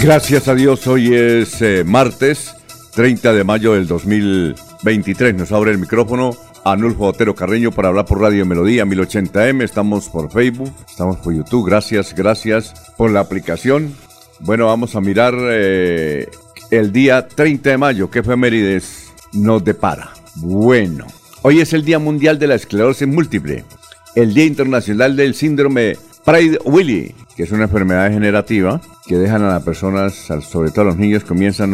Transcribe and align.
Gracias 0.00 0.46
a 0.46 0.54
Dios, 0.54 0.86
hoy 0.86 1.14
es 1.14 1.60
eh, 1.62 1.82
martes 1.84 2.54
30 2.94 3.32
de 3.32 3.44
mayo 3.44 3.72
del 3.72 3.86
2023. 3.86 5.34
Nos 5.34 5.52
abre 5.52 5.72
el 5.72 5.78
micrófono 5.78 6.36
Anulfo 6.64 7.06
Otero 7.06 7.34
Carreño 7.34 7.72
para 7.72 7.88
hablar 7.88 8.04
por 8.04 8.20
Radio 8.20 8.44
Melodía 8.44 8.84
1080M. 8.84 9.62
Estamos 9.62 10.08
por 10.08 10.30
Facebook, 10.30 10.72
estamos 10.88 11.16
por 11.16 11.34
YouTube. 11.34 11.66
Gracias, 11.66 12.14
gracias 12.14 12.74
por 12.96 13.10
la 13.10 13.20
aplicación. 13.20 13.94
Bueno, 14.40 14.66
vamos 14.66 14.94
a 14.96 15.00
mirar 15.00 15.34
eh, 15.38 16.28
el 16.70 16.92
día 16.92 17.26
30 17.26 17.70
de 17.70 17.78
mayo. 17.78 18.10
¿Qué 18.10 18.18
efemérides 18.18 19.12
nos 19.32 19.64
depara? 19.64 20.10
Bueno, 20.36 21.06
hoy 21.42 21.60
es 21.60 21.72
el 21.72 21.84
Día 21.84 21.98
Mundial 21.98 22.38
de 22.38 22.48
la 22.48 22.54
Esclerosis 22.54 23.08
Múltiple, 23.08 23.64
el 24.14 24.34
Día 24.34 24.44
Internacional 24.44 25.16
del 25.16 25.34
Síndrome 25.34 25.96
Prader-Willi, 26.26 27.14
que 27.36 27.44
es 27.44 27.52
una 27.52 27.64
enfermedad 27.64 28.08
degenerativa 28.08 28.80
que 29.06 29.16
dejan 29.16 29.44
a 29.44 29.48
las 29.48 29.62
personas, 29.62 30.12
sobre 30.14 30.72
todo 30.72 30.80
a 30.80 30.84
los 30.86 30.96
niños, 30.96 31.22
comienzan, 31.22 31.72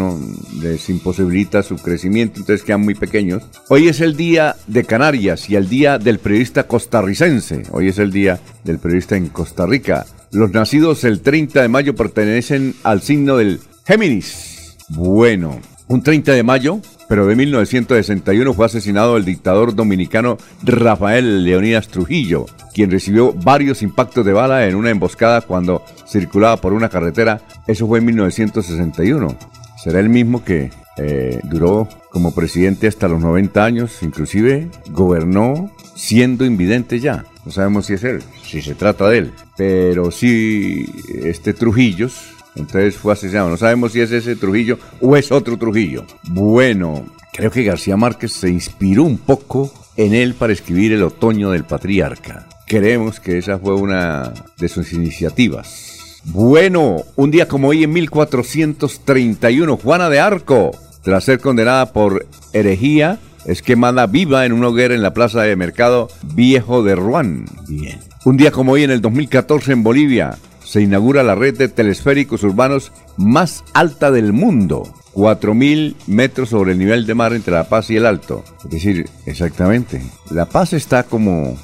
les 0.61 0.91
imposibilita 0.91 1.63
su 1.63 1.77
crecimiento, 1.77 2.41
entonces 2.41 2.63
quedan 2.63 2.83
muy 2.83 2.95
pequeños. 2.95 3.45
Hoy 3.71 3.89
es 3.89 4.03
el 4.03 4.15
día 4.15 4.57
de 4.67 4.85
Canarias 4.85 5.49
y 5.49 5.57
el 5.57 5.71
día 5.71 5.99
del 5.99 6.19
periodista 6.19 6.65
costarricense. 6.65 7.63
Hoy 7.71 7.89
es 7.89 7.99
el 7.99 8.13
día 8.13 8.41
del 8.63 8.79
periodista 8.79 9.17
en 9.17 9.29
Costa 9.29 9.65
Rica. 9.65 10.05
Los 10.33 10.51
nacidos 10.51 11.05
el 11.05 11.23
30 11.23 11.63
de 11.63 11.69
mayo 11.69 11.95
pertenecen 11.97 12.75
al 12.83 13.01
signo 13.01 13.39
del 13.39 13.59
Géminis. 13.87 14.77
Bueno, 14.91 15.61
un 15.89 16.03
30 16.03 16.31
de 16.33 16.43
mayo 16.43 16.81
pero 17.09 17.27
de 17.27 17.37
1961 17.37 18.55
fue 18.55 18.67
asesinado 18.67 19.17
el 19.17 19.25
dictador 19.25 19.75
dominicano 19.75 20.39
Rafael 20.63 21.45
Leonidas 21.45 21.89
Trujillo, 21.89 22.47
quien 22.75 22.91
recibió 22.91 23.33
varios 23.33 23.83
impactos 23.83 24.25
de 24.25 24.33
bala 24.33 24.67
en 24.67 24.77
una 24.77 24.91
emboscada 24.91 25.41
cuando 25.43 25.83
circulaba 26.09 26.57
por 26.59 26.73
una 26.73 26.89
carretera. 26.89 27.41
Eso 27.67 27.87
fue 27.87 27.99
en 27.99 28.07
1961. 28.07 29.37
Será 29.83 30.01
el 30.01 30.09
mismo 30.09 30.45
que 30.45 30.71
eh, 30.97 31.41
duró 31.45 31.89
como 32.11 32.35
presidente 32.35 32.87
hasta 32.87 33.09
los 33.09 33.21
90 33.21 33.65
años, 33.65 34.03
inclusive 34.03 34.69
gobernó 34.91 35.71
siendo 35.95 36.45
invidente 36.45 37.01
ya. 37.01 37.25
No 37.45 37.51
sabemos 37.51 37.87
si 37.87 37.95
es 37.95 38.05
él, 38.05 38.23
si 38.45 38.63
se 38.63 38.75
trata 38.75 39.09
de 39.09 39.19
él. 39.19 39.33
Pero 39.57 40.11
sí, 40.11 40.87
este 41.25 41.55
Trujillos 41.55 42.33
entonces 42.55 42.97
fue 42.97 43.13
asesinado. 43.13 43.49
No 43.49 43.57
sabemos 43.57 43.93
si 43.93 44.01
es 44.01 44.11
ese 44.13 44.37
Trujillo 44.37 44.79
o 45.01 45.17
es 45.17 45.33
otro 45.33 45.57
Trujillo. 45.57 46.05
Bueno, 46.25 47.07
creo 47.33 47.51
que 47.51 47.65
García 47.65 47.97
Márquez 47.97 48.33
se 48.33 48.51
inspiró 48.51 49.05
un 49.05 49.19
poco 49.19 49.73
en 49.97 50.15
él 50.15 50.35
para 50.35 50.53
escribir 50.53 50.93
El 50.93 51.03
Otoño 51.03 51.51
del 51.51 51.65
Patriarca. 51.65 52.49
Creemos 52.67 53.21
que 53.21 53.39
esa 53.39 53.59
fue 53.59 53.75
una 53.75 54.33
de 54.59 54.69
sus 54.69 54.93
iniciativas. 54.93 56.21
Bueno, 56.25 57.03
un 57.17 57.31
día 57.31 57.49
como 57.49 57.69
hoy 57.69 57.85
en 57.85 57.93
1431, 57.93 59.77
Juana 59.77 60.09
de 60.09 60.21
Arco, 60.21 60.71
tras 61.03 61.25
ser 61.25 61.41
condenada 61.41 61.93
por 61.93 62.27
herejía, 62.53 63.19
es 63.45 63.61
quemada 63.61 64.07
viva 64.07 64.47
en 64.47 64.53
una 64.53 64.69
hoguera 64.69 64.95
en 64.95 65.03
la 65.03 65.15
plaza 65.15 65.43
de 65.43 65.57
mercado 65.57 66.09
viejo 66.35 66.85
de 66.85 66.95
Rouen. 66.95 67.47
Bien. 67.67 67.99
Un 68.25 68.37
día 68.37 68.53
como 68.53 68.73
hoy 68.73 68.85
en 68.85 68.93
el 68.93 69.01
2014 69.01 69.73
en 69.73 69.83
Bolivia, 69.83 70.39
se 70.73 70.81
inaugura 70.81 71.23
la 71.23 71.35
red 71.35 71.59
de 71.59 71.69
telesféricos 71.69 72.43
urbanos 72.45 72.93
más 73.19 73.63
alta 73.75 74.11
del 74.11 74.33
mundo. 74.33 74.91
4.000 75.13 75.97
metros 76.07 76.49
sobre 76.49 76.73
el 76.73 76.79
nivel 76.79 77.05
de 77.05 77.15
mar 77.15 77.35
entre 77.35 77.53
La 77.53 77.69
Paz 77.69 77.91
y 77.91 77.97
el 77.97 78.07
Alto. 78.07 78.43
Es 78.65 78.71
decir, 78.71 79.07
exactamente. 79.27 80.01
La 80.31 80.47
Paz 80.47 80.73
está 80.73 81.03
como... 81.03 81.59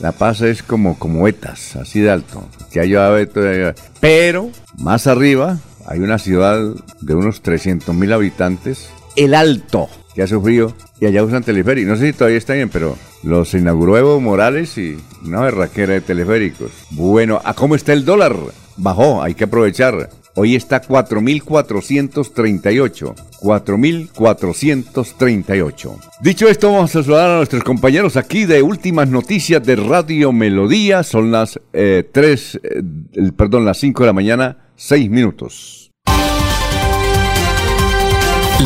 la 0.00 0.12
Paz 0.12 0.40
es 0.40 0.62
como, 0.62 0.98
como 0.98 1.28
Etas, 1.28 1.76
así 1.76 2.00
de 2.00 2.10
alto. 2.10 2.42
Pero 4.00 4.50
más 4.78 5.06
arriba 5.06 5.58
hay 5.84 5.98
una 5.98 6.18
ciudad 6.18 6.58
de 7.02 7.14
unos 7.14 7.42
300.000 7.42 8.14
habitantes. 8.14 8.88
El 9.14 9.34
Alto, 9.34 9.90
que 10.18 10.24
ha 10.24 10.26
sufrido. 10.26 10.74
Y 11.00 11.06
allá 11.06 11.22
usan 11.22 11.44
teleféricos. 11.44 11.90
No 11.90 11.96
sé 11.96 12.08
si 12.08 12.12
todavía 12.12 12.38
está 12.38 12.54
bien, 12.54 12.70
pero 12.70 12.98
los 13.22 13.54
inauguró 13.54 13.96
Evo 13.96 14.20
Morales 14.20 14.76
y 14.76 14.98
una 15.24 15.42
berraquera 15.42 15.94
de 15.94 16.00
teleféricos. 16.00 16.72
Bueno, 16.90 17.40
¿a 17.44 17.54
cómo 17.54 17.76
está 17.76 17.92
el 17.92 18.04
dólar? 18.04 18.34
Bajó, 18.76 19.22
hay 19.22 19.34
que 19.34 19.44
aprovechar. 19.44 20.10
Hoy 20.34 20.56
está 20.56 20.82
4.438. 20.82 23.14
4.438. 23.40 25.96
Dicho 26.20 26.48
esto, 26.48 26.72
vamos 26.72 26.96
a 26.96 27.04
saludar 27.04 27.30
a 27.30 27.36
nuestros 27.36 27.62
compañeros 27.62 28.16
aquí 28.16 28.44
de 28.44 28.60
Últimas 28.60 29.08
Noticias 29.08 29.62
de 29.62 29.76
Radio 29.76 30.32
Melodía. 30.32 31.04
Son 31.04 31.30
las 31.30 31.60
3, 31.70 32.60
eh, 32.60 32.64
eh, 32.64 32.82
perdón, 33.36 33.64
las 33.64 33.78
5 33.78 34.02
de 34.02 34.06
la 34.08 34.12
mañana, 34.12 34.56
6 34.74 35.10
minutos. 35.10 35.87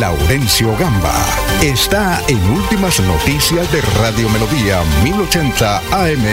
Laurencio 0.00 0.74
Gamba 0.78 1.14
está 1.62 2.22
en 2.26 2.38
Últimas 2.50 2.98
Noticias 3.00 3.70
de 3.70 3.82
Radio 4.00 4.26
Melodía 4.30 4.80
1080 5.04 5.78
AM. 5.78 6.24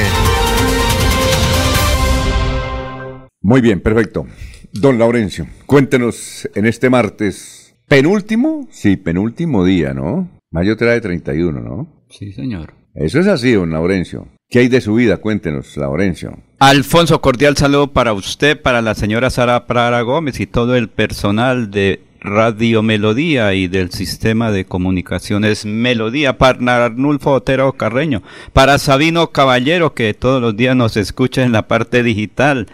Muy 3.42 3.60
bien, 3.60 3.82
perfecto. 3.82 4.26
Don 4.72 4.98
Laurencio, 4.98 5.46
cuéntenos 5.66 6.48
en 6.56 6.68
este 6.68 6.90
martes, 6.90 7.76
penúltimo, 7.90 8.66
sí, 8.72 8.96
penúltimo 8.96 9.66
día, 9.66 9.94
¿no? 9.94 10.30
Mayo 10.52 10.78
trae 10.78 11.02
31, 11.02 11.60
¿no? 11.60 12.06
Sí, 12.10 12.32
señor. 12.32 12.76
Eso 12.96 13.20
es 13.20 13.28
así, 13.28 13.52
don 13.52 13.72
Laurencio. 13.72 14.30
¿Qué 14.50 14.60
hay 14.60 14.68
de 14.70 14.80
su 14.80 14.96
vida? 14.96 15.18
Cuéntenos, 15.18 15.76
Laurencio. 15.76 16.40
Alfonso, 16.60 17.20
cordial 17.20 17.58
saludo 17.58 17.92
para 17.92 18.14
usted, 18.14 18.60
para 18.60 18.82
la 18.82 18.96
señora 18.96 19.30
Sara 19.30 19.68
Prara 19.68 20.02
Gómez 20.02 20.40
y 20.40 20.48
todo 20.48 20.76
el 20.76 20.90
personal 20.90 21.72
de 21.72 22.09
Radio 22.22 22.84
Melodía 22.84 23.54
y 23.54 23.68
del 23.68 23.92
sistema 23.92 24.52
de 24.52 24.66
comunicaciones 24.66 25.66
Melodía 25.66 26.38
para 26.38 26.86
Arnulfo 26.86 27.32
Otero 27.32 27.74
Carreño, 27.74 28.22
para 28.52 28.78
Sabino 28.78 29.32
Caballero 29.32 29.94
que 29.94 30.14
todos 30.14 30.42
los 30.42 30.56
días 30.58 30.76
nos 30.76 30.98
escucha 30.98 31.44
en 31.44 31.54
la 31.54 31.68
parte 31.68 32.04
digital, 32.04 32.68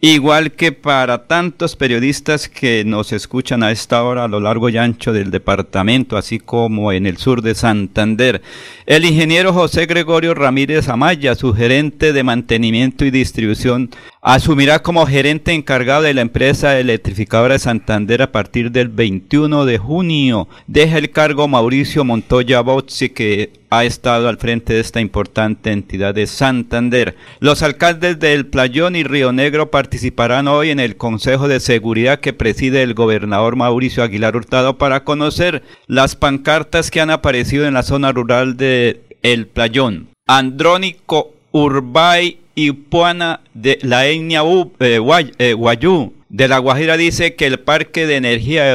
igual 0.00 0.52
que 0.52 0.72
para 0.72 1.26
tantos 1.26 1.74
periodistas 1.74 2.48
que 2.48 2.84
nos 2.84 3.12
escuchan 3.12 3.62
a 3.62 3.70
esta 3.70 4.02
hora 4.02 4.24
a 4.24 4.28
lo 4.28 4.40
largo 4.40 4.68
y 4.68 4.76
ancho 4.76 5.12
del 5.12 5.30
departamento, 5.30 6.16
así 6.18 6.38
como 6.38 6.92
en 6.92 7.06
el 7.06 7.16
sur 7.16 7.40
de 7.40 7.54
Santander. 7.54 8.42
El 8.84 9.04
ingeniero 9.04 9.52
José 9.54 9.86
Gregorio 9.86 10.34
Ramírez 10.34 10.88
Amaya, 10.88 11.34
su 11.34 11.54
gerente 11.54 12.12
de 12.12 12.24
mantenimiento 12.24 13.04
y 13.04 13.10
distribución 13.10 13.90
Asumirá 14.24 14.78
como 14.78 15.04
gerente 15.04 15.52
encargado 15.52 16.02
de 16.02 16.14
la 16.14 16.20
empresa 16.20 16.78
electrificadora 16.78 17.54
de 17.54 17.58
Santander 17.58 18.22
a 18.22 18.30
partir 18.30 18.70
del 18.70 18.86
21 18.86 19.64
de 19.64 19.78
junio. 19.78 20.46
Deja 20.68 20.98
el 20.98 21.10
cargo 21.10 21.48
Mauricio 21.48 22.04
Montoya 22.04 22.60
Bozzi, 22.60 23.08
que 23.08 23.50
ha 23.68 23.84
estado 23.84 24.28
al 24.28 24.38
frente 24.38 24.74
de 24.74 24.80
esta 24.80 25.00
importante 25.00 25.72
entidad 25.72 26.14
de 26.14 26.28
Santander. 26.28 27.16
Los 27.40 27.64
alcaldes 27.64 28.20
del 28.20 28.46
Playón 28.46 28.94
y 28.94 29.02
Río 29.02 29.32
Negro 29.32 29.72
participarán 29.72 30.46
hoy 30.46 30.70
en 30.70 30.78
el 30.78 30.96
Consejo 30.96 31.48
de 31.48 31.58
Seguridad 31.58 32.20
que 32.20 32.32
preside 32.32 32.84
el 32.84 32.94
gobernador 32.94 33.56
Mauricio 33.56 34.04
Aguilar 34.04 34.36
Hurtado 34.36 34.78
para 34.78 35.02
conocer 35.02 35.64
las 35.88 36.14
pancartas 36.14 36.92
que 36.92 37.00
han 37.00 37.10
aparecido 37.10 37.66
en 37.66 37.74
la 37.74 37.82
zona 37.82 38.12
rural 38.12 38.56
de 38.56 39.00
El 39.22 39.48
Playón. 39.48 40.10
Andrónico 40.28 41.32
Urbay 41.50 42.38
Ipuana 42.54 43.40
de 43.54 43.78
la 43.82 44.06
etnia 44.06 44.42
eh, 44.80 45.00
eh, 45.38 45.52
Guayú 45.54 46.12
de 46.28 46.48
La 46.48 46.58
Guajira 46.58 46.96
dice 46.96 47.34
que 47.34 47.46
el 47.46 47.60
parque 47.60 48.06
de 48.06 48.16
energía 48.16 48.70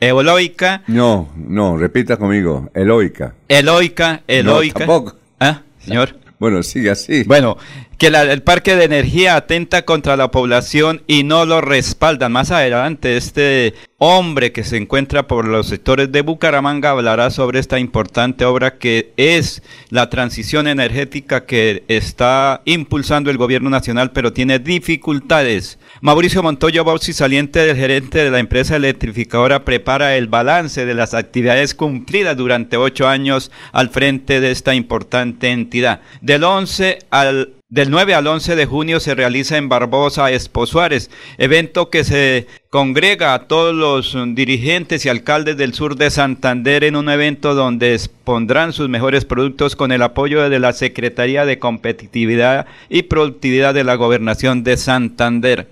eológica... 0.00 0.82
No, 0.86 1.28
no, 1.36 1.76
repita 1.76 2.16
conmigo, 2.16 2.70
eloica. 2.74 3.34
Eloica, 3.48 4.22
eloica. 4.26 4.78
tampoco. 4.78 5.16
¿Ah, 5.38 5.62
señor? 5.78 6.16
Bueno, 6.40 6.62
sigue 6.62 6.88
así. 6.88 7.24
Bueno, 7.24 7.58
que 8.00 8.06
el 8.06 8.42
parque 8.42 8.76
de 8.76 8.84
energía 8.84 9.36
atenta 9.36 9.84
contra 9.84 10.16
la 10.16 10.30
población 10.30 11.02
y 11.06 11.22
no 11.22 11.44
lo 11.44 11.60
respaldan. 11.60 12.32
Más 12.32 12.50
adelante, 12.50 13.18
este 13.18 13.74
hombre 13.98 14.52
que 14.52 14.64
se 14.64 14.78
encuentra 14.78 15.26
por 15.26 15.46
los 15.46 15.66
sectores 15.66 16.10
de 16.10 16.22
Bucaramanga 16.22 16.92
hablará 16.92 17.28
sobre 17.28 17.58
esta 17.58 17.78
importante 17.78 18.46
obra 18.46 18.78
que 18.78 19.12
es 19.18 19.62
la 19.90 20.08
transición 20.08 20.66
energética 20.66 21.44
que 21.44 21.84
está 21.88 22.62
impulsando 22.64 23.30
el 23.30 23.36
gobierno 23.36 23.68
nacional, 23.68 24.12
pero 24.12 24.32
tiene 24.32 24.58
dificultades. 24.58 25.78
Mauricio 26.00 26.42
Montoya 26.42 26.82
Bausi, 26.82 27.12
saliente 27.12 27.58
del 27.58 27.76
gerente 27.76 28.24
de 28.24 28.30
la 28.30 28.38
empresa 28.38 28.76
electrificadora, 28.76 29.66
prepara 29.66 30.16
el 30.16 30.26
balance 30.26 30.86
de 30.86 30.94
las 30.94 31.12
actividades 31.12 31.74
cumplidas 31.74 32.34
durante 32.34 32.78
ocho 32.78 33.06
años 33.06 33.50
al 33.72 33.90
frente 33.90 34.40
de 34.40 34.52
esta 34.52 34.74
importante 34.74 35.50
entidad. 35.50 36.00
Del 36.22 36.44
11 36.44 37.00
al 37.10 37.59
del 37.70 37.88
9 37.90 38.14
al 38.14 38.26
11 38.26 38.56
de 38.56 38.66
junio 38.66 38.98
se 38.98 39.14
realiza 39.14 39.56
en 39.56 39.68
Barbosa 39.68 40.32
Expo 40.32 40.66
Suárez, 40.66 41.08
evento 41.38 41.88
que 41.88 42.02
se 42.02 42.48
congrega 42.68 43.32
a 43.32 43.46
todos 43.46 43.72
los 43.72 44.16
dirigentes 44.34 45.06
y 45.06 45.08
alcaldes 45.08 45.56
del 45.56 45.72
sur 45.72 45.94
de 45.94 46.10
Santander 46.10 46.82
en 46.82 46.96
un 46.96 47.08
evento 47.08 47.54
donde 47.54 47.94
expondrán 47.94 48.72
sus 48.72 48.88
mejores 48.88 49.24
productos 49.24 49.76
con 49.76 49.92
el 49.92 50.02
apoyo 50.02 50.50
de 50.50 50.58
la 50.58 50.72
Secretaría 50.72 51.46
de 51.46 51.60
Competitividad 51.60 52.66
y 52.88 53.04
Productividad 53.04 53.72
de 53.72 53.84
la 53.84 53.94
Gobernación 53.94 54.64
de 54.64 54.76
Santander. 54.76 55.68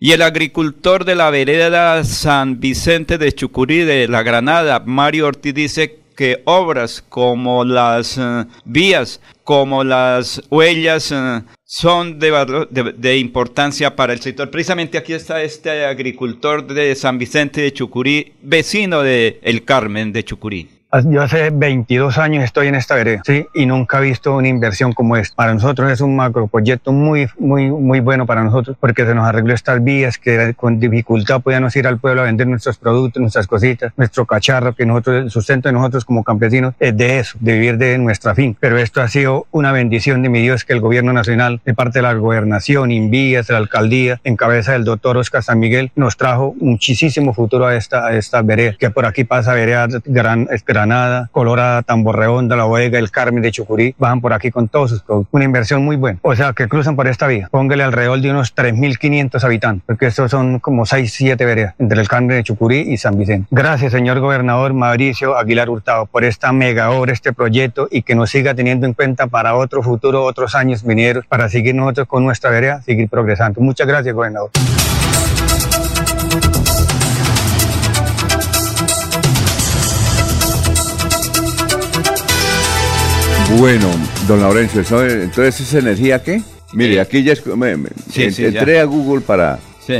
Y 0.00 0.12
el 0.12 0.22
agricultor 0.22 1.04
de 1.04 1.16
la 1.16 1.28
vereda 1.28 2.02
San 2.04 2.60
Vicente 2.60 3.18
de 3.18 3.30
Chucurí 3.30 3.80
de 3.80 4.08
la 4.08 4.22
Granada, 4.22 4.82
Mario 4.86 5.26
Ortiz, 5.26 5.52
dice 5.52 6.01
que 6.12 6.42
obras 6.44 7.04
como 7.08 7.64
las 7.64 8.18
eh, 8.18 8.44
vías, 8.64 9.20
como 9.44 9.84
las 9.84 10.42
huellas, 10.50 11.12
eh, 11.12 11.42
son 11.64 12.18
de, 12.18 12.94
de, 12.96 13.18
importancia 13.18 13.96
para 13.96 14.12
el 14.12 14.20
sector. 14.20 14.50
Precisamente 14.50 14.98
aquí 14.98 15.14
está 15.14 15.42
este 15.42 15.86
agricultor 15.86 16.66
de 16.66 16.94
San 16.94 17.18
Vicente 17.18 17.62
de 17.62 17.72
Chucurí, 17.72 18.34
vecino 18.42 19.02
de 19.02 19.40
El 19.42 19.64
Carmen 19.64 20.12
de 20.12 20.22
Chucurí. 20.22 20.81
Yo 21.06 21.22
hace 21.22 21.48
22 21.48 22.18
años 22.18 22.44
estoy 22.44 22.66
en 22.66 22.74
esta 22.74 22.94
vereda, 22.94 23.22
¿sí? 23.24 23.46
Y 23.54 23.64
nunca 23.64 23.98
he 23.98 24.02
visto 24.02 24.36
una 24.36 24.48
inversión 24.48 24.92
como 24.92 25.16
esta. 25.16 25.34
Para 25.34 25.54
nosotros 25.54 25.90
es 25.90 26.02
un 26.02 26.14
macroproyecto 26.14 26.92
muy, 26.92 27.28
muy, 27.38 27.70
muy 27.70 28.00
bueno 28.00 28.26
para 28.26 28.44
nosotros 28.44 28.76
porque 28.78 29.06
se 29.06 29.14
nos 29.14 29.26
arregló 29.26 29.54
estas 29.54 29.82
vías 29.82 30.18
que 30.18 30.52
con 30.54 30.78
dificultad 30.78 31.40
podíamos 31.40 31.74
ir 31.76 31.86
al 31.86 31.98
pueblo 31.98 32.20
a 32.20 32.24
vender 32.24 32.46
nuestros 32.46 32.76
productos, 32.76 33.22
nuestras 33.22 33.46
cositas, 33.46 33.94
nuestro 33.96 34.26
cacharro, 34.26 34.74
que 34.74 34.84
nosotros, 34.84 35.24
el 35.24 35.30
sustento 35.30 35.70
de 35.70 35.72
nosotros 35.72 36.04
como 36.04 36.22
campesinos 36.24 36.74
es 36.78 36.94
de 36.94 37.20
eso, 37.20 37.38
de 37.40 37.54
vivir 37.54 37.78
de 37.78 37.96
nuestra 37.96 38.34
fin. 38.34 38.54
Pero 38.60 38.76
esto 38.76 39.00
ha 39.00 39.08
sido 39.08 39.46
una 39.50 39.72
bendición 39.72 40.20
de 40.20 40.28
mi 40.28 40.42
Dios 40.42 40.66
que 40.66 40.74
el 40.74 40.80
gobierno 40.80 41.14
nacional, 41.14 41.62
de 41.64 41.72
parte 41.72 42.00
de 42.00 42.02
la 42.02 42.12
gobernación, 42.12 42.90
Invías, 42.90 43.48
la 43.48 43.56
alcaldía, 43.56 44.20
en 44.24 44.36
cabeza 44.36 44.72
del 44.72 44.84
doctor 44.84 45.16
Oscar 45.16 45.42
San 45.42 45.58
Miguel, 45.58 45.90
nos 45.96 46.18
trajo 46.18 46.54
muchísimo 46.60 47.32
futuro 47.32 47.64
a 47.64 47.76
esta, 47.76 48.08
a 48.08 48.14
esta 48.14 48.42
vereda, 48.42 48.76
que 48.78 48.90
por 48.90 49.06
aquí 49.06 49.24
pasa 49.24 49.54
vereda 49.54 49.88
Gran, 50.04 50.48
Esperanza 50.50 50.81
Granada, 50.82 51.28
Colorada, 51.30 51.82
Tamborreonda, 51.82 52.56
La 52.56 52.66
Vega, 52.66 52.98
El 52.98 53.12
Carmen 53.12 53.40
de 53.40 53.52
Chucurí, 53.52 53.94
bajan 53.98 54.20
por 54.20 54.32
aquí 54.32 54.50
con 54.50 54.66
todos 54.66 54.90
sus 54.90 55.02
productos. 55.02 55.28
Una 55.30 55.44
inversión 55.44 55.84
muy 55.84 55.94
buena. 55.94 56.18
O 56.22 56.34
sea, 56.34 56.54
que 56.54 56.66
cruzan 56.66 56.96
por 56.96 57.06
esta 57.06 57.28
vía. 57.28 57.48
Póngale 57.52 57.84
alrededor 57.84 58.20
de 58.20 58.30
unos 58.32 58.52
3.500 58.56 59.44
habitantes, 59.44 59.84
porque 59.86 60.06
estos 60.06 60.32
son 60.32 60.58
como 60.58 60.84
6, 60.84 61.12
7 61.12 61.44
veredas 61.44 61.74
entre 61.78 62.00
el 62.00 62.08
Carmen 62.08 62.36
de 62.36 62.42
Chucurí 62.42 62.80
y 62.80 62.96
San 62.96 63.16
Vicente. 63.16 63.46
Gracias, 63.52 63.92
señor 63.92 64.18
gobernador 64.18 64.74
Mauricio 64.74 65.38
Aguilar 65.38 65.70
Hurtado, 65.70 66.06
por 66.06 66.24
esta 66.24 66.50
mega 66.52 66.90
obra, 66.90 67.12
este 67.12 67.32
proyecto 67.32 67.86
y 67.88 68.02
que 68.02 68.16
nos 68.16 68.30
siga 68.30 68.54
teniendo 68.54 68.84
en 68.86 68.94
cuenta 68.94 69.28
para 69.28 69.54
otro 69.54 69.84
futuro, 69.84 70.24
otros 70.24 70.56
años 70.56 70.82
venideros, 70.82 71.24
para 71.26 71.48
seguir 71.48 71.76
nosotros 71.76 72.08
con 72.08 72.24
nuestra 72.24 72.50
vereda, 72.50 72.82
seguir 72.82 73.08
progresando. 73.08 73.60
Muchas 73.60 73.86
gracias, 73.86 74.12
gobernador. 74.12 74.50
Bueno, 83.58 83.88
don 84.26 84.40
Laurencio, 84.40 84.80
entonces 84.80 85.60
esa 85.60 85.78
energía 85.78 86.22
qué? 86.22 86.42
Mire, 86.72 87.00
aquí 87.00 87.22
ya, 87.22 87.34
es, 87.34 88.38
entré 88.38 88.80
a 88.80 88.84
Google 88.84 89.20
para, 89.20 89.58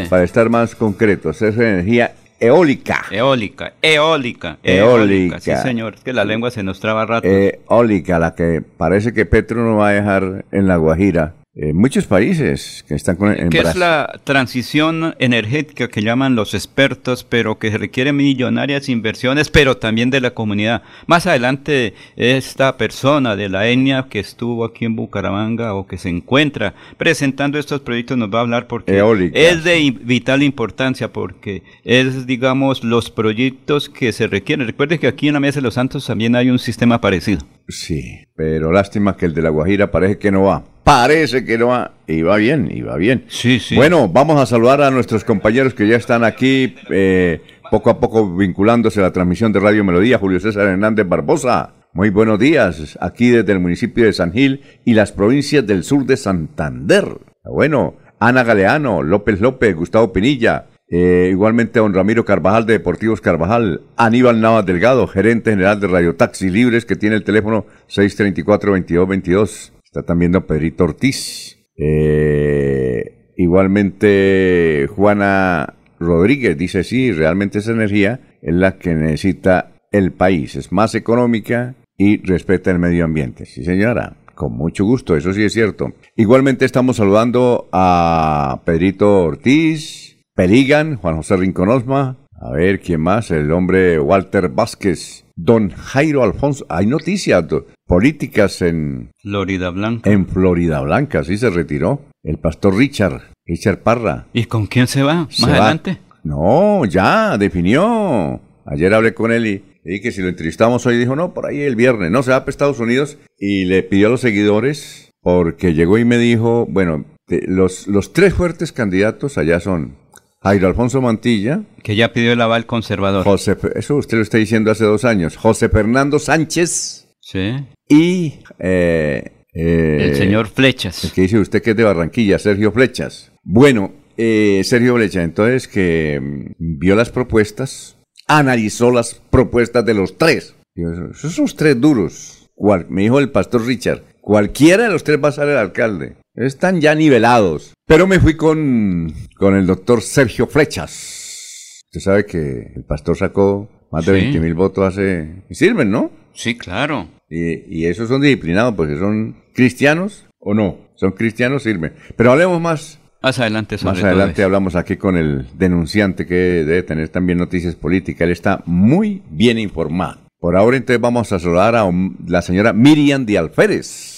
para 0.09 0.25
estar 0.25 0.49
más 0.49 0.75
concretos. 0.75 1.43
Es 1.43 1.57
energía 1.57 2.15
eólica. 2.41 3.05
Eólica, 3.11 3.75
eólica, 3.83 4.59
eólica. 4.63 5.39
Sí, 5.39 5.53
señor, 5.63 5.95
es 5.95 6.01
que 6.01 6.13
la 6.13 6.25
lengua 6.25 6.51
se 6.51 6.63
nos 6.63 6.81
traba 6.81 7.05
rato. 7.05 7.29
Eólica, 7.29 8.19
la 8.19 8.35
que 8.35 8.63
parece 8.63 9.13
que 9.13 9.27
Petro 9.27 9.63
no 9.63 9.77
va 9.77 9.91
a 9.91 9.93
dejar 9.93 10.45
en 10.51 10.67
La 10.67 10.77
Guajira 10.77 11.35
eh, 11.55 11.75
muchos 11.75 12.07
países 12.07 12.83
que 12.89 12.95
están 12.95 13.17
con 13.17 13.51
que 13.51 13.59
es 13.59 13.77
la 13.77 14.21
transición 14.25 15.15
energética 15.19 15.89
que 15.89 16.01
llaman 16.01 16.35
los 16.35 16.55
expertos 16.55 17.25
pero 17.25 17.59
que 17.59 17.77
requiere 17.77 18.15
millonarias 18.15 18.89
inversiones 18.89 19.51
pero 19.51 19.77
también 19.77 20.09
de 20.09 20.23
la 20.23 20.31
comunidad 20.31 20.83
más 21.07 21.27
adelante 21.27 21.93
esta 22.17 22.79
persona 22.79 23.37
de 23.37 23.51
la 23.51 23.69
etnia 23.69 24.07
que 24.09 24.19
estuvo 24.19 24.65
aquí 24.65 24.87
en 24.87 24.97
Bucaramanga 24.97 25.75
o 25.75 25.87
que 25.87 25.99
se 25.99 26.09
encuentra 26.09 26.73
presentando 26.97 27.59
estos 27.59 27.83
proyectos 27.83 28.17
nos 28.17 28.31
va 28.31 28.39
a 28.39 28.43
hablar 28.43 28.67
porque 28.67 29.31
es 29.35 29.63
de 29.63 29.95
vital 30.01 30.43
importancia 30.43 31.13
porque 31.13 31.65
es 31.85 32.27
digamos 32.27 32.83
los 32.83 33.11
proyectos 33.11 33.89
que 33.89 34.13
se 34.13 34.27
requieren. 34.27 34.67
Recuerden 34.67 34.99
que 34.99 35.07
aquí 35.07 35.29
en 35.29 35.35
la 35.35 35.41
mesa 35.41 35.61
de 35.61 35.65
los 35.65 35.75
santos 35.75 36.07
también 36.07 36.35
hay 36.35 36.51
un 36.51 36.59
sistema 36.59 37.01
parecido 37.01 37.41
sí 37.69 38.27
pero 38.37 38.73
lástima 38.73 39.17
que 39.17 39.27
el 39.27 39.35
de 39.35 39.43
la 39.43 39.51
Guajira 39.51 39.91
parece 39.91 40.19
que 40.19 40.31
no 40.31 40.45
va 40.45 40.65
parece 40.85 41.45
que 41.45 41.59
no 41.59 41.69
va. 41.69 41.93
Y 42.07 42.23
va 42.23 42.37
bien, 42.37 42.69
y 42.71 42.83
va 42.83 42.97
bien. 42.97 43.25
Sí, 43.29 43.59
sí. 43.59 43.75
Bueno, 43.75 44.09
vamos 44.09 44.41
a 44.41 44.47
saludar 44.47 44.83
a 44.83 44.91
nuestros 44.91 45.25
compañeros 45.25 45.75
que 45.75 45.87
ya 45.87 45.97
están 45.97 46.25
aquí, 46.25 46.75
eh, 46.91 47.41
poco 47.71 47.91
a 47.91 48.01
poco 48.01 48.35
vinculándose 48.37 49.01
a 49.01 49.05
la 49.05 49.13
transmisión 49.13 49.53
de 49.53 49.61
Radio 49.61 49.85
Melodía. 49.85 50.19
Julio 50.19 50.41
César 50.41 50.67
Hernández 50.67 51.09
Barbosa. 51.09 51.75
Muy 51.95 52.09
buenos 52.09 52.39
días, 52.39 52.97
aquí 53.03 53.29
desde 53.29 53.53
el 53.53 53.61
municipio 53.61 54.07
de 54.07 54.15
San 54.15 54.33
Gil 54.33 54.63
y 54.85 54.95
las 54.95 55.13
provincias 55.13 55.67
del 55.67 55.85
sur 55.85 56.07
de 56.07 56.17
Santander. 56.17 57.07
Bueno, 57.45 57.97
Ana 58.19 58.45
Galeano, 58.45 59.03
López 59.03 59.41
López, 59.41 59.77
Gustavo 59.77 60.11
Pinilla, 60.11 60.69
eh, 60.95 61.31
igualmente 61.31 61.79
don 61.79 61.95
Ramiro 61.95 62.27
Carvajal 62.27 62.67
de 62.67 62.75
Deportivos 62.75 63.23
Carvajal, 63.23 63.81
Aníbal 63.97 64.43
Navas 64.43 64.67
Delgado, 64.67 65.07
gerente 65.07 65.53
general 65.53 65.81
de 65.81 65.87
Radio 65.87 66.17
Taxi 66.17 66.51
Libres, 66.51 66.85
que 66.85 66.97
tiene 66.97 67.17
el 67.17 67.25
teléfono 67.25 67.65
634-2222. 67.89 69.73
Está 69.83 70.03
también 70.03 70.33
don 70.33 70.43
Pedrito 70.43 70.85
Ortiz. 70.85 71.57
Eh, 71.79 73.33
igualmente 73.39 74.87
Juana 74.95 75.77
Rodríguez 75.99 76.59
dice, 76.59 76.85
sí, 76.85 77.11
realmente 77.11 77.61
esa 77.61 77.73
energía 77.73 78.21
es 78.43 78.55
la 78.55 78.77
que 78.77 78.95
necesita 78.95 79.73
el 79.93 80.13
país. 80.13 80.57
Es 80.57 80.73
más 80.73 80.95
económica 80.95 81.75
y 81.97 82.19
respeta 82.19 82.71
el 82.71 82.79
medio 82.79 83.07
ambiente. 83.07 83.47
Sí, 83.47 83.65
señora. 83.65 84.19
Con 84.35 84.57
mucho 84.57 84.85
gusto, 84.85 85.17
eso 85.17 85.33
sí 85.33 85.43
es 85.43 85.53
cierto. 85.55 85.93
Igualmente 86.17 86.67
estamos 86.67 86.97
saludando 86.97 87.69
a 87.73 88.61
Pedrito 88.67 89.25
Ortiz, 89.25 90.12
Peligan, 90.43 90.97
Juan 90.97 91.19
José 91.19 91.37
Rincón 91.37 91.69
Osma, 91.69 92.17
a 92.33 92.51
ver, 92.51 92.81
¿quién 92.81 93.01
más? 93.01 93.31
El 93.31 93.53
hombre 93.53 94.01
Walter 94.01 94.49
Vázquez, 94.49 95.25
don 95.37 95.71
Jairo 95.71 96.25
Alfonso. 96.25 96.67
Hay 96.69 96.87
noticias 96.87 97.45
políticas 97.87 98.61
en 98.61 99.13
Florida 99.23 99.71
Blanca. 99.71 100.11
En 100.11 100.27
Florida 100.27 100.81
Blanca, 100.81 101.23
sí 101.23 101.39
se 101.39 101.49
retiró. 101.49 102.01
El 102.25 102.39
pastor 102.39 102.77
Richard, 102.77 103.23
Richard 103.47 103.85
Parra. 103.85 104.27
¿Y 104.33 104.47
con 104.47 104.67
quién 104.67 104.89
se 104.89 105.05
va? 105.05 105.29
¿Más 105.29 105.45
adelante? 105.45 105.99
No, 106.25 106.87
ya, 106.87 107.39
definió. 107.39 108.41
Ayer 108.67 108.93
hablé 108.95 109.15
con 109.15 109.31
él 109.31 109.47
y 109.47 109.65
le 109.85 109.93
dije 109.93 110.03
que 110.03 110.11
si 110.11 110.23
lo 110.23 110.29
entrevistamos 110.29 110.85
hoy, 110.87 110.99
dijo, 110.99 111.15
no, 111.15 111.35
por 111.35 111.47
ahí 111.47 111.61
el 111.61 111.77
viernes. 111.77 112.11
No, 112.11 112.25
se 112.25 112.33
va 112.33 112.41
para 112.41 112.51
Estados 112.51 112.81
Unidos 112.81 113.17
y 113.39 113.67
le 113.67 113.85
pidió 113.85 114.09
a 114.09 114.11
los 114.11 114.23
seguidores, 114.23 115.13
porque 115.21 115.73
llegó 115.73 115.99
y 115.99 116.05
me 116.05 116.19
dijo, 116.19 116.67
bueno, 116.69 117.05
los, 117.29 117.87
los 117.87 118.13
tres 118.13 118.35
fuertes 118.35 118.73
candidatos 118.73 119.39
allá 119.39 119.61
son 119.61 120.02
Jairo 120.43 120.69
Alfonso 120.69 121.01
Mantilla. 121.01 121.63
Que 121.83 121.95
ya 121.95 122.13
pidió 122.13 122.33
el 122.33 122.41
aval 122.41 122.67
conservador. 122.67 123.25
José, 123.25 123.57
eso 123.75 123.97
usted 123.97 124.17
lo 124.17 124.23
está 124.23 124.39
diciendo 124.39 124.71
hace 124.71 124.85
dos 124.85 125.05
años. 125.05 125.37
José 125.37 125.69
Fernando 125.69 126.19
Sánchez. 126.19 127.09
Sí. 127.21 127.55
Y... 127.89 128.35
Eh, 128.59 129.33
eh, 129.55 129.99
el 130.01 130.17
señor 130.17 130.49
Flechas. 130.49 131.05
El 131.05 131.13
que 131.13 131.23
dice 131.23 131.39
usted 131.39 131.63
que 131.63 131.71
es 131.71 131.77
de 131.77 131.85
Barranquilla, 131.85 132.39
Sergio 132.39 132.73
Flechas. 132.73 133.31
Bueno, 133.45 133.93
eh, 134.17 134.63
Sergio 134.65 134.97
Flechas, 134.97 135.25
entonces 135.25 135.69
que 135.69 136.21
mm, 136.21 136.79
vio 136.79 136.97
las 136.97 137.11
propuestas, 137.11 137.99
analizó 138.27 138.91
las 138.91 139.15
propuestas 139.31 139.85
de 139.85 139.95
los 139.95 140.17
tres. 140.17 140.57
Esos 140.75 141.35
son 141.35 141.45
los 141.45 141.57
tres 141.57 141.81
duros. 141.81 142.51
Me 142.89 143.03
dijo 143.03 143.19
el 143.19 143.31
pastor 143.31 143.67
Richard 143.67 144.03
Cualquiera 144.23 144.85
de 144.85 144.91
los 144.91 145.03
tres 145.03 145.19
va 145.23 145.31
a 145.31 145.43
el 145.43 145.57
alcalde. 145.57 146.15
Están 146.37 146.81
ya 146.81 146.95
nivelados. 146.95 147.75
Pero 147.89 148.07
me 148.07 148.21
fui 148.21 148.37
con, 148.37 149.13
con 149.37 149.57
el 149.57 149.67
doctor 149.67 150.01
Sergio 150.01 150.47
Flechas. 150.47 151.83
Usted 151.87 152.01
sabe 152.01 152.25
que 152.25 152.73
el 152.77 152.85
pastor 152.85 153.17
sacó 153.17 153.69
más 153.91 154.07
de 154.07 154.13
Sí. 154.15 154.21
20 154.21 154.41
mil 154.41 154.55
votos 154.55 154.85
hace... 154.87 155.43
Y 155.51 155.57
sirven, 155.57 155.91
¿no? 155.91 156.13
Sí, 156.35 156.57
claro. 156.57 157.09
Y, 157.29 157.81
y 157.81 157.87
esos 157.87 158.09
son 158.09 158.21
disciplinados 158.21 158.75
porque 158.77 158.97
son 158.97 159.43
cristianos 159.55 160.25
o 160.39 160.55
no. 160.55 160.79
Son 160.95 161.11
cristianos, 161.11 161.65
sirven. 161.65 161.93
Pero 162.17 162.31
hablemos 162.31 162.61
más. 162.61 163.01
Más 163.21 163.41
adelante 163.41 163.77
sobre 163.77 163.95
Más 163.95 164.05
adelante 164.05 164.45
hablamos 164.45 164.77
aquí 164.77 164.97
con 164.97 165.17
el 165.17 165.49
denunciante 165.59 166.27
que 166.27 166.35
debe 166.35 166.85
tener 166.85 167.09
también 167.09 167.39
noticias 167.39 167.75
políticas. 167.75 168.27
Él 168.27 168.31
está 168.31 168.63
muy 168.67 169.21
bien 169.31 169.59
informado. 169.59 170.21
Por 170.39 170.57
ahora 170.57 170.77
entonces 170.77 171.01
vamos 171.01 171.33
a 171.33 171.39
saludar 171.41 171.75
a 171.75 171.91
la 172.27 172.43
señora 172.43 172.73
Miriam 172.73 173.27
de 173.27 173.39
Alférez. 173.39 174.12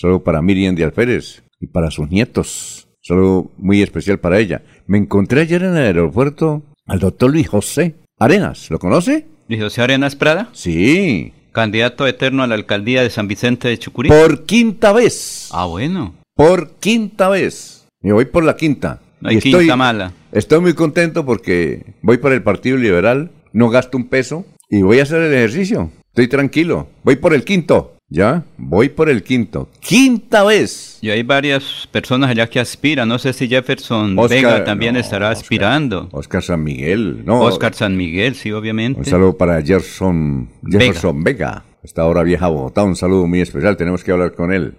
Solo 0.00 0.24
para 0.24 0.40
Miriam 0.40 0.74
de 0.74 0.84
Alférez 0.84 1.42
y 1.60 1.66
para 1.66 1.90
sus 1.90 2.08
nietos. 2.08 2.88
Solo 3.02 3.50
muy 3.58 3.82
especial 3.82 4.18
para 4.18 4.38
ella. 4.38 4.62
Me 4.86 4.96
encontré 4.96 5.42
ayer 5.42 5.62
en 5.62 5.76
el 5.76 5.84
aeropuerto 5.84 6.62
al 6.86 7.00
doctor 7.00 7.30
Luis 7.30 7.50
José 7.50 7.96
Arenas. 8.18 8.70
¿Lo 8.70 8.78
conoce? 8.78 9.26
¿Y 9.46 9.60
José 9.60 9.82
Arenas 9.82 10.16
Prada? 10.16 10.48
Sí. 10.54 11.34
Candidato 11.52 12.06
eterno 12.06 12.42
a 12.42 12.46
la 12.46 12.54
alcaldía 12.54 13.02
de 13.02 13.10
San 13.10 13.28
Vicente 13.28 13.68
de 13.68 13.78
Chucurí. 13.78 14.08
Por 14.08 14.46
quinta 14.46 14.94
vez. 14.94 15.50
Ah, 15.52 15.66
bueno. 15.66 16.14
Por 16.34 16.70
quinta 16.80 17.28
vez. 17.28 17.86
Me 18.00 18.14
voy 18.14 18.24
por 18.24 18.42
la 18.42 18.56
quinta. 18.56 19.02
No 19.20 19.28
hay 19.28 19.36
Y 19.36 19.40
quinta 19.40 19.76
mala. 19.76 20.14
Estoy 20.32 20.62
muy 20.62 20.72
contento 20.72 21.26
porque 21.26 21.84
voy 22.00 22.16
por 22.16 22.32
el 22.32 22.42
Partido 22.42 22.78
Liberal, 22.78 23.32
no 23.52 23.68
gasto 23.68 23.98
un 23.98 24.08
peso 24.08 24.46
y 24.70 24.80
voy 24.80 25.00
a 25.00 25.02
hacer 25.02 25.20
el 25.20 25.34
ejercicio. 25.34 25.90
Estoy 26.08 26.28
tranquilo. 26.28 26.88
Voy 27.04 27.16
por 27.16 27.34
el 27.34 27.44
quinto. 27.44 27.98
¿Ya? 28.12 28.42
Voy 28.58 28.88
por 28.88 29.08
el 29.08 29.22
quinto. 29.22 29.68
¡Quinta 29.78 30.42
vez! 30.42 30.98
Y 31.00 31.10
hay 31.10 31.22
varias 31.22 31.88
personas 31.92 32.30
allá 32.30 32.48
que 32.48 32.58
aspiran. 32.58 33.08
No 33.08 33.20
sé 33.20 33.32
si 33.32 33.48
Jefferson 33.48 34.18
Oscar- 34.18 34.36
Vega 34.36 34.64
también 34.64 34.94
no, 34.94 35.00
estará 35.00 35.30
aspirando. 35.30 36.08
Oscar 36.10 36.42
San 36.42 36.64
Miguel. 36.64 37.24
No, 37.24 37.40
Oscar 37.42 37.72
San 37.72 37.96
Miguel, 37.96 38.34
sí, 38.34 38.50
obviamente. 38.50 38.98
Un 38.98 39.06
saludo 39.06 39.36
para 39.36 39.62
Jefferson, 39.62 40.48
Jefferson 40.68 41.22
Vega. 41.22 41.62
Esta 41.84 42.04
hora 42.04 42.24
vieja 42.24 42.48
Bogotá. 42.48 42.82
Un 42.82 42.96
saludo 42.96 43.28
muy 43.28 43.40
especial. 43.40 43.76
Tenemos 43.76 44.02
que 44.02 44.10
hablar 44.10 44.34
con 44.34 44.52
él. 44.52 44.74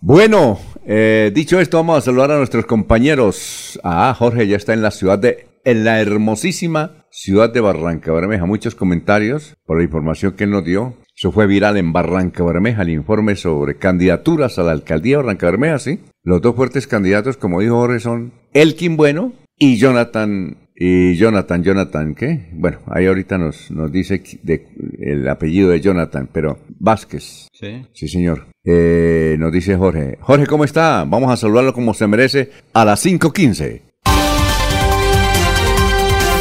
Bueno, 0.00 0.58
eh, 0.84 1.30
dicho 1.32 1.60
esto, 1.60 1.76
vamos 1.76 1.98
a 1.98 2.00
saludar 2.00 2.32
a 2.32 2.36
nuestros 2.38 2.66
compañeros. 2.66 3.78
Ah, 3.84 4.12
Jorge 4.18 4.48
ya 4.48 4.56
está 4.56 4.72
en 4.74 4.82
la 4.82 4.90
ciudad 4.90 5.20
de, 5.20 5.46
en 5.64 5.84
la 5.84 6.00
hermosísima 6.00 7.04
ciudad 7.10 7.52
de 7.52 7.60
Barranca 7.60 8.12
Bermeja. 8.12 8.44
Muchos 8.44 8.74
comentarios 8.74 9.54
por 9.64 9.78
la 9.78 9.84
información 9.84 10.32
que 10.32 10.44
él 10.44 10.50
nos 10.50 10.64
dio. 10.64 10.96
Eso 11.22 11.30
fue 11.30 11.46
viral 11.46 11.76
en 11.76 11.92
Barranca 11.92 12.42
Bermeja, 12.42 12.82
el 12.82 12.88
informe 12.90 13.36
sobre 13.36 13.76
candidaturas 13.76 14.58
a 14.58 14.64
la 14.64 14.72
alcaldía 14.72 15.18
de 15.18 15.22
Barranca 15.22 15.46
Bermeja, 15.46 15.78
¿sí? 15.78 16.00
Los 16.24 16.42
dos 16.42 16.56
fuertes 16.56 16.88
candidatos, 16.88 17.36
como 17.36 17.60
dijo 17.60 17.76
Jorge, 17.76 18.00
son 18.00 18.32
Elkin 18.52 18.96
Bueno 18.96 19.32
y 19.56 19.76
Jonathan. 19.76 20.56
Y 20.74 21.14
Jonathan, 21.14 21.62
Jonathan, 21.62 22.16
¿qué? 22.16 22.48
Bueno, 22.54 22.78
ahí 22.88 23.06
ahorita 23.06 23.38
nos, 23.38 23.70
nos 23.70 23.92
dice 23.92 24.20
de- 24.42 24.66
el 24.98 25.28
apellido 25.28 25.68
de 25.70 25.80
Jonathan, 25.80 26.28
pero 26.32 26.58
Vázquez. 26.80 27.46
Sí. 27.52 27.86
Sí, 27.92 28.08
señor. 28.08 28.46
Eh, 28.64 29.36
nos 29.38 29.52
dice 29.52 29.76
Jorge. 29.76 30.18
Jorge, 30.22 30.48
¿cómo 30.48 30.64
está? 30.64 31.04
Vamos 31.06 31.30
a 31.30 31.36
saludarlo 31.36 31.72
como 31.72 31.94
se 31.94 32.08
merece 32.08 32.50
a 32.72 32.84
las 32.84 33.00
5.15. 33.06 33.80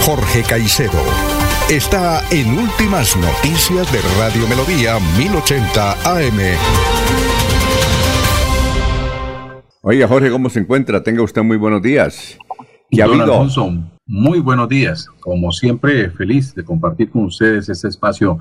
Jorge 0.08 0.42
Caicedo 0.42 1.00
está 1.75 2.22
en 2.32 2.60
Últimas 2.60 3.16
Noticias 3.16 3.90
de 3.94 4.00
Radio 4.20 4.46
Melodía 4.50 5.00
1080 5.18 5.92
AM. 6.04 6.40
Oiga, 9.82 10.06
Jorge, 10.06 10.30
¿cómo 10.32 10.50
se 10.50 10.60
encuentra? 10.60 11.01
Tenga 11.01 11.24
usted 11.24 11.42
muy 11.44 11.56
buenos 11.56 11.82
días. 11.82 12.38
¿Qué 12.90 13.01
ha 13.01 13.08
Don 13.08 13.22
habido? 13.22 13.36
Alfonso, 13.36 13.72
muy 14.06 14.42
buenos 14.42 14.68
días. 14.68 15.08
Como 15.22 15.54
siempre, 15.54 16.10
feliz 16.10 16.54
de 16.54 16.66
compartir 16.66 17.10
con 17.10 17.24
ustedes 17.24 17.70
este 17.70 17.88
espacio 17.88 18.40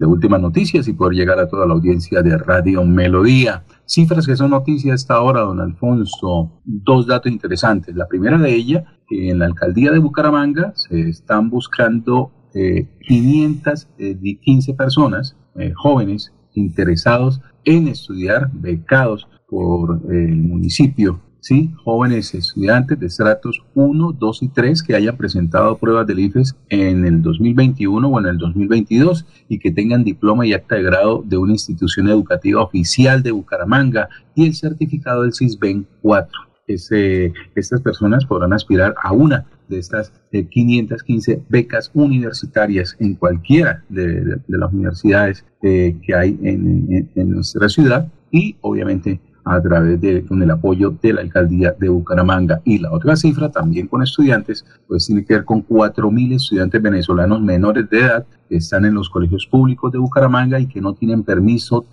de 0.00 0.06
últimas 0.06 0.40
noticias 0.40 0.88
y 0.88 0.92
poder 0.92 1.14
llegar 1.14 1.38
a 1.38 1.48
toda 1.48 1.64
la 1.68 1.74
audiencia 1.74 2.20
de 2.20 2.36
Radio 2.36 2.82
Melodía. 2.82 3.62
Cifras 3.86 4.26
que 4.26 4.34
son 4.34 4.50
noticias 4.50 5.02
hasta 5.02 5.14
ahora, 5.14 5.42
don 5.42 5.60
Alfonso. 5.60 6.50
Dos 6.64 7.06
datos 7.06 7.30
interesantes. 7.30 7.94
La 7.94 8.08
primera 8.08 8.38
de 8.38 8.52
ellas, 8.52 8.82
que 9.06 9.30
en 9.30 9.38
la 9.38 9.46
alcaldía 9.46 9.92
de 9.92 10.00
Bucaramanga 10.00 10.72
se 10.74 11.08
están 11.08 11.48
buscando 11.48 12.32
eh, 12.54 12.86
515 13.08 14.74
personas, 14.74 15.36
eh, 15.56 15.72
jóvenes, 15.74 16.32
interesados 16.54 17.40
en 17.64 17.88
estudiar, 17.88 18.50
becados 18.52 19.26
por 19.48 20.00
eh, 20.10 20.24
el 20.28 20.36
municipio 20.42 21.20
¿sí? 21.40 21.70
jóvenes 21.84 22.34
estudiantes 22.34 22.98
de 23.00 23.06
estratos 23.06 23.62
1, 23.74 24.12
2 24.12 24.42
y 24.42 24.48
3 24.48 24.82
que 24.82 24.94
hayan 24.94 25.16
presentado 25.16 25.76
pruebas 25.78 26.06
del 26.06 26.20
IFES 26.20 26.56
en 26.68 27.04
el 27.04 27.20
2021 27.22 28.06
o 28.08 28.20
en 28.20 28.26
el 28.26 28.38
2022 28.38 29.26
y 29.48 29.58
que 29.58 29.70
tengan 29.72 30.04
diploma 30.04 30.46
y 30.46 30.52
acta 30.52 30.76
de 30.76 30.82
grado 30.84 31.22
de 31.26 31.36
una 31.36 31.52
institución 31.52 32.08
educativa 32.08 32.62
oficial 32.62 33.22
de 33.22 33.32
Bucaramanga 33.32 34.08
y 34.34 34.46
el 34.46 34.54
certificado 34.54 35.22
del 35.22 35.32
CISBEN 35.34 35.86
4. 36.00 36.30
Ese- 36.68 37.32
estas 37.56 37.80
personas 37.80 38.24
podrán 38.24 38.52
aspirar 38.52 38.94
a 39.02 39.12
una 39.12 39.46
de 39.74 39.80
estas 39.80 40.12
eh, 40.32 40.46
515 40.46 41.42
becas 41.48 41.90
universitarias 41.94 42.96
en 43.00 43.14
cualquiera 43.14 43.82
de, 43.88 44.06
de- 44.22 44.36
de 44.46 44.58
las 44.58 44.72
universidades 44.72 45.44
eh, 45.62 45.96
que 46.04 46.14
hay 46.14 46.38
en- 46.42 46.86
en- 46.90 47.10
en 47.14 47.30
nuestra 47.30 47.68
ciudad 47.68 48.08
y 48.30 48.56
obviamente 48.60 49.20
a 49.44 49.60
través 49.60 50.00
de 50.00 50.24
con 50.24 50.40
el 50.40 50.50
apoyo 50.52 50.94
de 51.02 51.12
la 51.14 51.20
alcaldía 51.20 51.74
de 51.76 51.88
Bucaramanga. 51.88 52.60
Y 52.64 52.78
la 52.78 52.92
otra 52.92 53.16
cifra, 53.16 53.50
también 53.50 53.88
con 53.88 54.00
estudiantes, 54.00 54.64
pues 54.86 55.06
tiene 55.06 55.24
que 55.24 55.34
ver 55.34 55.44
con 55.44 55.62
4.000 55.66 56.36
estudiantes 56.36 56.80
venezolanos 56.80 57.40
menores 57.42 57.90
de 57.90 57.98
edad 58.02 58.24
que 58.48 58.56
están 58.58 58.84
en 58.84 58.94
los 58.94 59.10
colegios 59.10 59.48
públicos 59.48 59.90
de 59.90 59.98
Bucaramanga 59.98 60.60
y 60.60 60.66
que 60.68 60.80
no 60.80 60.94
tienen 60.94 61.24
permiso 61.24 61.84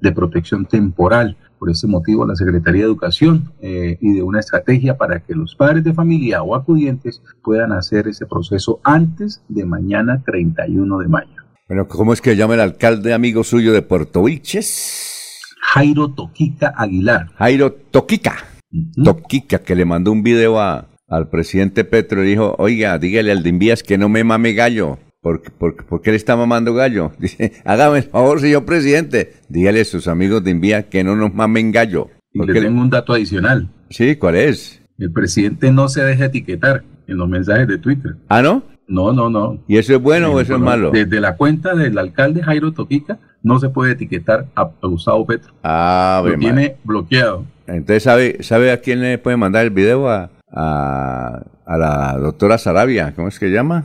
de 0.00 0.12
protección 0.12 0.64
temporal. 0.64 1.36
Por 1.58 1.70
ese 1.70 1.86
motivo, 1.86 2.26
la 2.26 2.36
Secretaría 2.36 2.82
de 2.82 2.86
Educación 2.86 3.52
eh, 3.60 3.98
y 4.00 4.12
de 4.12 4.22
una 4.22 4.40
estrategia 4.40 4.96
para 4.96 5.20
que 5.20 5.34
los 5.34 5.54
padres 5.54 5.84
de 5.84 5.92
familia 5.92 6.42
o 6.42 6.54
acudientes 6.54 7.22
puedan 7.42 7.72
hacer 7.72 8.08
ese 8.08 8.26
proceso 8.26 8.80
antes 8.84 9.42
de 9.48 9.64
mañana 9.64 10.22
31 10.24 10.98
de 10.98 11.08
mayo. 11.08 11.42
Bueno, 11.68 11.86
¿cómo 11.86 12.12
es 12.12 12.20
que 12.20 12.36
llama 12.36 12.54
el 12.54 12.60
alcalde 12.60 13.12
amigo 13.12 13.44
suyo 13.44 13.72
de 13.72 13.82
Puerto 13.82 14.22
Vilches? 14.22 15.38
Jairo 15.60 16.08
Toquica 16.08 16.72
Aguilar. 16.76 17.30
Jairo 17.36 17.72
Toquica. 17.72 18.36
Ujú. 18.72 19.02
Toquica, 19.04 19.58
que 19.58 19.74
le 19.74 19.84
mandó 19.84 20.12
un 20.12 20.22
video 20.22 20.60
a, 20.60 20.88
al 21.08 21.28
presidente 21.28 21.84
Petro 21.84 22.24
y 22.24 22.28
dijo, 22.28 22.54
oiga, 22.58 22.98
dígale 22.98 23.32
al 23.32 23.42
de 23.42 23.50
Invías 23.50 23.82
que 23.82 23.98
no 23.98 24.08
me 24.08 24.24
mame 24.24 24.52
gallo. 24.52 24.98
Porque, 25.28 25.50
porque, 25.50 25.82
porque 25.86 26.08
él 26.08 26.16
está 26.16 26.36
mamando 26.36 26.72
gallo. 26.72 27.12
Dice, 27.18 27.52
hágame 27.66 27.98
el 27.98 28.04
favor, 28.04 28.40
señor 28.40 28.64
presidente. 28.64 29.34
Dígale 29.50 29.82
a 29.82 29.84
sus 29.84 30.08
amigos 30.08 30.42
de 30.42 30.52
Invías 30.52 30.86
que 30.86 31.04
no 31.04 31.16
nos 31.16 31.34
mamen 31.34 31.70
gallo. 31.70 32.08
Y 32.32 32.46
le 32.46 32.58
tengo 32.58 32.80
un 32.80 32.88
dato 32.88 33.12
adicional. 33.12 33.68
Sí, 33.90 34.16
¿cuál 34.16 34.36
es? 34.36 34.80
El 34.98 35.12
presidente 35.12 35.70
no 35.70 35.90
se 35.90 36.02
deja 36.02 36.24
etiquetar 36.24 36.82
en 37.06 37.18
los 37.18 37.28
mensajes 37.28 37.68
de 37.68 37.76
Twitter. 37.76 38.16
¿Ah, 38.30 38.40
no? 38.40 38.62
No, 38.86 39.12
no, 39.12 39.28
no. 39.28 39.62
¿Y 39.68 39.76
eso 39.76 39.96
es 39.96 40.00
bueno 40.00 40.28
o 40.28 40.40
eso 40.40 40.54
es 40.54 40.60
Bueno, 40.60 40.64
malo? 40.64 40.90
Desde 40.92 41.20
la 41.20 41.36
cuenta 41.36 41.74
del 41.74 41.98
alcalde 41.98 42.42
Jairo 42.42 42.72
Toquica 42.72 43.18
no 43.42 43.58
se 43.58 43.68
puede 43.68 43.92
etiquetar 43.92 44.46
a 44.54 44.70
Gustavo 44.80 45.26
Petro. 45.26 45.52
Ah, 45.62 46.22
Lo 46.24 46.38
tiene 46.38 46.76
bloqueado. 46.84 47.44
Entonces, 47.66 48.02
¿sabe, 48.02 48.38
¿sabe 48.40 48.72
a 48.72 48.80
quién 48.80 49.02
le 49.02 49.18
puede 49.18 49.36
mandar 49.36 49.64
el 49.64 49.70
video? 49.72 50.08
A, 50.08 50.30
a, 50.50 51.42
a 51.66 51.76
la 51.76 52.16
doctora 52.18 52.56
Sarabia, 52.56 53.12
¿cómo 53.14 53.28
es 53.28 53.38
que 53.38 53.50
llama? 53.50 53.84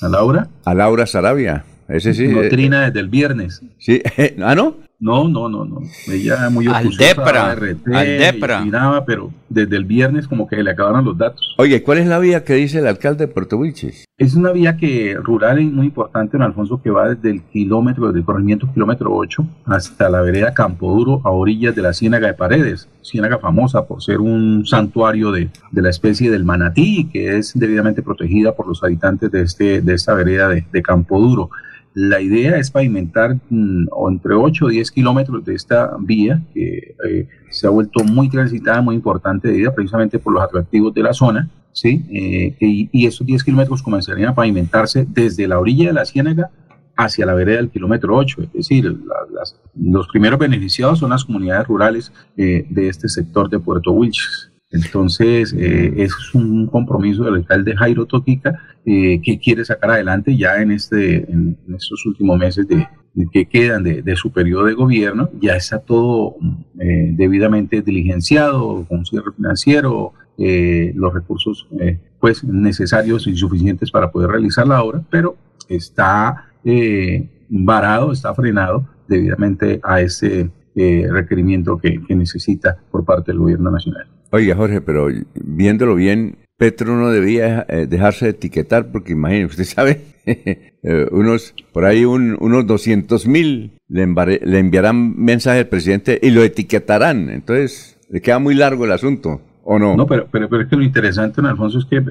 A 0.00 0.08
Laura, 0.08 0.48
A 0.64 0.74
Laura 0.74 1.06
Sarabia. 1.06 1.64
Ese 1.88 2.14
sí. 2.14 2.24
eh, 2.24 2.48
trina 2.50 2.86
desde 2.86 3.00
el 3.00 3.08
viernes. 3.08 3.62
sí. 3.78 4.02
¿Ah, 4.42 4.54
no? 4.54 4.76
No, 5.00 5.28
no, 5.28 5.48
no, 5.48 5.64
no. 5.64 5.80
Ella 6.10 6.50
muy 6.50 6.66
Al 6.66 6.90
Depra, 6.96 7.54
RT, 7.54 7.86
al 7.94 8.06
Depra. 8.06 9.04
pero 9.06 9.30
desde 9.48 9.76
el 9.76 9.84
viernes 9.84 10.26
como 10.26 10.48
que 10.48 10.60
le 10.60 10.72
acabaron 10.72 11.04
los 11.04 11.16
datos. 11.16 11.54
Oye, 11.56 11.84
¿cuál 11.84 11.98
es 11.98 12.08
la 12.08 12.18
vía 12.18 12.42
que 12.42 12.54
dice 12.54 12.80
el 12.80 12.86
alcalde 12.88 13.26
de 13.26 13.32
Puerto 13.32 13.56
Wilches? 13.58 14.04
Es 14.16 14.34
una 14.34 14.50
vía 14.50 14.76
que 14.76 15.16
rural 15.22 15.60
y 15.60 15.66
muy 15.66 15.86
importante 15.86 16.36
en 16.36 16.42
Alfonso 16.42 16.82
que 16.82 16.90
va 16.90 17.14
desde 17.14 17.30
el 17.30 17.42
kilómetro, 17.42 18.08
desde 18.08 18.18
el 18.18 18.24
corregimiento 18.24 18.68
kilómetro 18.74 19.14
8 19.14 19.46
hasta 19.66 20.08
la 20.08 20.20
vereda 20.20 20.52
Campo 20.52 20.92
Duro 20.92 21.20
a 21.24 21.30
orillas 21.30 21.76
de 21.76 21.82
la 21.82 21.92
Ciénaga 21.92 22.26
de 22.26 22.34
Paredes, 22.34 22.88
ciénaga 23.04 23.38
famosa 23.38 23.86
por 23.86 24.02
ser 24.02 24.18
un 24.18 24.66
santuario 24.66 25.30
de, 25.30 25.48
de 25.70 25.82
la 25.82 25.90
especie 25.90 26.28
del 26.28 26.44
manatí 26.44 27.08
que 27.12 27.38
es 27.38 27.52
debidamente 27.54 28.02
protegida 28.02 28.56
por 28.56 28.66
los 28.66 28.82
habitantes 28.82 29.30
de, 29.30 29.42
este, 29.42 29.80
de 29.80 29.94
esta 29.94 30.14
vereda 30.14 30.48
de, 30.48 30.66
de 30.72 30.82
Campo 30.82 31.20
Duro. 31.20 31.50
La 31.94 32.20
idea 32.20 32.58
es 32.58 32.70
pavimentar 32.70 33.36
mm, 33.50 33.88
entre 34.10 34.34
8 34.34 34.66
o 34.66 34.68
10 34.68 34.90
kilómetros 34.90 35.44
de 35.44 35.54
esta 35.54 35.96
vía 35.98 36.42
que 36.54 36.94
eh, 37.04 37.28
se 37.50 37.66
ha 37.66 37.70
vuelto 37.70 38.04
muy 38.04 38.28
transitada, 38.28 38.80
muy 38.82 38.94
importante 38.94 39.48
de 39.48 39.70
precisamente 39.70 40.18
por 40.18 40.32
los 40.32 40.42
atractivos 40.42 40.94
de 40.94 41.02
la 41.02 41.12
zona. 41.12 41.50
¿sí? 41.72 42.04
Eh, 42.10 42.88
y, 42.92 43.06
esos 43.06 43.26
10 43.26 43.42
kilómetros 43.44 43.82
comenzarían 43.82 44.30
a 44.30 44.34
pavimentarse 44.34 45.06
desde 45.08 45.48
la 45.48 45.58
orilla 45.58 45.88
de 45.88 45.92
la 45.92 46.04
ciénaga 46.04 46.50
hacia 46.96 47.26
la 47.26 47.34
vereda 47.34 47.58
del 47.58 47.70
kilómetro 47.70 48.16
8, 48.16 48.42
es 48.42 48.52
decir, 48.52 48.96
los 49.76 50.08
primeros 50.08 50.36
beneficiados 50.36 50.98
son 50.98 51.10
las 51.10 51.24
comunidades 51.24 51.68
rurales 51.68 52.12
de 52.34 52.88
este 52.88 53.08
sector 53.08 53.48
de 53.48 53.60
Puerto 53.60 53.92
Wilches. 53.92 54.50
Entonces, 54.70 55.54
es 55.54 56.34
un 56.34 56.66
compromiso 56.66 57.24
del 57.24 57.36
alcalde 57.36 57.74
Jairo 57.74 58.04
Toquica 58.04 58.60
que 58.84 59.40
quiere 59.42 59.64
sacar 59.64 59.92
adelante 59.92 60.36
ya 60.36 60.60
en, 60.60 60.72
este, 60.72 61.30
en 61.30 61.56
estos 61.74 62.04
últimos 62.04 62.38
meses 62.38 62.68
de, 62.68 62.86
que 63.26 63.46
quedan 63.46 63.82
de, 63.82 64.16
su 64.16 64.30
periodo 64.30 64.64
de 64.64 64.74
gobierno, 64.74 65.30
ya 65.40 65.56
está 65.56 65.78
todo 65.80 66.36
eh, 66.78 67.12
debidamente 67.14 67.82
diligenciado, 67.82 68.84
con 68.88 69.04
cierre 69.04 69.32
financiero, 69.34 70.12
eh, 70.36 70.92
los 70.94 71.12
recursos 71.12 71.66
eh, 71.80 71.98
pues 72.20 72.44
necesarios 72.44 73.26
y 73.26 73.36
suficientes 73.36 73.90
para 73.90 74.12
poder 74.12 74.30
realizar 74.30 74.66
la 74.66 74.82
obra, 74.82 75.02
pero 75.10 75.36
está 75.68 76.44
varado, 77.48 78.12
está 78.12 78.34
frenado 78.34 78.86
debidamente 79.08 79.80
a 79.82 80.00
ese 80.00 80.50
requerimiento 80.74 81.78
que, 81.78 82.00
que 82.06 82.14
necesita 82.14 82.76
por 82.90 83.04
parte 83.04 83.32
del 83.32 83.40
gobierno 83.40 83.70
nacional. 83.70 84.06
Oiga, 84.30 84.54
Jorge, 84.56 84.80
pero 84.80 85.08
viéndolo 85.34 85.94
bien, 85.94 86.36
Petro 86.56 86.96
no 86.96 87.10
debía 87.10 87.66
dejarse 87.88 88.26
de 88.26 88.30
etiquetar 88.32 88.90
porque 88.90 89.12
imagínese, 89.12 89.46
usted 89.46 89.64
sabe 89.76 90.00
Eh, 90.82 91.08
unos, 91.10 91.54
por 91.72 91.84
ahí 91.84 92.04
unos 92.04 92.66
200 92.66 93.26
mil 93.26 93.72
le, 93.88 94.02
enviarán 94.02 95.16
mensaje 95.16 95.60
al 95.60 95.66
presidente 95.66 96.18
y 96.22 96.30
lo 96.30 96.42
etiquetarán. 96.42 97.30
Entonces, 97.30 97.98
le 98.08 98.20
queda 98.20 98.38
muy 98.38 98.54
largo 98.54 98.84
el 98.84 98.92
asunto, 98.92 99.40
¿o 99.64 99.78
no? 99.78 99.96
No, 99.96 100.06
pero, 100.06 100.28
pero, 100.30 100.48
pero 100.48 100.62
es 100.62 100.68
que 100.68 100.76
lo 100.76 100.82
interesante, 100.82 101.40
en 101.40 101.46
Alfonso, 101.46 101.78
es 101.78 101.84
que 101.86 101.96
eh, 101.96 102.02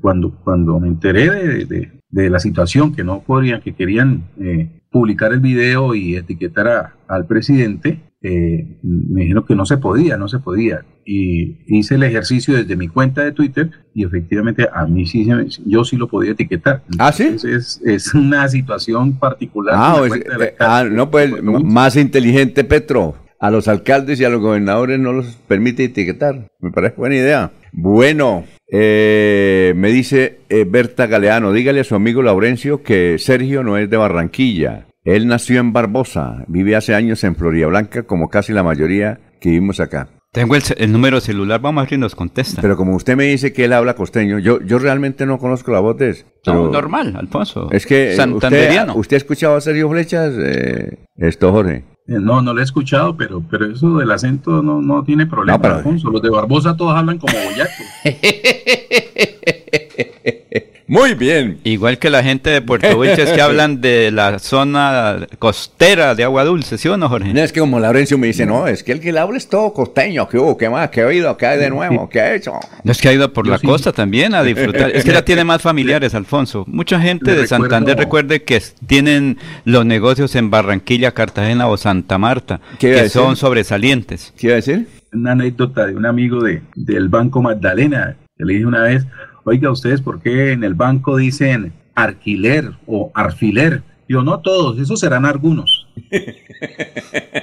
cuando, 0.00 0.30
cuando 0.44 0.78
me 0.78 0.88
enteré 0.88 1.30
de, 1.64 1.90
de, 2.08 2.30
la 2.30 2.38
situación, 2.38 2.94
que 2.94 3.02
no 3.02 3.22
podían, 3.22 3.60
que 3.60 3.74
querían 3.74 4.22
eh, 4.38 4.68
publicar 4.90 5.32
el 5.32 5.40
video 5.40 5.94
y 5.94 6.14
etiquetar 6.14 6.92
al 7.08 7.26
presidente, 7.26 8.00
eh, 8.22 8.66
me 8.82 9.22
dijeron 9.22 9.44
que 9.46 9.54
no 9.54 9.66
se 9.66 9.78
podía, 9.78 10.16
no 10.16 10.28
se 10.28 10.38
podía. 10.38 10.84
Y 11.04 11.58
hice 11.66 11.96
el 11.96 12.04
ejercicio 12.04 12.54
desde 12.54 12.76
mi 12.76 12.86
cuenta 12.86 13.24
de 13.24 13.32
Twitter 13.32 13.70
y 13.92 14.04
efectivamente 14.04 14.68
a 14.72 14.86
mí 14.86 15.06
sí, 15.06 15.28
yo 15.66 15.84
sí 15.84 15.96
lo 15.96 16.06
podía 16.06 16.32
etiquetar. 16.32 16.82
¿Ah, 16.98 17.10
sí? 17.10 17.36
Es, 17.44 17.80
es 17.84 18.14
una 18.14 18.48
situación 18.48 19.18
particular. 19.18 19.74
Ah, 19.76 19.96
pues, 19.98 20.24
ah 20.60 20.84
no, 20.88 21.10
pues 21.10 21.42
más 21.42 21.96
inteligente 21.96 22.64
Petro. 22.64 23.16
A 23.40 23.50
los 23.50 23.66
alcaldes 23.66 24.20
y 24.20 24.24
a 24.24 24.28
los 24.28 24.40
gobernadores 24.40 25.00
no 25.00 25.12
los 25.12 25.34
permite 25.48 25.82
etiquetar. 25.82 26.46
Me 26.60 26.70
parece 26.70 26.94
buena 26.96 27.16
idea. 27.16 27.50
Bueno, 27.72 28.44
eh, 28.70 29.72
me 29.74 29.90
dice 29.90 30.38
eh, 30.48 30.64
Berta 30.64 31.06
Galeano, 31.08 31.52
dígale 31.52 31.80
a 31.80 31.84
su 31.84 31.96
amigo 31.96 32.22
Laurencio 32.22 32.84
que 32.84 33.16
Sergio 33.18 33.64
no 33.64 33.76
es 33.76 33.90
de 33.90 33.96
Barranquilla. 33.96 34.86
Él 35.04 35.26
nació 35.26 35.58
en 35.58 35.72
Barbosa, 35.72 36.44
vive 36.46 36.76
hace 36.76 36.94
años 36.94 37.24
en 37.24 37.34
Florida 37.34 37.66
Blanca, 37.66 38.04
como 38.04 38.28
casi 38.28 38.52
la 38.52 38.62
mayoría 38.62 39.18
que 39.40 39.50
vivimos 39.50 39.80
acá. 39.80 40.08
Tengo 40.30 40.54
el, 40.54 40.92
número 40.92 41.20
celular, 41.20 41.60
vamos 41.60 41.80
a 41.80 41.82
ver 41.82 41.90
si 41.90 41.98
nos 41.98 42.14
contesta. 42.14 42.62
Pero 42.62 42.76
como 42.76 42.94
usted 42.94 43.16
me 43.16 43.24
dice 43.24 43.52
que 43.52 43.66
él 43.66 43.72
habla 43.72 43.94
costeño, 43.94 44.38
yo, 44.38 44.62
yo 44.62 44.78
realmente 44.78 45.26
no 45.26 45.38
conozco 45.38 45.72
la 45.72 45.80
voz 45.80 45.98
de. 45.98 46.24
No, 46.46 46.70
normal, 46.70 47.14
Alfonso. 47.16 47.68
Es 47.70 47.84
que 47.84 48.16
usted, 48.32 48.88
usted 48.94 49.14
ha 49.14 49.18
escuchado 49.18 49.56
a 49.56 49.60
Sergio 49.60 49.90
Flechas, 49.90 50.34
eh, 50.38 50.98
esto, 51.16 51.52
Jorge. 51.52 51.84
Eh, 52.06 52.18
no, 52.18 52.40
no 52.40 52.54
lo 52.54 52.60
he 52.60 52.64
escuchado, 52.64 53.16
pero, 53.16 53.42
pero 53.50 53.72
eso 53.72 53.98
del 53.98 54.10
acento 54.10 54.62
no, 54.62 54.80
no 54.80 55.04
tiene 55.04 55.26
problema, 55.26 55.58
Alfonso. 55.62 56.10
Los 56.10 56.22
de 56.22 56.30
Barbosa 56.30 56.76
todos 56.76 56.96
hablan 56.96 57.18
como 57.18 57.34
boyacos. 57.34 57.86
Muy 60.92 61.14
bien. 61.14 61.58
Igual 61.64 61.98
que 61.98 62.10
la 62.10 62.22
gente 62.22 62.50
de 62.50 62.60
Puerto 62.60 62.86
Wilches 62.98 63.30
que 63.30 63.40
hablan 63.40 63.80
de 63.80 64.10
la 64.10 64.38
zona 64.38 65.26
costera 65.38 66.14
de 66.14 66.22
agua 66.22 66.44
dulce, 66.44 66.76
¿sí 66.76 66.86
o 66.86 66.98
no, 66.98 67.08
Jorge? 67.08 67.32
es 67.42 67.50
que 67.50 67.60
como 67.60 67.80
Laurencio 67.80 68.18
me 68.18 68.26
dice, 68.26 68.44
no, 68.44 68.66
es 68.66 68.82
que 68.82 68.92
el 68.92 69.00
que 69.00 69.10
le 69.10 69.18
habla 69.18 69.38
es 69.38 69.48
todo 69.48 69.72
costeño, 69.72 70.28
¿qué 70.28 70.36
hubo? 70.36 70.58
¿Qué 70.58 70.68
más? 70.68 70.90
¿Qué 70.90 71.00
ha 71.00 71.06
oído? 71.06 71.34
¿Qué 71.38 71.46
hay 71.46 71.58
de 71.58 71.70
nuevo? 71.70 72.10
¿Qué 72.10 72.20
ha 72.20 72.34
hecho? 72.34 72.52
No 72.84 72.92
es 72.92 73.00
que 73.00 73.08
ha 73.08 73.12
ido 73.14 73.32
por 73.32 73.46
la 73.46 73.58
costa 73.58 73.92
también 73.92 74.34
a 74.34 74.42
disfrutar. 74.42 74.90
es 74.90 75.02
que 75.02 75.12
ya 75.12 75.24
tiene 75.24 75.44
más 75.44 75.62
familiares, 75.62 76.14
Alfonso. 76.14 76.64
Mucha 76.68 77.00
gente 77.00 77.34
de 77.34 77.46
Santander 77.46 77.96
recuerde 77.96 78.42
que 78.42 78.60
tienen 78.86 79.38
los 79.64 79.86
negocios 79.86 80.34
en 80.34 80.50
Barranquilla, 80.50 81.12
Cartagena 81.12 81.68
o 81.68 81.78
Santa 81.78 82.18
Marta, 82.18 82.60
que 82.78 83.08
son 83.08 83.36
sobresalientes. 83.36 84.34
¿Qué 84.36 84.48
iba 84.48 84.52
a 84.52 84.56
decir? 84.56 84.86
Una 85.14 85.32
anécdota 85.32 85.86
de 85.86 85.96
un 85.96 86.04
amigo 86.04 86.42
de, 86.42 86.60
del 86.74 87.08
Banco 87.08 87.40
Magdalena, 87.40 88.16
que 88.36 88.44
le 88.44 88.54
dije 88.54 88.66
una 88.66 88.82
vez, 88.82 89.06
oiga, 89.44 89.70
¿ustedes 89.70 90.00
por 90.00 90.20
qué 90.20 90.52
en 90.52 90.64
el 90.64 90.74
banco 90.74 91.16
dicen 91.16 91.72
alquiler 91.94 92.72
o 92.86 93.10
arfiler? 93.14 93.82
Yo, 94.08 94.22
no 94.22 94.40
todos, 94.40 94.78
esos 94.78 95.00
serán 95.00 95.24
algunos. 95.24 95.88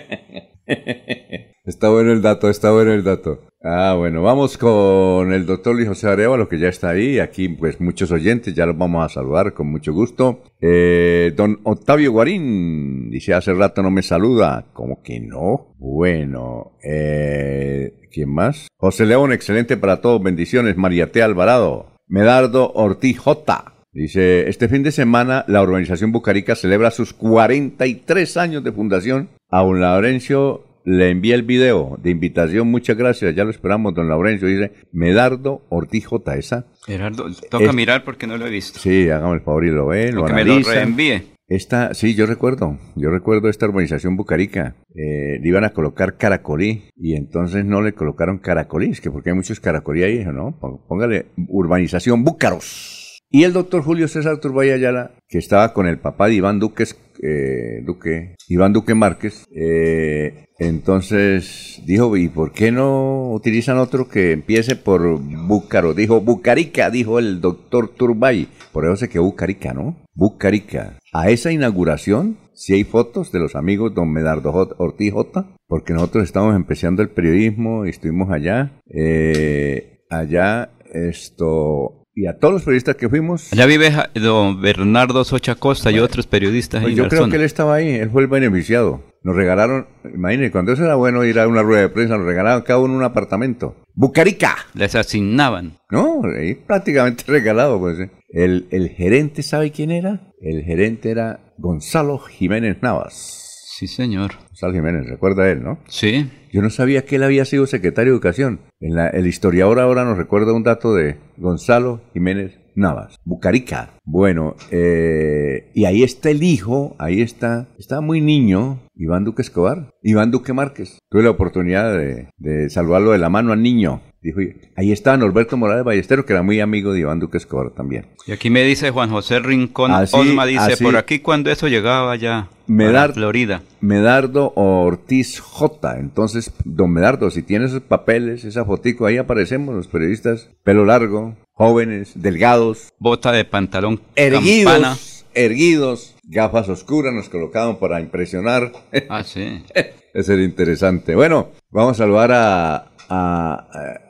Está 1.79 1.91
bueno 1.91 2.11
el 2.11 2.21
dato, 2.21 2.49
está 2.49 2.73
bueno 2.73 2.91
el 2.91 3.05
dato. 3.05 3.39
Ah, 3.63 3.95
bueno, 3.97 4.21
vamos 4.21 4.57
con 4.57 5.31
el 5.31 5.45
doctor 5.45 5.73
Luis 5.73 5.87
José 5.87 6.09
Arevalo, 6.09 6.49
que 6.49 6.59
ya 6.59 6.67
está 6.67 6.89
ahí. 6.89 7.19
Aquí, 7.19 7.47
pues, 7.47 7.79
muchos 7.79 8.11
oyentes, 8.11 8.53
ya 8.53 8.65
los 8.65 8.77
vamos 8.77 9.05
a 9.05 9.07
saludar 9.07 9.53
con 9.53 9.71
mucho 9.71 9.93
gusto. 9.93 10.43
Eh, 10.59 11.31
don 11.37 11.61
Octavio 11.63 12.11
Guarín, 12.11 13.09
dice, 13.09 13.33
hace 13.33 13.53
rato 13.53 13.81
no 13.81 13.91
me 13.91 14.01
saluda. 14.01 14.65
¿Cómo 14.73 15.01
que 15.01 15.21
no? 15.21 15.73
Bueno, 15.79 16.73
eh, 16.83 17.93
¿quién 18.11 18.29
más? 18.29 18.67
José 18.75 19.05
León, 19.05 19.31
excelente 19.31 19.77
para 19.77 20.01
todos, 20.01 20.21
bendiciones. 20.21 20.75
María 20.75 21.13
T. 21.13 21.23
Alvarado. 21.23 21.93
Medardo 22.09 22.73
Ortiz 22.73 23.19
J. 23.19 23.73
Dice, 23.93 24.49
este 24.49 24.67
fin 24.67 24.83
de 24.83 24.91
semana 24.91 25.45
la 25.47 25.63
urbanización 25.63 26.11
Bucarica 26.11 26.57
celebra 26.57 26.91
sus 26.91 27.13
43 27.13 28.35
años 28.35 28.65
de 28.65 28.73
fundación. 28.73 29.29
A 29.49 29.63
un 29.63 29.79
Laurencio 29.79 30.65
le 30.89 31.12
envié 31.12 31.36
el 31.36 31.43
video 31.43 31.99
de 32.02 32.10
invitación, 32.10 32.67
muchas 32.67 32.97
gracias, 32.97 33.36
ya 33.36 33.43
lo 33.43 33.52
esperamos, 33.52 33.93
don 33.93 34.10
Laurencio, 34.10 34.47
dice 34.47 34.71
Medardo 34.91 35.62
Ortiz 35.69 36.08
J. 36.08 36.36
Esa. 36.36 36.65
Gerardo, 36.84 37.28
toca 37.52 37.71
mirar 37.73 38.04
porque 38.04 38.25
no 38.25 38.38
lo 38.38 38.47
he 38.47 38.49
visto. 38.49 38.80
Sí, 38.80 39.08
hágame 39.08 39.36
el 39.36 39.41
favor 39.41 39.65
y 39.65 39.69
lo 39.69 39.86
ve, 39.86 40.12
lo 40.12 40.23
me 40.23 40.43
lo 40.43 40.60
reenvíe. 40.60 41.21
Esta, 41.47 41.93
sí, 41.93 42.15
yo 42.15 42.25
recuerdo, 42.25 42.80
yo 42.95 43.12
recuerdo 43.12 43.49
esta 43.49 43.67
urbanización 43.67 44.17
Bucarica, 44.17 44.75
eh, 44.95 45.39
le 45.39 45.47
iban 45.47 45.63
a 45.63 45.73
colocar 45.73 46.17
caracolí 46.17 46.86
y 46.95 47.15
entonces 47.15 47.65
no 47.65 47.82
le 47.82 47.93
colocaron 47.93 48.39
caracolí, 48.39 48.89
es 48.89 49.02
que 49.02 49.12
porque 49.12 49.30
hay 49.30 49.36
muchos 49.36 49.60
caracolí 49.60 50.04
ahí, 50.04 50.25
¿no? 50.25 50.60
Póngale 50.88 51.28
urbanización 51.47 52.23
Búcaros. 52.23 52.98
Y 53.31 53.43
el 53.43 53.53
doctor 53.53 53.83
Julio 53.83 54.07
César 54.07 54.39
Turbay 54.39 54.71
Ayala, 54.71 55.11
que 55.27 55.37
estaba 55.37 55.71
con 55.71 55.85
el 55.85 55.99
papá 55.99 56.27
de 56.27 56.33
Iván 56.33 56.59
Duque, 56.59 56.85
eh, 57.21 57.83
Duque 57.85 58.35
Iván 58.47 58.73
Duque 58.73 58.95
Márquez, 58.95 59.45
eh, 59.53 60.47
entonces 60.57 61.79
dijo, 61.85 62.17
¿y 62.17 62.27
por 62.27 62.51
qué 62.51 62.71
no 62.71 63.31
utilizan 63.31 63.77
otro 63.77 64.09
que 64.09 64.31
empiece 64.31 64.75
por 64.75 65.19
Búcaro? 65.19 65.93
Dijo, 65.93 66.21
Bucarica, 66.21 66.89
dijo 66.89 67.19
el 67.19 67.39
doctor 67.39 67.89
Turbay. 67.89 68.47
Por 68.73 68.85
eso 68.85 68.95
se 68.95 69.09
quedó 69.09 69.23
Bucarica, 69.25 69.75
¿no? 69.75 69.95
Bucarica. 70.15 70.97
A 71.13 71.29
esa 71.29 71.51
inauguración, 71.51 72.37
si 72.53 72.73
hay 72.73 72.83
fotos 72.83 73.31
de 73.31 73.39
los 73.39 73.55
amigos 73.55 73.93
don 73.93 74.11
Medardo 74.11 74.51
Ortiz 74.79 75.13
J, 75.13 75.55
porque 75.67 75.93
nosotros 75.93 76.23
estamos 76.23 76.55
empezando 76.55 77.03
el 77.03 77.09
periodismo 77.09 77.85
y 77.85 77.89
estuvimos 77.89 78.31
allá. 78.31 78.71
Eh, 78.89 80.01
allá, 80.09 80.71
esto, 80.91 81.99
y 82.19 82.27
a 82.27 82.38
todos 82.38 82.53
los 82.53 82.63
periodistas 82.63 82.97
que 82.97 83.08
fuimos. 83.08 83.53
Allá 83.53 83.65
vive 83.65 83.91
don 84.15 84.62
Bernardo 84.62 85.23
Socha 85.23 85.55
Costa 85.55 85.89
y 85.89 85.99
otros 85.99 86.27
periodistas. 86.27 86.82
Pues 86.82 86.95
yo 86.95 87.08
creo 87.08 87.29
que 87.29 87.38
él 87.38 87.43
estaba 87.43 87.75
ahí, 87.75 87.91
él 87.91 88.10
fue 88.10 88.23
el 88.23 88.27
beneficiado. 88.27 89.01
Nos 89.23 89.36
regalaron, 89.36 89.88
imagínense, 90.13 90.51
cuando 90.51 90.73
eso 90.73 90.84
era 90.84 90.95
bueno 90.95 91.23
ir 91.23 91.39
a 91.39 91.47
una 91.47 91.62
rueda 91.62 91.82
de 91.82 91.89
prensa, 91.89 92.17
nos 92.17 92.25
regalaban 92.25 92.63
cada 92.63 92.79
uno 92.79 92.93
un 92.93 93.03
apartamento. 93.03 93.75
¡Bucarica! 93.93 94.55
Les 94.73 94.95
asignaban. 94.95 95.77
No, 95.89 96.21
ahí 96.38 96.55
prácticamente 96.55 97.23
regalado, 97.27 97.79
pues. 97.79 97.99
¿eh? 97.99 98.12
El, 98.29 98.67
el 98.71 98.89
gerente, 98.89 99.41
¿sabe 99.41 99.71
quién 99.71 99.91
era? 99.91 100.34
El 100.41 100.63
gerente 100.63 101.12
era 101.12 101.53
Gonzalo 101.58 102.17
Jiménez 102.19 102.77
Navas. 102.82 103.38
Sí, 103.79 103.87
señor. 103.87 104.31
Gonzalo 104.49 104.73
Jiménez, 104.73 105.07
recuerda 105.07 105.49
él, 105.49 105.63
¿no? 105.63 105.79
Sí. 105.87 106.29
Yo 106.51 106.61
no 106.61 106.69
sabía 106.69 107.05
que 107.05 107.15
él 107.15 107.23
había 107.23 107.45
sido 107.45 107.65
secretario 107.65 108.11
de 108.11 108.15
Educación. 108.17 108.59
En 108.81 108.93
la, 108.93 109.07
el 109.07 109.25
historiador 109.25 109.79
ahora 109.79 110.03
nos 110.03 110.17
recuerda 110.17 110.51
un 110.51 110.63
dato 110.63 110.93
de 110.93 111.15
Gonzalo 111.37 112.01
Jiménez 112.11 112.59
Navas, 112.75 113.15
Bucarica. 113.23 113.91
Bueno, 114.03 114.57
eh, 114.71 115.71
y 115.73 115.85
ahí 115.85 116.03
está 116.03 116.29
el 116.29 116.43
hijo, 116.43 116.97
ahí 116.99 117.21
está, 117.21 117.69
está 117.77 118.01
muy 118.01 118.19
niño, 118.19 118.81
Iván 118.95 119.23
Duque 119.23 119.43
Escobar, 119.43 119.91
Iván 120.03 120.29
Duque 120.29 120.51
Márquez. 120.51 120.99
Tuve 121.09 121.23
la 121.23 121.29
oportunidad 121.29 121.97
de, 121.97 122.27
de 122.37 122.69
salvarlo 122.69 123.11
de 123.11 123.17
la 123.17 123.29
mano 123.29 123.53
al 123.53 123.63
niño. 123.63 124.01
Dijo, 124.21 124.39
ahí 124.75 124.91
está 124.91 125.15
Norberto 125.15 125.55
Morales 125.55 125.86
Ballesteros, 125.86 126.25
que 126.25 126.34
era 126.34 126.41
muy 126.41 126.60
amigo 126.60 126.91
de 126.91 126.99
Iván 126.99 127.19
Duque 127.19 127.38
Escobar 127.38 127.71
también. 127.71 128.08
Y 128.27 128.34
aquí 128.34 128.49
me 128.49 128.63
dice 128.63 128.91
Juan 128.91 129.10
José 129.10 129.39
Rincón 129.39 129.91
Olma, 130.12 130.45
dice, 130.45 130.75
por 130.84 130.97
aquí 130.97 131.19
cuando 131.19 131.49
eso 131.49 131.67
llegaba 131.67 132.15
ya 132.17 132.49
Medar, 132.67 133.13
Florida. 133.13 133.63
Medardo 133.79 134.53
Ortiz 134.55 135.39
J. 135.39 135.99
Entonces, 135.99 136.51
don 136.65 136.91
Medardo, 136.91 137.32
si 137.32 137.43
tienes 137.43 137.71
esos 137.71 137.84
papeles, 137.84 138.43
esa 138.43 138.65
fotico, 138.65 139.05
ahí 139.05 139.17
aparecemos 139.17 139.73
los 139.73 139.88
periodistas, 139.88 140.49
pelo 140.63 140.86
largo, 140.86 141.36
jóvenes, 141.53 142.12
delgados. 142.15 142.89
Bota 142.99 143.32
de 143.32 143.45
pantalón 143.45 144.01
erguidos, 144.15 145.25
erguidos, 145.34 146.15
gafas 146.25 146.69
oscuras, 146.69 147.13
nos 147.13 147.29
colocaban 147.29 147.77
para 147.77 148.01
impresionar. 148.01 148.71
Ah, 149.10 149.23
sí. 149.23 149.63
Eso 150.13 150.34
era 150.34 150.43
interesante. 150.43 151.15
Bueno, 151.15 151.49
vamos 151.71 151.93
a 151.93 152.03
saludar 152.03 152.32
a, 152.34 152.86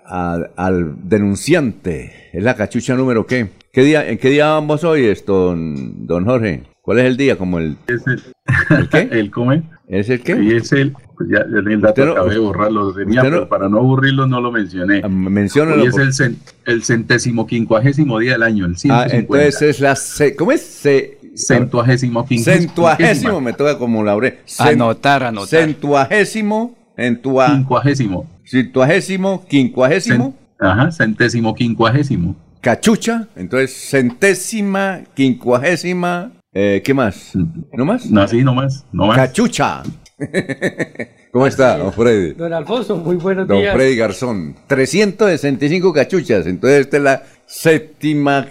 al 0.10 0.95
denunciante. 1.04 2.30
Es 2.34 2.43
la 2.43 2.56
cachucha 2.56 2.95
número 2.95 3.26
qué. 3.26 3.50
¿Qué 3.72 3.84
día, 3.84 4.10
¿En 4.10 4.17
qué 4.17 4.30
día 4.30 4.48
vamos 4.48 4.84
hoy, 4.84 5.06
esto, 5.06 5.45
don, 5.45 6.08
don 6.08 6.26
Jorge? 6.26 6.63
¿Cuál 6.82 7.00
es 7.00 7.06
el 7.06 7.17
día? 7.17 7.38
Como 7.38 7.60
el, 7.60 7.78
es 7.86 8.02
el, 8.08 8.89
qué? 8.89 9.08
El 9.12 9.30
come. 9.30 9.62
¿Es 9.88 10.10
el 10.10 10.22
qué? 10.22 10.41
Y 10.41 10.56
es 10.56 10.72
el, 10.72 10.91
pues 10.91 11.30
ya, 11.30 11.39
el 11.39 11.82
dato 11.82 12.06
no, 12.06 12.12
acabé 12.13 12.34
de 12.34 12.39
borrarlo, 12.39 12.93
tenía, 12.93 13.24
no, 13.24 13.30
pero 13.30 13.50
para 13.50 13.69
no 13.69 13.78
aburrirlo 13.78 14.28
no 14.28 14.39
lo 14.41 14.52
mencioné. 14.52 15.02
Ah, 15.04 15.08
menciónalo. 15.08 15.82
Hoy 15.82 15.89
es 15.89 15.98
el, 15.98 16.13
cen, 16.13 16.38
el 16.65 16.84
centésimo 16.84 17.45
quincuagésimo 17.45 18.19
día 18.19 18.34
del 18.34 18.43
año, 18.43 18.65
el 18.65 18.78
150. 18.78 19.15
Ah, 19.15 19.19
entonces 19.19 19.62
es 19.62 19.80
la, 19.80 19.95
ce, 19.95 20.36
¿cómo 20.36 20.52
es? 20.52 20.62
Ce, 20.62 21.19
Centuagésimo 21.36 22.26
quincuagésimo. 22.26 22.67
Centuagésimo, 22.67 23.41
me 23.41 23.54
toca 23.54 23.78
como 23.78 24.04
laure. 24.04 24.39
Cent, 24.45 24.69
anotar, 24.72 25.24
anotar. 25.24 25.48
Centuagésimo, 25.48 26.76
entua, 26.98 27.48
Quincuagésimo. 27.48 28.28
Centuagésimo, 28.50 29.46
quincuagésimo. 29.48 30.34
Cent, 30.34 30.36
ajá, 30.60 30.92
centésimo 30.92 31.54
quincuagésimo. 31.54 32.36
Cachucha, 32.62 33.28
entonces 33.36 33.90
centésima, 33.92 35.02
quincuagésima, 35.14 36.32
eh, 36.52 36.82
¿qué 36.84 36.96
más? 36.96 37.34
¿No 37.72 37.86
más? 37.86 38.10
No, 38.10 38.28
sí, 38.28 38.44
no 38.44 38.56
más, 38.56 38.88
no 38.92 39.06
más. 39.06 39.18
Cachucha. 39.18 39.84
¿Cómo 41.32 41.46
está, 41.46 41.78
don 41.78 41.94
Freddy? 41.94 42.34
Don 42.34 42.52
Alfonso, 42.52 42.98
muy 42.98 43.18
buenos 43.18 43.48
don 43.48 43.60
días. 43.60 43.72
Don 43.72 43.80
Freddy 43.80 43.96
Garzón. 43.96 44.56
365 44.66 45.94
cachuchas. 45.94 46.48
Entonces, 46.48 46.80
esta 46.80 46.98
es 46.98 47.04
la 47.04 47.24
séptima, 47.46 48.48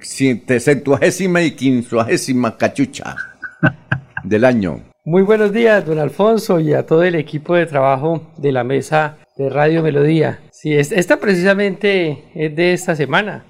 centuagésima 0.00 1.42
y 1.42 1.50
quincuagésima 1.50 2.56
cachucha 2.56 3.16
del 4.24 4.46
año. 4.46 4.80
Muy 5.04 5.22
buenos 5.22 5.52
días, 5.52 5.84
don 5.84 5.98
Alfonso, 5.98 6.58
y 6.58 6.72
a 6.72 6.86
todo 6.86 7.02
el 7.02 7.16
equipo 7.16 7.54
de 7.54 7.66
trabajo 7.66 8.30
de 8.38 8.52
la 8.52 8.64
mesa 8.64 9.18
de 9.42 9.50
Radio 9.50 9.82
Melodía. 9.82 10.40
Sí, 10.50 10.74
esta 10.74 11.18
precisamente 11.18 12.24
es 12.34 12.54
de 12.54 12.72
esta 12.72 12.94
semana. 12.94 13.44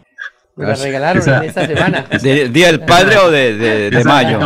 Me 0.57 0.67
la 0.67 0.75
regalaron 0.75 1.23
esa, 1.23 1.39
en 1.39 1.45
esta 1.45 1.67
semana. 1.67 2.07
¿De, 2.23 2.49
¿Día 2.49 2.67
del 2.67 2.81
Padre 2.81 3.17
o 3.19 3.31
de, 3.31 3.57
de, 3.57 3.91
de 3.91 4.05
mayo? 4.05 4.39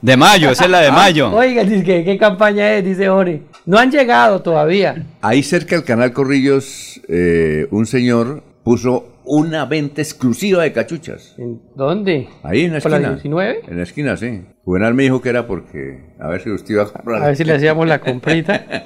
De 0.00 0.16
mayo, 0.16 0.50
esa 0.50 0.64
es 0.64 0.70
la 0.70 0.80
de 0.80 0.92
mayo. 0.92 1.28
Ah, 1.28 1.34
oiga, 1.34 1.64
dice, 1.64 2.04
¿qué 2.04 2.18
campaña 2.18 2.72
es? 2.74 2.84
Dice 2.84 3.08
Ori. 3.08 3.42
No 3.66 3.78
han 3.78 3.90
llegado 3.90 4.42
todavía. 4.42 5.04
Ahí 5.20 5.42
cerca 5.42 5.76
del 5.76 5.84
canal 5.84 6.12
Corrillos, 6.12 7.00
eh, 7.08 7.66
un 7.70 7.86
señor 7.86 8.42
puso 8.62 9.17
una 9.30 9.64
venta 9.66 10.00
exclusiva 10.02 10.62
de 10.62 10.72
cachuchas. 10.72 11.34
¿En 11.38 11.60
dónde? 11.76 12.28
Ahí 12.42 12.64
en 12.64 12.72
la 12.74 12.80
¿Por 12.80 12.92
esquina. 12.92 13.08
la 13.08 13.14
19? 13.14 13.60
En 13.68 13.76
la 13.76 13.82
esquina, 13.82 14.16
sí. 14.16 14.42
Juvenal 14.64 14.94
me 14.94 15.04
dijo 15.04 15.20
que 15.22 15.28
era 15.30 15.46
porque, 15.46 16.00
a 16.20 16.28
ver 16.28 16.42
si 16.42 16.50
usted 16.50 16.74
iba 16.74 16.82
a 16.82 16.86
comprar. 16.92 17.22
A 17.22 17.26
ver 17.28 17.36
si 17.36 17.44
le 17.44 17.54
hacíamos 17.54 17.86
la 17.86 18.00
comprita. 18.00 18.64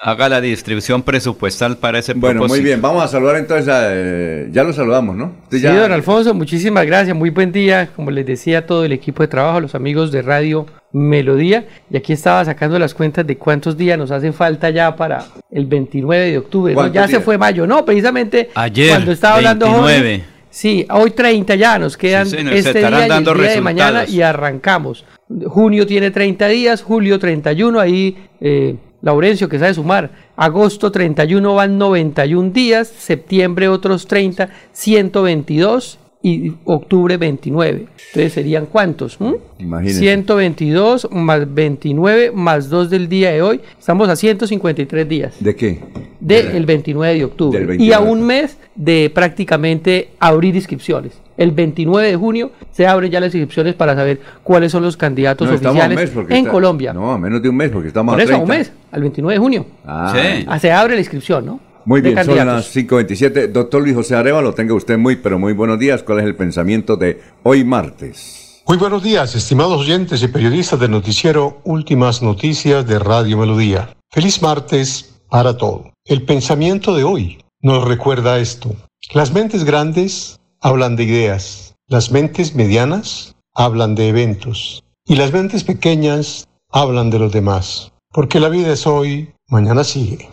Haga 0.00 0.28
la 0.28 0.40
distribución 0.42 1.02
presupuestal 1.02 1.78
para 1.78 1.98
ese 1.98 2.12
Bueno, 2.12 2.40
propósito. 2.40 2.56
muy 2.60 2.64
bien. 2.64 2.82
Vamos 2.82 3.02
a 3.02 3.08
saludar 3.08 3.36
entonces 3.36 3.66
a... 3.68 3.88
eh, 3.94 4.48
ya 4.52 4.62
lo 4.62 4.72
saludamos, 4.74 5.16
¿no? 5.16 5.32
Usted 5.44 5.56
Sí, 5.58 5.62
ya- 5.62 5.74
don 5.80 5.90
Alfonso, 5.92 6.34
muchísimas 6.34 6.84
gracias. 6.86 7.16
Muy 7.16 7.30
buen 7.30 7.50
día. 7.50 7.88
Como 7.96 8.10
les 8.10 8.26
decía 8.26 8.58
a 8.58 8.66
todo 8.66 8.84
el 8.84 8.92
equipo 8.92 9.22
de 9.22 9.28
trabajo, 9.28 9.56
a 9.56 9.60
los 9.62 9.74
amigos 9.74 10.12
de 10.12 10.20
Radio 10.20 10.66
Melodía. 10.96 11.66
Y 11.90 11.96
aquí 11.98 12.14
estaba 12.14 12.42
sacando 12.44 12.78
las 12.78 12.94
cuentas 12.94 13.26
de 13.26 13.36
cuántos 13.36 13.76
días 13.76 13.98
nos 13.98 14.10
hacen 14.10 14.32
falta 14.32 14.70
ya 14.70 14.96
para 14.96 15.26
el 15.50 15.66
29 15.66 16.30
de 16.30 16.38
octubre. 16.38 16.72
¿no? 16.72 16.76
¿Cuántos 16.80 16.94
Ya 16.94 17.04
se 17.06 17.12
días? 17.12 17.22
fue 17.24 17.36
mayo. 17.36 17.66
No, 17.66 17.84
precisamente 17.84 18.48
Ayer, 18.54 18.88
cuando 18.90 19.12
estaba 19.12 19.36
hablando 19.36 19.66
29. 19.66 20.10
Jorge, 20.18 20.36
Sí, 20.48 20.86
hoy 20.90 21.10
30 21.10 21.54
ya, 21.56 21.78
nos 21.78 21.98
quedan 21.98 22.24
Sí, 22.24 22.36
señor, 22.38 22.54
se 22.54 22.58
este 22.60 22.70
estarán 22.70 22.92
día 22.92 23.00
y 23.00 23.02
el 23.02 23.08
dando 23.10 23.34
día 23.34 23.50
de 23.50 23.60
mañana 23.60 24.04
y 24.08 24.22
arrancamos. 24.22 25.04
Junio 25.44 25.86
tiene 25.86 26.10
30 26.10 26.48
días, 26.48 26.82
julio 26.82 27.18
31, 27.18 27.78
ahí 27.78 28.16
eh, 28.40 28.76
Laurencio 29.02 29.50
que 29.50 29.58
sabe 29.58 29.74
sumar. 29.74 30.10
Agosto 30.34 30.90
31 30.90 31.54
van 31.54 31.76
91 31.76 32.50
días, 32.52 32.88
septiembre 32.88 33.68
otros 33.68 34.06
30, 34.06 34.48
122 34.72 35.98
y 36.22 36.52
octubre 36.64 37.16
29. 37.16 37.86
Entonces 38.08 38.32
serían 38.32 38.66
cuántos? 38.66 39.20
¿Mm? 39.20 39.34
Imagínense. 39.58 40.00
122 40.00 41.08
más 41.12 41.52
29 41.54 42.32
más 42.32 42.68
2 42.68 42.90
del 42.90 43.08
día 43.08 43.30
de 43.32 43.42
hoy. 43.42 43.60
Estamos 43.78 44.08
a 44.08 44.16
153 44.16 45.08
días 45.08 45.34
¿De 45.40 45.54
qué? 45.54 45.80
del 46.20 46.66
29 46.66 47.14
de 47.18 47.24
octubre 47.24 47.58
Del 47.60 47.80
y 47.80 47.92
a 47.92 47.98
29. 48.00 48.10
un 48.10 48.26
mes 48.26 48.58
de 48.74 49.10
prácticamente 49.14 50.08
abrir 50.18 50.56
inscripciones. 50.56 51.12
El 51.36 51.52
29 51.52 52.08
de 52.08 52.16
junio 52.16 52.50
se 52.72 52.86
abren 52.86 53.10
ya 53.10 53.20
las 53.20 53.34
inscripciones 53.34 53.74
para 53.74 53.94
saber 53.94 54.18
cuáles 54.42 54.72
son 54.72 54.82
los 54.82 54.96
candidatos 54.96 55.46
No, 55.48 55.54
oficiales 55.54 56.12
en 56.16 56.32
está- 56.32 56.50
Colombia. 56.50 56.92
No, 56.94 57.12
a 57.12 57.18
menos 57.18 57.42
de 57.42 57.50
un 57.50 57.56
mes 57.56 57.70
porque 57.70 57.88
estamos 57.88 58.14
Por 58.14 58.20
a 58.20 58.24
eso, 58.24 58.34
a 58.34 58.38
un 58.38 58.46
30. 58.46 58.58
mes, 58.58 58.72
al 58.90 59.00
29 59.02 59.34
de 59.34 59.38
junio. 59.38 59.66
Ah, 59.84 60.14
Sí. 60.16 60.44
Ah, 60.48 60.58
se 60.58 60.72
abre 60.72 60.94
la 60.94 61.00
inscripción, 61.00 61.44
¿no? 61.44 61.60
Muy 61.86 62.00
bien, 62.00 62.22
son 62.24 62.36
las 62.36 62.74
5.27. 62.74 63.52
Doctor 63.52 63.80
Luis 63.80 63.94
José 63.94 64.16
Arevalo, 64.16 64.52
tenga 64.52 64.74
usted 64.74 64.98
muy, 64.98 65.14
pero 65.14 65.38
muy 65.38 65.52
buenos 65.52 65.78
días. 65.78 66.02
¿Cuál 66.02 66.18
es 66.18 66.24
el 66.24 66.34
pensamiento 66.34 66.96
de 66.96 67.22
hoy 67.44 67.62
martes? 67.62 68.64
Muy 68.66 68.76
buenos 68.76 69.04
días, 69.04 69.36
estimados 69.36 69.82
oyentes 69.82 70.20
y 70.20 70.26
periodistas 70.26 70.80
del 70.80 70.90
noticiero 70.90 71.60
Últimas 71.62 72.22
Noticias 72.22 72.84
de 72.88 72.98
Radio 72.98 73.38
Melodía. 73.38 73.96
Feliz 74.10 74.42
martes 74.42 75.20
para 75.30 75.56
todo. 75.56 75.92
El 76.04 76.24
pensamiento 76.24 76.92
de 76.96 77.04
hoy 77.04 77.38
nos 77.60 77.86
recuerda 77.86 78.40
esto. 78.40 78.74
Las 79.14 79.32
mentes 79.32 79.62
grandes 79.62 80.40
hablan 80.60 80.96
de 80.96 81.04
ideas, 81.04 81.76
las 81.86 82.10
mentes 82.10 82.56
medianas 82.56 83.36
hablan 83.54 83.94
de 83.94 84.08
eventos 84.08 84.82
y 85.06 85.14
las 85.14 85.32
mentes 85.32 85.62
pequeñas 85.62 86.48
hablan 86.72 87.10
de 87.10 87.20
los 87.20 87.30
demás. 87.30 87.92
Porque 88.10 88.40
la 88.40 88.48
vida 88.48 88.72
es 88.72 88.88
hoy, 88.88 89.32
mañana 89.48 89.84
sigue. 89.84 90.28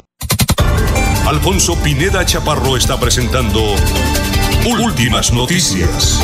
Alfonso 1.34 1.76
Pineda 1.82 2.24
Chaparro 2.24 2.78
está 2.78 3.00
presentando 3.00 3.60
Últimas 4.86 5.34
Noticias. 5.34 6.24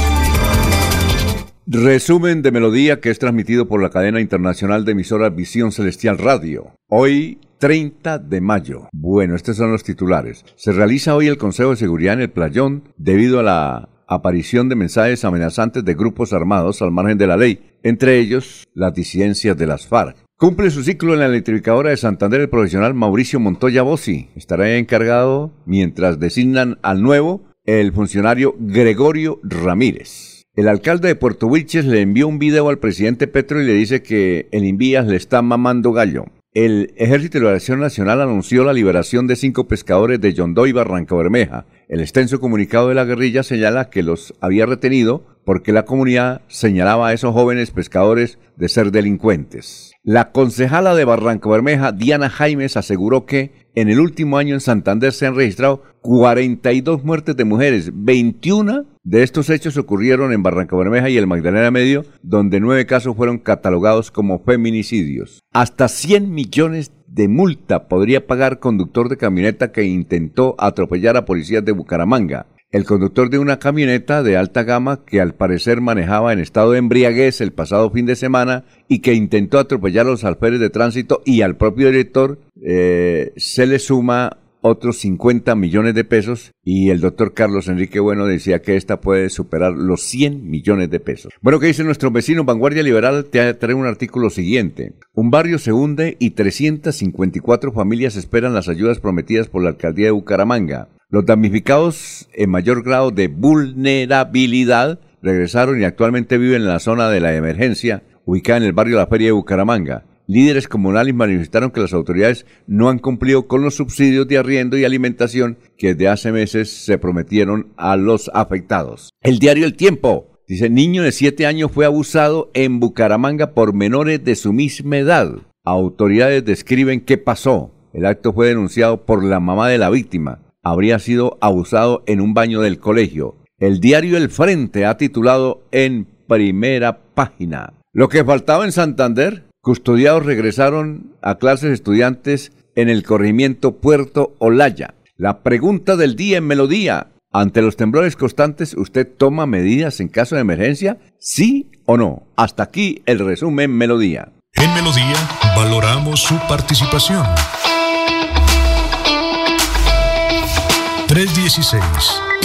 Resumen 1.65 2.43
de 2.43 2.52
melodía 2.52 3.00
que 3.00 3.10
es 3.10 3.17
transmitido 3.17 3.67
por 3.67 3.82
la 3.82 3.89
cadena 3.89 4.22
internacional 4.22 4.86
de 4.86 4.91
emisoras 4.91 5.36
Visión 5.36 5.72
Celestial 5.72 6.19
Radio. 6.19 6.76
Hoy, 6.89 7.39
30 7.58 8.19
de 8.19 8.39
mayo. 8.39 8.88
Bueno, 8.93 9.36
estos 9.36 9.58
son 9.58 9.72
los 9.72 9.84
titulares. 9.84 10.45
Se 10.56 10.74
realiza 10.74 11.15
hoy 11.15 11.26
el 11.26 11.39
Consejo 11.39 11.72
de 11.72 11.78
Seguridad 11.78 12.13
en 12.13 12.22
el 12.22 12.30
Playón 12.30 12.84
debido 12.95 13.39
a 13.39 13.43
la 13.43 13.89
aparición 14.06 14.69
de 14.69 14.76
mensajes 14.76 15.26
amenazantes 15.26 15.84
de 15.84 15.95
grupos 15.95 16.34
armados 16.34 16.84
al 16.84 16.91
margen 16.91 17.17
de 17.17 17.26
la 17.26 17.36
ley, 17.36 17.78
entre 17.82 18.19
ellos 18.19 18.63
las 18.76 18.93
disidencias 18.93 19.58
de 19.58 19.65
las 19.65 19.88
FARC. 19.88 20.29
Cumple 20.39 20.71
su 20.71 20.84
ciclo 20.86 21.12
en 21.12 21.19
la 21.19 21.25
electrificadora 21.25 21.89
de 21.89 21.97
Santander 21.97 22.39
el 22.39 22.47
profesional 22.47 22.93
Mauricio 22.93 23.41
Montoya 23.41 23.82
Bossi. 23.82 24.30
Estará 24.38 24.78
encargado 24.78 25.52
mientras 25.65 26.17
designan 26.17 26.80
al 26.82 27.02
nuevo 27.02 27.43
el 27.65 27.91
funcionario 27.91 28.56
Gregorio 28.58 29.41
Ramírez. 29.43 30.45
El 30.56 30.69
alcalde 30.69 31.10
de 31.10 31.15
Puerto 31.17 31.47
Wilches 31.47 31.84
le 31.84 31.99
envió 31.99 32.30
un 32.30 32.39
video 32.39 32.69
al 32.69 32.80
presidente 32.80 33.28
Petro 33.28 33.62
y 33.62 33.65
le 33.65 33.73
dice 33.73 34.02
que 34.02 34.47
el 34.54 34.63
Invías 34.63 35.08
le 35.08 35.17
está 35.17 35.41
mamando 35.41 35.91
gallo. 35.91 36.23
El 36.54 36.93
Ejército 36.95 37.34
de 37.34 37.41
Liberación 37.41 37.82
Nacional 37.82 38.21
anunció 38.21 38.63
la 38.63 38.71
liberación 38.71 39.28
de 39.28 39.36
cinco 39.36 39.67
pescadores 39.67 40.21
de 40.21 40.34
Yondó 40.34 40.67
y 40.67 40.71
Barranca 40.71 41.15
Bermeja. 41.15 41.65
El 41.89 41.99
extenso 41.99 42.39
comunicado 42.39 42.88
de 42.88 42.95
la 42.95 43.04
guerrilla 43.04 43.43
señala 43.43 43.89
que 43.89 44.04
los 44.04 44.34
había 44.39 44.65
retenido 44.65 45.25
porque 45.43 45.73
la 45.73 45.84
comunidad 45.84 46.43
señalaba 46.47 47.10
a 47.10 47.13
esos 47.13 47.34
jóvenes 47.34 47.71
pescadores 47.71 48.39
de 48.56 48.69
ser 48.69 48.91
delincuentes. 48.91 49.88
La 50.12 50.32
concejala 50.32 50.95
de 50.95 51.06
Barranca 51.06 51.48
Bermeja, 51.48 51.91
Diana 51.91 52.32
Jaimes, 52.32 52.78
aseguró 52.78 53.28
que 53.28 53.52
en 53.76 53.89
el 53.89 54.00
último 54.00 54.39
año 54.39 54.56
en 54.56 54.60
Santander 54.60 55.13
se 55.13 55.28
han 55.28 55.36
registrado 55.36 55.84
42 56.02 57.04
muertes 57.04 57.38
de 57.38 57.45
mujeres, 57.45 57.91
21 57.93 58.88
de 59.04 59.22
estos 59.22 59.52
hechos 59.52 59.78
ocurrieron 59.78 60.34
en 60.34 60.41
Barranca 60.41 60.76
Bermeja 60.76 61.12
y 61.12 61.17
el 61.17 61.28
Magdalena 61.28 61.69
Medio, 61.69 62.06
donde 62.24 62.60
nueve 62.60 62.88
casos 62.88 63.15
fueron 63.15 63.38
catalogados 63.38 64.10
como 64.10 64.39
feminicidios. 64.39 65.41
Hasta 65.54 65.88
100 65.88 66.34
millones 66.34 66.91
de 67.06 67.28
multa 67.28 67.88
podría 67.88 68.26
pagar 68.26 68.58
conductor 68.58 69.10
de 69.10 69.17
camioneta 69.17 69.72
que 69.72 69.84
intentó 69.84 70.56
atropellar 70.58 71.17
a 71.17 71.26
policías 71.26 71.63
de 71.63 71.72
Bucaramanga. 71.72 72.48
El 72.71 72.86
conductor 72.86 73.32
de 73.32 73.39
una 73.39 73.58
camioneta 73.58 74.21
de 74.21 74.38
alta 74.38 74.62
gama 74.62 75.03
que 75.03 75.19
al 75.19 75.34
parecer 75.34 75.82
manejaba 75.82 76.34
en 76.34 76.39
estado 76.39 76.73
de 76.73 76.77
embriaguez 76.77 77.41
el 77.41 77.51
pasado 77.51 77.89
fin 77.89 78.05
de 78.05 78.15
semana 78.15 78.63
y 78.88 78.99
que 78.99 79.15
intentó 79.15 79.58
atropellar 79.58 80.05
a 80.05 80.10
los 80.12 80.23
alférez 80.23 80.60
de 80.60 80.69
tránsito 80.69 81.23
y 81.25 81.41
al 81.41 81.58
propio 81.58 81.88
director, 81.88 82.38
eh, 82.62 83.34
se 83.38 83.65
le 83.65 83.79
suma 83.79 84.38
otros 84.62 84.98
50 85.00 85.56
millones 85.56 85.95
de 85.95 86.04
pesos 86.04 86.52
y 86.63 86.89
el 86.89 87.00
doctor 87.00 87.34
Carlos 87.34 87.67
Enrique 87.67 88.00
Bueno 88.00 88.26
decía 88.26 88.62
que 88.62 88.76
esta 88.76 89.02
puede 89.02 89.30
superar 89.30 89.74
los 89.74 90.02
100 90.02 90.50
millones 90.50 90.89
de 90.89 91.00
pesos. 91.00 91.34
Bueno, 91.41 91.60
¿qué 91.60 91.67
dice 91.67 91.84
nuestro 91.84 92.12
vecino 92.12 92.43
Vanguardia 92.43 92.84
Liberal? 92.84 93.26
Te 93.26 93.54
trae 93.54 93.74
un 93.74 93.86
artículo 93.86 94.30
siguiente. 94.30 94.93
Un 95.13 95.32
barrio 95.32 95.60
se 95.60 95.72
hunde 95.72 96.17
y 96.19 96.32
354 96.32 97.72
familias 97.72 98.15
esperan 98.15 98.54
las 98.54 98.69
ayudas 98.69 99.00
prometidas 99.00 99.48
por 99.48 99.63
la 99.63 99.69
alcaldía 99.69 100.08
de 100.08 100.12
Bucaramanga. 100.12 100.89
Los 101.10 101.26
damnificados 101.26 102.30
en 102.34 102.52
mayor 102.52 102.84
grado 102.84 103.12
de 103.12 103.28
vulnerabilidad 103.28 105.00
regresaron 105.22 105.82
y 105.82 105.86
actualmente 105.86 106.38
viven 106.38 106.62
en 106.62 106.67
la 106.67 106.80
zona 106.80 107.10
de 107.10 107.19
la 107.19 107.36
emergencia 107.36 108.04
ubicada 108.26 108.58
en 108.58 108.63
el 108.63 108.74
barrio 108.74 108.98
La 108.98 109.08
Feria 109.08 109.28
de 109.28 109.32
Bucaramanga. 109.32 110.04
Líderes 110.30 110.68
comunales 110.68 111.15
manifestaron 111.15 111.72
que 111.72 111.82
las 111.82 111.92
autoridades 111.92 112.46
no 112.68 112.89
han 112.89 113.00
cumplido 113.00 113.48
con 113.48 113.63
los 113.63 113.74
subsidios 113.74 114.28
de 114.28 114.38
arriendo 114.38 114.78
y 114.78 114.84
alimentación 114.84 115.58
que 115.76 115.96
desde 115.96 116.08
hace 116.08 116.32
meses 116.32 116.70
se 116.70 117.00
prometieron 117.00 117.74
a 117.78 117.98
los 117.98 118.30
afectados. 118.36 119.10
El 119.22 119.39
diario 119.39 119.65
El 119.65 119.76
Tiempo 119.76 120.38
dice, 120.48 120.70
niño 120.70 121.02
de 121.02 121.13
7 121.13 121.48
años 121.48 121.72
fue 121.72 121.88
abusado 121.88 122.52
en 122.54 122.80
Bucaramanga 122.80 123.56
por 123.56 123.74
menores 123.74 124.24
de 124.24 124.36
su 124.36 124.54
misma 124.54 125.00
edad. 125.00 125.34
Autoridades 125.65 126.46
describen 126.46 127.02
qué 127.02 127.18
pasó. 127.18 127.72
El 127.92 128.06
acto 128.06 128.32
fue 128.32 128.50
denunciado 128.50 129.08
por 129.08 129.24
la 129.24 129.39
mamá 129.39 129.68
de 129.68 129.80
la 129.80 129.89
víctima. 129.89 130.44
Habría 130.62 131.00
sido 131.00 131.39
abusado 131.42 132.04
en 132.06 132.22
un 132.22 132.36
baño 132.36 132.62
del 132.62 132.78
colegio. 132.78 133.38
El 133.58 133.80
diario 133.80 134.15
El 134.15 134.30
Frente 134.30 134.86
ha 134.86 134.96
titulado 134.96 135.63
en 135.72 136.06
primera 136.28 137.00
página. 137.15 137.74
Lo 137.94 138.10
que 138.10 138.24
faltaba 138.24 138.63
en 138.63 138.72
Santander, 138.72 139.48
Custodiados 139.62 140.26
regresaron 140.26 141.15
a 141.22 141.36
clases 141.36 141.72
estudiantes 141.72 142.54
en 142.76 142.88
el 142.88 143.04
corrimiento 143.04 143.76
Puerto 143.76 144.34
Olaya. 144.39 144.93
La 145.17 145.41
pregunta 145.43 145.98
del 145.98 146.15
día 146.15 146.38
en 146.38 146.48
Melodía. 146.48 147.08
Ante 147.32 147.62
los 147.62 147.76
temblores 147.76 148.15
constantes, 148.15 148.74
¿usted 148.74 149.06
toma 149.06 149.45
medidas 149.45 150.00
en 150.00 150.08
caso 150.08 150.36
de 150.36 150.41
emergencia? 150.41 150.98
¿Sí 151.19 151.69
o 151.86 151.98
no? 151.98 152.24
Hasta 152.38 152.63
aquí 152.63 153.04
el 153.06 153.19
resumen 153.19 153.72
Melodía. 153.72 154.32
En 154.56 154.74
Melodía 154.74 155.17
valoramos 155.56 156.22
su 156.22 156.39
participación. 156.48 157.26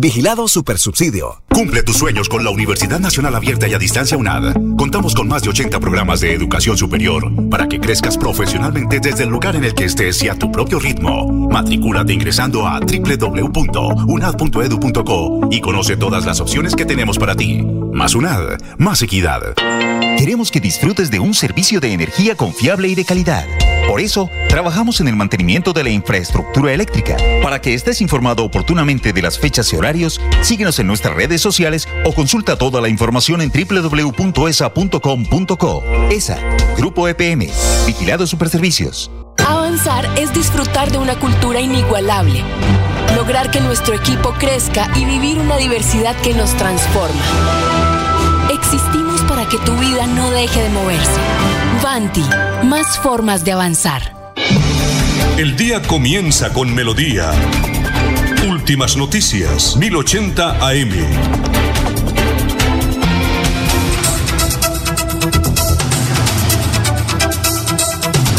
Vigilado 0.00 0.48
Supersubsidio. 0.48 1.42
Cumple 1.50 1.82
tus 1.82 1.98
sueños 1.98 2.30
con 2.30 2.42
la 2.42 2.48
Universidad 2.48 3.00
Nacional 3.00 3.34
Abierta 3.34 3.68
y 3.68 3.74
a 3.74 3.78
Distancia 3.78 4.16
UNAD. 4.16 4.54
Contamos 4.78 5.14
con 5.14 5.28
más 5.28 5.42
de 5.42 5.50
80 5.50 5.78
programas 5.78 6.20
de 6.20 6.32
educación 6.32 6.78
superior 6.78 7.30
para 7.50 7.68
que 7.68 7.80
crezcas 7.80 8.16
profesionalmente 8.16 8.98
desde 8.98 9.24
el 9.24 9.28
lugar 9.28 9.56
en 9.56 9.64
el 9.64 9.74
que 9.74 9.84
estés 9.84 10.22
y 10.22 10.30
a 10.30 10.36
tu 10.36 10.50
propio 10.50 10.78
ritmo. 10.78 11.50
Matricúlate 11.50 12.14
ingresando 12.14 12.66
a 12.66 12.80
www.unad.edu.co 12.80 15.48
y 15.50 15.60
conoce 15.60 15.98
todas 15.98 16.24
las 16.24 16.40
opciones 16.40 16.74
que 16.74 16.86
tenemos 16.86 17.18
para 17.18 17.34
ti. 17.34 17.62
Más 17.92 18.14
UNAD, 18.14 18.56
más 18.78 19.02
equidad. 19.02 19.42
Queremos 20.16 20.50
que 20.50 20.60
disfrutes 20.60 21.10
de 21.10 21.18
un 21.18 21.34
servicio 21.34 21.78
de 21.78 21.92
energía 21.92 22.36
confiable 22.36 22.88
y 22.88 22.94
de 22.94 23.04
calidad. 23.04 23.44
Por 23.90 24.00
eso, 24.00 24.30
trabajamos 24.48 25.00
en 25.00 25.08
el 25.08 25.16
mantenimiento 25.16 25.72
de 25.72 25.82
la 25.82 25.90
infraestructura 25.90 26.72
eléctrica. 26.72 27.16
Para 27.42 27.60
que 27.60 27.74
estés 27.74 28.00
informado 28.00 28.44
oportunamente 28.44 29.12
de 29.12 29.20
las 29.20 29.36
fechas 29.36 29.72
y 29.72 29.76
horarios, 29.76 29.89
síguenos 30.42 30.78
en 30.78 30.86
nuestras 30.86 31.14
redes 31.14 31.40
sociales 31.40 31.88
o 32.04 32.12
consulta 32.12 32.56
toda 32.56 32.80
la 32.80 32.88
información 32.88 33.40
en 33.42 33.50
www.esa.com.co. 33.50 34.22
ESA, 36.10 36.38
Grupo 36.76 37.08
EPM, 37.08 37.48
Vigilado 37.86 38.26
Superservicios. 38.26 39.10
Avanzar 39.46 40.08
es 40.18 40.32
disfrutar 40.32 40.90
de 40.92 40.98
una 40.98 41.18
cultura 41.18 41.60
inigualable, 41.60 42.42
lograr 43.16 43.50
que 43.50 43.60
nuestro 43.60 43.94
equipo 43.94 44.32
crezca 44.38 44.90
y 44.96 45.04
vivir 45.04 45.38
una 45.38 45.56
diversidad 45.56 46.14
que 46.22 46.34
nos 46.34 46.56
transforma. 46.56 47.20
Existimos 48.52 49.22
para 49.22 49.48
que 49.48 49.58
tu 49.58 49.76
vida 49.76 50.06
no 50.06 50.30
deje 50.30 50.62
de 50.62 50.68
moverse. 50.70 51.20
Vanti, 51.82 52.24
más 52.64 52.98
formas 52.98 53.44
de 53.44 53.52
avanzar. 53.52 54.34
El 55.38 55.56
día 55.56 55.80
comienza 55.82 56.52
con 56.52 56.74
melodía. 56.74 57.32
Últimas 58.70 58.96
noticias, 58.96 59.76
1080 59.78 60.64
AM. 60.64 60.90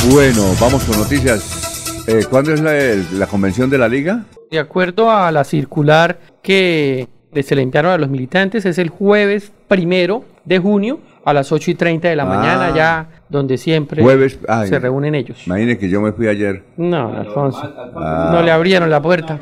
Bueno, 0.10 0.56
vamos 0.62 0.86
con 0.86 1.00
noticias. 1.00 2.06
Eh, 2.08 2.24
¿Cuándo 2.30 2.54
es 2.54 2.62
la, 2.62 2.72
la 3.12 3.28
convención 3.28 3.70
de 3.70 3.78
la 3.78 3.90
liga? 3.90 4.24
De 4.50 4.58
acuerdo 4.58 5.12
a 5.12 5.30
la 5.34 5.44
circular 5.44 6.18
que 6.42 7.10
se 7.44 7.54
le 7.54 7.62
enviaron 7.62 7.92
a 7.92 7.98
los 7.98 8.10
militantes, 8.10 8.66
es 8.66 8.78
el 8.78 8.88
jueves 8.88 9.52
primero 9.68 10.24
de 10.46 10.60
junio 10.60 11.02
a 11.24 11.34
las 11.34 11.52
8 11.52 11.72
y 11.72 11.76
30 11.76 12.10
de 12.10 12.16
la 12.16 12.24
Ah. 12.24 12.26
mañana, 12.26 12.74
ya 12.76 13.08
donde 13.30 13.58
siempre 13.58 14.02
Jueves, 14.02 14.40
ay, 14.48 14.68
se 14.70 14.80
reúnen 14.80 15.16
ellos. 15.16 15.46
Imagine 15.46 15.78
que 15.78 15.88
yo 15.90 16.02
me 16.02 16.12
fui 16.14 16.28
ayer. 16.28 16.64
No, 16.78 17.16
Alfonso, 17.16 17.62
Ah. 17.96 18.30
no 18.34 18.42
le 18.42 18.52
abrieron 18.52 18.90
la 18.90 19.02
puerta. 19.02 19.40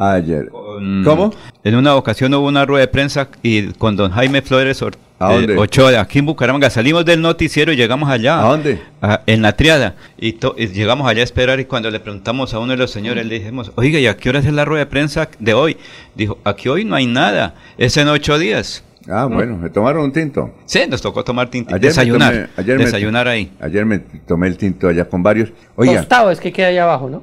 Ayer. 0.00 0.48
Con- 0.50 1.04
¿Cómo? 1.04 1.32
En 1.64 1.74
una 1.76 1.94
ocasión 1.96 2.32
hubo 2.34 2.46
una 2.46 2.64
rueda 2.64 2.82
de 2.82 2.88
prensa 2.88 3.28
y 3.42 3.68
con 3.74 3.96
don 3.96 4.10
Jaime 4.12 4.42
Flores 4.42 4.82
Or- 4.82 4.94
¿A 5.18 5.32
eh, 5.32 5.36
dónde? 5.36 5.56
Ochoa, 5.56 5.98
aquí 6.00 6.18
en 6.18 6.26
Bucaramanga. 6.26 6.68
Salimos 6.68 7.04
del 7.06 7.22
noticiero 7.22 7.72
y 7.72 7.76
llegamos 7.76 8.10
allá. 8.10 8.38
¿A 8.40 8.48
dónde? 8.50 8.78
a- 9.00 9.22
en 9.26 9.40
la 9.40 9.52
triada. 9.56 9.94
Y, 10.18 10.32
to- 10.34 10.54
y 10.58 10.66
llegamos 10.68 11.08
allá 11.08 11.22
a 11.22 11.24
esperar 11.24 11.58
y 11.58 11.64
cuando 11.64 11.90
le 11.90 12.00
preguntamos 12.00 12.52
a 12.52 12.58
uno 12.58 12.72
de 12.72 12.76
los 12.78 12.90
señores, 12.90 13.24
le 13.24 13.38
dijimos, 13.38 13.72
oiga, 13.76 13.98
¿y 13.98 14.06
a 14.06 14.16
qué 14.16 14.28
hora 14.28 14.40
es 14.40 14.52
la 14.52 14.64
rueda 14.66 14.84
de 14.84 14.90
prensa 14.90 15.28
de 15.38 15.54
hoy? 15.54 15.78
Dijo, 16.14 16.36
aquí 16.44 16.68
hoy 16.68 16.84
no 16.84 16.96
hay 16.96 17.06
nada, 17.06 17.54
es 17.78 17.96
en 17.96 18.08
ocho 18.08 18.38
días. 18.38 18.82
Ah, 19.08 19.26
bueno, 19.26 19.56
me 19.56 19.70
tomaron 19.70 20.04
un 20.04 20.12
tinto. 20.12 20.50
Sí, 20.64 20.80
nos 20.88 21.00
tocó 21.00 21.22
tomar 21.22 21.48
tinto, 21.48 21.70
Ayer 21.74 21.80
me 21.82 21.88
desayunar, 21.88 22.32
tomé- 22.34 22.48
ayer 22.56 22.78
me- 22.78 22.84
desayunar 22.84 23.28
ahí. 23.28 23.52
Ayer 23.60 23.84
me 23.86 23.98
tomé 24.00 24.48
el 24.48 24.56
tinto 24.56 24.88
allá 24.88 25.04
con 25.04 25.22
varios. 25.22 25.52
Oiga, 25.76 25.98
Tostado 25.98 26.30
es 26.32 26.40
que 26.40 26.52
queda 26.52 26.68
ahí 26.68 26.78
abajo, 26.78 27.08
¿no? 27.08 27.22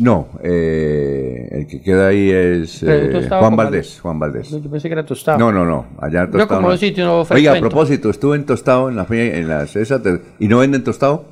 no, 0.00 0.26
eh, 0.42 1.48
el 1.52 1.66
que 1.68 1.80
queda 1.80 2.08
ahí 2.08 2.30
es 2.30 2.82
eh, 2.82 3.26
Juan 3.28 3.54
Valdés. 3.54 4.00
Juan 4.00 4.18
Valdés. 4.18 4.50
Yo 4.50 4.60
pensé 4.70 4.88
que 4.88 4.94
era 4.94 5.06
tostado. 5.06 5.38
No, 5.38 5.52
no, 5.52 5.64
no, 5.64 5.86
allá 6.00 6.24
Yo 6.24 6.30
tostado. 6.32 6.48
como 6.48 6.60
no. 6.62 6.68
los 6.70 6.80
sitios 6.80 7.06
no 7.06 7.34
Oiga, 7.36 7.52
a 7.52 7.60
propósito, 7.60 8.10
estuve 8.10 8.36
en 8.36 8.44
tostado 8.44 8.88
en 8.88 8.96
la 8.96 9.04
fe- 9.04 9.38
en 9.38 9.48
las 9.48 9.76
esas 9.76 10.00
y 10.40 10.48
no 10.48 10.58
venden 10.58 10.82
tostado. 10.82 11.24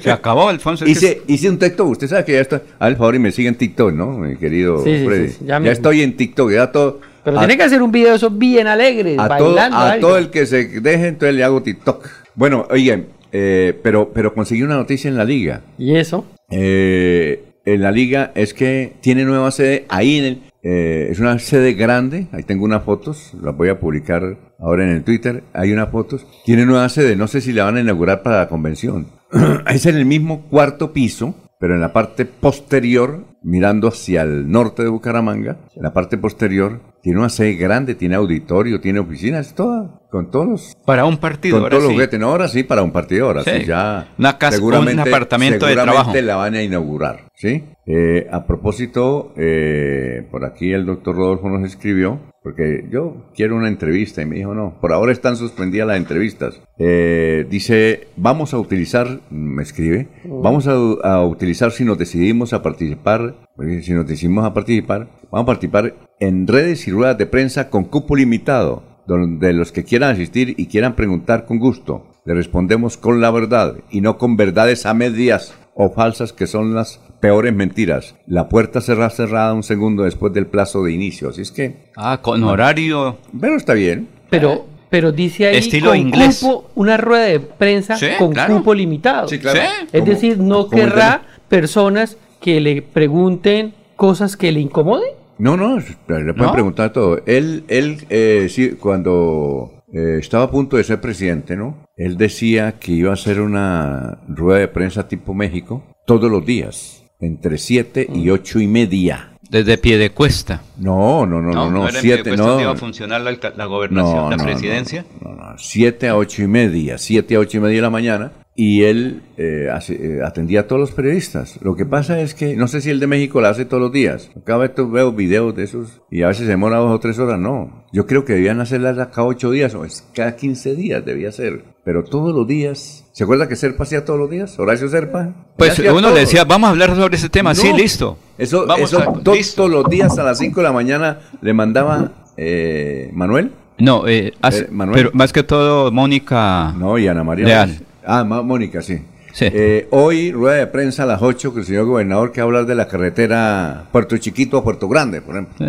Se 0.00 0.10
acabó, 0.10 0.48
Alfonso. 0.50 0.86
Hice, 0.86 1.22
hice 1.26 1.48
un 1.48 1.58
TikTok, 1.58 1.88
usted 1.90 2.06
sabe 2.08 2.24
que 2.26 2.32
ya 2.32 2.40
está, 2.40 2.62
al 2.78 2.96
favor 2.96 3.14
y 3.14 3.18
me 3.18 3.32
sigue 3.32 3.48
en 3.48 3.54
TikTok, 3.56 3.92
¿no? 3.92 4.18
Mi 4.18 4.36
querido 4.36 4.82
Sí, 4.84 4.98
sí, 4.98 5.04
Freddy. 5.06 5.28
sí, 5.28 5.36
sí, 5.40 5.44
ya 5.46 5.60
ya 5.60 5.72
estoy 5.72 6.02
en 6.02 6.16
TikTok, 6.16 6.50
ya 6.50 6.72
todo. 6.72 7.00
Pero 7.24 7.36
a- 7.38 7.40
tiene 7.40 7.56
que 7.56 7.62
hacer 7.62 7.82
un 7.82 7.92
video 7.92 8.10
de 8.10 8.16
esos 8.16 8.36
bien 8.36 8.66
alegres, 8.66 9.18
a 9.18 9.36
todo, 9.36 9.48
bailando. 9.54 9.76
a 9.76 9.90
algo. 9.92 10.06
todo 10.08 10.18
el 10.18 10.30
que 10.30 10.46
se 10.46 10.80
deje, 10.80 11.08
entonces 11.08 11.34
le 11.36 11.44
hago 11.44 11.62
TikTok. 11.62 12.08
Bueno, 12.34 12.66
oigan, 12.70 13.06
eh, 13.32 13.78
pero, 13.82 14.10
pero 14.12 14.34
conseguí 14.34 14.62
una 14.62 14.76
noticia 14.76 15.08
en 15.08 15.16
la 15.16 15.24
liga. 15.24 15.62
¿Y 15.78 15.96
eso? 15.96 16.24
Eh, 16.50 17.44
en 17.64 17.80
la 17.80 17.92
liga 17.92 18.32
es 18.34 18.54
que 18.54 18.94
tiene 19.00 19.24
nueva 19.24 19.50
sede 19.52 19.84
ahí 19.88 20.18
en 20.18 20.24
el... 20.24 20.42
eh, 20.62 21.08
es 21.10 21.18
una 21.20 21.38
sede 21.38 21.74
grande, 21.74 22.26
ahí 22.32 22.42
tengo 22.42 22.64
unas 22.64 22.82
fotos, 22.84 23.32
las 23.40 23.56
voy 23.56 23.68
a 23.68 23.78
publicar 23.78 24.36
ahora 24.58 24.84
en 24.84 24.90
el 24.90 25.04
Twitter, 25.04 25.44
hay 25.52 25.72
unas 25.72 25.90
fotos. 25.90 26.26
Tiene 26.44 26.66
nueva 26.66 26.88
sede, 26.88 27.14
no 27.16 27.28
sé 27.28 27.40
si 27.40 27.52
la 27.52 27.64
van 27.64 27.76
a 27.76 27.80
inaugurar 27.80 28.22
para 28.22 28.38
la 28.38 28.48
convención. 28.48 29.06
es 29.72 29.86
en 29.86 29.96
el 29.96 30.04
mismo 30.06 30.42
cuarto 30.50 30.92
piso, 30.92 31.34
pero 31.62 31.76
en 31.76 31.80
la 31.80 31.92
parte 31.92 32.24
posterior, 32.24 33.24
mirando 33.44 33.86
hacia 33.86 34.22
el 34.22 34.50
norte 34.50 34.82
de 34.82 34.88
Bucaramanga, 34.88 35.58
en 35.76 35.82
la 35.84 35.92
parte 35.92 36.18
posterior, 36.18 36.80
tiene 37.02 37.20
una 37.20 37.28
sede 37.28 37.54
grande, 37.54 37.94
tiene 37.94 38.16
auditorio, 38.16 38.80
tiene 38.80 38.98
oficinas, 38.98 39.54
toda, 39.54 40.00
con 40.10 40.28
todos 40.32 40.48
los 40.48 40.76
Para 40.84 41.04
un 41.04 41.18
partido, 41.18 41.58
con 41.58 41.62
ahora 41.62 41.70
todos 41.70 41.84
los 41.84 41.92
juguetes. 41.92 42.18
No, 42.18 42.30
ahora 42.30 42.48
sí, 42.48 42.64
para 42.64 42.82
un 42.82 42.90
partido, 42.90 43.26
ahora 43.28 43.44
sí, 43.44 43.50
Sí. 43.60 43.64
ya. 43.66 44.08
Una 44.18 44.38
casa- 44.38 44.60
un 44.60 44.98
apartamento 44.98 45.66
de 45.66 45.72
seguramente 45.74 46.02
trabajo. 46.20 46.20
la 46.26 46.34
van 46.34 46.54
a 46.56 46.62
inaugurar, 46.64 47.28
¿sí? 47.36 47.62
Eh, 47.84 48.28
a 48.30 48.46
propósito, 48.46 49.32
eh, 49.36 50.26
por 50.30 50.44
aquí 50.44 50.72
el 50.72 50.86
doctor 50.86 51.16
Rodolfo 51.16 51.48
nos 51.48 51.64
escribió, 51.66 52.20
porque 52.42 52.86
yo 52.90 53.30
quiero 53.34 53.56
una 53.56 53.68
entrevista 53.68 54.22
y 54.22 54.26
me 54.26 54.36
dijo, 54.36 54.54
no, 54.54 54.78
por 54.80 54.92
ahora 54.92 55.12
están 55.12 55.36
suspendidas 55.36 55.88
las 55.88 55.96
entrevistas. 55.96 56.60
Eh, 56.78 57.46
dice, 57.50 58.08
vamos 58.16 58.54
a 58.54 58.58
utilizar, 58.58 59.20
me 59.30 59.62
escribe, 59.62 60.08
vamos 60.24 60.68
a, 60.68 60.74
a 60.74 61.26
utilizar 61.26 61.72
si 61.72 61.84
nos 61.84 61.98
decidimos 61.98 62.52
a 62.52 62.62
participar 62.62 63.34
si 63.82 63.92
nos 63.92 64.06
decimos 64.06 64.44
a 64.44 64.54
participar, 64.54 65.08
vamos 65.30 65.44
a 65.44 65.46
participar 65.46 65.94
en 66.20 66.46
redes 66.46 66.86
y 66.88 66.90
ruedas 66.90 67.18
de 67.18 67.26
prensa 67.26 67.68
con 67.68 67.84
cupo 67.84 68.16
limitado, 68.16 68.82
donde 69.06 69.52
los 69.52 69.72
que 69.72 69.84
quieran 69.84 70.10
asistir 70.10 70.54
y 70.56 70.66
quieran 70.66 70.96
preguntar 70.96 71.44
con 71.44 71.58
gusto, 71.58 72.06
le 72.24 72.34
respondemos 72.34 72.96
con 72.96 73.20
la 73.20 73.30
verdad 73.30 73.76
y 73.90 74.00
no 74.00 74.16
con 74.16 74.36
verdades 74.36 74.86
a 74.86 74.94
medias 74.94 75.54
o 75.74 75.90
falsas 75.90 76.32
que 76.32 76.46
son 76.46 76.74
las 76.74 77.00
peores 77.22 77.54
mentiras. 77.54 78.16
La 78.26 78.48
puerta 78.48 78.80
será 78.80 79.08
cerrada 79.08 79.54
un 79.54 79.62
segundo 79.62 80.02
después 80.02 80.32
del 80.32 80.46
plazo 80.46 80.82
de 80.82 80.92
inicio, 80.92 81.28
así 81.28 81.40
es 81.40 81.52
que... 81.52 81.76
Ah, 81.96 82.18
con 82.20 82.42
horario... 82.42 83.16
Pero 83.40 83.56
está 83.56 83.74
bien. 83.74 84.08
Pero, 84.28 84.66
pero 84.90 85.12
dice 85.12 85.46
ahí 85.46 85.56
Estilo 85.56 85.90
con 85.90 85.98
inglés. 85.98 86.40
cupo, 86.40 86.70
una 86.74 86.96
rueda 86.96 87.26
de 87.26 87.38
prensa 87.38 87.96
Sí, 87.96 88.06
con 88.18 88.32
claro. 88.32 88.56
cupo 88.56 88.74
limitado. 88.74 89.28
Sí, 89.28 89.38
claro. 89.38 89.60
Sí. 89.60 89.86
Es 89.92 90.04
decir, 90.04 90.38
no 90.38 90.68
querrá 90.68 91.22
personas 91.48 92.16
que 92.40 92.60
le 92.60 92.82
pregunten 92.82 93.72
cosas 93.94 94.36
que 94.36 94.50
le 94.50 94.58
incomoden. 94.58 95.10
No, 95.38 95.56
no, 95.56 95.78
le 95.78 95.84
pueden 96.06 96.36
¿No? 96.36 96.52
preguntar 96.52 96.92
todo. 96.92 97.22
Él, 97.26 97.62
él 97.68 98.04
eh, 98.10 98.48
sí, 98.50 98.70
cuando 98.70 99.84
eh, 99.92 100.16
estaba 100.18 100.44
a 100.44 100.50
punto 100.50 100.76
de 100.76 100.82
ser 100.82 101.00
presidente, 101.00 101.54
¿no? 101.56 101.76
Él 101.96 102.16
decía 102.16 102.72
que 102.80 102.90
iba 102.92 103.10
a 103.10 103.14
hacer 103.14 103.40
una 103.40 104.18
rueda 104.26 104.58
de 104.58 104.68
prensa 104.68 105.06
tipo 105.06 105.34
México 105.34 105.84
todos 106.04 106.28
los 106.30 106.44
días, 106.44 107.01
entre 107.22 107.56
7 107.56 108.08
y 108.14 108.28
8 108.28 108.60
y 108.60 108.66
media. 108.66 109.28
Desde 109.48 109.76
pie 109.78 109.98
de 109.98 110.10
cuesta. 110.10 110.62
No, 110.78 111.26
no, 111.26 111.42
no, 111.42 111.52
no, 111.52 111.70
no, 111.70 111.88
7, 111.88 112.00
Piedecuesta 112.02 112.46
no. 112.46 112.60
iba 112.60 112.70
a 112.72 112.76
funcionar 112.76 113.20
la, 113.20 113.36
la 113.54 113.64
gobernación, 113.66 114.16
No, 114.16 114.30
la 114.30 114.36
no, 114.36 114.42
no, 114.42 114.44
presidencia. 114.44 115.04
No, 115.20 115.34
no, 115.34 115.58
7 115.58 116.08
a 116.08 116.16
8 116.16 116.42
y 116.42 116.46
media, 116.46 116.98
7 116.98 117.34
a 117.34 117.38
8 117.38 117.56
y 117.58 117.60
media 117.60 117.76
de 117.76 117.82
la 117.82 117.90
mañana. 117.90 118.32
Y 118.54 118.82
él 118.82 119.22
eh, 119.38 119.68
eh, 119.88 120.18
atendía 120.24 120.60
a 120.60 120.66
todos 120.66 120.80
los 120.80 120.92
periodistas. 120.92 121.58
Lo 121.62 121.74
que 121.74 121.86
pasa 121.86 122.20
es 122.20 122.34
que, 122.34 122.54
no 122.54 122.68
sé 122.68 122.82
si 122.82 122.90
el 122.90 123.00
de 123.00 123.06
México 123.06 123.40
lo 123.40 123.48
hace 123.48 123.64
todos 123.64 123.82
los 123.82 123.92
días. 123.92 124.30
Cada 124.44 124.58
vez 124.58 124.72
veo 124.76 125.12
videos 125.12 125.54
de 125.56 125.64
esos 125.64 126.02
y 126.10 126.22
a 126.22 126.28
veces 126.28 126.44
se 126.44 126.50
demora 126.50 126.76
dos 126.76 126.90
o 126.90 127.00
tres 127.00 127.18
horas. 127.18 127.38
No, 127.38 127.86
yo 127.92 128.06
creo 128.06 128.26
que 128.26 128.34
debían 128.34 128.60
hacerlas 128.60 128.96
cada 129.08 129.26
8 129.26 129.50
días 129.50 129.74
o 129.74 129.86
es 129.86 130.06
cada 130.14 130.36
15 130.36 130.74
días 130.74 131.04
debía 131.04 131.32
ser. 131.32 131.64
Pero 131.84 132.04
todos 132.04 132.32
los 132.34 132.46
días. 132.46 133.04
¿Se 133.12 133.24
acuerda 133.24 133.48
que 133.48 133.56
Serpa 133.56 133.82
hacía 133.82 134.04
todos 134.04 134.18
los 134.20 134.30
días? 134.30 134.56
Horacio 134.58 134.88
Serpa. 134.88 135.30
Pues 135.56 135.78
uno 135.80 136.10
le 136.10 136.20
decía, 136.20 136.44
vamos 136.44 136.68
a 136.68 136.70
hablar 136.70 136.94
sobre 136.94 137.16
ese 137.16 137.28
tema. 137.28 137.54
Sí, 137.54 137.72
listo. 137.72 138.16
Eso, 138.38 138.66
Vamos 138.66 138.92
eso 138.92 139.00
a- 139.00 139.22
to- 139.22 139.34
listo. 139.34 139.56
todos 139.56 139.70
los 139.70 139.90
días 139.90 140.16
a 140.18 140.22
las 140.22 140.38
5 140.38 140.60
de 140.60 140.64
la 140.64 140.72
mañana 140.72 141.18
le 141.40 141.52
mandaba 141.52 142.12
eh, 142.36 143.10
Manuel. 143.12 143.50
No, 143.78 144.06
eh, 144.06 144.32
hace- 144.40 144.62
Eh, 144.64 144.68
Manuel. 144.70 144.96
pero 144.96 145.10
más 145.12 145.32
que 145.32 145.42
todo 145.42 145.90
Mónica. 145.90 146.72
No, 146.78 146.96
y 146.98 147.08
Ana 147.08 147.24
María. 147.24 147.46
Leal. 147.46 147.80
Ah, 148.06 148.22
Mónica, 148.24 148.80
sí. 148.80 149.00
Sí. 149.32 149.46
Eh, 149.50 149.88
hoy, 149.90 150.30
rueda 150.30 150.56
de 150.58 150.66
prensa 150.66 151.02
a 151.04 151.06
las 151.06 151.22
8, 151.22 151.52
que 151.54 151.60
el 151.60 151.66
señor 151.66 151.86
gobernador 151.86 152.32
que 152.32 152.40
hablar 152.42 152.66
de 152.66 152.74
la 152.74 152.86
carretera 152.86 153.84
Puerto 153.90 154.16
Chiquito 154.18 154.58
a 154.58 154.62
Puerto 154.64 154.88
Grande, 154.88 155.20
por 155.22 155.36
ejemplo. 155.36 155.66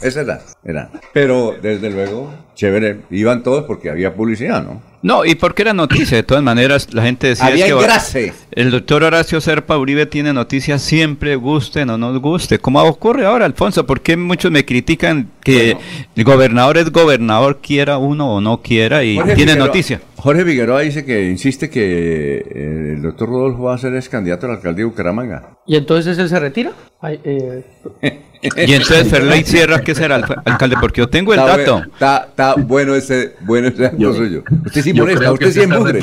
Esa 0.00 0.22
era, 0.22 0.40
era. 0.64 0.90
Pero, 1.12 1.54
desde 1.62 1.90
luego, 1.90 2.32
chévere. 2.62 2.98
Iban 3.10 3.42
todos 3.42 3.64
porque 3.64 3.90
había 3.90 4.14
publicidad, 4.14 4.62
¿no? 4.62 4.80
No, 5.02 5.24
y 5.24 5.34
porque 5.34 5.62
era 5.62 5.74
noticia, 5.74 6.16
de 6.16 6.22
todas 6.22 6.44
maneras 6.44 6.94
la 6.94 7.02
gente 7.02 7.26
decía 7.26 7.46
Había 7.46 7.66
es 7.66 8.12
que 8.12 8.32
el 8.52 8.70
doctor 8.70 9.02
Horacio 9.02 9.40
Serpa 9.40 9.76
Uribe 9.76 10.06
tiene 10.06 10.32
noticias 10.32 10.80
siempre, 10.80 11.34
guste 11.34 11.82
o 11.82 11.86
no 11.86 11.98
nos 11.98 12.20
guste. 12.20 12.60
¿Cómo 12.60 12.80
ocurre 12.84 13.26
ahora, 13.26 13.44
Alfonso? 13.46 13.84
¿Por 13.84 14.00
qué 14.00 14.16
muchos 14.16 14.52
me 14.52 14.64
critican 14.64 15.28
que 15.42 15.76
el 16.14 16.24
gobernador 16.24 16.78
es 16.78 16.92
gobernador, 16.92 17.58
quiera 17.60 17.98
uno 17.98 18.32
o 18.32 18.40
no 18.40 18.62
quiera, 18.62 19.02
y 19.02 19.16
Jorge 19.16 19.34
tiene 19.34 19.54
Figueroa- 19.54 19.66
noticia? 19.66 20.00
Jorge 20.14 20.44
Figueroa 20.44 20.80
dice 20.82 21.04
que 21.04 21.28
insiste 21.28 21.68
que 21.68 22.36
eh, 22.36 22.92
el 22.94 23.02
doctor 23.02 23.28
Rodolfo 23.28 23.64
va 23.64 23.74
a 23.74 23.78
ser 23.78 23.96
ex 23.96 24.08
candidato 24.08 24.46
a 24.46 24.50
la 24.50 24.54
alcaldía 24.56 24.84
de 24.84 24.90
Bucaramanga. 24.90 25.58
Y 25.66 25.74
entonces 25.74 26.16
él 26.16 26.28
se 26.28 26.38
retira. 26.38 26.70
Ay, 27.00 27.18
eh, 27.24 27.64
Y 28.66 28.72
entonces 28.72 29.08
Ferley 29.08 29.44
Sierra, 29.44 29.80
¿qué 29.82 29.94
será 29.94 30.16
el 30.16 30.24
alcalde? 30.44 30.76
Porque 30.80 31.00
yo 31.00 31.08
tengo 31.08 31.32
el 31.32 31.38
Está 31.40 31.56
dato. 31.56 31.82
Está, 31.92 32.26
está 32.28 32.54
bueno 32.56 32.94
ese, 32.94 33.34
bueno 33.42 33.68
ese 33.68 33.82
dato 33.84 33.96
Yo- 33.98 34.14
suyo. 34.14 34.42
Usted 34.66 34.82
sí 34.82 34.92
Yo 34.92 35.04
molesta, 35.04 35.24
que 35.26 35.30
usted 35.32 35.52
sí 35.52 35.60
embugre. 35.60 36.00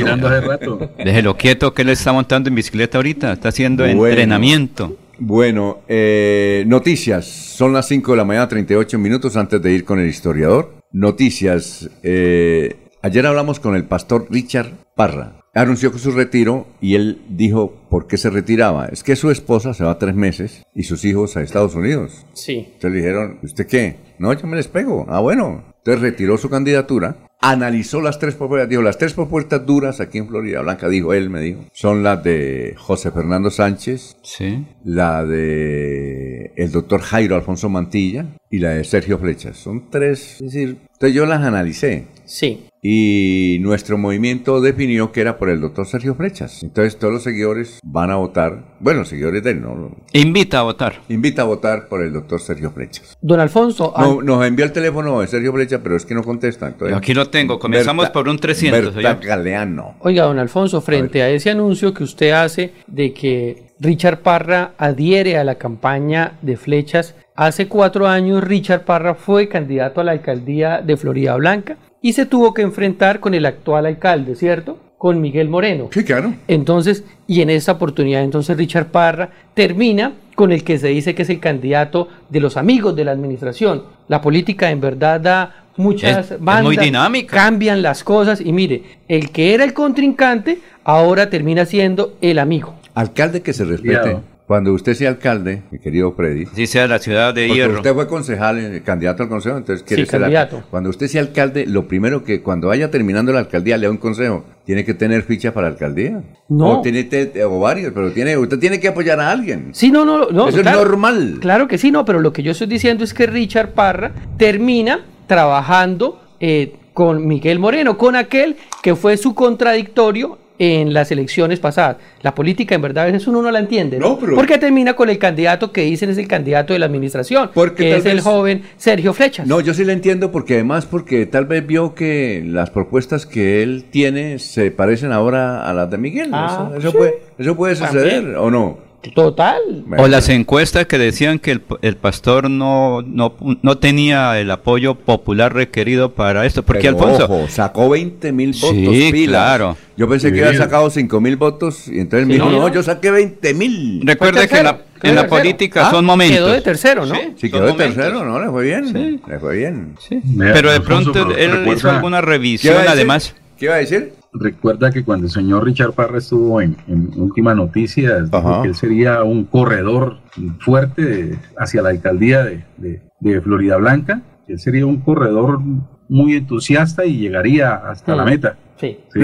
Déjelo 1.03 1.35
quieto 1.37 1.73
que 1.73 1.81
él 1.81 1.89
está 1.89 2.13
montando 2.13 2.49
en 2.49 2.55
bicicleta 2.55 2.97
ahorita, 2.97 3.33
está 3.33 3.49
haciendo 3.49 3.83
Bueno. 3.83 4.07
entrenamiento. 4.07 4.95
Bueno, 5.17 5.79
eh, 5.89 6.63
noticias. 6.65 7.25
Son 7.25 7.73
las 7.73 7.87
5 7.89 8.11
de 8.11 8.17
la 8.17 8.23
mañana, 8.23 8.47
38 8.47 8.97
minutos 8.97 9.35
antes 9.35 9.61
de 9.61 9.73
ir 9.73 9.83
con 9.83 9.99
el 9.99 10.07
historiador. 10.07 10.73
Noticias. 10.93 11.89
eh, 12.03 12.77
ayer 13.01 13.25
hablamos 13.25 13.59
con 13.59 13.75
el 13.75 13.83
pastor 13.83 14.27
Richard 14.29 14.71
Parra. 14.95 15.38
Anunció 15.53 15.91
que 15.91 15.99
su 15.99 16.11
retiro 16.11 16.67
y 16.79 16.95
él 16.95 17.21
dijo 17.29 17.73
por 17.89 18.07
qué 18.07 18.17
se 18.17 18.29
retiraba. 18.29 18.85
Es 18.87 19.03
que 19.03 19.15
su 19.15 19.31
esposa 19.31 19.73
se 19.73 19.83
va 19.83 19.97
tres 19.97 20.15
meses 20.15 20.63
y 20.75 20.83
sus 20.83 21.03
hijos 21.05 21.35
a 21.37 21.41
Estados 21.41 21.75
Unidos. 21.75 22.25
sí. 22.33 22.67
Entonces 22.73 22.91
le 22.91 22.97
dijeron, 22.97 23.39
¿usted 23.43 23.65
qué? 23.67 23.95
No, 24.19 24.31
yo 24.33 24.47
me 24.47 24.57
les 24.57 24.67
pego. 24.67 25.05
Ah, 25.09 25.19
bueno. 25.21 25.63
Entonces 25.79 26.01
retiró 26.01 26.37
su 26.37 26.49
candidatura, 26.49 27.15
analizó 27.41 28.01
las 28.01 28.19
tres 28.19 28.35
propuestas, 28.35 28.69
dijo, 28.69 28.81
las 28.81 28.97
tres 28.97 29.13
propuestas 29.13 29.65
duras 29.65 30.01
aquí 30.01 30.17
en 30.17 30.27
Florida 30.27 30.61
Blanca, 30.61 30.89
dijo 30.89 31.13
él, 31.13 31.29
me 31.29 31.39
dijo, 31.39 31.61
son 31.71 32.03
las 32.03 32.21
de 32.21 32.75
José 32.77 33.11
Fernando 33.11 33.49
Sánchez, 33.49 34.17
Sí. 34.21 34.65
la 34.83 35.23
de 35.25 36.51
el 36.57 36.71
doctor 36.71 36.99
Jairo 37.01 37.35
Alfonso 37.35 37.69
Mantilla 37.69 38.25
y 38.49 38.59
la 38.59 38.71
de 38.71 38.83
Sergio 38.83 39.17
Flechas. 39.17 39.57
Son 39.57 39.89
tres, 39.89 40.33
es 40.35 40.51
decir, 40.53 40.77
entonces 40.93 41.13
yo 41.15 41.25
las 41.25 41.41
analicé. 41.41 42.07
Sí. 42.25 42.65
Y 42.81 43.57
nuestro 43.61 43.97
movimiento 43.97 44.61
definió 44.61 45.11
que 45.11 45.19
era 45.21 45.37
por 45.37 45.49
el 45.49 45.59
doctor 45.59 45.85
Sergio 45.85 46.15
Flechas. 46.15 46.63
Entonces 46.63 46.97
todos 46.97 47.13
los 47.13 47.23
seguidores 47.23 47.79
van 47.83 48.09
a 48.09 48.15
votar, 48.15 48.77
bueno, 48.79 48.99
los 49.01 49.09
seguidores 49.09 49.43
de 49.43 49.51
él, 49.51 49.61
no, 49.61 49.91
Invita 50.13 50.59
a 50.59 50.63
votar. 50.63 51.01
invita 51.09 51.41
a 51.41 51.45
votar 51.45 51.87
por 51.89 52.01
el 52.01 52.13
doctor 52.13 52.39
Sergio 52.39 52.71
Flechas. 52.71 53.17
Don 53.21 53.39
Alfonso, 53.41 53.93
No, 53.97 54.19
an- 54.19 54.25
nos 54.25 54.45
envió 54.45 54.63
el 54.65 54.71
teléfono 54.71 55.19
de 55.19 55.27
Sergio 55.27 55.51
Flecha, 55.51 55.79
pero 55.83 55.97
es 55.97 56.05
que 56.05 56.15
no 56.15 56.23
contesta. 56.23 56.67
Entonces, 56.67 56.95
Aquí 56.97 57.13
lo 57.13 57.29
tengo, 57.29 57.59
comenzamos 57.59 58.05
Berta- 58.05 58.13
por 58.13 58.29
un 58.29 58.39
300. 58.39 58.95
Berta. 58.95 59.15
Galeano. 59.27 59.95
oiga, 59.99 60.23
don 60.23 60.39
Alfonso, 60.39 60.79
frente 60.81 61.21
a 61.21 61.29
ese 61.29 61.49
anuncio 61.49 61.93
que 61.93 62.03
usted 62.03 62.31
hace 62.31 62.71
de 62.87 63.13
que 63.13 63.63
Richard 63.81 64.19
Parra 64.21 64.71
adhiere 64.77 65.37
a 65.37 65.43
la 65.43 65.55
campaña 65.55 66.37
de 66.41 66.55
flechas, 66.57 67.15
hace 67.35 67.67
cuatro 67.67 68.07
años 68.07 68.43
Richard 68.43 68.85
Parra 68.85 69.15
fue 69.15 69.47
candidato 69.49 70.01
a 70.01 70.03
la 70.05 70.11
alcaldía 70.11 70.81
de 70.81 70.97
Florida 70.97 71.35
Blanca 71.35 71.77
y 72.01 72.13
se 72.13 72.25
tuvo 72.25 72.53
que 72.53 72.61
enfrentar 72.61 73.19
con 73.19 73.33
el 73.33 73.45
actual 73.45 73.85
alcalde, 73.85 74.35
¿cierto? 74.35 74.77
Con 74.97 75.21
Miguel 75.21 75.47
Moreno. 75.49 75.87
Sí, 75.91 76.03
claro. 76.03 76.33
Entonces, 76.47 77.03
y 77.27 77.41
en 77.41 77.49
esta 77.49 77.73
oportunidad, 77.73 78.21
entonces 78.23 78.57
Richard 78.57 78.87
Parra 78.87 79.29
termina 79.53 80.13
con 80.35 80.51
el 80.51 80.63
que 80.63 80.77
se 80.77 80.87
dice 80.89 81.15
que 81.15 81.21
es 81.23 81.29
el 81.29 81.39
candidato 81.39 82.07
de 82.29 82.39
los 82.39 82.57
amigos 82.57 82.95
de 82.95 83.05
la 83.05 83.11
administración. 83.11 83.83
La 84.07 84.21
política 84.21 84.71
en 84.71 84.81
verdad 84.81 85.19
da 85.21 85.65
muchas 85.77 86.25
Es- 86.25 86.31
es 86.31 86.39
bandas, 86.41 86.63
muy 86.65 86.77
dinámica. 86.77 87.35
cambian 87.35 87.81
las 87.81 88.03
cosas 88.03 88.41
y 88.41 88.51
mire, 88.51 88.83
el 89.07 89.31
que 89.31 89.53
era 89.53 89.63
el 89.63 89.73
contrincante 89.73 90.59
ahora 90.83 91.29
termina 91.29 91.65
siendo 91.65 92.15
el 92.21 92.39
amigo. 92.39 92.75
Alcalde 92.95 93.41
que 93.41 93.53
se 93.53 93.63
respete. 93.65 93.99
Cuidado. 93.99 94.21
Cuando 94.49 94.73
usted 94.73 94.95
sea 94.95 95.09
alcalde, 95.09 95.61
mi 95.69 95.77
querido 95.77 96.11
Freddy, 96.13 96.45
Así 96.51 96.65
sea 96.65 96.87
la 96.87 96.97
ciudad 96.97 97.35
de 97.35 97.49
Hierro. 97.49 97.75
usted 97.75 97.93
fue 97.93 98.07
concejal, 98.07 98.57
eh, 98.57 98.81
candidato 98.83 99.21
al 99.21 99.29
consejo, 99.29 99.57
entonces 99.57 99.85
quiere 99.85 100.05
Sí, 100.05 100.09
ser 100.09 100.21
candidato. 100.21 100.55
alcalde. 100.55 100.71
Cuando 100.71 100.89
usted 100.89 101.05
sea 101.05 101.21
alcalde, 101.21 101.67
lo 101.67 101.87
primero 101.87 102.23
que 102.23 102.41
cuando 102.41 102.69
vaya 102.69 102.89
terminando 102.89 103.31
la 103.31 103.37
alcaldía 103.41 103.77
le 103.77 103.85
da 103.85 103.91
un 103.91 103.97
consejo, 103.99 104.43
tiene 104.65 104.83
que 104.83 104.95
tener 104.95 105.21
ficha 105.21 105.53
para 105.53 105.67
la 105.67 105.73
alcaldía. 105.73 106.23
No. 106.47 106.79
O, 106.79 106.81
tiene 106.81 107.07
o 107.45 107.59
varios, 107.59 107.93
pero 107.93 108.11
tiene, 108.11 108.35
usted 108.37 108.57
tiene 108.57 108.79
que 108.79 108.87
apoyar 108.87 109.19
a 109.19 109.29
alguien. 109.29 109.69
Sí, 109.71 109.91
no, 109.91 110.03
no, 110.03 110.31
no. 110.31 110.47
Eso 110.47 110.61
es 110.61 110.65
normal. 110.65 111.37
Claro 111.41 111.67
que 111.67 111.77
sí, 111.77 111.91
no, 111.91 112.03
pero 112.03 112.19
lo 112.19 112.33
que 112.33 112.41
yo 112.41 112.53
estoy 112.53 112.65
diciendo 112.65 113.03
es 113.03 113.13
que 113.13 113.27
Richard 113.27 113.73
Parra 113.73 114.13
termina 114.37 115.05
trabajando 115.27 116.23
eh, 116.39 116.73
con 116.95 117.27
Miguel 117.27 117.59
Moreno, 117.59 117.99
con 117.99 118.15
aquel 118.15 118.55
que 118.81 118.95
fue 118.95 119.15
su 119.17 119.35
contradictorio 119.35 120.39
en 120.59 120.93
las 120.93 121.09
elecciones 121.11 121.59
pasadas. 121.59 121.97
La 122.21 122.35
política 122.35 122.75
en 122.75 122.81
verdad 122.81 123.05
a 123.05 123.07
veces 123.07 123.25
uno 123.27 123.41
no 123.41 123.49
la 123.49 123.59
entiende, 123.59 123.97
¿no? 123.97 124.09
No, 124.09 124.19
pero- 124.19 124.35
Porque 124.35 124.57
termina 124.57 124.93
con 124.93 125.09
el 125.09 125.17
candidato 125.17 125.71
que 125.71 125.81
dicen 125.81 126.09
es 126.09 126.17
el 126.17 126.27
candidato 126.27 126.73
de 126.73 126.79
la 126.79 126.85
administración, 126.85 127.49
Porque 127.53 127.83
que 127.83 127.95
es 127.95 128.05
el 128.05 128.19
joven 128.21 128.63
Sergio 128.77 129.13
Flechas. 129.13 129.47
No, 129.47 129.61
yo 129.61 129.73
sí 129.73 129.85
le 129.85 129.93
entiendo 129.93 130.31
porque 130.31 130.55
además 130.55 130.85
porque 130.85 131.25
tal 131.25 131.45
vez 131.45 131.65
vio 131.65 131.95
que 131.95 132.43
las 132.45 132.69
propuestas 132.69 133.25
que 133.25 133.63
él 133.63 133.85
tiene 133.89 134.37
se 134.39 134.69
parecen 134.71 135.11
ahora 135.13 135.67
a 135.67 135.73
las 135.73 135.89
de 135.89 135.97
Miguel. 135.97 136.29
Ah, 136.33 136.67
eso, 136.71 136.77
eso 136.79 136.91
sí. 136.91 136.97
puede, 136.97 137.13
eso 137.37 137.55
puede 137.55 137.75
suceder 137.75 138.13
También. 138.15 138.35
o 138.37 138.51
no. 138.51 138.88
Total. 139.15 139.59
O 139.97 140.07
las 140.07 140.27
encuestas 140.29 140.85
que 140.85 140.97
decían 140.97 141.39
que 141.39 141.51
el, 141.51 141.61
el 141.81 141.95
pastor 141.95 142.49
no, 142.49 143.01
no, 143.01 143.33
no 143.61 143.77
tenía 143.77 144.37
el 144.39 144.51
apoyo 144.51 144.95
popular 144.95 145.53
requerido 145.53 146.13
para 146.13 146.45
esto. 146.45 146.63
Porque 146.63 146.81
Pero, 146.91 146.97
Alfonso, 146.97 147.25
ojo, 147.25 147.47
sacó 147.49 147.89
20 147.89 148.31
mil 148.33 148.51
votos. 148.51 148.69
Sí, 148.71 149.09
pilas. 149.11 149.27
claro. 149.41 149.77
Yo 149.95 150.07
pensé 150.09 150.31
que 150.33 150.43
había 150.43 150.57
sacado 150.57 150.89
5 150.89 151.21
mil 151.21 151.37
votos 151.37 151.87
y 151.87 151.99
entonces 151.99 152.27
me 152.27 152.33
dijo, 152.35 152.49
no. 152.49 152.59
no, 152.59 152.67
yo 152.73 152.83
saqué 152.83 153.11
20 153.11 153.53
mil. 153.53 154.01
recuerde 154.05 154.47
que 154.47 154.57
en 154.57 154.63
la, 154.65 154.81
en 155.03 155.15
la 155.15 155.27
política 155.27 155.87
Ah, 155.87 155.91
son 155.91 156.05
momentos. 156.05 156.37
Quedó 156.37 156.51
de 156.51 156.61
tercero, 156.61 157.05
¿no? 157.05 157.15
Sí, 157.37 157.49
quedó 157.49 157.67
de 157.67 157.73
tercero, 157.73 158.25
¿no? 158.25 158.39
Le 158.39 158.49
fue 158.49 158.63
bien. 158.65 158.87
Sí. 158.93 159.19
Le 159.27 159.39
fue 159.39 159.57
bien. 159.57 159.95
Pero 160.37 160.71
de 160.71 160.81
pronto 160.81 161.35
él 161.37 161.67
hizo 161.73 161.89
alguna 161.89 162.19
¿Qué 162.19 162.25
revisión 162.25 162.83
además. 162.87 163.33
¿Qué 163.57 163.65
iba 163.65 163.75
a 163.75 163.79
decir? 163.79 164.13
Recuerda 164.33 164.91
que 164.91 165.03
cuando 165.03 165.25
el 165.27 165.31
señor 165.31 165.65
Richard 165.65 165.93
Parra 165.93 166.17
estuvo 166.19 166.61
en, 166.61 166.77
en 166.87 167.09
Últimas 167.17 167.55
Noticias, 167.55 168.29
que 168.61 168.69
él 168.69 168.75
sería 168.75 169.23
un 169.23 169.45
corredor 169.45 170.17
fuerte 170.59 171.37
hacia 171.57 171.81
la 171.81 171.89
alcaldía 171.89 172.43
de, 172.43 172.63
de- 172.77 173.01
de 173.21 173.41
Florida 173.41 173.75
Blanca, 173.77 174.21
que 174.47 174.53
él 174.53 174.59
sería 174.59 174.85
un 174.85 174.97
corredor 175.01 175.59
muy 176.07 176.35
entusiasta 176.35 177.05
y 177.05 177.17
llegaría 177.17 177.73
hasta 177.75 178.15
la 178.15 178.23
meta. 178.31 178.55
Sí. 178.77 178.97
Sí. 179.13 179.19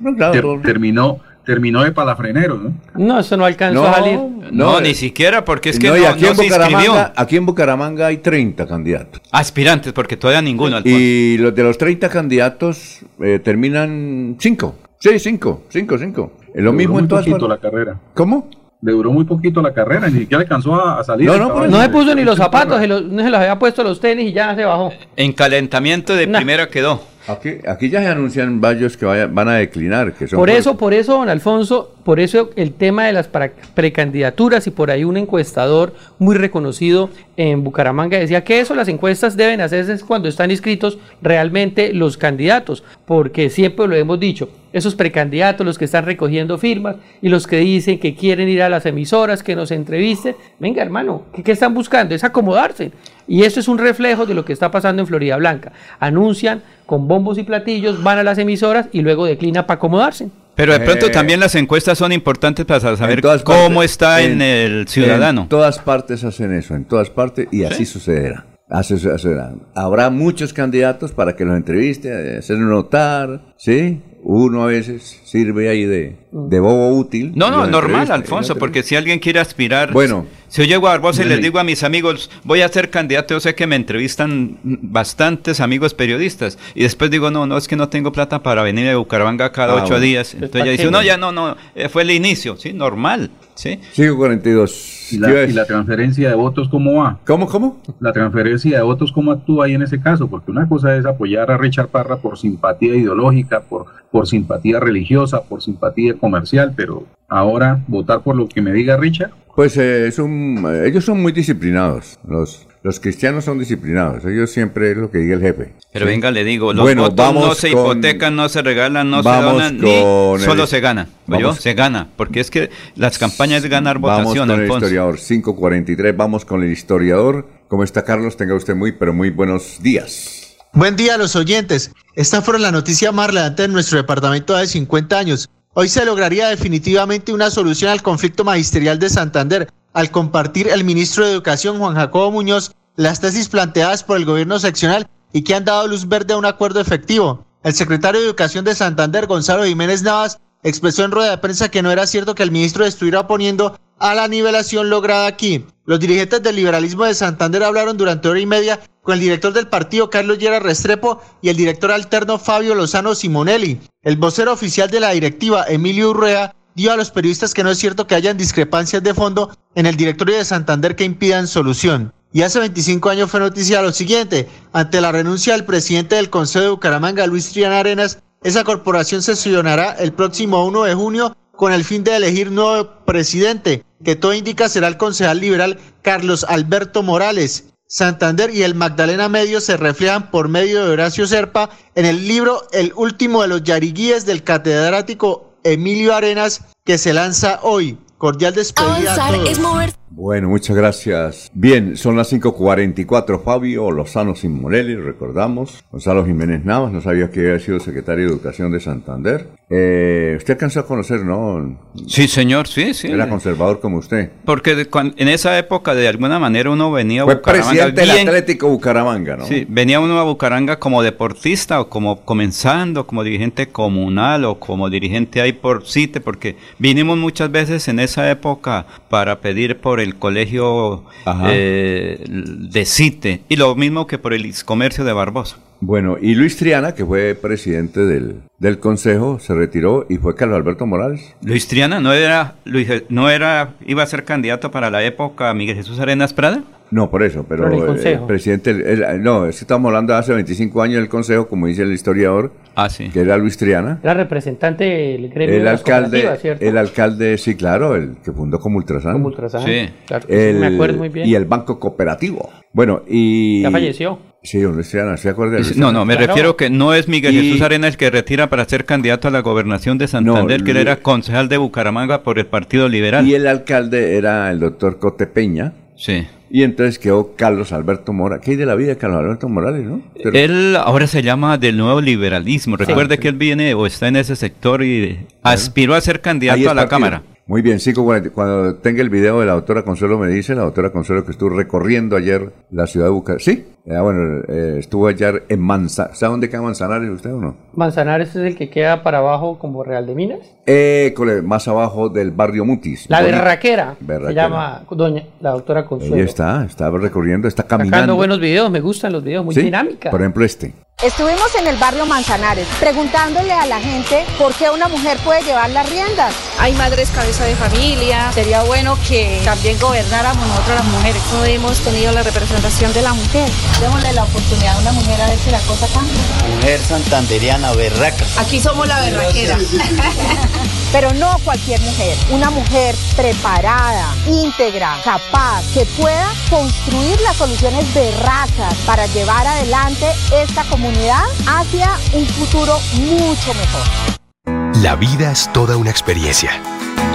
No, 0.00 0.10
no, 0.10 0.16
claro, 0.16 0.32
ter- 0.32 0.72
terminó, 0.72 1.18
terminó 1.46 1.82
de 1.84 1.92
palafrenero, 1.92 2.58
¿no? 2.58 2.74
No, 2.96 3.20
eso 3.20 3.36
no 3.36 3.44
alcanzó 3.46 3.80
No, 3.82 3.88
a 3.88 3.94
salir. 3.94 4.18
No, 4.52 4.78
eh, 4.78 4.82
ni 4.82 4.94
siquiera, 4.94 5.44
porque 5.44 5.70
es 5.70 5.78
que 5.78 5.86
no, 5.88 5.94
no, 5.94 6.02
y 6.02 6.04
aquí, 6.04 6.22
no 6.24 6.28
en 6.30 6.36
se 6.36 6.46
inscribió. 6.46 6.94
Aquí 7.16 7.36
en 7.36 7.46
Bucaramanga 7.46 8.08
hay 8.08 8.18
30 8.18 8.66
candidatos. 8.66 9.22
Aspirantes, 9.30 9.92
porque 9.94 10.16
todavía 10.16 10.42
ninguno. 10.42 10.76
Alfonso. 10.76 10.98
Y 10.98 11.38
los 11.38 11.54
de 11.54 11.62
los 11.62 11.78
30 11.78 12.08
candidatos 12.08 12.98
eh, 13.20 13.38
terminan 13.42 14.36
5. 14.38 14.74
Sí, 14.98 15.18
5, 15.18 15.62
5, 15.68 15.98
5. 15.98 16.32
Es 16.54 16.62
lo 16.64 16.72
Le 16.72 16.76
mismo 16.76 16.94
duró 16.94 16.98
en 16.98 17.04
muy 17.04 17.08
todas 17.08 17.24
poquito 17.24 17.48
partes. 17.48 17.62
la 17.64 17.70
carrera. 17.70 18.00
¿Cómo? 18.14 18.50
Le 18.82 18.92
duró 18.92 19.10
muy 19.10 19.24
poquito 19.24 19.62
la 19.62 19.72
carrera, 19.72 20.08
ni 20.08 20.20
siquiera 20.20 20.42
alcanzó 20.42 20.74
a, 20.74 21.00
a 21.00 21.04
salir. 21.04 21.26
No, 21.28 21.38
no, 21.38 21.66
No 21.66 21.80
se 21.80 21.88
puso 21.88 22.14
ni 22.14 22.24
los 22.24 22.36
zapatos, 22.36 22.78
se 22.80 22.86
los- 22.86 23.04
no 23.04 23.22
se 23.22 23.30
los 23.30 23.40
había 23.40 23.58
puesto 23.58 23.82
los 23.82 24.00
tenis 24.00 24.30
y 24.30 24.32
ya 24.32 24.54
se 24.54 24.64
bajó. 24.64 24.92
En 25.16 25.32
calentamiento 25.32 26.14
de 26.14 26.26
Nah. 26.26 26.38
primera 26.38 26.68
quedó. 26.68 27.00
Aquí, 27.28 27.50
aquí 27.66 27.90
ya 27.90 28.00
se 28.00 28.08
anuncian 28.08 28.60
varios 28.60 28.96
que 28.96 29.04
vaya- 29.04 29.26
van 29.26 29.48
a 29.48 29.54
declinar. 29.54 30.12
Que 30.12 30.28
son 30.28 30.38
Por 30.38 30.48
eso, 30.50 30.76
por 30.76 30.94
eso, 30.94 31.14
don 31.14 31.28
Alfonso, 31.28 31.92
por 32.04 32.20
eso 32.20 32.50
el 32.56 32.72
tema 32.72 33.06
de 33.06 33.12
las 33.12 33.28
precandidaturas 33.74 34.66
y 34.66 34.70
por 34.70 34.90
ahí 34.90 35.04
un 35.04 35.16
encuestador 35.16 35.92
muy 36.18 36.36
reconocido 36.36 37.10
en 37.36 37.64
Bucaramanga 37.64 38.18
decía 38.18 38.44
que 38.44 38.60
eso 38.60 38.74
las 38.74 38.88
encuestas 38.88 39.36
deben 39.36 39.60
hacerse 39.60 39.98
cuando 40.04 40.28
están 40.28 40.50
inscritos 40.50 40.98
realmente 41.20 41.92
los 41.92 42.16
candidatos, 42.16 42.82
porque 43.06 43.50
siempre 43.50 43.86
lo 43.86 43.94
hemos 43.96 44.18
dicho, 44.18 44.48
esos 44.72 44.94
precandidatos, 44.94 45.66
los 45.66 45.78
que 45.78 45.84
están 45.86 46.04
recogiendo 46.04 46.58
firmas 46.58 46.96
y 47.22 47.28
los 47.28 47.46
que 47.46 47.58
dicen 47.58 47.98
que 47.98 48.14
quieren 48.14 48.48
ir 48.48 48.62
a 48.62 48.68
las 48.68 48.86
emisoras, 48.86 49.42
que 49.42 49.56
nos 49.56 49.70
entrevisten, 49.70 50.36
venga 50.58 50.82
hermano, 50.82 51.22
¿qué, 51.34 51.42
qué 51.42 51.52
están 51.52 51.74
buscando? 51.74 52.14
Es 52.14 52.24
acomodarse. 52.24 52.92
Y 53.28 53.42
eso 53.42 53.58
es 53.60 53.68
un 53.68 53.78
reflejo 53.78 54.24
de 54.26 54.34
lo 54.34 54.44
que 54.44 54.52
está 54.52 54.70
pasando 54.70 55.02
en 55.02 55.06
Florida 55.08 55.36
Blanca. 55.36 55.72
Anuncian 55.98 56.62
con 56.86 57.08
bombos 57.08 57.38
y 57.38 57.42
platillos, 57.42 58.02
van 58.02 58.18
a 58.18 58.22
las 58.22 58.38
emisoras 58.38 58.88
y 58.92 59.02
luego 59.02 59.26
declina 59.26 59.66
para 59.66 59.76
acomodarse. 59.76 60.30
Pero 60.54 60.72
de 60.72 60.80
pronto 60.80 61.06
Eh, 61.06 61.10
también 61.10 61.38
las 61.38 61.54
encuestas 61.54 61.98
son 61.98 62.12
importantes 62.12 62.64
para 62.64 62.80
saber 62.96 63.22
cómo 63.44 63.82
está 63.82 64.22
en, 64.22 64.40
el 64.40 64.88
ciudadano. 64.88 65.42
En 65.42 65.48
todas 65.48 65.78
partes 65.78 66.24
hacen 66.24 66.52
eso, 66.54 66.74
en 66.74 66.86
todas 66.86 67.10
partes, 67.10 67.46
y 67.52 67.64
así 67.64 67.84
sucederá. 67.84 68.46
Así 68.68 68.98
sucederá. 68.98 69.52
Habrá 69.74 70.10
muchos 70.10 70.52
candidatos 70.52 71.12
para 71.12 71.36
que 71.36 71.44
los 71.44 71.56
entreviste, 71.56 72.08
eh, 72.08 72.38
hacer 72.38 72.58
notar, 72.58 73.54
¿sí? 73.58 74.00
Uno 74.24 74.64
a 74.64 74.66
veces 74.66 75.20
sirve 75.24 75.68
ahí 75.68 75.84
de, 75.84 76.16
de 76.32 76.60
bobo 76.60 76.88
útil. 76.96 77.32
No, 77.36 77.50
no, 77.50 77.66
normal, 77.66 78.10
Alfonso, 78.10 78.56
porque 78.56 78.82
si 78.82 78.96
alguien 78.96 79.18
quiere 79.20 79.38
aspirar, 79.40 79.92
Bueno. 79.92 80.26
Si 80.48 80.62
yo 80.62 80.68
llego 80.68 80.86
a 80.88 80.90
Barbosa 80.92 81.22
y 81.22 81.28
les 81.28 81.40
digo 81.42 81.58
a 81.58 81.64
mis 81.64 81.82
amigos, 81.82 82.30
voy 82.44 82.62
a 82.62 82.68
ser 82.68 82.90
candidato, 82.90 83.34
yo 83.34 83.40
sé 83.40 83.54
que 83.54 83.66
me 83.66 83.76
entrevistan 83.76 84.58
bastantes 84.62 85.60
amigos 85.60 85.94
periodistas, 85.94 86.58
y 86.74 86.82
después 86.82 87.10
digo, 87.10 87.30
no, 87.30 87.46
no, 87.46 87.56
es 87.56 87.68
que 87.68 87.76
no 87.76 87.88
tengo 87.88 88.12
plata 88.12 88.42
para 88.42 88.62
venir 88.62 88.86
de 88.86 88.94
Bucaramanga 88.94 89.52
cada 89.52 89.72
Ah, 89.74 89.76
ocho 89.76 89.94
bueno. 89.94 90.00
días. 90.00 90.32
¿para 90.34 90.46
Entonces 90.46 90.64
ya 90.66 90.70
dice, 90.72 90.90
no, 90.90 91.02
ya 91.02 91.16
no, 91.16 91.32
no, 91.32 91.56
eh, 91.74 91.88
fue 91.88 92.02
el 92.02 92.10
inicio, 92.10 92.56
sí, 92.56 92.72
normal, 92.72 93.30
sí. 93.54 93.80
Sigo 93.92 94.16
42. 94.16 94.92
¿Y 95.12 95.20
¿Qué 95.20 95.28
iba 95.28 95.28
a 95.28 95.32
la, 95.32 95.44
y 95.44 95.52
la 95.52 95.64
transferencia 95.66 96.28
de 96.28 96.34
votos 96.34 96.68
cómo 96.68 96.94
va? 97.02 97.18
¿Cómo, 97.26 97.46
cómo? 97.46 97.80
La 98.00 98.12
transferencia 98.12 98.76
de 98.76 98.82
votos 98.82 99.12
cómo 99.12 99.30
actúa 99.32 99.66
ahí 99.66 99.74
en 99.74 99.82
ese 99.82 100.00
caso, 100.00 100.28
porque 100.28 100.50
una 100.50 100.68
cosa 100.68 100.96
es 100.96 101.06
apoyar 101.06 101.50
a 101.50 101.56
Richard 101.56 101.88
Parra 101.88 102.16
por 102.16 102.38
simpatía 102.38 102.94
ideológica, 102.96 103.60
por, 103.60 103.86
por 104.10 104.26
simpatía 104.26 104.80
religiosa, 104.80 105.42
por 105.44 105.62
simpatía 105.62 106.14
comercial, 106.14 106.72
pero 106.76 107.04
ahora 107.28 107.82
votar 107.86 108.22
por 108.22 108.34
lo 108.36 108.48
que 108.48 108.62
me 108.62 108.72
diga 108.72 108.96
Richard, 108.96 109.30
Pues 109.56 109.76
eh, 109.78 110.06
es 110.08 110.18
un- 110.18 110.64
eh, 110.70 110.86
ellos 110.88 111.04
son 111.04 111.22
muy 111.22 111.32
disciplinados. 111.32 112.18
Los, 112.28 112.66
los 112.82 113.00
cristianos 113.00 113.46
son 113.46 113.58
disciplinados. 113.58 114.22
Ellos 114.26 114.50
siempre 114.50 114.90
es 114.90 114.98
lo 114.98 115.10
que 115.10 115.16
diga 115.18 115.34
el 115.34 115.40
jefe. 115.40 115.72
Pero 115.94 116.04
¿sí? 116.04 116.12
venga, 116.12 116.30
le 116.30 116.44
digo, 116.44 116.74
los 116.74 116.82
Bueno, 116.84 117.02
votos 117.04 117.16
no 117.16 117.22
vamos 117.40 117.56
se 117.58 117.72
con- 117.72 117.80
hipotecan, 117.96 118.36
no 118.36 118.50
se 118.50 118.60
regalan, 118.60 119.10
no 119.10 119.22
se 119.22 119.28
vamos 119.28 119.52
donan, 119.54 119.78
ni 119.78 119.98
solo 120.44 120.62
el- 120.64 120.68
se 120.68 120.80
gana. 120.80 121.08
¿oyó? 121.26 121.46
vamos- 121.48 121.60
Se 121.60 121.72
gana, 121.72 122.08
porque 122.16 122.40
es 122.40 122.50
que 122.50 122.68
las 122.96 123.18
campañas 123.18 123.64
es 123.64 123.70
ganar 123.70 123.98
Vamos 123.98 124.24
votación, 124.34 124.48
con 124.48 124.60
el 124.60 124.70
historiador 124.70 125.16
543. 125.18 126.14
Vamos 126.16 126.44
con 126.44 126.62
el 126.62 126.70
historiador. 126.70 127.48
¿Cómo 127.68 127.82
está 127.82 128.04
Carlos? 128.04 128.36
Tenga 128.36 128.54
usted 128.54 128.74
muy, 128.76 128.92
pero 128.92 129.14
muy 129.14 129.30
buenos 129.30 129.82
días. 129.82 130.54
Buen 130.74 130.96
día 130.96 131.14
a 131.14 131.18
los 131.18 131.34
oyentes. 131.34 131.92
Esta 132.14 132.42
fue 132.42 132.58
la 132.58 132.70
noticia 132.70 133.10
más 133.10 133.28
relevante 133.28 133.62
de 133.62 133.68
nuestro 133.68 133.96
departamento 133.96 134.54
de 134.54 134.66
50 134.66 135.18
años. 135.18 135.48
Hoy 135.78 135.90
se 135.90 136.06
lograría 136.06 136.48
definitivamente 136.48 137.34
una 137.34 137.50
solución 137.50 137.90
al 137.90 138.00
conflicto 138.00 138.44
magisterial 138.44 138.98
de 138.98 139.10
Santander 139.10 139.68
al 139.92 140.10
compartir 140.10 140.68
el 140.68 140.84
ministro 140.84 141.26
de 141.26 141.32
Educación 141.32 141.78
Juan 141.78 141.94
Jacobo 141.94 142.30
Muñoz 142.30 142.72
las 142.96 143.20
tesis 143.20 143.50
planteadas 143.50 144.02
por 144.02 144.16
el 144.16 144.24
gobierno 144.24 144.58
seccional 144.58 145.06
y 145.34 145.42
que 145.42 145.54
han 145.54 145.66
dado 145.66 145.86
luz 145.86 146.08
verde 146.08 146.32
a 146.32 146.38
un 146.38 146.46
acuerdo 146.46 146.80
efectivo. 146.80 147.44
El 147.62 147.74
secretario 147.74 148.22
de 148.22 148.26
Educación 148.26 148.64
de 148.64 148.74
Santander, 148.74 149.26
Gonzalo 149.26 149.66
Jiménez 149.66 150.02
Navas, 150.02 150.38
expresó 150.62 151.04
en 151.04 151.10
rueda 151.10 151.32
de 151.32 151.38
prensa 151.38 151.68
que 151.68 151.82
no 151.82 151.90
era 151.90 152.06
cierto 152.06 152.34
que 152.34 152.42
el 152.42 152.50
ministro 152.50 152.86
estuviera 152.86 153.20
oponiendo 153.20 153.78
a 153.98 154.14
la 154.14 154.28
nivelación 154.28 154.88
lograda 154.88 155.26
aquí. 155.26 155.66
Los 155.84 156.00
dirigentes 156.00 156.42
del 156.42 156.56
liberalismo 156.56 157.04
de 157.04 157.12
Santander 157.12 157.62
hablaron 157.62 157.98
durante 157.98 158.28
hora 158.28 158.40
y 158.40 158.46
media 158.46 158.80
con 159.06 159.14
el 159.14 159.20
director 159.20 159.52
del 159.52 159.68
partido 159.68 160.10
Carlos 160.10 160.36
Llera 160.36 160.58
Restrepo 160.58 161.22
y 161.40 161.48
el 161.48 161.56
director 161.56 161.92
alterno 161.92 162.40
Fabio 162.40 162.74
Lozano 162.74 163.14
Simonelli. 163.14 163.80
El 164.02 164.16
vocero 164.16 164.52
oficial 164.52 164.90
de 164.90 164.98
la 164.98 165.12
directiva, 165.12 165.64
Emilio 165.68 166.10
Urrea, 166.10 166.56
dio 166.74 166.90
a 166.90 166.96
los 166.96 167.12
periodistas 167.12 167.54
que 167.54 167.62
no 167.62 167.70
es 167.70 167.78
cierto 167.78 168.08
que 168.08 168.16
hayan 168.16 168.36
discrepancias 168.36 169.04
de 169.04 169.14
fondo 169.14 169.56
en 169.76 169.86
el 169.86 169.96
directorio 169.96 170.36
de 170.36 170.44
Santander 170.44 170.96
que 170.96 171.04
impidan 171.04 171.46
solución. 171.46 172.12
Y 172.32 172.42
hace 172.42 172.58
25 172.58 173.08
años 173.08 173.30
fue 173.30 173.38
noticia 173.38 173.80
lo 173.80 173.92
siguiente, 173.92 174.48
ante 174.72 175.00
la 175.00 175.12
renuncia 175.12 175.52
del 175.52 175.64
presidente 175.64 176.16
del 176.16 176.28
Consejo 176.28 176.64
de 176.64 176.70
Bucaramanga, 176.72 177.28
Luis 177.28 177.52
Triana 177.52 177.78
Arenas, 177.78 178.18
esa 178.42 178.64
corporación 178.64 179.22
sesionará 179.22 179.92
el 180.00 180.14
próximo 180.14 180.66
1 180.66 180.82
de 180.82 180.94
junio 180.94 181.36
con 181.52 181.72
el 181.72 181.84
fin 181.84 182.02
de 182.02 182.16
elegir 182.16 182.50
nuevo 182.50 182.90
presidente, 183.06 183.84
que 184.04 184.16
todo 184.16 184.34
indica 184.34 184.68
será 184.68 184.88
el 184.88 184.96
concejal 184.96 185.40
liberal 185.40 185.78
Carlos 186.02 186.44
Alberto 186.48 187.04
Morales. 187.04 187.66
Santander 187.88 188.50
y 188.50 188.64
el 188.64 188.74
Magdalena 188.74 189.28
Medio 189.28 189.60
se 189.60 189.76
reflejan 189.76 190.30
por 190.32 190.48
medio 190.48 190.84
de 190.84 190.90
Horacio 190.90 191.24
Serpa 191.26 191.70
en 191.94 192.04
el 192.04 192.26
libro 192.26 192.66
El 192.72 192.92
último 192.96 193.42
de 193.42 193.48
los 193.48 193.62
yariguíes 193.62 194.26
del 194.26 194.42
catedrático 194.42 195.54
Emilio 195.62 196.14
Arenas 196.14 196.62
que 196.84 196.98
se 196.98 197.12
lanza 197.14 197.60
hoy. 197.62 197.98
Cordial 198.18 198.54
despedida 198.54 198.90
a 199.12 199.14
Avanzar 199.14 199.34
todos. 199.34 199.50
es 199.50 199.58
mover. 199.60 199.94
Bueno, 200.10 200.48
muchas 200.48 200.76
gracias. 200.76 201.50
Bien, 201.52 201.96
son 201.96 202.16
las 202.16 202.32
5.44. 202.32 203.42
Fabio 203.42 203.90
Lozano 203.90 204.34
Simonelli, 204.34 204.94
recordamos. 204.94 205.84
Gonzalo 205.90 206.24
Jiménez 206.24 206.64
Navas, 206.64 206.92
no 206.92 207.00
sabía 207.00 207.30
que 207.30 207.40
había 207.40 207.58
sido 207.58 207.80
secretario 207.80 208.26
de 208.26 208.32
Educación 208.32 208.70
de 208.72 208.80
Santander. 208.80 209.48
Eh, 209.68 210.34
usted 210.36 210.54
alcanzó 210.54 210.80
a 210.80 210.86
conocer, 210.86 211.24
¿no? 211.24 211.76
Sí, 212.06 212.28
señor, 212.28 212.68
sí, 212.68 212.94
sí. 212.94 213.08
Era 213.08 213.28
conservador 213.28 213.80
como 213.80 213.98
usted. 213.98 214.30
Porque 214.44 214.76
de 214.76 214.88
en 215.16 215.28
esa 215.28 215.58
época, 215.58 215.94
de 215.94 216.06
alguna 216.06 216.38
manera, 216.38 216.70
uno 216.70 216.92
venía 216.92 217.22
a 217.22 217.24
Fue 217.24 217.34
Bucaramanga 217.34 217.70
presidente 217.70 218.00
del 218.00 218.28
Atlético 218.28 218.68
Bucaramanga, 218.68 219.36
¿no? 219.36 219.46
Sí, 219.46 219.66
venía 219.68 219.98
uno 219.98 220.20
a 220.20 220.22
Bucaranga 220.22 220.78
como 220.78 221.02
deportista 221.02 221.80
o 221.80 221.88
como 221.88 222.24
comenzando, 222.24 223.08
como 223.08 223.24
dirigente 223.24 223.66
comunal 223.66 224.44
o 224.44 224.60
como 224.60 224.88
dirigente 224.88 225.40
ahí 225.40 225.52
por 225.52 225.84
CITE, 225.84 226.20
porque 226.20 226.56
vinimos 226.78 227.18
muchas 227.18 227.50
veces 227.50 227.88
en 227.88 227.98
esa 227.98 228.30
época 228.30 228.86
para 229.10 229.40
pedir 229.40 229.78
por 229.80 229.95
el 230.00 230.16
colegio 230.16 231.04
eh, 231.48 232.24
de 232.28 232.84
CITE 232.84 233.42
y 233.48 233.56
lo 233.56 233.74
mismo 233.74 234.06
que 234.06 234.18
por 234.18 234.32
el 234.32 234.52
comercio 234.64 235.04
de 235.04 235.12
Barbosa. 235.12 235.58
Bueno, 235.80 236.16
y 236.20 236.34
Luis 236.34 236.56
Triana, 236.56 236.94
que 236.94 237.04
fue 237.04 237.34
presidente 237.34 238.00
del, 238.00 238.40
del 238.58 238.78
consejo, 238.78 239.38
se 239.38 239.54
retiró 239.54 240.06
y 240.08 240.16
fue 240.16 240.34
Carlos 240.34 240.56
Alberto 240.56 240.86
Morales. 240.86 241.34
Luis 241.42 241.68
Triana 241.68 242.00
no 242.00 242.12
era, 242.14 242.54
Luis, 242.64 242.88
no 243.10 243.28
era, 243.28 243.74
iba 243.86 244.02
a 244.02 244.06
ser 244.06 244.24
candidato 244.24 244.70
para 244.70 244.90
la 244.90 245.04
época 245.04 245.52
Miguel 245.52 245.76
Jesús 245.76 246.00
Arenas 246.00 246.32
Prada. 246.32 246.62
No, 246.90 247.10
por 247.10 247.22
eso, 247.24 247.44
pero 247.48 247.66
el 247.68 248.20
presidente, 248.26 248.70
el- 248.70 249.02
el- 249.02 249.22
no, 249.22 249.46
es 249.46 249.56
que 249.58 249.64
estamos 249.64 249.88
hablando 249.88 250.12
de 250.12 250.18
hace 250.20 250.32
25 250.32 250.82
años 250.82 250.96
del 251.00 251.08
consejo, 251.08 251.48
como 251.48 251.66
dice 251.66 251.82
el 251.82 251.92
historiador, 251.92 252.52
Ah, 252.76 252.88
sí. 252.88 253.08
que 253.10 253.20
era 253.20 253.36
Luis 253.36 253.56
Triana. 253.56 253.98
Era 254.02 254.14
representante 254.14 254.84
del 254.84 255.28
gremio 255.30 255.56
El 255.56 255.66
alcalde, 255.68 256.28
el 256.60 256.78
alcalde, 256.78 257.38
sí, 257.38 257.56
claro, 257.56 257.96
el 257.96 258.16
que 258.24 258.30
fundó 258.32 258.58
como 258.60 258.76
Ultrasan. 258.78 259.14
Como 259.14 259.26
Ultrasan. 259.26 259.64
Sí. 259.64 259.88
Claro 260.06 260.26
El- 260.28 260.56
me 260.60 260.66
acuerdo 260.68 260.98
muy 260.98 261.08
bien. 261.08 261.26
Y 261.28 261.34
el 261.34 261.44
Banco 261.44 261.78
Cooperativo. 261.80 262.50
Bueno, 262.72 263.02
y... 263.08 263.62
Ya 263.62 263.70
falleció. 263.70 264.18
Sí, 264.42 264.60
don 264.60 264.74
Luis 264.76 264.88
Triana, 264.88 265.16
¿se 265.16 265.28
acuerda 265.28 265.54
de 265.54 265.58
Luis 265.62 265.70
No, 265.70 265.86
Triana? 265.88 265.92
no, 265.98 266.04
me 266.04 266.14
Claro. 266.14 266.26
refiero 266.28 266.56
que 266.56 266.70
no 266.70 266.94
es 266.94 267.08
Miguel 267.08 267.34
Y- 267.34 267.48
Jesús 267.48 267.62
Arenas 267.62 267.90
el 267.92 267.96
que 267.96 268.10
retira 268.10 268.48
para 268.48 268.64
ser 268.64 268.84
candidato 268.84 269.26
a 269.26 269.32
la 269.32 269.40
gobernación 269.40 269.98
de 269.98 270.06
Santander, 270.06 270.60
No, 270.60 270.64
que 270.64 270.70
él 270.70 270.76
era 270.76 270.96
concejal 270.96 271.48
de 271.48 271.56
Bucaramanga 271.56 272.22
por 272.22 272.38
el 272.38 272.46
Partido 272.46 272.88
Liberal. 272.88 273.26
Y 273.26 273.34
el 273.34 273.48
alcalde 273.48 274.16
era 274.16 274.48
el 274.52 274.60
doctor 274.60 275.00
Cote 275.00 275.26
Peña, 275.26 275.72
Sí. 275.96 276.26
Y 276.50 276.62
entonces 276.62 276.98
quedó 276.98 277.34
Carlos 277.36 277.72
Alberto 277.72 278.12
Mora. 278.12 278.40
¿Qué 278.40 278.52
hay 278.52 278.56
de 278.56 278.66
la 278.66 278.74
vida 278.76 278.88
de 278.90 278.96
Carlos 278.96 279.20
Alberto 279.20 279.48
Morales, 279.48 279.84
no? 279.84 280.00
Pero- 280.22 280.36
Él 280.38 280.76
ahora 280.76 281.06
se 281.06 281.22
llama 281.22 281.58
del 281.58 281.76
nuevo 281.76 282.00
liberalismo. 282.00 282.76
Recuerde 282.76 283.18
que 283.18 283.28
él 283.28 283.34
viene 283.36 283.74
o 283.74 283.86
está 283.86 284.08
en 284.08 284.16
ese 284.16 284.36
sector 284.36 284.82
y 284.84 285.18
aspiró 285.42 285.94
a 285.94 286.00
ser 286.00 286.20
candidato 286.20 286.60
a 286.70 286.74
la 286.74 286.82
partido. 286.82 286.88
Cámara. 286.88 287.22
Muy 287.48 287.62
bien, 287.62 287.78
sí, 287.78 287.94
cuando, 287.94 288.74
tenga 288.76 289.02
el 289.02 289.08
video 289.08 289.38
de 289.38 289.46
la 289.46 289.52
doctora 289.52 289.84
Consuelo 289.84 290.18
me 290.18 290.26
dice, 290.26 290.56
la 290.56 290.62
doctora 290.62 290.90
Consuelo 290.90 291.24
que 291.24 291.30
estuvo 291.30 291.50
recorriendo 291.50 292.16
ayer 292.16 292.52
la 292.72 292.88
ciudad 292.88 293.06
de 293.06 293.10
Bucaramanga. 293.12 293.44
Sí, 293.44 293.64
ah, 293.88 294.00
bueno, 294.02 294.42
eh, 294.48 294.78
estuvo 294.80 295.06
ayer 295.06 295.44
en 295.48 295.60
Manzanares. 295.60 296.18
¿Sabe 296.18 296.32
dónde 296.32 296.48
queda 296.50 296.62
Manzanares 296.62 297.08
usted 297.08 297.32
o 297.32 297.40
no? 297.40 297.54
Manzanares 297.72 298.30
es 298.30 298.36
el 298.36 298.56
que 298.56 298.68
queda 298.68 299.04
para 299.04 299.18
abajo 299.18 299.60
como 299.60 299.84
Real 299.84 300.06
de 300.08 300.16
Minas. 300.16 300.40
Eh, 300.66 301.14
más 301.44 301.68
abajo 301.68 302.08
del 302.08 302.32
barrio 302.32 302.64
Mutis. 302.64 303.08
La 303.08 303.20
Bonito. 303.20 303.38
berraquera, 303.38 303.96
se 304.26 304.34
llama 304.34 304.82
doña, 304.90 305.22
la 305.40 305.50
doctora 305.52 305.86
Consuelo. 305.86 306.16
Ella 306.16 306.24
está, 306.24 306.64
está 306.64 306.90
recorriendo, 306.90 307.46
está 307.46 307.62
Sacando 307.62 307.84
caminando. 307.84 308.16
buenos 308.16 308.40
videos, 308.40 308.68
me 308.72 308.80
gustan 308.80 309.12
los 309.12 309.22
videos, 309.22 309.44
muy 309.44 309.54
Sí, 309.54 309.62
dinámica. 309.62 310.10
Por 310.10 310.20
ejemplo, 310.20 310.44
este. 310.44 310.72
Estuvimos 311.02 311.54
en 311.60 311.66
el 311.66 311.76
barrio 311.76 312.06
Manzanares 312.06 312.66
preguntándole 312.80 313.52
a 313.52 313.66
la 313.66 313.78
gente 313.80 314.24
por 314.38 314.54
qué 314.54 314.70
una 314.70 314.88
mujer 314.88 315.18
puede 315.18 315.42
llevar 315.42 315.68
las 315.68 315.86
riendas. 315.90 316.34
Hay 316.58 316.72
madres 316.72 317.10
cabeza 317.10 317.44
de 317.44 317.54
familia. 317.54 318.32
Sería 318.32 318.62
bueno 318.62 318.96
que 319.06 319.42
también 319.44 319.78
gobernáramos 319.78 320.48
nosotros 320.48 320.76
las 320.76 320.84
mujeres. 320.86 321.20
No 321.34 321.44
hemos 321.44 321.80
tenido 321.80 322.12
la 322.12 322.22
representación 322.22 322.94
de 322.94 323.02
la 323.02 323.12
mujer. 323.12 323.46
Démosle 323.78 324.10
la 324.14 324.24
oportunidad 324.24 324.74
a 324.74 324.80
una 324.80 324.92
mujer 324.92 325.20
a 325.20 325.26
ver 325.26 325.38
si 325.38 325.50
la 325.50 325.60
cosa 325.60 325.86
cambia. 325.88 326.16
Mujer 326.56 326.80
santanderiana 326.80 327.72
berraca. 327.72 328.24
Aquí 328.38 328.58
somos 328.58 328.88
la 328.88 328.98
berraquera. 329.00 329.58
Pero 330.96 331.12
no 331.12 331.38
cualquier 331.44 331.78
mujer, 331.82 332.16
una 332.30 332.48
mujer 332.48 332.94
preparada, 333.14 334.14
íntegra, 334.26 334.98
capaz, 335.04 335.62
que 335.74 335.84
pueda 336.00 336.26
construir 336.48 337.20
las 337.20 337.36
soluciones 337.36 337.92
berracas 337.92 338.74
para 338.86 339.04
llevar 339.08 339.46
adelante 339.46 340.06
esta 340.32 340.64
comunidad 340.64 341.22
hacia 341.46 341.90
un 342.14 342.24
futuro 342.24 342.78
mucho 342.94 343.52
mejor. 343.52 344.76
La 344.76 344.96
vida 344.96 345.32
es 345.32 345.52
toda 345.52 345.76
una 345.76 345.90
experiencia. 345.90 346.62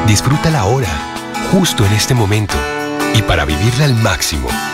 Disfrútala 0.05 0.59
ahora, 0.59 0.89
justo 1.51 1.83
en 1.83 1.93
este 1.93 2.13
momento. 2.13 2.53
Y 3.15 3.23
para 3.23 3.45
vivirla 3.45 3.85
al 3.85 3.95
máximo, 3.95 4.47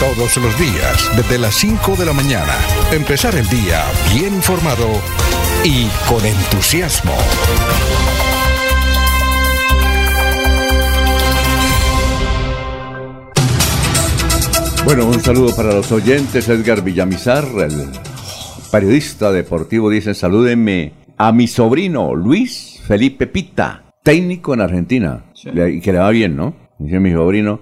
Todos 0.00 0.36
los 0.36 0.58
días, 0.58 1.10
desde 1.16 1.38
las 1.38 1.54
5 1.54 1.96
de 1.96 2.06
la 2.06 2.12
mañana, 2.12 2.54
empezar 2.92 3.34
el 3.34 3.48
día 3.48 3.82
bien 4.14 4.34
informado 4.34 4.88
y 5.64 5.86
con 6.08 6.24
entusiasmo. 6.24 7.14
Bueno, 14.84 15.06
un 15.06 15.20
saludo 15.20 15.56
para 15.56 15.72
los 15.72 15.90
oyentes. 15.90 16.48
Edgar 16.48 16.82
Villamizar, 16.82 17.44
el 17.58 17.88
periodista 18.70 19.32
deportivo, 19.32 19.90
dice: 19.90 20.14
Salúdenme 20.14 20.92
a 21.16 21.32
mi 21.32 21.48
sobrino 21.48 22.14
Luis 22.14 22.80
Felipe 22.86 23.26
Pita, 23.26 23.92
técnico 24.04 24.54
en 24.54 24.60
Argentina. 24.60 25.24
Y 25.34 25.80
que 25.80 25.92
le 25.92 25.98
va 25.98 26.10
bien, 26.10 26.36
¿no? 26.36 26.54
Dice 26.78 27.00
mi 27.00 27.10
sobrino, 27.10 27.60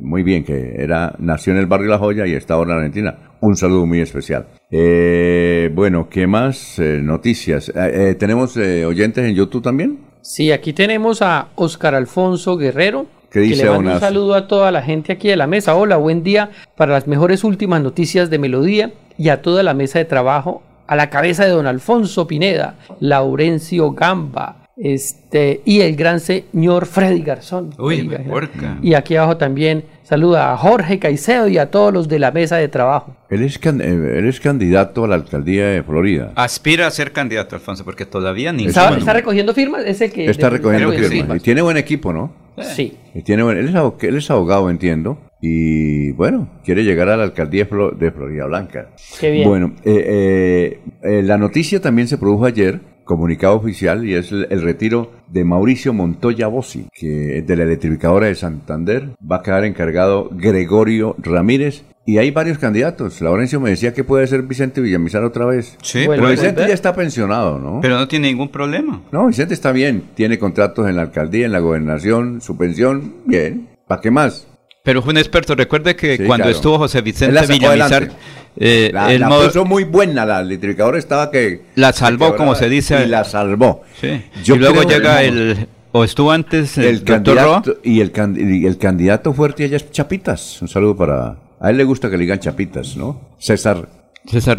muy 0.00 0.22
bien, 0.22 0.44
que 0.44 0.74
era 0.76 1.14
nació 1.18 1.52
en 1.52 1.58
el 1.58 1.66
barrio 1.66 1.88
La 1.88 1.98
Joya 1.98 2.26
y 2.26 2.34
está 2.34 2.54
ahora 2.54 2.72
en 2.72 2.78
Argentina. 2.78 3.16
Un 3.40 3.56
saludo 3.56 3.86
muy 3.86 4.00
especial. 4.00 4.46
Eh, 4.70 5.70
bueno, 5.74 6.08
¿qué 6.08 6.26
más? 6.26 6.78
Eh, 6.78 7.00
noticias. 7.02 7.68
Eh, 7.70 8.10
eh, 8.10 8.14
¿Tenemos 8.14 8.56
eh, 8.56 8.84
oyentes 8.84 9.24
en 9.24 9.34
YouTube 9.34 9.62
también? 9.62 9.98
Sí, 10.22 10.52
aquí 10.52 10.72
tenemos 10.72 11.22
a 11.22 11.48
Oscar 11.56 11.94
Alfonso 11.94 12.56
Guerrero. 12.56 13.06
¿Qué 13.30 13.40
que 13.40 13.46
dice 13.46 13.64
le 13.64 13.70
manda 13.70 13.94
un 13.94 14.00
saludo 14.00 14.34
a 14.34 14.46
toda 14.46 14.70
la 14.70 14.82
gente 14.82 15.12
aquí 15.12 15.28
de 15.28 15.36
la 15.36 15.46
mesa. 15.46 15.74
Hola, 15.74 15.96
buen 15.96 16.22
día 16.22 16.50
para 16.76 16.92
las 16.92 17.06
mejores 17.06 17.44
últimas 17.44 17.82
noticias 17.82 18.30
de 18.30 18.38
Melodía 18.38 18.92
y 19.16 19.30
a 19.30 19.42
toda 19.42 19.62
la 19.62 19.74
mesa 19.74 19.98
de 19.98 20.04
trabajo. 20.04 20.62
A 20.86 20.96
la 20.96 21.08
cabeza 21.08 21.44
de 21.44 21.50
don 21.50 21.66
Alfonso 21.66 22.26
Pineda, 22.26 22.74
Laurencio 23.00 23.92
Gamba, 23.92 24.61
este, 24.84 25.60
y 25.64 25.80
el 25.80 25.94
gran 25.96 26.18
señor 26.20 26.86
Freddy 26.86 27.22
Garzón. 27.22 27.70
Uy, 27.78 28.10
porca. 28.28 28.78
Y 28.82 28.94
aquí 28.94 29.14
abajo 29.16 29.36
también 29.36 29.84
saluda 30.02 30.52
a 30.52 30.56
Jorge 30.56 30.98
Caicedo 30.98 31.46
y 31.48 31.58
a 31.58 31.70
todos 31.70 31.92
los 31.92 32.08
de 32.08 32.18
la 32.18 32.32
mesa 32.32 32.56
de 32.56 32.68
trabajo. 32.68 33.16
Él 33.30 33.42
es, 33.44 33.58
can- 33.58 33.80
eh, 33.80 34.18
él 34.18 34.26
es 34.28 34.40
candidato 34.40 35.04
a 35.04 35.08
la 35.08 35.14
alcaldía 35.14 35.66
de 35.68 35.82
Florida. 35.82 36.32
Aspira 36.34 36.86
a 36.86 36.90
ser 36.90 37.12
candidato, 37.12 37.54
Alfonso, 37.56 37.84
porque 37.84 38.04
todavía 38.06 38.52
ni 38.52 38.66
¿Está, 38.66 38.96
está 38.96 39.12
recogiendo 39.12 39.54
firmas? 39.54 39.84
Es 39.86 40.00
el 40.00 40.10
que 40.12 40.26
Está 40.28 40.50
de- 40.50 40.58
recogiendo 40.58 40.92
firmas. 40.92 41.36
Y 41.38 41.40
tiene 41.40 41.62
buen 41.62 41.76
equipo, 41.76 42.12
¿no? 42.12 42.32
Sí. 42.60 42.96
Y 43.14 43.22
tiene 43.22 43.42
buen- 43.44 43.56
él, 43.58 43.68
es 43.68 43.74
abog- 43.74 44.02
él 44.04 44.16
es 44.16 44.30
abogado, 44.30 44.68
entiendo. 44.68 45.16
Y 45.40 46.12
bueno, 46.12 46.48
quiere 46.64 46.84
llegar 46.84 47.08
a 47.08 47.16
la 47.16 47.24
alcaldía 47.24 47.66
de 47.98 48.10
Florida 48.12 48.46
Blanca. 48.46 48.88
Qué 49.20 49.30
bien. 49.30 49.48
Bueno, 49.48 49.74
eh, 49.84 50.04
eh, 50.06 50.80
eh, 51.02 51.22
la 51.22 51.38
noticia 51.38 51.80
también 51.80 52.06
se 52.06 52.18
produjo 52.18 52.44
ayer, 52.44 52.80
comunicado 53.04 53.56
oficial, 53.56 54.06
y 54.06 54.14
es 54.14 54.32
el, 54.32 54.46
el 54.50 54.62
retiro 54.62 55.12
de 55.28 55.44
Mauricio 55.44 55.92
Montoya 55.92 56.46
Bossi, 56.46 56.86
que 56.92 57.38
es 57.38 57.46
de 57.46 57.56
la 57.56 57.64
electrificadora 57.64 58.26
de 58.26 58.34
Santander. 58.34 59.10
Va 59.20 59.36
a 59.36 59.42
quedar 59.42 59.64
encargado 59.64 60.28
Gregorio 60.32 61.16
Ramírez. 61.18 61.84
Y 62.04 62.18
hay 62.18 62.32
varios 62.32 62.58
candidatos. 62.58 63.20
Laurencio 63.20 63.60
me 63.60 63.70
decía 63.70 63.94
que 63.94 64.02
puede 64.02 64.26
ser 64.26 64.42
Vicente 64.42 64.80
Villamizar 64.80 65.22
otra 65.22 65.46
vez. 65.46 65.76
Sí, 65.82 66.04
pero 66.08 66.28
Vicente 66.28 66.66
ya 66.66 66.74
está 66.74 66.92
pensionado, 66.96 67.60
¿no? 67.60 67.78
Pero 67.80 67.96
no 67.96 68.08
tiene 68.08 68.26
ningún 68.28 68.48
problema. 68.48 69.00
No, 69.12 69.28
Vicente 69.28 69.54
está 69.54 69.70
bien. 69.70 70.02
Tiene 70.16 70.36
contratos 70.36 70.88
en 70.88 70.96
la 70.96 71.02
alcaldía, 71.02 71.46
en 71.46 71.52
la 71.52 71.60
gobernación, 71.60 72.40
su 72.40 72.56
pensión, 72.56 73.14
bien. 73.24 73.68
¿Para 73.86 74.00
qué 74.00 74.10
más? 74.10 74.48
Pero 74.82 75.00
fue 75.00 75.12
un 75.12 75.18
experto. 75.18 75.54
Recuerde 75.54 75.94
que 75.94 76.16
Sí, 76.16 76.24
cuando 76.24 76.42
claro. 76.46 76.56
estuvo 76.56 76.78
José 76.78 77.02
Vicente 77.02 77.40
Villamizar, 77.46 77.70
adelante. 78.02 78.16
Eh, 78.56 78.90
La, 78.92 79.12
él 79.12 79.20
la 79.20 79.28
puso 79.28 79.64
muy 79.64 79.84
buena, 79.84 80.24
la 80.26 80.40
electrificadora 80.40 80.98
estaba 80.98 81.30
que... 81.30 81.62
la 81.76 81.92
salvó, 81.92 82.36
como 82.36 82.54
se 82.54 82.68
dice. 82.68 83.04
Y 83.04 83.08
la 83.08 83.24
salvó. 83.24 83.82
Sí. 84.00 84.22
Yo 84.44 84.56
y 84.56 84.58
luego 84.58 84.82
llega 84.82 85.22
el... 85.22 85.66
O 85.94 86.04
estuvo 86.04 86.32
antes 86.32 86.78
el, 86.78 86.84
El 86.86 87.06
Roa. 87.06 87.06
candidato, 87.22 87.76
y 87.84 88.00
el, 88.00 88.12
can- 88.12 88.36
y 88.38 88.64
el 88.66 88.78
candidato 88.78 89.34
fuerte 89.34 89.64
ella 89.66 89.76
es 89.76 89.90
Chapitas. 89.90 90.62
Un 90.62 90.68
saludo 90.68 90.96
para... 90.96 91.36
A 91.60 91.70
él 91.70 91.76
le 91.76 91.84
gusta 91.84 92.08
que 92.08 92.16
le 92.16 92.22
digan 92.22 92.38
Chapitas, 92.38 92.96
¿no? 92.96 93.20
César... 93.38 93.88
César... 94.24 94.56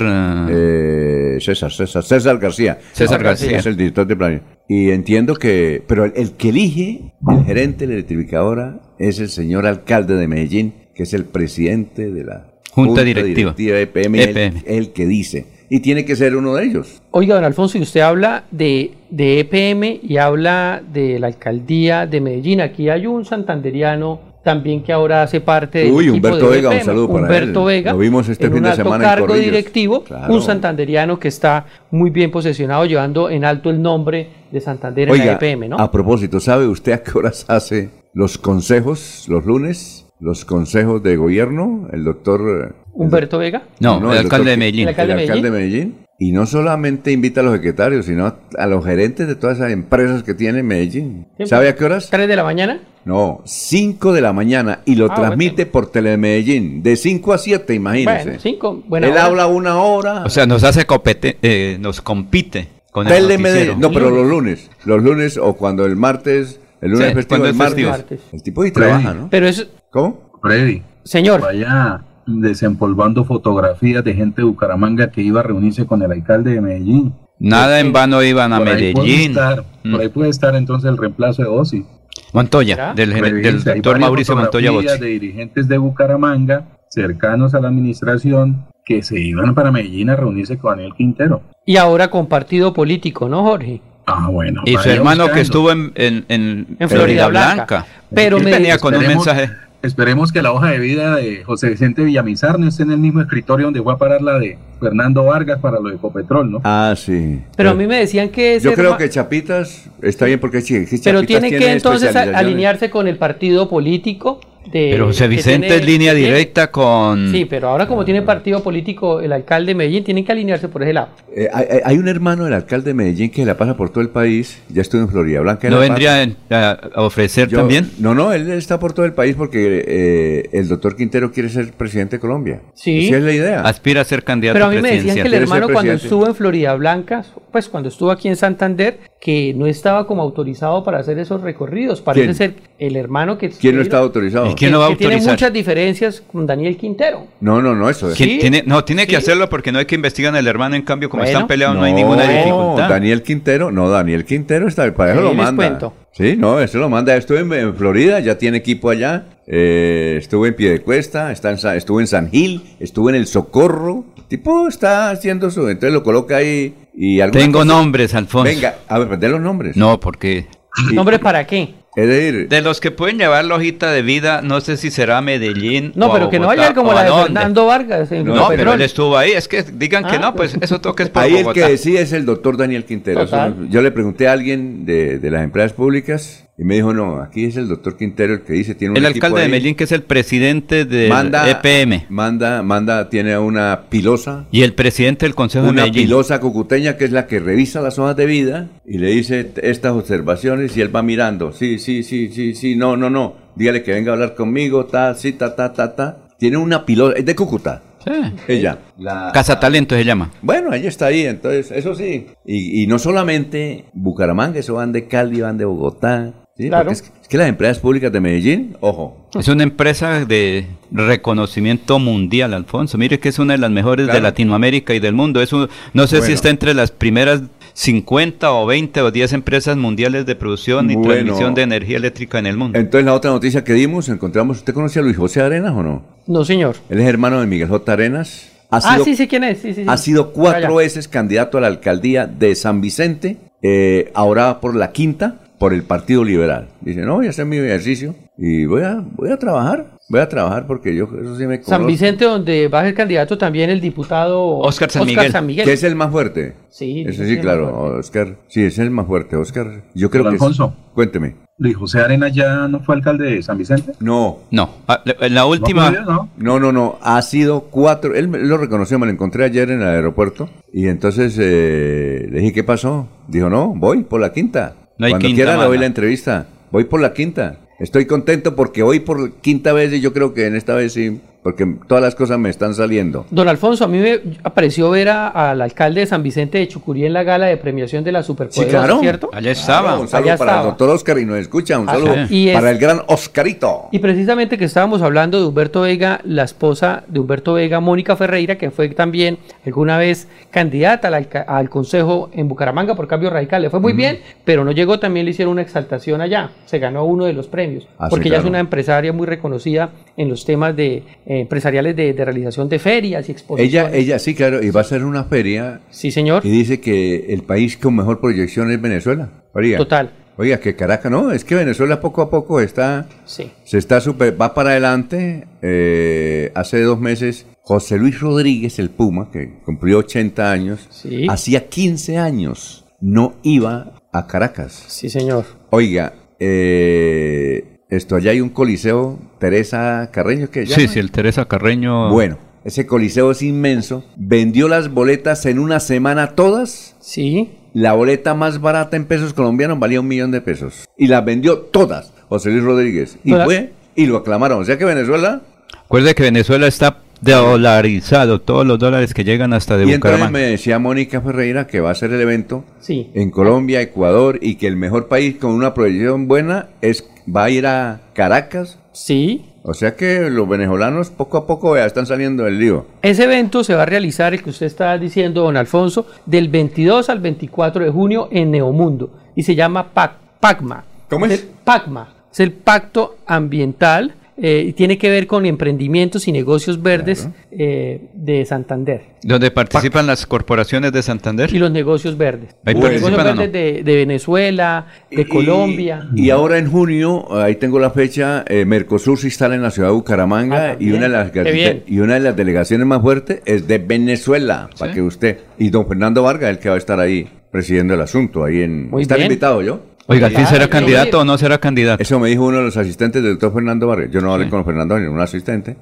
eh, 0.50 1.38
César, 1.40 1.72
César, 1.72 2.04
César 2.04 2.38
García. 2.38 2.80
César 2.92 3.18
Ahora 3.18 3.30
García. 3.30 3.58
Es 3.58 3.66
el 3.66 3.78
director 3.78 4.06
de 4.06 4.16
plan. 4.16 4.42
Y 4.70 4.92
entiendo 4.92 5.36
que... 5.36 5.84
Pero 5.88 6.06
el, 6.06 6.14
el 6.16 6.32
que 6.34 6.50
elige 6.50 7.14
el 7.28 7.46
gerente 7.46 7.86
de 7.86 7.88
la 7.88 7.94
electrificadora 7.96 8.82
es 9.00 9.20
el 9.20 9.30
señor 9.30 9.66
alcalde 9.66 10.16
de 10.16 10.28
Medellín, 10.28 10.74
que 10.94 11.04
es 11.04 11.14
el 11.16 11.26
presidente 11.26 12.12
de 12.12 12.24
la 12.26 12.53
Junta 12.74 13.04
directiva. 13.04 13.54
EPM, 13.58 14.16
él- 14.22 14.30
EPM. 14.30 14.64
el 14.66 14.92
que 14.94 15.06
dice. 15.06 15.48
Y 15.70 15.80
tiene 15.80 16.06
que 16.06 16.16
ser 16.16 16.36
uno 16.36 16.54
de 16.56 16.66
ellos. 16.66 17.02
Oiga, 17.12 17.36
don 17.36 17.44
Alfonso, 17.46 17.78
y 17.78 17.82
usted 17.82 18.02
habla 18.02 18.44
de, 18.52 18.92
de 19.10 19.40
EPM 19.40 20.00
y 20.04 20.18
habla 20.18 20.84
de 20.92 21.18
la 21.20 21.28
alcaldía 21.28 22.06
de 22.06 22.22
Medellín. 22.22 22.62
Aquí 22.62 22.90
hay 22.90 23.08
un 23.08 23.26
santanderiano 23.26 24.34
también 24.44 24.84
que 24.84 24.92
ahora 24.92 25.24
hace 25.24 25.40
parte 25.40 25.80
del 25.80 25.92
Uy, 25.94 26.10
Humberto 26.10 26.50
de 26.50 26.58
Vega, 26.58 26.70
un 26.70 26.76
EPM. 26.76 26.86
saludo 26.86 27.08
para 27.08 27.20
Humberto 27.24 27.70
él. 27.70 27.78
Vega. 27.78 27.92
Lo 27.94 27.98
vimos 27.98 28.28
este 28.30 28.46
en 28.46 28.52
fin 28.52 28.58
un 28.58 28.64
de 28.66 28.70
alto 28.72 28.84
semana 28.84 29.04
en 29.06 29.10
cargo 29.10 29.34
directivo, 29.36 30.04
Claro. 30.04 30.34
un 30.34 30.42
santanderiano 30.42 31.18
que 31.18 31.30
está 31.30 31.66
muy 31.92 32.10
bien 32.10 32.30
posesionado, 32.30 32.86
llevando 32.86 33.30
en 33.30 33.46
alto 33.46 33.70
el 33.70 33.82
nombre 33.82 34.28
de 34.52 34.60
Santander 34.62 35.08
en 35.10 35.18
la 35.18 35.24
Oiga, 35.24 35.34
EPM, 35.42 35.70
¿no? 35.70 35.78
a 35.80 35.90
propósito, 35.90 36.40
¿sabe 36.42 36.68
usted 36.68 36.92
a 36.92 37.02
qué 37.02 37.18
horas 37.18 37.46
hace 37.48 37.90
los 38.14 38.38
consejos 38.38 39.26
los 39.30 39.46
lunes? 39.46 40.03
Los 40.24 40.46
consejos 40.46 41.04
de 41.04 41.18
gobierno, 41.18 41.90
el 41.92 42.04
doctor... 42.06 42.72
eh, 42.72 42.74
Humberto 42.94 43.38
Vega. 43.40 43.64
No, 43.80 43.98
el 43.98 44.20
alcalde 44.20 44.24
doctor- 44.24 44.46
de 44.46 44.58
Medellín. 44.58 44.82
El 44.84 44.88
alcalde 44.90 45.16
de 45.16 45.24
el 45.24 45.30
alcalde 45.30 45.52
de 45.52 45.58
Medellín. 45.58 45.96
y 46.20 46.32
no 46.32 46.46
solamente 46.46 47.12
invita 47.12 47.42
a 47.42 47.44
los 47.44 47.54
secretarios, 47.56 48.06
sino 48.06 48.34
a 48.58 48.68
los 48.68 48.86
gerentes 48.86 49.28
de 49.28 49.36
todas 49.36 49.58
esas 49.58 49.72
empresas 49.72 50.24
que 50.24 50.34
tiene 50.34 50.64
Medellín. 50.64 51.28
¿Sabe 51.46 51.68
a 51.70 51.76
qué 51.76 51.84
horas? 51.84 52.10
¿3 52.12 52.28
de 52.28 52.36
la 52.38 52.44
mañana? 52.46 52.82
No, 53.04 53.42
5 53.44 54.14
de 54.14 54.22
la 54.22 54.32
mañana 54.32 54.80
y 54.86 54.96
lo 54.96 55.12
Ah, 55.12 55.16
transmite 55.16 55.66
por 55.66 55.92
Telemedellín, 55.92 56.82
de 56.84 56.96
5 56.96 57.34
a 57.34 57.38
7, 57.38 57.74
imagínese. 57.74 58.24
Bueno, 58.26 58.40
5. 58.42 58.84
Buena 58.88 59.08
Él 59.08 59.14
hora. 59.14 59.26
habla 59.26 59.48
una 59.48 59.82
hora. 59.82 60.24
O 60.24 60.30
sea, 60.30 60.46
nos 60.46 60.64
hace 60.64 60.86
compete, 60.86 61.38
eh, 61.42 61.78
nos 61.82 62.00
compite 62.00 62.70
con 62.92 63.08
el 63.08 63.14
Telemedellín. 63.14 63.80
noticiero. 63.80 63.80
No, 63.80 63.92
pero 63.92 64.10
los 64.10 64.26
lunes. 64.30 64.70
Los 64.86 65.04
lunes 65.04 65.38
o 65.38 65.54
cuando 65.56 65.86
el 65.86 65.98
martes, 65.98 66.62
el 66.84 66.92
lunes 66.92 67.08
Sí, 67.10 67.14
festivo, 67.16 67.44
el 67.46 67.50
es 67.52 67.56
martes. 67.56 68.20
El 68.32 68.44
tipo 68.44 68.62
ahí 68.64 68.72
trabaja, 68.72 69.14
¿no? 69.14 69.28
Pero 69.30 69.48
es... 69.48 69.68
¿Cómo? 69.92 70.32
Freddy. 70.42 70.82
Señor. 71.04 71.42
Vaya 71.42 72.02
desempolvando 72.26 73.26
fotografías 73.26 74.04
de 74.04 74.14
gente 74.14 74.42
de 74.42 74.46
Bucaramanga 74.48 75.12
que 75.12 75.22
iba 75.22 75.40
a 75.42 75.44
reunirse 75.44 75.86
con 75.86 76.02
el 76.04 76.12
alcalde 76.12 76.52
de 76.52 76.62
Medellín. 76.62 77.14
Nada 77.40 77.80
en 77.80 77.92
vano 77.92 78.22
iban 78.24 78.54
a 78.54 78.60
Por 78.60 78.68
ahí 78.70 78.94
puede 78.94 79.08
Medellín. 79.08 79.32
estar- 79.32 79.64
por 79.92 80.02
ahí 80.02 80.10
puede 80.10 80.30
estar 80.30 80.56
entonces 80.56 80.90
el 80.90 80.98
reemplazo 80.98 81.42
de 81.42 81.48
Osi. 81.50 81.86
Montoya, 82.32 82.94
del, 82.96 83.12
del 83.42 83.64
doctor 83.64 84.00
Mauricio 84.00 84.36
Montoya 84.36 84.70
fotografías 84.70 85.00
Bocci. 85.00 85.04
de 85.06 85.20
dirigentes 85.20 85.68
de 85.68 85.78
Bucaramanga 85.78 86.68
cercanos 86.90 87.56
a 87.56 87.60
la 87.60 87.70
administración 87.70 88.68
que 88.86 89.02
se 89.02 89.20
iban 89.20 89.56
para 89.56 89.72
Medellín 89.72 90.10
a 90.10 90.16
reunirse 90.16 90.58
con 90.58 90.76
Daniel 90.76 90.94
Quintero. 90.96 91.42
Y 91.66 91.78
ahora 91.78 92.10
con 92.10 92.28
partido 92.28 92.74
político, 92.74 93.28
¿no, 93.30 93.44
Jorge? 93.44 93.82
Ah, 94.06 94.28
bueno. 94.30 94.62
Y 94.66 94.76
su 94.78 94.90
hermano 94.90 95.30
que 95.32 95.42
estuvo 95.42 95.72
en, 95.72 95.92
en, 95.96 96.26
en, 96.28 96.68
En 96.80 96.90
Florida 96.90 97.28
Blanca. 97.28 97.86
Pero 98.14 98.38
Él 98.38 98.44
me- 98.44 98.52
venía 98.52 98.78
con 98.78 98.94
un 98.96 99.02
Esperemos- 99.02 99.26
mensaje. 99.26 99.52
Esperemos 99.82 100.32
que 100.32 100.42
la 100.42 100.54
hoja 100.54 100.72
de 100.72 100.80
vida 100.80 101.18
de 101.18 101.44
José 101.44 101.70
Vicente 101.70 102.04
Villamizar 102.06 102.58
no 102.58 102.70
esté 102.70 102.84
en 102.84 102.92
el 102.92 103.00
mismo 103.00 103.20
escritorio 103.20 103.66
donde 103.66 103.82
fue 103.82 103.92
a 103.92 103.98
parar 103.98 104.22
la 104.22 104.40
de 104.40 104.58
Fernando 104.80 105.26
Vargas 105.26 105.60
para 105.60 105.78
lo 105.82 105.90
de 105.90 105.96
Ecopetrol, 105.96 106.50
¿no? 106.52 106.62
Ah, 106.64 106.94
sí. 106.96 107.42
Pero 107.58 107.72
a 107.72 107.74
mí 107.74 107.86
me 107.86 107.98
decían 107.98 108.30
que 108.30 108.62
Yo 108.62 108.74
creo 108.76 108.96
que 108.96 109.10
Chapitas 109.10 109.90
está 110.02 110.24
bien 110.26 110.40
porque 110.40 110.62
sí, 110.62 110.86
Pero 111.04 111.20
Chapitas 111.20 111.26
tiene 111.42 111.50
que 111.58 111.72
entonces 111.74 112.16
alinearse 112.16 112.90
con 112.90 113.10
el 113.10 113.18
partido 113.18 113.68
político 113.68 114.40
de... 114.72 114.90
Pero 114.92 115.08
José 115.08 115.28
Vicente 115.28 115.68
tiene- 115.68 115.82
es 115.82 115.86
línea 115.86 116.14
directa 116.14 116.72
con... 116.72 117.32
Sí, 117.32 117.46
pero 117.46 117.70
ahora 117.70 117.88
como 117.88 118.06
tiene 118.06 118.22
partido 118.22 118.64
político 118.64 119.20
el 119.20 119.32
alcalde 119.34 119.72
de 119.72 119.76
Medellín, 119.76 120.04
tienen 120.04 120.26
que 120.26 120.32
alinearse 120.32 120.68
por 120.70 120.84
ese 120.84 120.94
lado. 120.94 121.10
Eh, 121.36 121.50
hay, 121.84 121.98
un 121.98 122.08
hermano 122.08 122.46
del 122.46 122.54
alcalde 122.54 122.92
de 122.92 122.94
Medellín 122.94 123.30
que 123.32 123.46
la 123.46 123.58
pasa 123.58 123.76
por 123.78 123.90
todo 123.90 124.02
el 124.02 124.10
país. 124.10 124.62
Ya 124.70 124.82
estuvo 124.82 125.02
en 125.02 125.10
Florida 125.10 125.42
Blanca. 125.42 125.70
¿No 125.70 125.80
vendría 125.80 126.24
a, 126.50 126.72
a 126.96 127.02
ofrecer 127.04 127.48
Yo- 127.50 127.60
también? 127.60 127.90
No, 128.00 128.14
no, 128.16 128.32
él 128.34 128.52
está 128.52 128.80
por 128.80 128.94
todo 128.94 129.06
el 129.06 129.14
país 129.14 129.36
porque 129.36 129.84
eh, 129.88 130.50
el 130.54 130.68
doctor 130.68 130.96
Quintero 130.96 131.32
quiere 131.32 131.50
ser 131.50 131.72
presidente 131.74 132.18
de 132.18 132.20
Colombia. 132.20 132.62
Sí. 132.74 133.08
Esa 133.08 133.18
es 133.18 133.24
la 133.24 133.32
idea. 133.34 133.62
Aspira 133.62 134.02
a 134.02 134.04
ser 134.06 134.24
candidato 134.24 134.56
Pero 134.56 134.66
a 134.66 134.70
mí 134.70 134.82
me 134.82 134.92
decían 134.96 135.16
que 135.16 135.22
el 135.22 135.34
hermano 135.34 135.68
cuando 135.70 135.92
estuvo 135.94 136.28
en 136.28 136.36
Florida 136.36 136.74
Blanca, 136.76 137.24
pues 137.52 137.68
cuando 137.70 137.90
estuvo 137.90 138.12
aquí 138.12 138.28
en 138.28 138.36
Santander, 138.36 139.00
que 139.20 139.54
no 139.56 139.68
estaba 139.68 140.06
como 140.06 140.22
autorizado 140.22 140.84
para 140.84 141.00
hacer 141.00 141.18
esos 141.20 141.42
recorridos. 141.42 142.02
Parece 142.02 142.26
¿Quién? 142.26 142.36
ser 142.36 142.54
el 142.80 142.96
hermano 142.98 143.38
que... 143.38 143.50
¿Quién 143.50 143.76
no 143.76 143.82
que- 143.82 143.84
está 143.84 143.98
autorizado? 144.00 144.53
¿Y 144.54 144.56
quién 144.56 144.72
lo 144.72 144.80
va 144.80 144.86
a 144.88 144.90
que 144.90 144.96
tiene 144.96 145.18
muchas 145.22 145.52
diferencias 145.54 146.22
con 146.32 146.46
Daniel 146.46 146.78
Quintero. 146.78 147.28
No, 147.42 147.62
no, 147.62 147.76
no, 147.76 147.90
eso 147.90 148.10
es. 148.10 148.16
¿Quién 148.18 148.30
Sí. 148.30 148.40
tiene, 148.40 148.64
no, 148.66 148.84
tiene 148.86 149.06
que 149.08 149.18
hacerlo 149.18 149.50
porque 149.50 149.72
no 149.72 149.80
hay 149.80 149.86
que 149.86 149.96
investigar 149.96 150.36
al 150.36 150.48
hermano. 150.48 150.76
En 150.76 150.82
cambio, 150.84 151.10
como 151.10 151.24
Bueno. 151.24 151.38
están 151.38 151.48
peleados, 151.48 151.76
no, 151.78 151.84
hay 151.84 151.94
ninguna 151.94 152.24
dificultad. 152.28 152.90
Daniel 152.90 153.22
Quintero, 153.24 153.72
no, 153.72 153.90
Daniel 153.90 154.26
Quintero 154.26 154.68
está, 154.68 154.94
para 154.94 155.14
eso 155.14 155.22
lo 155.22 155.34
manda. 155.34 155.56
cuento. 155.56 155.94
Sí, 156.14 156.36
no, 156.38 156.60
eso 156.60 156.78
lo 156.78 156.90
manda. 156.90 157.16
Estuve 157.16 157.40
en, 157.40 157.52
en 157.54 157.76
Florida, 157.76 158.20
ya 158.20 158.38
tiene 158.38 158.58
equipo 158.58 158.90
allá. 158.90 159.26
Eh, 159.48 160.16
estuvo 160.20 160.46
en 160.48 160.56
Piedecuesta, 160.56 161.32
está 161.32 161.52
en 161.52 161.58
estuvo 161.76 162.00
en 162.00 162.08
San 162.08 162.30
Gil, 162.30 162.62
estuvo 162.80 163.10
en 163.10 163.16
El 163.16 163.28
Socorro. 163.28 164.06
El 164.18 164.24
tipo 164.26 164.68
está 164.68 165.10
haciendo 165.10 165.50
su, 165.52 165.68
entonces 165.68 165.92
lo 165.94 166.02
coloca 166.04 166.38
ahí 166.38 166.74
y 166.96 167.18
Tengo 167.32 167.60
cosa- 167.60 167.66
nombres, 167.66 168.14
Alfonso. 168.16 168.44
Venga, 168.54 168.76
a 168.88 169.00
ver, 169.00 169.20
de 169.20 169.30
los 169.30 169.42
nombres. 169.42 169.76
No, 169.76 170.00
porque 170.00 170.48
¿Nombre 170.94 171.20
para 171.20 171.46
qué? 171.46 171.74
Es 171.96 172.08
decir, 172.08 172.48
de 172.50 172.62
los 172.62 172.80
que 172.82 172.90
pueden 172.90 173.20
llevar 173.20 173.46
la 173.46 173.54
hojita 173.56 173.92
de 173.92 174.02
vida, 174.02 174.42
no 174.42 174.62
sé 174.62 174.78
si 174.78 174.90
será 174.90 175.22
Medellín. 175.22 175.92
No, 175.96 176.08
o 176.08 176.14
pero 176.14 176.30
que 176.32 176.40
no 176.40 176.46
Bogotá, 176.48 176.62
vaya 176.64 176.74
como 176.74 176.92
la 176.94 177.04
de 177.04 177.10
dónde. 177.10 177.24
Fernando 177.26 177.66
Vargas. 177.68 178.12
No, 178.12 178.48
pero 178.50 178.74
él 178.74 178.82
estuvo 178.82 179.16
ahí. 179.16 179.32
Es 179.34 179.48
que 179.48 179.62
digan 179.64 180.04
que 180.06 180.16
Ah, 180.16 180.20
no, 180.20 180.36
pues 180.36 180.58
eso 180.60 180.82
toque 180.82 181.04
es 181.04 181.10
por 181.10 181.22
ahí 181.22 181.38
el 181.38 181.44
Bogotá. 181.44 181.66
que 181.68 181.72
decía 181.74 182.02
es 182.02 182.12
el 182.14 182.26
doctor 182.26 182.58
Daniel 182.58 182.84
Quintero. 182.86 183.26
Total. 183.26 183.52
Eso 183.52 183.62
no- 183.62 183.70
yo 183.70 183.82
le 183.84 183.92
pregunté 183.92 184.28
a 184.28 184.32
alguien 184.32 184.86
de, 184.86 185.20
de 185.20 185.30
las 185.32 185.44
empresas 185.44 185.74
públicas 185.74 186.46
y 186.56 186.64
me 186.64 186.76
dijo, 186.76 186.94
no, 186.94 187.20
aquí 187.20 187.46
es 187.46 187.58
el 187.58 187.68
doctor 187.68 187.98
Quintero 187.98 188.36
el 188.36 188.42
que 188.44 188.54
dice, 188.54 188.76
tiene 188.76 188.92
un 188.92 188.98
El 188.98 189.08
alcalde 189.08 189.42
de 189.42 189.48
Medellín, 189.48 189.74
que 189.74 189.86
es 189.86 189.92
el 189.92 190.04
presidente 190.04 190.86
del 190.86 191.10
manda, 191.10 191.50
EPM. 191.50 192.06
Manda, 192.10 192.62
manda, 192.62 193.10
tiene 193.10 193.36
una 193.40 193.86
pilosa 193.90 194.46
Y 194.52 194.62
el 194.62 194.74
presidente 194.74 195.26
del 195.26 195.34
Consejo 195.34 195.66
de 195.66 195.72
una 195.72 195.82
Medellín. 195.82 196.04
pilosa 196.06 196.40
cucuteña 196.40 196.96
que 196.96 197.06
es 197.06 197.12
la 197.12 197.26
que 197.26 197.40
revisa 197.40 197.82
las 197.82 197.98
hojas 197.98 198.16
de 198.16 198.28
vida 198.28 198.70
y 198.86 199.00
le 199.00 199.08
dice 199.08 199.52
estas 199.64 199.94
observaciones 199.94 200.78
y 200.78 200.82
él 200.82 200.96
va 200.96 201.02
mirando. 201.02 201.54
Sí, 201.54 201.80
sí, 201.80 202.04
sí, 202.04 202.30
sí, 202.32 202.54
sí, 202.54 202.76
no, 202.76 202.96
no, 202.98 203.10
no. 203.10 203.36
Dígale 203.56 203.82
que 203.82 203.92
venga 203.92 204.12
a 204.12 204.14
hablar 204.14 204.36
conmigo, 204.36 204.86
ta, 204.86 205.16
sí, 205.16 205.34
ta, 205.34 205.56
ta, 205.56 205.74
ta, 205.74 205.96
ta. 205.96 206.18
Tiene 206.38 206.58
una 206.58 206.86
pilosa, 206.86 207.18
es 207.18 207.26
de 207.26 207.36
Cúcuta. 207.36 207.82
Sí. 208.04 208.12
Ella. 208.48 208.78
La, 209.00 209.32
Casa 209.34 209.60
Talento 209.60 209.96
se 209.96 210.04
llama. 210.04 210.30
bueno, 210.42 210.74
ella 210.74 210.90
está 210.90 211.06
ahí, 211.08 211.26
entonces, 211.26 211.72
eso 211.72 211.96
sí. 211.96 212.28
Y, 212.46 212.84
y 212.84 212.88
no 212.88 213.00
solamente 213.00 213.86
Bucaramanga, 213.94 214.60
eso 214.60 214.76
van 214.76 214.92
de 214.92 215.08
Cali, 215.08 215.42
van 215.42 215.58
de 215.58 215.66
Bogotá. 215.66 216.34
¿Sí? 216.58 216.68
Claro. 216.70 216.92
Es, 216.92 217.02
es 217.22 217.28
que 217.28 217.38
las 217.38 217.50
empresas 217.50 217.80
públicas 217.80 218.12
de 218.12 218.20
Medellín, 218.20 218.78
ojo. 218.80 219.28
Es 219.40 219.48
una 219.48 219.64
empresa 219.64 220.26
de 220.26 220.68
reconocimiento 220.92 222.00
mundial, 222.00 222.54
Alfonso. 222.54 222.98
Mire 222.98 223.20
que 223.20 223.30
es 223.30 223.40
una 223.40 223.54
de 223.54 223.60
las 223.60 223.72
mejores 223.72 224.06
Claro. 224.06 224.18
de 224.20 224.24
Latinoamérica 224.24 224.94
y 224.94 225.00
del 225.00 225.14
mundo. 225.14 225.42
Es 225.42 225.54
un- 225.54 225.70
no 225.94 226.08
sé 226.08 226.22
si 226.22 226.34
está 226.34 226.50
entre 226.50 226.74
las 226.74 226.92
primeras 226.92 227.42
50 227.74 228.52
o 228.54 228.66
20 228.68 229.02
o 229.02 229.10
10 229.12 229.34
empresas 229.34 229.78
mundiales 229.78 230.26
de 230.28 230.36
producción 230.36 230.92
y 230.92 230.96
Bueno. 230.96 231.12
transmisión 231.14 231.56
de 231.56 231.64
energía 231.64 231.98
eléctrica 231.98 232.38
en 232.38 232.46
el 232.46 232.58
mundo. 232.58 232.78
Entonces, 232.78 233.06
la 233.06 233.14
otra 233.14 233.32
noticia 233.32 233.64
que 233.64 233.74
dimos, 233.74 234.10
encontramos, 234.10 234.58
¿usted 234.58 234.74
conoce 234.74 235.00
a 235.00 235.02
Luis 235.02 235.18
José 235.18 235.42
Arenas 235.42 235.72
o 235.72 235.82
no? 235.82 236.04
No, 236.28 236.46
señor. 236.46 236.76
Él 236.90 237.00
es 237.00 237.08
hermano 237.08 237.40
de 237.42 237.48
Miguel 237.48 237.68
J. 237.70 237.92
Arenas. 237.94 238.50
Ha 238.70 238.78
Ah, 238.78 238.94
sido 238.94 239.06
sí, 239.06 239.16
sí, 239.16 239.28
¿quién 239.28 239.44
es? 239.44 239.60
Sí, 239.60 239.74
sí, 239.74 239.82
sí. 239.84 239.88
Ha 239.88 239.98
sido 239.98 240.24
allá. 240.24 240.32
cuatro 240.34 240.76
veces 240.76 241.08
candidato 241.08 241.58
a 241.58 241.62
la 241.62 241.68
alcaldía 241.68 242.26
de 242.28 242.56
San 242.56 242.82
Vicente, 242.82 243.38
eh, 243.62 244.12
ahora 244.16 244.46
va 244.46 244.62
por 244.62 244.76
la 244.76 244.92
quinta, 244.92 245.40
por 245.64 245.74
el 245.74 245.84
Partido 245.84 246.26
Liberal. 246.26 246.68
Dice, 246.82 247.04
no, 247.04 247.16
voy 247.16 247.28
a 247.28 247.30
hacer 247.30 247.46
mi 247.46 247.56
ejercicio 247.56 248.16
y 248.38 248.66
voy 248.66 248.82
a, 248.82 249.02
voy 249.16 249.32
a 249.32 249.38
trabajar, 249.38 249.92
voy 250.10 250.20
a 250.20 250.28
trabajar 250.28 250.68
porque 250.68 250.94
yo 250.94 251.06
eso 251.06 251.38
sí 251.38 251.48
me 251.48 251.56
San 251.56 251.64
conozco. 251.64 251.86
Vicente, 251.86 252.26
donde 252.26 252.68
va 252.68 252.82
a 252.82 252.84
ser 252.84 252.94
candidato 252.94 253.38
también 253.38 253.70
el 253.70 253.80
diputado 253.80 254.58
Oscar 254.58 254.92
San 254.92 255.06
Miguel. 255.46 255.64
Que 255.64 255.72
es 255.72 255.84
el 255.86 255.96
más 255.96 256.12
fuerte. 256.12 256.54
Sí, 256.70 257.06
Ese 257.08 257.26
sí, 257.26 257.36
es 257.36 257.40
claro. 257.40 257.96
Oscar. 257.98 258.36
Sí, 258.50 258.62
es 258.66 258.78
el 258.78 258.92
más 258.92 259.08
fuerte, 259.08 259.38
Oscar. 259.38 259.86
Yo 259.96 260.10
creo 260.10 260.24
Don 260.26 260.34
que 260.34 260.36
es- 260.36 260.42
Alfonso. 260.42 260.76
Cuénteme. 260.94 261.36
Luis 261.60 261.78
José 261.78 262.02
Arenas 262.02 262.34
ya 262.34 262.68
no 262.68 262.82
fue 262.82 262.96
alcalde 262.96 263.36
de 263.36 263.42
San 263.42 263.58
Vicente. 263.58 263.94
No, 264.02 264.40
No, 264.52 264.70
ah, 264.90 265.02
la- 265.06 265.16
en 265.26 265.34
la 265.34 265.46
última... 265.46 265.92
No, 265.92 266.02
no, 266.04 266.30
No, 266.36 266.60
no, 266.60 266.72
no, 266.74 266.98
ha 267.02 267.22
sido 267.22 267.62
cuatro, 267.72 268.14
él 268.16 268.28
me- 268.28 268.40
lo 268.40 268.58
reconoció, 268.58 269.00
me 269.00 269.06
lo 269.06 269.14
encontré 269.14 269.46
ayer 269.46 269.70
en 269.72 269.82
el 269.82 269.88
aeropuerto 269.88 270.50
y 270.74 270.88
entonces 270.88 271.38
eh, 271.40 272.28
le 272.30 272.40
dije, 272.42 272.52
¿qué 272.54 272.64
pasó? 272.66 273.08
Dijo, 273.30 273.50
no, 273.50 273.74
voy 273.78 274.04
por 274.04 274.20
la 274.20 274.34
quinta. 274.34 274.74
No 275.04 275.08
hay 275.08 275.12
Cuando 275.12 275.28
quinta, 275.28 275.36
quiera 275.36 275.52
le 275.58 275.58
doy 275.64 275.68
manda. 275.72 275.82
la 275.82 275.88
entrevista, 275.88 276.48
voy 276.72 276.86
por 276.86 277.02
la 277.02 277.12
quinta. 277.14 277.58
Estoy 277.78 278.06
contento 278.06 278.56
porque 278.56 278.84
hoy 278.84 279.02
por 279.02 279.34
quinta 279.42 279.74
vez 279.74 279.92
y 279.92 280.00
yo 280.00 280.14
creo 280.14 280.34
que 280.34 280.46
en 280.48 280.56
esta 280.56 280.76
vez 280.76 280.94
sí, 280.94 281.20
porque 281.44 281.76
todas 281.88 282.02
las 282.04 282.16
cosas 282.16 282.40
me 282.40 282.50
están 282.50 282.74
saliendo. 282.74 283.26
Don 283.30 283.48
Alfonso, 283.50 283.84
a 283.84 283.88
mí 283.88 284.00
me 284.00 284.18
pareció 284.52 284.90
ver 284.90 285.10
a- 285.10 285.28
al 285.52 285.62
alcalde 285.62 286.00
de 286.02 286.06
San 286.08 286.24
Vicente 286.24 286.58
de 286.58 286.68
Chucurí 286.68 287.06
en 287.06 287.14
la 287.14 287.24
gala 287.24 287.48
de 287.48 287.58
premiación 287.58 288.04
de 288.04 288.12
la 288.14 288.24
Superpoderosa, 288.24 288.64
Sí, 288.66 288.70
claro. 288.88 289.00
¿cierto? 289.02 289.30
Allá 289.34 289.52
estaba. 289.52 289.90
Claro, 289.90 290.02
un 290.02 290.08
saludo 290.08 290.30
Allá 290.32 290.38
para 290.38 290.58
el 290.60 290.64
doctor 290.68 290.90
Oscar 290.90 291.20
y 291.20 291.26
nos 291.26 291.38
escucha, 291.38 291.78
un 291.78 291.86
saludo 291.88 292.14
sí. 292.28 292.36
Y 292.36 292.50
es- 292.50 292.56
para 292.56 292.72
el 292.72 292.78
gran 292.78 293.02
Oscarito. 293.08 293.90
Y 293.92 294.00
precisamente 294.00 294.58
que 294.58 294.66
estábamos 294.66 295.02
hablando 295.02 295.40
de 295.40 295.46
Humberto 295.46 295.82
Vega, 295.82 296.22
la 296.24 296.44
esposa 296.44 297.04
de 297.08 297.20
Humberto 297.20 297.54
Vega, 297.54 297.80
Mónica 297.82 298.16
Ferreira, 298.16 298.58
que 298.58 298.72
fue 298.72 298.88
también 298.90 299.38
alguna 299.66 299.98
vez 299.98 300.28
candidata 300.52 301.10
al, 301.48 301.70
consejo 301.70 302.30
en 302.34 302.48
Bucaramanga 302.48 302.96
por 302.96 303.08
cambio 303.08 303.30
radical. 303.30 303.62
Le 303.62 303.70
fue 303.70 303.80
muy 303.80 303.94
bien, 303.94 304.20
pero 304.46 304.64
no 304.64 304.72
llegó, 304.72 305.00
también 305.00 305.26
le 305.26 305.32
hicieron 305.32 305.52
una 305.52 305.62
exaltación 305.62 306.22
allá. 306.22 306.52
Se 306.66 306.80
ganó 306.80 307.04
uno 307.06 307.26
de 307.26 307.34
los 307.34 307.48
premios, 307.48 307.88
Ah, 307.98 308.06
sí, 308.06 308.10
porque 308.12 308.30
ella 308.30 308.38
es 308.40 308.46
una 308.46 308.60
empresaria 308.60 309.12
muy 309.12 309.28
reconocida 309.28 309.90
en 310.16 310.30
los 310.30 310.46
temas 310.46 310.76
de 310.76 311.04
eh, 311.34 311.40
empresariales 311.42 311.96
de, 311.96 312.14
de 312.14 312.26
realización 312.26 312.70
de 312.70 312.80
ferias 312.80 313.28
y 313.28 313.32
exposiciones. 313.32 313.92
Ella, 313.94 313.98
ella, 313.98 314.20
sí, 314.20 314.36
claro, 314.36 314.62
y 314.64 314.70
va 314.70 314.82
a 314.82 314.84
ser 314.84 315.04
una 315.04 315.24
feria 315.26 315.82
Sí, 315.90 316.12
señor. 316.12 316.46
y 316.46 316.50
dice 316.52 316.80
que 316.80 317.34
el 317.34 317.44
país 317.44 317.78
con 317.78 317.96
mejor 317.96 318.20
proyección 318.20 318.72
es 318.72 318.82
Venezuela. 318.82 319.30
Oiga, 319.54 319.78
Total. 319.78 320.12
Oiga, 320.36 320.60
que 320.60 320.76
Caracas, 320.76 321.12
no, 321.12 321.32
es 321.32 321.46
que 321.46 321.54
Venezuela 321.54 322.02
poco 322.02 322.22
a 322.24 322.30
poco 322.30 322.60
está, 322.60 323.08
Sí. 323.26 323.52
se 323.66 323.78
está 323.78 324.02
super, 324.02 324.40
va 324.42 324.54
para 324.56 324.72
adelante. 324.72 325.46
Eh, 325.62 326.52
hace 326.56 326.82
dos 326.82 327.00
meses, 327.00 327.46
José 327.62 327.98
Luis 328.00 328.20
Rodríguez, 328.20 328.80
el 328.80 328.90
Puma, 328.90 329.30
que 329.32 329.60
cumplió 329.64 330.00
80 330.00 330.52
años, 330.52 330.88
Sí. 330.90 331.28
hacía 331.30 331.70
15 331.70 332.18
años 332.18 332.86
no 333.00 333.36
iba 333.44 333.94
a 334.12 334.26
Caracas. 334.28 334.84
Sí, 334.88 335.10
señor. 335.10 335.46
Oiga, 335.70 336.14
eh, 336.40 337.73
esto 337.96 338.16
allá 338.16 338.32
hay 338.32 338.42
un 338.42 338.50
coliseo, 338.50 339.20
Teresa 339.40 340.10
Carreño, 340.12 340.50
que 340.50 340.66
Sí, 340.66 340.88
sí, 340.88 341.00
el 341.00 341.12
Teresa 341.12 341.46
Carreño. 341.46 342.10
Bueno, 342.10 342.38
ese 342.64 342.86
coliseo 342.86 343.32
es 343.32 343.42
inmenso, 343.42 344.04
vendió 344.16 344.68
las 344.68 344.90
boletas 344.90 345.46
en 345.46 345.60
una 345.60 345.80
semana 345.80 346.36
todas. 346.36 346.96
Sí. 347.00 347.52
La 347.74 347.94
boleta 347.94 348.34
más 348.36 348.62
barata 348.62 348.96
en 348.96 349.06
pesos 349.06 349.34
colombianos 349.34 349.80
valía 349.80 350.00
un 350.00 350.08
millón 350.08 350.32
de 350.32 350.42
pesos. 350.42 350.86
Y 350.98 351.08
las 351.08 351.26
vendió 351.26 351.58
todas, 351.58 352.14
José 352.30 352.52
Luis 352.52 352.64
Rodríguez. 352.64 353.18
Y 353.24 353.34
fue 353.34 353.74
y 353.96 354.06
lo 354.06 354.18
aclamaron. 354.18 354.62
O 354.62 354.66
sea 354.66 354.78
que 354.78 354.86
Venezuela... 354.86 355.42
Recuerde 355.84 356.16
que 356.16 356.24
Venezuela 356.24 356.68
está 356.68 357.03
dolarizado, 357.24 358.42
todos 358.42 358.66
los 358.66 358.80
dólares 358.80 359.14
que 359.14 359.24
llegan 359.24 359.54
hasta 359.54 359.78
de 359.78 359.86
y 359.86 359.94
entonces 359.94 360.32
me 360.32 360.40
decía 360.42 360.80
Mónica 360.80 361.22
Ferreira 361.22 361.68
que 361.68 361.80
va 361.80 361.92
a 361.92 361.96
ser 361.96 362.12
el 362.14 362.22
evento 362.22 362.64
Sí. 362.80 363.10
en 363.14 363.32
Colombia, 363.32 363.82
Ecuador 363.82 364.40
y 364.42 364.56
que 364.56 364.68
el 364.68 364.76
mejor 364.76 365.08
país 365.08 365.38
con 365.38 365.52
una 365.52 365.74
proyección 365.74 366.28
buena 366.28 366.68
es 366.82 367.08
va 367.34 367.46
a 367.46 367.50
ir 367.50 367.66
a 367.68 368.02
Caracas. 368.14 368.80
Sí. 368.92 369.46
O 369.64 369.74
sea 369.74 369.96
que 369.96 370.30
los 370.30 370.48
venezolanos 370.48 371.10
poco 371.10 371.38
a 371.38 371.48
poco 371.48 371.72
vea, 371.72 371.86
están 371.86 372.06
saliendo 372.06 372.44
del 372.44 372.60
lío. 372.60 372.86
Ese 373.02 373.24
evento 373.24 373.64
se 373.64 373.74
va 373.74 373.84
a 373.84 373.86
realizar, 373.86 374.34
el 374.34 374.44
que 374.44 374.50
usted 374.50 374.66
está 374.66 374.98
diciendo, 374.98 375.44
don 375.44 375.56
Alfonso, 375.56 376.06
del 376.26 376.50
22 376.50 377.10
al 377.10 377.20
24 377.22 377.86
de 377.86 377.90
junio 377.90 378.28
en 378.32 378.52
Neomundo. 378.52 379.12
Y 379.36 379.44
se 379.44 379.56
llama 379.56 379.88
PAC, 379.94 380.16
PACMA. 380.42 380.84
¿Cómo 381.10 381.26
es? 381.28 381.48
PACMA. 381.64 382.10
Es 382.32 382.42
el 382.42 382.52
Pacto 382.52 383.16
Ambiental 383.26 384.16
eh, 384.36 384.66
y 384.68 384.74
tiene 384.74 384.98
que 384.98 385.10
ver 385.10 385.28
con 385.28 385.46
emprendimientos 385.46 386.28
y 386.28 386.32
negocios 386.32 386.82
verdes 386.82 387.30
eh, 387.52 388.02
de 388.14 388.46
Santander. 388.46 389.14
Donde 389.22 389.52
participan 389.52 390.08
las 390.08 390.26
corporaciones 390.26 390.92
de 390.92 391.02
Santander. 391.02 391.54
Y 391.54 391.60
los 391.60 391.72
negocios 391.72 392.18
verdes. 392.18 392.56
Ahí 392.66 392.74
los 392.74 392.84
negocios 392.84 393.16
verdes 393.16 393.36
no? 393.36 393.48
de, 393.48 393.84
de 393.84 393.96
Venezuela, 393.96 394.88
de 395.10 395.28
Colombia. 395.28 396.10
Y 396.16 396.30
ahora 396.30 396.58
en 396.58 396.70
junio, 396.70 397.34
ahí 397.36 397.56
tengo 397.56 397.80
la 397.80 397.92
fecha, 397.92 398.44
eh, 398.48 398.66
Mercosur 398.66 399.18
se 399.18 399.28
instala 399.28 399.56
en 399.56 399.62
la 399.62 399.72
ciudad 399.72 399.90
de 399.90 399.94
Bucaramanga 399.94 400.72
Ah, 400.72 400.76
y, 400.80 400.92
una 400.92 401.04
de 401.04 401.10
las, 401.10 401.32
Qué 401.32 401.52
bien. 401.52 401.84
y 401.88 402.00
una 402.00 402.16
de 402.16 402.20
las 402.20 402.36
delegaciones 402.36 402.86
más 402.86 403.02
fuertes 403.02 403.42
es 403.46 403.68
de 403.68 403.78
Venezuela, 403.78 404.70
para 404.78 404.94
que 404.94 405.02
usted, 405.02 405.40
y 405.58 405.70
don 405.70 405.88
Fernando 405.88 406.24
Vargas, 406.24 406.50
el 406.50 406.60
que 406.60 406.70
va 406.70 406.76
a 406.76 406.78
estar 406.78 407.00
ahí 407.00 407.28
presidiendo 407.52 407.94
el 407.94 408.02
asunto, 408.02 408.44
ahí 408.44 408.62
en... 408.62 408.90
Muy 408.90 409.04
¿Está 409.04 409.16
bien. 409.16 409.28
invitado 409.28 409.62
yo? 409.62 409.82
Oiga, 410.08 410.30
¿quién 410.30 410.46
será 410.48 410.68
candidato 410.68 411.22
o 411.22 411.26
no 411.26 411.38
será 411.38 411.60
candidato? 411.60 412.04
Eso 412.04 412.20
me 412.20 412.30
dijo 412.30 412.44
uno 412.44 412.58
de 412.58 412.64
los 412.64 412.76
asistentes 412.76 413.24
del 413.24 413.34
doctor 413.34 413.54
Fernando 413.54 413.88
Vargas. 413.88 414.12
Yo 414.12 414.20
no 414.20 414.34
hablé 414.34 414.50
con 414.50 414.66
Fernando, 414.66 415.00
ni 415.00 415.08
un 415.08 415.22
asistente. 415.22 415.78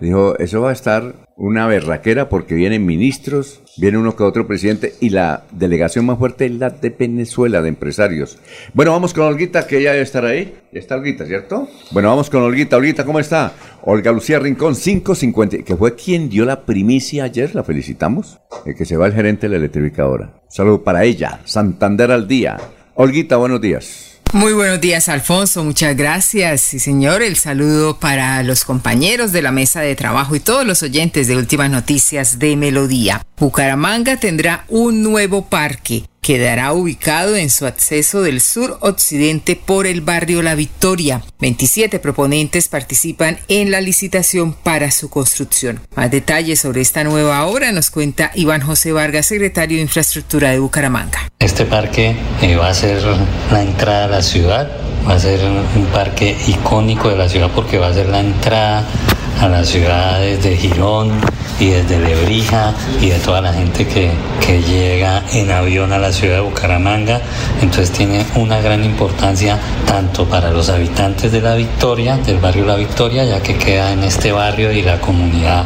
Dijo, 0.00 0.38
eso 0.38 0.62
va 0.62 0.70
a 0.70 0.72
estar 0.72 1.14
una 1.36 1.66
berraquera 1.66 2.30
porque 2.30 2.54
vienen 2.54 2.86
ministros, 2.86 3.60
viene 3.76 3.98
uno 3.98 4.16
que 4.16 4.22
otro 4.22 4.46
presidente 4.46 4.94
y 5.00 5.10
la 5.10 5.44
delegación 5.52 6.06
más 6.06 6.18
fuerte 6.18 6.46
es 6.46 6.52
la 6.52 6.70
de 6.70 6.88
Venezuela, 6.88 7.60
de 7.60 7.68
empresarios. 7.68 8.38
Bueno, 8.72 8.92
vamos 8.92 9.12
con 9.12 9.24
Olguita, 9.24 9.66
que 9.66 9.78
ella 9.78 9.92
debe 9.92 10.04
estar 10.04 10.24
ahí. 10.24 10.54
Ya 10.72 10.80
está 10.80 10.96
Olguita, 10.96 11.26
¿cierto? 11.26 11.68
Bueno, 11.90 12.08
vamos 12.08 12.30
con 12.30 12.42
Olguita. 12.42 12.78
Olguita, 12.78 13.04
¿cómo 13.04 13.20
está? 13.20 13.52
Olga 13.82 14.10
Lucía 14.10 14.38
Rincón, 14.38 14.74
550, 14.74 15.58
que 15.58 15.76
fue 15.76 15.94
quien 15.94 16.30
dio 16.30 16.46
la 16.46 16.64
primicia 16.64 17.24
ayer, 17.24 17.54
la 17.54 17.62
felicitamos, 17.62 18.40
de 18.64 18.74
que 18.74 18.86
se 18.86 18.96
va 18.96 19.06
el 19.06 19.12
gerente 19.12 19.42
de 19.46 19.50
la 19.50 19.56
electrificadora. 19.58 20.40
Un 20.44 20.50
saludo 20.50 20.82
para 20.82 21.04
ella, 21.04 21.40
Santander 21.44 22.10
al 22.10 22.26
día. 22.26 22.56
Olguita, 22.98 23.36
buenos 23.36 23.60
días. 23.60 24.18
Muy 24.32 24.54
buenos 24.54 24.80
días, 24.80 25.10
Alfonso. 25.10 25.62
Muchas 25.62 25.94
gracias. 25.96 26.62
Sí, 26.62 26.78
señor. 26.78 27.22
El 27.22 27.36
saludo 27.36 28.00
para 28.00 28.42
los 28.42 28.64
compañeros 28.64 29.32
de 29.32 29.42
la 29.42 29.52
mesa 29.52 29.82
de 29.82 29.94
trabajo 29.94 30.34
y 30.34 30.40
todos 30.40 30.66
los 30.66 30.82
oyentes 30.82 31.28
de 31.28 31.36
Últimas 31.36 31.70
Noticias 31.70 32.38
de 32.38 32.56
Melodía. 32.56 33.22
Bucaramanga 33.38 34.16
tendrá 34.16 34.64
un 34.68 35.02
nuevo 35.02 35.44
parque. 35.44 36.04
Quedará 36.26 36.72
ubicado 36.72 37.36
en 37.36 37.50
su 37.50 37.66
acceso 37.66 38.20
del 38.20 38.40
sur-occidente 38.40 39.54
por 39.54 39.86
el 39.86 40.00
barrio 40.00 40.42
La 40.42 40.56
Victoria. 40.56 41.22
27 41.38 42.00
proponentes 42.00 42.66
participan 42.66 43.38
en 43.46 43.70
la 43.70 43.80
licitación 43.80 44.52
para 44.52 44.90
su 44.90 45.08
construcción. 45.08 45.78
Más 45.94 46.10
detalles 46.10 46.58
sobre 46.58 46.80
esta 46.80 47.04
nueva 47.04 47.46
obra 47.46 47.70
nos 47.70 47.92
cuenta 47.92 48.32
Iván 48.34 48.60
José 48.60 48.90
Vargas, 48.90 49.26
secretario 49.26 49.76
de 49.76 49.82
Infraestructura 49.82 50.50
de 50.50 50.58
Bucaramanga. 50.58 51.30
Este 51.38 51.64
parque 51.64 52.16
eh, 52.42 52.56
va 52.56 52.70
a 52.70 52.74
ser 52.74 53.04
la 53.52 53.62
entrada 53.62 54.06
a 54.06 54.08
la 54.08 54.22
ciudad, 54.22 54.68
va 55.08 55.14
a 55.14 55.20
ser 55.20 55.38
un 55.44 55.86
parque 55.92 56.36
icónico 56.48 57.08
de 57.08 57.18
la 57.18 57.28
ciudad 57.28 57.52
porque 57.54 57.78
va 57.78 57.86
a 57.86 57.94
ser 57.94 58.08
la 58.08 58.18
entrada 58.18 58.84
a 59.40 59.48
las 59.48 59.68
ciudades 59.68 60.42
de 60.42 60.56
Girón 60.56 61.10
y 61.58 61.68
desde 61.68 61.98
Lebrija 61.98 62.74
y 63.00 63.10
de 63.10 63.18
toda 63.18 63.40
la 63.40 63.52
gente 63.52 63.86
que, 63.86 64.10
que 64.44 64.62
llega 64.62 65.22
en 65.32 65.50
avión 65.50 65.92
a 65.92 65.98
la 65.98 66.12
ciudad 66.12 66.36
de 66.36 66.40
Bucaramanga. 66.40 67.20
Entonces 67.60 67.90
tiene 67.90 68.24
una 68.34 68.60
gran 68.60 68.84
importancia 68.84 69.58
tanto 69.86 70.26
para 70.26 70.50
los 70.50 70.68
habitantes 70.68 71.32
de 71.32 71.40
La 71.40 71.54
Victoria, 71.54 72.16
del 72.18 72.38
barrio 72.38 72.66
La 72.66 72.76
Victoria, 72.76 73.24
ya 73.24 73.42
que 73.42 73.56
queda 73.56 73.92
en 73.92 74.02
este 74.02 74.32
barrio 74.32 74.72
y 74.72 74.82
la 74.82 75.00
comunidad 75.00 75.64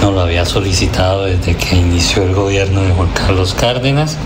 nos 0.00 0.12
lo 0.14 0.20
había 0.20 0.44
solicitado 0.44 1.24
desde 1.24 1.56
que 1.56 1.76
inició 1.76 2.22
el 2.22 2.34
gobierno 2.34 2.82
de 2.82 2.90
Juan 2.92 3.10
Carlos 3.14 3.54
Cárdenas 3.54 4.18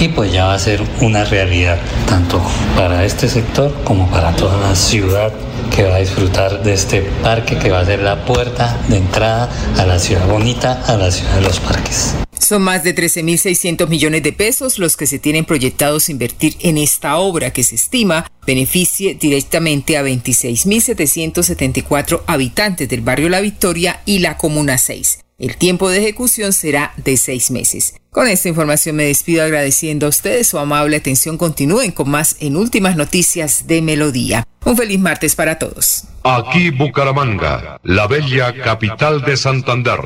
y 0.00 0.08
pues 0.08 0.32
ya 0.32 0.46
va 0.46 0.54
a 0.54 0.58
ser 0.58 0.82
una 1.00 1.24
realidad 1.24 1.78
tanto 2.08 2.42
para 2.76 3.04
este 3.04 3.28
sector 3.28 3.72
como 3.84 4.10
para 4.10 4.34
toda 4.36 4.56
la 4.58 4.74
ciudad 4.76 5.32
que 5.74 5.84
va 5.84 5.96
a 5.96 5.98
disfrutar 5.98 6.62
de 6.62 6.72
este 6.72 7.02
parque 7.22 7.58
que 7.58 7.68
va 7.70 7.80
a 7.80 7.84
ser 7.84 8.00
la 8.00 8.24
puerta 8.24 8.78
de 8.88 8.96
entrada 8.98 9.50
a 9.76 9.84
la 9.86 9.98
ciudad 9.98 10.28
bonita, 10.28 10.84
a 10.86 10.96
la 10.96 11.10
ciudad 11.10 11.34
de 11.34 11.40
los 11.42 11.58
parques. 11.60 12.14
Son 12.38 12.62
más 12.62 12.84
de 12.84 12.94
13.600 12.94 13.88
millones 13.88 14.22
de 14.22 14.32
pesos 14.32 14.78
los 14.78 14.96
que 14.96 15.06
se 15.06 15.18
tienen 15.18 15.44
proyectados 15.44 16.08
invertir 16.08 16.56
en 16.60 16.78
esta 16.78 17.18
obra 17.18 17.52
que 17.52 17.64
se 17.64 17.74
estima 17.74 18.30
beneficie 18.46 19.14
directamente 19.14 19.98
a 19.98 20.02
26.774 20.02 22.22
habitantes 22.26 22.88
del 22.88 23.02
barrio 23.02 23.28
La 23.28 23.40
Victoria 23.40 24.00
y 24.06 24.20
la 24.20 24.38
Comuna 24.38 24.78
6. 24.78 25.18
El 25.38 25.56
tiempo 25.56 25.90
de 25.90 25.98
ejecución 25.98 26.52
será 26.52 26.92
de 26.96 27.16
seis 27.16 27.52
meses. 27.52 27.94
Con 28.18 28.26
esta 28.26 28.48
información 28.48 28.96
me 28.96 29.04
despido 29.04 29.44
agradeciendo 29.44 30.06
a 30.06 30.08
ustedes 30.08 30.48
su 30.48 30.58
amable 30.58 30.96
atención. 30.96 31.38
Continúen 31.38 31.92
con 31.92 32.10
más 32.10 32.34
en 32.40 32.56
Últimas 32.56 32.96
Noticias 32.96 33.68
de 33.68 33.80
Melodía. 33.80 34.44
Un 34.64 34.76
feliz 34.76 34.98
martes 34.98 35.36
para 35.36 35.56
todos. 35.56 36.02
Aquí 36.24 36.70
Bucaramanga, 36.70 37.78
la 37.84 38.08
bella 38.08 38.52
capital 38.60 39.22
de 39.22 39.36
Santander. 39.36 40.00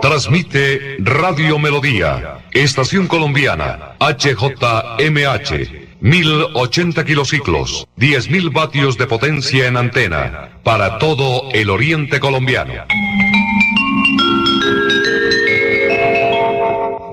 Transmite 0.00 0.98
Radio 1.00 1.58
Melodía, 1.58 2.38
Estación 2.52 3.08
Colombiana, 3.08 3.96
HJMH. 3.98 5.82
1080 6.00 7.04
kilociclos, 7.04 7.88
10.000 7.96 8.52
vatios 8.52 8.98
de 8.98 9.06
potencia 9.06 9.68
en 9.68 9.76
antena, 9.76 10.50
para 10.64 10.98
todo 10.98 11.48
el 11.52 11.70
oriente 11.70 12.18
colombiano. 12.18 12.72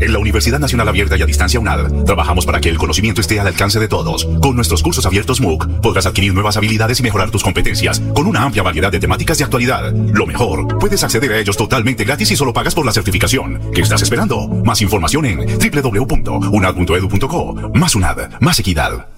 En 0.00 0.12
la 0.12 0.18
Universidad 0.18 0.58
Nacional 0.58 0.88
Abierta 0.88 1.16
y 1.16 1.22
a 1.22 1.26
Distancia 1.26 1.60
UNAD, 1.60 2.04
trabajamos 2.04 2.46
para 2.46 2.60
que 2.60 2.68
el 2.68 2.78
conocimiento 2.78 3.20
esté 3.20 3.40
al 3.40 3.46
alcance 3.46 3.80
de 3.80 3.88
todos. 3.88 4.26
Con 4.40 4.54
nuestros 4.54 4.82
cursos 4.82 5.06
abiertos 5.06 5.40
MOOC, 5.40 5.80
podrás 5.80 6.06
adquirir 6.06 6.34
nuevas 6.34 6.56
habilidades 6.56 7.00
y 7.00 7.02
mejorar 7.02 7.30
tus 7.30 7.42
competencias, 7.42 8.00
con 8.14 8.26
una 8.26 8.42
amplia 8.42 8.62
variedad 8.62 8.92
de 8.92 9.00
temáticas 9.00 9.38
de 9.38 9.44
actualidad. 9.44 9.92
Lo 9.92 10.26
mejor, 10.26 10.78
puedes 10.78 11.02
acceder 11.02 11.32
a 11.32 11.38
ellos 11.38 11.56
totalmente 11.56 12.04
gratis 12.04 12.30
y 12.30 12.36
solo 12.36 12.52
pagas 12.52 12.74
por 12.74 12.86
la 12.86 12.92
certificación. 12.92 13.60
¿Qué 13.74 13.80
estás 13.80 14.02
esperando? 14.02 14.46
Más 14.48 14.82
información 14.82 15.24
en 15.26 15.38
www.unad.edu.co. 15.38 17.70
Más 17.74 17.94
UNAD, 17.94 18.40
más 18.40 18.58
equidad. 18.58 19.17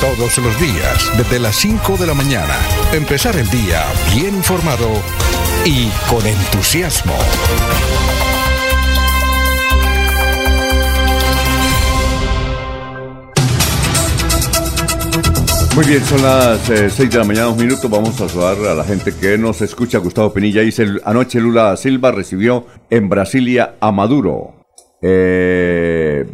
Todos 0.00 0.38
los 0.38 0.60
días, 0.60 1.10
desde 1.16 1.38
las 1.38 1.56
5 1.56 1.96
de 1.96 2.06
la 2.06 2.14
mañana, 2.14 2.56
empezar 2.92 3.36
el 3.36 3.48
día 3.50 3.84
bien 4.14 4.34
informado 4.34 4.90
y 5.64 5.88
con 6.08 6.26
entusiasmo. 6.26 7.14
Muy 15.76 15.84
bien, 15.84 16.02
son 16.04 16.22
las 16.22 16.60
6 16.60 17.10
de 17.10 17.18
la 17.18 17.24
mañana, 17.24 17.46
dos 17.46 17.58
minutos. 17.58 17.90
Vamos 17.90 18.18
a 18.20 18.28
saludar 18.28 18.56
a 18.66 18.74
la 18.74 18.84
gente 18.84 19.12
que 19.14 19.36
nos 19.36 19.60
escucha. 19.60 19.98
Gustavo 19.98 20.32
Penilla 20.32 20.62
dice, 20.62 20.86
anoche 21.04 21.38
Lula 21.38 21.76
Silva 21.76 22.12
recibió 22.12 22.66
en 22.88 23.10
Brasilia 23.10 23.74
a 23.78 23.92
Maduro. 23.92 24.54
Eh, 25.02 26.24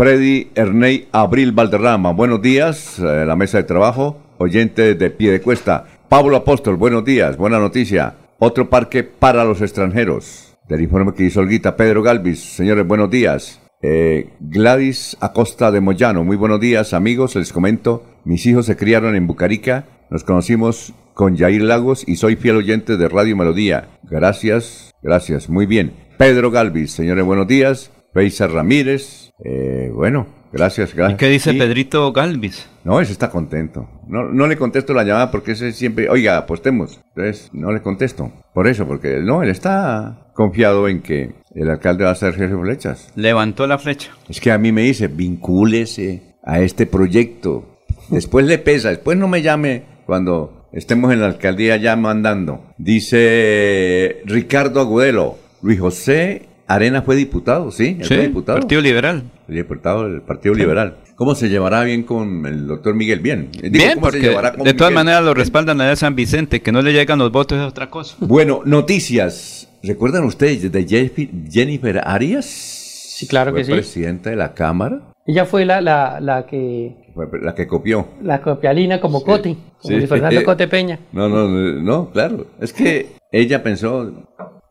Freddy 0.00 0.48
Erney 0.54 1.08
Abril 1.12 1.52
Valderrama, 1.52 2.12
buenos 2.12 2.40
días, 2.40 2.98
eh, 3.00 3.26
la 3.26 3.36
mesa 3.36 3.58
de 3.58 3.64
trabajo, 3.64 4.16
oyente 4.38 4.94
de 4.94 5.10
pie 5.10 5.30
de 5.30 5.42
cuesta. 5.42 5.84
Pablo 6.08 6.36
Apóstol, 6.36 6.76
buenos 6.76 7.04
días, 7.04 7.36
buena 7.36 7.58
noticia. 7.58 8.14
Otro 8.38 8.70
parque 8.70 9.04
para 9.04 9.44
los 9.44 9.60
extranjeros. 9.60 10.56
Del 10.70 10.80
informe 10.80 11.12
que 11.12 11.24
hizo 11.24 11.40
Olguita, 11.40 11.76
Pedro 11.76 12.02
Galvis, 12.02 12.40
señores, 12.40 12.86
buenos 12.86 13.10
días. 13.10 13.60
Eh, 13.82 14.30
Gladys 14.40 15.18
Acosta 15.20 15.70
de 15.70 15.82
Moyano, 15.82 16.24
muy 16.24 16.38
buenos 16.38 16.60
días 16.60 16.94
amigos, 16.94 17.36
les 17.36 17.52
comento, 17.52 18.02
mis 18.24 18.46
hijos 18.46 18.64
se 18.64 18.78
criaron 18.78 19.16
en 19.16 19.26
Bucarica, 19.26 19.84
nos 20.08 20.24
conocimos 20.24 20.94
con 21.12 21.36
Jair 21.36 21.60
Lagos 21.60 22.08
y 22.08 22.16
soy 22.16 22.36
fiel 22.36 22.56
oyente 22.56 22.96
de 22.96 23.06
Radio 23.06 23.36
Melodía. 23.36 23.90
Gracias, 24.04 24.92
gracias, 25.02 25.50
muy 25.50 25.66
bien. 25.66 25.92
Pedro 26.16 26.50
Galvis, 26.50 26.90
señores, 26.90 27.26
buenos 27.26 27.46
días. 27.46 27.90
Feisa 28.12 28.46
Ramírez, 28.48 29.30
eh, 29.44 29.90
bueno, 29.94 30.26
gracias, 30.52 30.94
gracias. 30.94 31.14
¿Y 31.14 31.16
qué 31.18 31.28
dice 31.28 31.54
Pedrito 31.54 32.12
Galvis? 32.12 32.68
No, 32.84 33.00
ese 33.00 33.12
está 33.12 33.30
contento. 33.30 33.88
No, 34.08 34.24
no 34.24 34.46
le 34.46 34.56
contesto 34.56 34.94
la 34.94 35.04
llamada 35.04 35.30
porque 35.30 35.52
ese 35.52 35.72
siempre, 35.72 36.08
oiga, 36.08 36.36
apostemos. 36.36 37.00
Entonces, 37.14 37.50
no 37.52 37.72
le 37.72 37.82
contesto. 37.82 38.32
Por 38.52 38.66
eso, 38.66 38.86
porque 38.86 39.18
no, 39.18 39.42
él 39.42 39.50
está 39.50 40.30
confiado 40.34 40.88
en 40.88 41.02
que 41.02 41.34
el 41.54 41.70
alcalde 41.70 42.04
va 42.04 42.10
a 42.10 42.14
ser 42.16 42.34
jefe 42.34 42.54
de 42.54 42.60
flechas. 42.60 43.12
Levantó 43.14 43.66
la 43.66 43.78
flecha. 43.78 44.10
Es 44.28 44.40
que 44.40 44.50
a 44.50 44.58
mí 44.58 44.72
me 44.72 44.82
dice, 44.82 45.08
vincúlese 45.08 46.34
a 46.42 46.60
este 46.60 46.86
proyecto. 46.86 47.78
Después 48.08 48.46
le 48.46 48.58
pesa, 48.58 48.88
después 48.88 49.16
no 49.16 49.28
me 49.28 49.42
llame 49.42 49.84
cuando 50.06 50.68
estemos 50.72 51.12
en 51.12 51.20
la 51.20 51.26
alcaldía 51.26 51.76
ya 51.76 51.94
mandando. 51.94 52.64
Dice 52.78 54.22
Ricardo 54.24 54.80
Agudelo, 54.80 55.36
Luis 55.62 55.78
José 55.78 56.49
Arena 56.74 57.02
fue 57.02 57.16
diputado, 57.16 57.70
¿sí? 57.70 57.98
Sí, 58.02 58.06
fue 58.14 58.18
diputado. 58.28 58.58
Partido 58.60 58.80
Liberal. 58.80 59.22
El 59.48 59.54
diputado 59.56 60.08
del 60.08 60.22
Partido 60.22 60.54
Liberal. 60.54 60.96
¿Cómo 61.16 61.34
se 61.34 61.48
llevará 61.48 61.82
bien 61.84 62.02
con 62.04 62.46
el 62.46 62.66
doctor 62.66 62.94
Miguel? 62.94 63.20
Bien. 63.20 63.50
Digo, 63.52 63.68
Bien, 63.70 63.94
¿cómo 63.94 64.06
se 64.06 64.12
porque 64.12 64.20
llevará 64.28 64.52
con 64.52 64.64
de 64.64 64.72
todas 64.74 64.90
Miguel? 64.92 65.04
maneras 65.04 65.24
lo 65.24 65.34
respaldan 65.34 65.80
allá 65.80 65.96
San 65.96 66.14
Vicente, 66.14 66.62
que 66.62 66.72
no 66.72 66.80
le 66.82 66.92
llegan 66.92 67.18
los 67.18 67.30
votos 67.32 67.58
es 67.58 67.64
otra 67.66 67.90
cosa. 67.90 68.16
Bueno, 68.20 68.62
noticias. 68.64 69.68
¿Recuerdan 69.82 70.24
ustedes 70.24 70.70
de 70.70 70.86
Jennifer- 70.86 71.28
Jennifer 71.50 72.00
Arias? 72.04 72.44
Sí, 72.46 73.26
claro 73.26 73.52
que 73.52 73.64
sí. 73.64 73.72
presidenta 73.72 74.30
de 74.30 74.36
la 74.36 74.54
Cámara, 74.54 75.00
Ella 75.26 75.44
fue 75.44 75.64
la, 75.66 75.80
la, 75.80 76.20
la 76.20 76.46
que. 76.46 76.96
la 77.42 77.54
que 77.54 77.66
copió. 77.66 78.08
La 78.22 78.40
copialina 78.40 79.00
como 79.00 79.22
Coti, 79.22 79.56
como 79.82 80.00
Sí. 80.00 80.06
Fernando 80.06 80.42
Cote 80.44 80.68
Peña. 80.68 80.98
No, 81.12 81.28
no, 81.28 81.46
no, 81.48 81.82
no, 81.82 82.10
claro. 82.10 82.46
Es 82.60 82.72
que 82.72 83.08
ella 83.32 83.62
pensó. 83.62 84.10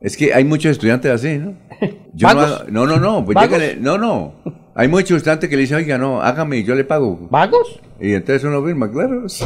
Es 0.01 0.15
que 0.15 0.33
hay 0.33 0.45
muchos 0.45 0.71
estudiantes 0.71 1.11
así, 1.11 1.37
¿no? 1.37 1.55
Yo 2.13 2.33
no, 2.33 2.63
no, 2.69 2.85
no, 2.87 2.97
no, 2.99 3.25
pues 3.25 3.35
¿Vagos? 3.35 3.57
llégale- 3.59 3.77
no, 3.79 3.97
no. 3.97 4.33
Hay 4.73 4.87
muchos 4.87 5.17
estudiantes 5.17 5.49
que 5.49 5.57
le 5.57 5.63
dicen, 5.63 5.75
oiga, 5.77 5.97
no, 5.97 6.21
hágame 6.21 6.57
y 6.59 6.63
yo 6.63 6.73
le 6.73 6.85
pago. 6.85 7.27
¿Vagos? 7.29 7.81
Y 7.99 8.13
entonces 8.13 8.45
uno 8.45 8.63
firma, 8.63 8.89
claro, 8.89 9.27
sí. 9.29 9.45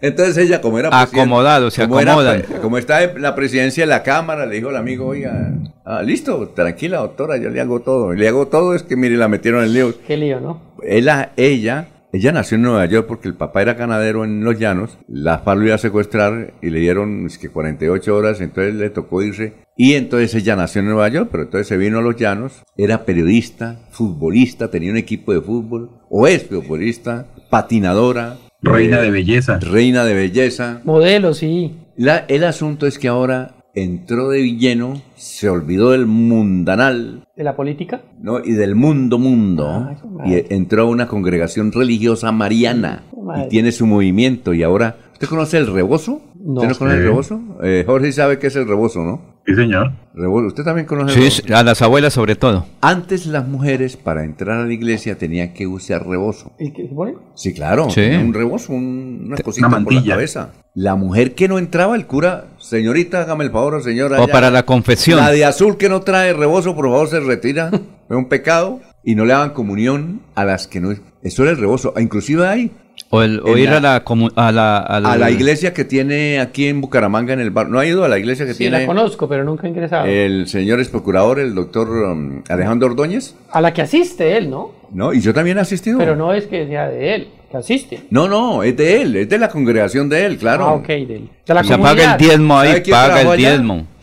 Entonces 0.00 0.36
ella, 0.38 0.60
como 0.60 0.80
era 0.80 0.88
Acomodado, 1.00 1.70
se 1.70 1.82
como 1.82 1.98
acomodan. 2.00 2.42
como 2.60 2.76
está 2.76 3.04
en 3.04 3.22
la 3.22 3.36
presidencia 3.36 3.84
de 3.84 3.86
la 3.86 4.02
Cámara, 4.02 4.46
le 4.46 4.56
dijo 4.56 4.68
al 4.70 4.76
amigo, 4.76 5.06
oiga, 5.06 5.52
ah, 5.84 6.02
listo, 6.02 6.48
tranquila, 6.48 6.98
doctora, 6.98 7.36
yo 7.36 7.48
le 7.50 7.60
hago 7.60 7.80
todo. 7.82 8.12
Le 8.14 8.26
hago 8.26 8.48
todo, 8.48 8.74
es 8.74 8.82
que 8.82 8.96
mire, 8.96 9.16
la 9.16 9.28
metieron 9.28 9.62
en 9.62 9.72
lío. 9.74 9.94
Qué 10.08 10.16
lío, 10.16 10.40
¿no? 10.40 10.60
Ella, 10.82 11.30
ella, 11.36 11.86
ella 12.12 12.32
nació 12.32 12.56
en 12.56 12.62
Nueva 12.62 12.84
York 12.86 13.06
porque 13.08 13.28
el 13.28 13.34
papá 13.34 13.62
era 13.62 13.74
ganadero 13.74 14.24
en 14.24 14.44
Los 14.44 14.58
Llanos, 14.58 14.98
la 15.08 15.38
FARC 15.38 15.58
lo 15.60 15.66
iba 15.66 15.74
a 15.74 15.78
secuestrar 15.78 16.54
y 16.60 16.70
le 16.70 16.80
dieron 16.80 17.26
es 17.26 17.38
que 17.38 17.48
48 17.48 18.14
horas, 18.14 18.40
entonces 18.40 18.74
le 18.74 18.90
tocó 18.90 19.22
irse. 19.22 19.54
Y 19.76 19.94
entonces 19.94 20.34
ella 20.34 20.54
nació 20.54 20.80
en 20.80 20.86
Nueva 20.88 21.08
York, 21.08 21.28
pero 21.32 21.44
entonces 21.44 21.66
se 21.66 21.78
vino 21.78 21.98
a 21.98 22.02
Los 22.02 22.16
Llanos, 22.16 22.62
era 22.76 23.04
periodista, 23.06 23.80
futbolista, 23.90 24.70
tenía 24.70 24.90
un 24.90 24.98
equipo 24.98 25.32
de 25.32 25.40
fútbol, 25.40 25.90
o 26.10 26.26
es 26.26 26.44
futbolista, 26.44 27.26
patinadora. 27.50 28.36
Reina 28.60 28.98
eh, 29.00 29.02
de 29.04 29.10
belleza. 29.10 29.58
Reina 29.60 30.04
de 30.04 30.14
belleza. 30.14 30.80
Modelo, 30.84 31.32
sí. 31.32 31.76
La- 31.96 32.26
el 32.28 32.44
asunto 32.44 32.86
es 32.86 32.98
que 32.98 33.08
ahora 33.08 33.54
entró 33.74 34.28
de 34.28 34.42
villeno, 34.42 35.00
se 35.16 35.48
olvidó 35.48 35.90
del 35.90 36.06
mundanal, 36.06 37.26
De 37.36 37.44
la 37.44 37.56
política. 37.56 38.02
¿no? 38.20 38.40
Y 38.44 38.52
del 38.52 38.74
mundo 38.74 39.18
mundo. 39.18 39.88
y 40.24 40.52
entró 40.54 40.82
a 40.82 40.86
una 40.86 41.08
congregación 41.08 41.72
religiosa 41.72 42.32
mariana. 42.32 43.04
Y 43.44 43.48
tiene 43.48 43.72
su 43.72 43.86
movimiento. 43.86 44.52
Y 44.52 44.62
ahora, 44.62 44.96
¿usted 45.12 45.28
conoce 45.28 45.58
el 45.58 45.72
rebozo? 45.72 46.20
No. 46.36 46.54
¿Usted 46.54 46.68
no 46.68 46.78
conoce 46.78 46.96
el 46.96 47.02
rebozo? 47.04 47.40
Eh, 47.62 47.84
Jorge 47.86 48.12
sabe 48.12 48.38
qué 48.38 48.48
es 48.48 48.56
el 48.56 48.66
rebozo, 48.66 49.02
¿no? 49.04 49.31
Sí, 49.46 49.54
señor. 49.54 49.92
¿Usted 50.14 50.62
también 50.62 50.86
conoce 50.86 51.30
Sí, 51.30 51.52
a 51.52 51.62
las 51.64 51.82
abuelas 51.82 52.12
sobre 52.12 52.36
todo. 52.36 52.66
Antes 52.80 53.26
las 53.26 53.48
mujeres 53.48 53.96
para 53.96 54.24
entrar 54.24 54.60
a 54.60 54.64
la 54.66 54.72
iglesia 54.72 55.16
tenían 55.18 55.52
que 55.52 55.66
usar 55.66 56.06
rebozo. 56.06 56.52
¿El 56.58 56.72
que 56.72 56.86
se 56.88 56.94
pone? 56.94 57.14
Sí, 57.34 57.52
claro. 57.52 57.90
Sí. 57.90 58.02
Un 58.02 58.32
rebozo, 58.34 58.72
un- 58.72 59.22
una 59.26 59.36
cosita 59.38 59.68
por 59.68 59.92
la 59.92 60.04
cabeza. 60.04 60.50
La 60.74 60.94
mujer 60.94 61.34
que 61.34 61.48
no 61.48 61.58
entraba, 61.58 61.96
el 61.96 62.06
cura, 62.06 62.44
señorita, 62.58 63.22
hágame 63.22 63.44
el 63.44 63.50
favor, 63.50 63.82
señora. 63.82 64.20
O 64.22 64.28
para 64.28 64.50
la 64.50 64.64
confesión. 64.64 65.18
La 65.18 65.30
de 65.30 65.44
azul 65.44 65.76
que 65.76 65.88
no 65.88 66.00
trae 66.02 66.32
rebozo, 66.32 66.74
por 66.76 66.84
favor, 66.86 67.08
se 67.08 67.20
retira. 67.20 67.70
Es 68.10 68.16
un 68.16 68.28
pecado. 68.28 68.80
Y 69.04 69.14
no 69.16 69.24
le 69.24 69.32
daban 69.32 69.50
comunión 69.50 70.20
a 70.36 70.44
las 70.44 70.66
que 70.68 70.80
no. 70.80 70.94
Eso 71.22 71.42
era 71.42 71.50
el 71.52 71.58
rebozo. 71.58 71.92
Ah, 71.96 72.00
Inclusive 72.02 72.46
hay 72.46 72.70
O, 73.14 73.22
el, 73.22 73.40
o 73.44 73.58
ir 73.58 73.68
la- 73.68 73.76
a 73.76 73.80
la, 73.80 74.04
comu- 74.06 74.32
a 74.36 74.50
la, 74.52 74.78
a 74.78 74.98
la 75.18 75.30
iglesia 75.30 75.74
que 75.74 75.84
tiene 75.84 76.40
aquí 76.40 76.66
en 76.68 76.80
Bucaramanga, 76.80 77.34
en 77.34 77.40
el 77.40 77.50
bar. 77.50 77.68
¿No 77.68 77.78
ha 77.78 77.84
ido 77.84 78.04
a 78.04 78.08
la 78.08 78.18
iglesia 78.18 78.46
que 78.46 78.54
Sí, 78.54 78.64
la 78.64 78.78
tiene 78.78 78.86
conozco, 78.86 79.28
pero 79.28 79.44
nunca 79.44 79.66
he 79.66 79.70
ingresado. 79.70 80.06
el 80.06 80.48
señor 80.48 80.80
ex 80.80 80.88
procurador, 80.88 81.38
el 81.38 81.54
doctor 81.54 81.90
um, 81.90 82.42
Alejandro 82.48 82.88
Ordóñez? 82.88 83.34
A 83.50 83.60
la 83.60 83.74
que 83.74 83.82
asiste 83.82 84.38
él, 84.38 84.48
¿no? 84.48 84.70
No, 84.92 85.12
y 85.12 85.20
yo 85.20 85.34
también 85.34 85.58
he 85.58 85.60
asistido. 85.60 85.98
Pero 85.98 86.16
no 86.16 86.32
es 86.32 86.46
que 86.46 86.66
sea 86.66 86.88
de 86.88 87.14
él, 87.14 87.28
que 87.50 87.56
asiste. 87.58 88.00
No, 88.08 88.28
no, 88.28 88.62
es 88.62 88.74
de 88.78 89.02
él, 89.02 89.16
es 89.16 89.28
de 89.28 89.36
la 89.38 89.48
congregación 89.50 90.08
de 90.08 90.24
él, 90.24 90.38
claro. 90.38 90.64
Ah, 90.66 90.72
ok, 90.72 90.86
de 90.86 91.16
él. 91.16 91.28
De 91.46 91.52
la 91.54 91.64
Se 91.64 91.76
paga 91.76 92.12
el 92.12 92.18
diezmo 92.18 92.58
ahí, 92.58 92.68
¿Sabe 92.70 92.82
quién 92.82 92.94
paga 92.96 93.20
el 93.20 93.28
allá? 93.28 93.50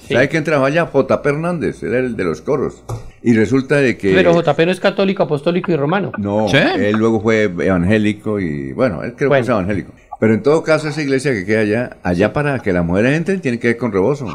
Diezmo. 0.10 0.18
¿Sabe 0.18 0.30
quién 0.30 0.44
trabajó 0.44 0.66
allá? 0.66 0.86
J. 0.86 1.22
Hernández, 1.26 1.84
era 1.84 2.00
el 2.00 2.16
de 2.18 2.24
los 2.24 2.42
coros. 2.42 2.84
Y 3.24 3.34
resulta 3.34 3.76
de 3.78 3.98
que... 3.98 4.14
Pero 4.14 4.34
JP 4.34 4.60
no 4.66 4.72
es 4.72 4.80
católico, 4.80 5.24
apostólico 5.24 5.72
y 5.72 5.76
romano. 5.76 6.12
No, 6.18 6.48
¿Sí? 6.50 6.58
él 6.58 6.96
luego 6.98 7.22
fue 7.22 7.44
evangélico 7.44 8.40
y 8.40 8.74
bueno, 8.74 9.04
él 9.04 9.14
creo 9.16 9.30
Bueno. 9.30 9.42
que 9.46 9.46
es 9.46 9.50
evangélico. 9.50 9.92
Pero 10.20 10.34
en 10.34 10.44
todo 10.44 10.64
caso 10.64 10.90
esa 10.90 11.02
iglesia 11.02 11.32
que 11.32 11.46
queda 11.46 11.62
allá, 11.62 11.98
allá 12.04 12.34
para 12.34 12.60
que 12.60 12.74
las 12.74 12.86
mujeres 12.86 13.16
entren 13.16 13.40
tiene 13.40 13.58
que 13.60 13.70
ver 13.70 13.78
con 13.78 13.92
rebozo. 13.92 14.28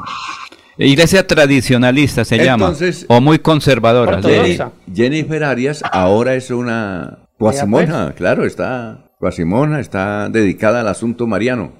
Iglesia 0.76 1.26
tradicionalista 1.26 2.24
se 2.24 2.36
Entonces- 2.36 3.02
llama. 3.02 3.14
O 3.16 3.20
muy 3.20 3.38
conservadora. 3.38 4.20
Sí. 4.22 4.28
Ortodoxa. 4.28 4.72
Jennifer 4.92 5.44
Arias 5.44 5.82
ahora 5.92 6.34
es 6.34 6.50
una 6.50 7.18
cuasimonja, 7.38 8.12
claro, 8.14 8.44
está 8.44 9.04
cuasimonja, 9.18 9.78
está 9.80 10.28
dedicada 10.28 10.80
al 10.80 10.88
asunto 10.88 11.26
mariano. 11.26 11.72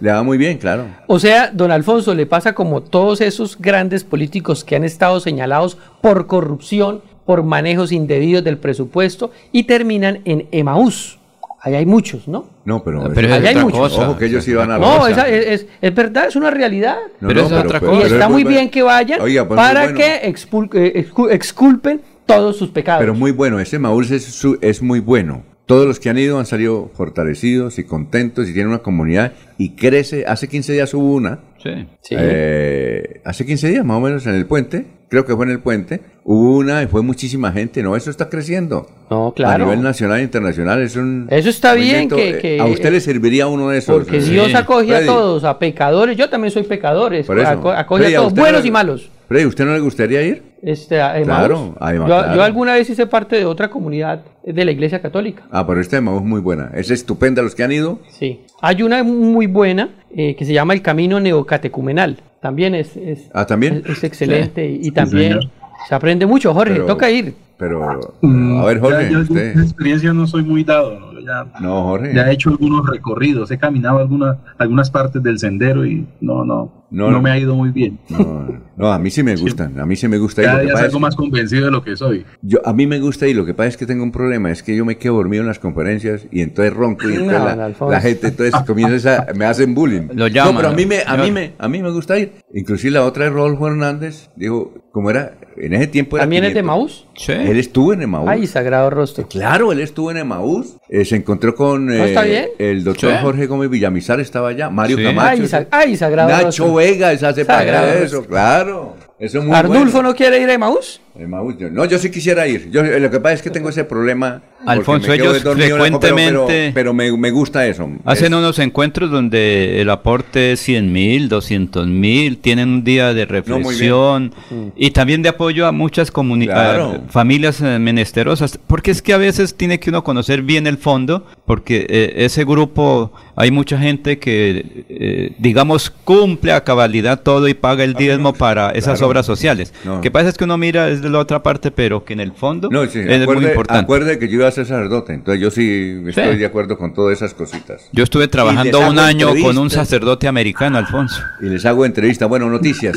Le 0.00 0.10
va 0.12 0.22
muy 0.22 0.38
bien, 0.38 0.58
claro. 0.58 0.86
O 1.06 1.18
sea, 1.18 1.50
don 1.52 1.70
Alfonso 1.70 2.14
le 2.14 2.26
pasa 2.26 2.54
como 2.54 2.82
todos 2.82 3.20
esos 3.20 3.58
grandes 3.58 4.04
políticos 4.04 4.64
que 4.64 4.76
han 4.76 4.84
estado 4.84 5.20
señalados 5.20 5.76
por 6.00 6.26
corrupción, 6.26 7.02
por 7.26 7.42
manejos 7.42 7.92
indebidos 7.92 8.42
del 8.44 8.58
presupuesto 8.58 9.30
y 9.52 9.64
terminan 9.64 10.20
en 10.24 10.48
Emaús. 10.52 11.18
Ahí 11.64 11.76
hay 11.76 11.86
muchos, 11.86 12.26
¿no? 12.26 12.46
No, 12.64 12.82
pero, 12.82 13.08
Pero 13.14 13.28
es 13.28 13.32
Allá 13.34 13.50
hay 13.50 13.54
otra 13.54 13.64
muchos. 13.66 13.78
cosa. 13.92 14.08
ojo 14.08 14.18
que 14.18 14.26
ellos 14.26 14.48
iban 14.48 14.68
a 14.72 14.78
No, 14.78 15.06
esa 15.06 15.28
es, 15.28 15.46
es- 15.62 15.66
es 15.80 15.94
verdad, 15.94 16.26
es 16.26 16.34
una 16.34 16.50
realidad. 16.50 16.96
No, 17.20 17.28
Pero 17.28 17.42
no, 17.42 17.46
es 17.58 17.64
otra 17.64 17.76
Y 17.78 17.80
cosa. 17.80 17.92
pero 18.02 18.14
está 18.14 18.24
es 18.24 18.30
muy 18.30 18.42
bien 18.44 18.68
que 18.68 18.82
vayan 18.82 19.20
Oiga, 19.20 19.46
pues 19.46 19.56
para 19.56 19.82
bueno. 19.84 19.96
que 19.96 20.28
expul- 20.28 20.70
eh, 20.74 21.06
excu- 21.08 21.30
exculpen 21.30 22.00
todos 22.26 22.56
sus 22.56 22.70
pecados. 22.70 23.00
Pero 23.00 23.14
muy 23.14 23.30
bueno, 23.30 23.60
ese 23.60 23.78
Maús 23.78 24.10
es, 24.10 24.24
su- 24.24 24.58
es 24.60 24.82
muy 24.82 24.98
bueno. 24.98 25.44
Todos 25.72 25.86
los 25.86 26.00
que 26.00 26.10
han 26.10 26.18
ido 26.18 26.38
han 26.38 26.44
salido 26.44 26.90
fortalecidos 26.94 27.78
y 27.78 27.84
contentos 27.84 28.46
y 28.46 28.52
tienen 28.52 28.68
una 28.68 28.80
comunidad 28.80 29.32
y 29.56 29.70
crece. 29.70 30.26
Hace 30.26 30.46
15 30.46 30.74
días 30.74 30.92
hubo 30.92 31.14
una. 31.14 31.38
Sí. 31.62 32.14
Eh, 32.18 33.20
hace 33.24 33.46
15 33.46 33.68
días 33.68 33.84
más 33.84 33.96
o 33.96 34.00
menos 34.00 34.26
en 34.26 34.34
el 34.34 34.46
puente, 34.46 34.86
creo 35.08 35.24
que 35.24 35.34
fue 35.36 35.44
en 35.46 35.52
el 35.52 35.60
puente, 35.60 36.00
hubo 36.24 36.56
una 36.58 36.82
y 36.82 36.86
fue 36.86 37.02
muchísima 37.02 37.52
gente. 37.52 37.82
No, 37.82 37.96
eso 37.96 38.10
está 38.10 38.28
creciendo. 38.28 38.86
No, 39.10 39.32
claro. 39.34 39.64
A 39.64 39.66
nivel 39.66 39.82
nacional 39.82 40.20
e 40.20 40.22
internacional 40.22 40.80
es 40.82 40.96
un. 40.96 41.26
Eso 41.30 41.48
está 41.50 41.74
bien 41.74 42.08
que- 42.08 42.30
eh, 42.30 42.38
que- 42.38 42.60
a 42.60 42.64
usted 42.66 42.90
le 42.92 43.00
serviría 43.00 43.46
uno 43.46 43.68
de 43.68 43.78
esos. 43.78 43.96
Porque 44.04 44.18
eh, 44.18 44.22
Dios 44.22 44.54
acoge 44.54 44.94
a 44.94 45.04
todos, 45.06 45.44
a 45.44 45.58
pecadores. 45.58 46.16
Yo 46.16 46.28
también 46.28 46.50
soy 46.50 46.62
pecadores. 46.64 47.26
Por 47.26 47.38
eso. 47.38 47.48
aco- 47.48 47.70
Acoge 47.72 48.02
Freddy, 48.02 48.14
a 48.14 48.18
¿a 48.18 48.22
todos, 48.22 48.34
buenos 48.34 48.60
no- 48.62 48.66
y 48.66 48.70
malos. 48.70 49.10
Freddy, 49.28 49.46
¿usted 49.46 49.64
no 49.64 49.72
le 49.72 49.80
gustaría 49.80 50.22
ir? 50.22 50.42
Este. 50.62 50.96
Claro, 51.24 51.74
a 51.80 51.94
Emaús, 51.94 52.08
yo, 52.10 52.16
claro. 52.18 52.34
yo 52.36 52.42
alguna 52.42 52.74
vez 52.74 52.88
hice 52.90 53.06
parte 53.06 53.36
de 53.36 53.44
otra 53.46 53.68
comunidad 53.70 54.22
de 54.44 54.64
la 54.64 54.70
iglesia 54.70 55.00
católica. 55.00 55.44
Ah, 55.50 55.66
pero 55.66 55.80
esta 55.80 55.98
de 56.00 56.06
es 56.06 56.22
muy 56.22 56.40
buena. 56.40 56.70
Es 56.74 56.90
estupenda 56.90 57.42
los 57.42 57.54
que 57.54 57.62
han 57.64 57.72
ido. 57.72 58.00
Sí. 58.10 58.42
Hay 58.60 58.82
una 58.82 59.02
muy 59.02 59.46
buena 59.46 60.01
eh, 60.14 60.34
que 60.36 60.44
se 60.44 60.52
llama 60.52 60.74
el 60.74 60.82
Camino 60.82 61.20
Neocatecumenal. 61.20 62.18
También 62.40 62.74
es, 62.74 62.96
es, 62.96 63.30
Ah, 63.34 63.46
también. 63.46 63.82
es- 63.84 63.98
es 63.98 64.04
excelente 64.04 64.68
y, 64.68 64.76
y 64.80 64.84
Sí, 64.84 64.90
también 64.90 65.32
señor. 65.34 65.50
se 65.88 65.94
aprende 65.94 66.26
mucho, 66.26 66.52
Jorge. 66.54 66.74
Pero- 66.74 66.86
toca 66.86 67.10
ir. 67.10 67.34
Pero, 67.58 68.00
Mm, 68.22 68.60
a 68.60 68.64
ver, 68.64 68.80
Jorge, 68.80 69.04
ya- 69.04 69.10
yo 69.10 69.18
usted. 69.20 69.54
de 69.54 69.62
experiencia 69.62 70.12
no 70.12 70.26
soy 70.26 70.42
muy 70.42 70.64
dado, 70.64 70.98
¿no? 70.98 71.20
Ya, 71.20 71.46
No, 71.60 71.82
Jorge. 71.84 72.12
ya 72.12 72.28
he 72.28 72.32
hecho 72.34 72.50
algunos 72.50 72.84
recorridos, 72.90 73.52
he 73.52 73.58
caminado 73.58 73.98
alguna, 73.98 74.38
algunas 74.58 74.90
partes 74.90 75.22
del 75.22 75.38
sendero 75.38 75.86
y 75.86 76.04
no, 76.20 76.44
no, 76.44 76.72
No, 76.92 77.10
no, 77.10 77.22
me 77.22 77.30
ha 77.30 77.38
ido 77.38 77.54
muy 77.54 77.70
bien. 77.70 77.98
No, 78.10 78.60
no, 78.76 78.92
a 78.92 78.98
mí 78.98 79.10
sí 79.10 79.22
me 79.22 79.34
gustan. 79.36 79.80
A 79.80 79.86
mí 79.86 79.96
sí 79.96 80.06
me 80.08 80.18
gusta 80.18 80.42
Cada 80.42 80.60
día 80.60 80.74
es 80.74 80.78
salgo 80.78 81.00
más 81.00 81.16
convencido 81.16 81.64
de 81.64 81.70
lo 81.70 81.82
que 81.82 81.96
soy. 81.96 82.24
Yo, 82.42 82.58
a 82.66 82.72
mí 82.74 82.86
me 82.86 83.00
gusta 83.00 83.26
ir, 83.26 83.34
lo 83.36 83.46
que 83.46 83.54
pasa 83.54 83.68
es 83.70 83.76
que 83.78 83.86
tengo 83.86 84.02
un 84.04 84.12
problema, 84.12 84.50
es 84.50 84.62
que 84.62 84.76
yo 84.76 84.84
me 84.84 84.98
quedo 84.98 85.14
dormido 85.14 85.40
en 85.42 85.46
las 85.48 85.58
conferencias 85.58 86.26
y 86.30 86.42
entonces 86.42 86.74
ronco 86.74 87.08
y 87.08 87.14
entonces 87.14 87.78
No, 87.80 87.90
la, 87.90 88.00
gente 88.00 88.28
entonces 88.28 88.54
comienza 88.66 89.26
a, 89.28 89.34
me 89.34 89.46
hacen 89.46 89.74
bullying. 89.74 90.08
Lo 90.14 90.26
llaman, 90.26 90.52
no, 90.54 90.60
pero 90.60 90.68
a 90.70 90.74
mí 90.74 90.84
me, 90.86 90.98
a 91.06 91.16
mí 91.16 91.30
me, 91.30 91.52
a 91.58 91.68
mí 91.68 91.82
me 91.82 91.90
gusta 91.90 92.18
ir. 92.18 92.32
Inclusive 92.52 92.90
la 92.92 93.04
otra 93.04 93.26
es 93.26 93.32
Rodolfo 93.32 93.66
Hernández, 93.68 94.28
dijo, 94.36 94.74
¿cómo 94.92 95.08
era? 95.10 95.32
En 95.56 95.74
ese 95.74 95.86
tiempo 95.86 96.16
era 96.16 96.24
¿También 96.24 96.44
es 96.44 96.54
de 96.54 96.60
500. 96.60 96.66
Maús? 96.66 97.06
Sí. 97.16 97.32
Él 97.32 97.58
estuvo 97.58 97.92
en 97.92 98.02
Emaús. 98.02 98.28
Ay, 98.28 98.46
sagrado 98.46 98.90
rostro. 98.90 99.26
Claro, 99.28 99.70
él 99.72 99.80
estuvo 99.80 100.10
en 100.10 100.16
Emaús, 100.18 100.76
eh, 100.88 101.04
se 101.04 101.16
encontró 101.16 101.54
con 101.54 101.86
¿No 101.86 101.92
está 101.92 102.26
eh, 102.26 102.30
bien? 102.30 102.46
el 102.58 102.84
doctor 102.84 103.12
Sí. 103.12 103.16
Jorge 103.22 103.46
Gómez 103.46 103.70
Villamizar, 103.70 104.18
estaba 104.20 104.48
allá, 104.48 104.70
Mario 104.70 104.96
Sí. 104.96 105.04
Camacho, 105.04 105.42
Ay, 105.42 105.46
sa- 105.48 105.66
ay, 105.70 105.96
sagrado 105.96 106.30
Nacho 106.30 106.44
rostro. 106.46 106.80
Vega, 106.82 107.12
esa 107.12 107.28
hace 107.28 107.44
de 107.44 108.04
eso, 108.04 108.24
claro. 108.24 108.96
Eso 109.22 109.38
es 109.38 109.44
muy 109.44 109.54
¿Arnulfo 109.56 109.92
bueno. 109.98 110.08
no 110.08 110.14
quiere 110.16 110.42
ir 110.42 110.50
a 110.50 110.54
Emaús? 110.54 111.00
Emaús, 111.16 111.56
yo- 111.58 111.70
no, 111.70 111.84
yo 111.84 111.98
sí 111.98 112.10
quisiera 112.10 112.48
ir. 112.48 112.70
Yo, 112.72 112.80
eh, 112.80 112.98
lo 112.98 113.08
que 113.10 113.20
pasa 113.20 113.34
es 113.34 113.42
que 113.42 113.50
tengo 113.50 113.68
ese 113.68 113.84
problema. 113.84 114.42
Alfonso, 114.66 115.12
ellos 115.12 115.38
pero- 115.42 115.54
pero- 115.56 115.76
frecuentemente- 115.76 116.70
Pero, 116.74 116.94
me, 116.94 117.16
me 117.16 117.30
gusta 117.30 117.66
eso. 117.66 117.88
Hacen 118.04 118.32
Es- 118.32 118.38
unos 118.38 118.58
encuentros 118.60 119.10
donde 119.10 119.80
el 119.80 119.90
aporte 119.90 120.52
es 120.52 120.60
100 120.60 120.92
mil, 120.92 121.28
200 121.28 121.86
mil, 121.86 122.38
tienen 122.38 122.68
un 122.70 122.84
día 122.84 123.12
de 123.12 123.26
reflexión 123.26 124.32
y 124.76 124.90
también 124.92 125.22
de 125.22 125.28
apoyo 125.28 125.66
a 125.66 125.72
muchas 125.72 126.10
Claro. 126.10 127.02
a 127.08 127.10
familias 127.12 127.60
eh, 127.60 127.78
menesterosas, 127.78 128.58
porque 128.66 128.90
es 128.92 129.02
que 129.02 129.12
a 129.12 129.18
veces 129.18 129.54
tiene 129.56 129.78
que 129.80 129.90
uno 129.90 130.02
conocer 130.04 130.42
bien 130.42 130.66
el 130.66 130.78
fondo, 130.78 131.26
porque 131.44 131.86
eh, 131.88 132.12
ese 132.24 132.44
grupo, 132.44 133.12
hay 133.36 133.50
mucha 133.50 133.78
gente 133.78 134.18
que, 134.18 134.84
eh, 134.88 135.32
digamos, 135.38 135.90
cumple 135.90 136.52
a 136.52 136.62
cabalidad 136.64 137.20
todo 137.22 137.48
y 137.48 137.54
paga 137.54 137.82
el 137.84 137.94
diezmo 137.94 138.32
para 138.32 138.70
esas 138.70 138.98
Claro. 138.98 139.08
Obras 139.12 139.26
sociales. 139.26 139.72
No. 139.84 140.00
Que 140.00 140.10
pasa 140.10 140.28
es 140.28 140.36
que 140.36 140.44
uno 140.44 140.58
mira 140.58 140.86
desde 140.86 141.08
la 141.10 141.18
otra 141.18 141.42
parte, 141.42 141.70
pero 141.70 142.04
que 142.04 142.12
en 142.14 142.20
el 142.20 142.32
fondo 142.32 142.68
No, 142.70 142.84
sí, 142.86 142.98
es 142.98 143.06
muy 143.06 143.22
acuerde, 143.22 143.48
importante. 143.48 143.80
acuerde 143.82 144.18
que 144.18 144.28
yo 144.28 144.34
iba 144.36 144.48
a 144.48 144.50
ser 144.50 144.66
sacerdote, 144.66 145.14
entonces 145.14 145.40
yo 145.40 145.50
sí 145.50 146.02
estoy 146.06 146.36
de 146.36 146.46
acuerdo 146.46 146.76
con 146.76 146.94
todas 146.94 147.16
esas 147.16 147.34
cositas. 147.34 147.88
Yo 147.92 148.04
estuve 148.04 148.28
trabajando 148.28 148.80
un 148.88 148.98
año 148.98 149.28
con 149.42 149.58
un 149.58 149.70
sacerdote 149.70 150.28
americano, 150.28 150.78
Alfonso. 150.78 151.22
Y 151.40 151.46
les 151.46 151.64
hago 151.66 151.84
entrevista. 151.84 152.26
Bueno, 152.26 152.48
noticias. 152.50 152.96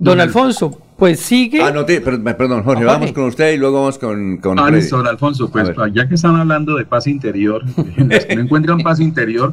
Don 0.00 0.20
Alfonso, 0.20 0.80
pues 0.96 1.18
sigue. 1.20 1.60
Ah, 1.62 1.70
no, 1.72 1.84
te- 1.84 2.00
per- 2.00 2.22
perdón, 2.22 2.62
Jorge, 2.62 2.82
Jorge. 2.82 2.84
vamos 2.84 3.12
con 3.12 3.24
usted 3.24 3.52
y 3.52 3.56
luego 3.56 3.80
vamos 3.80 3.98
con, 3.98 4.36
con 4.38 4.58
Ah, 4.58 4.70
listo, 4.70 4.96
don 4.96 5.06
Alfonso, 5.08 5.50
pues 5.50 5.70
ya 5.92 6.08
que 6.08 6.14
están 6.14 6.36
hablando 6.36 6.76
de 6.76 6.84
paz 6.84 7.06
interior, 7.08 7.62
los 7.96 8.24
que 8.24 8.36
no 8.36 8.42
encuentran 8.42 8.78
paz 8.80 9.00
interior 9.00 9.52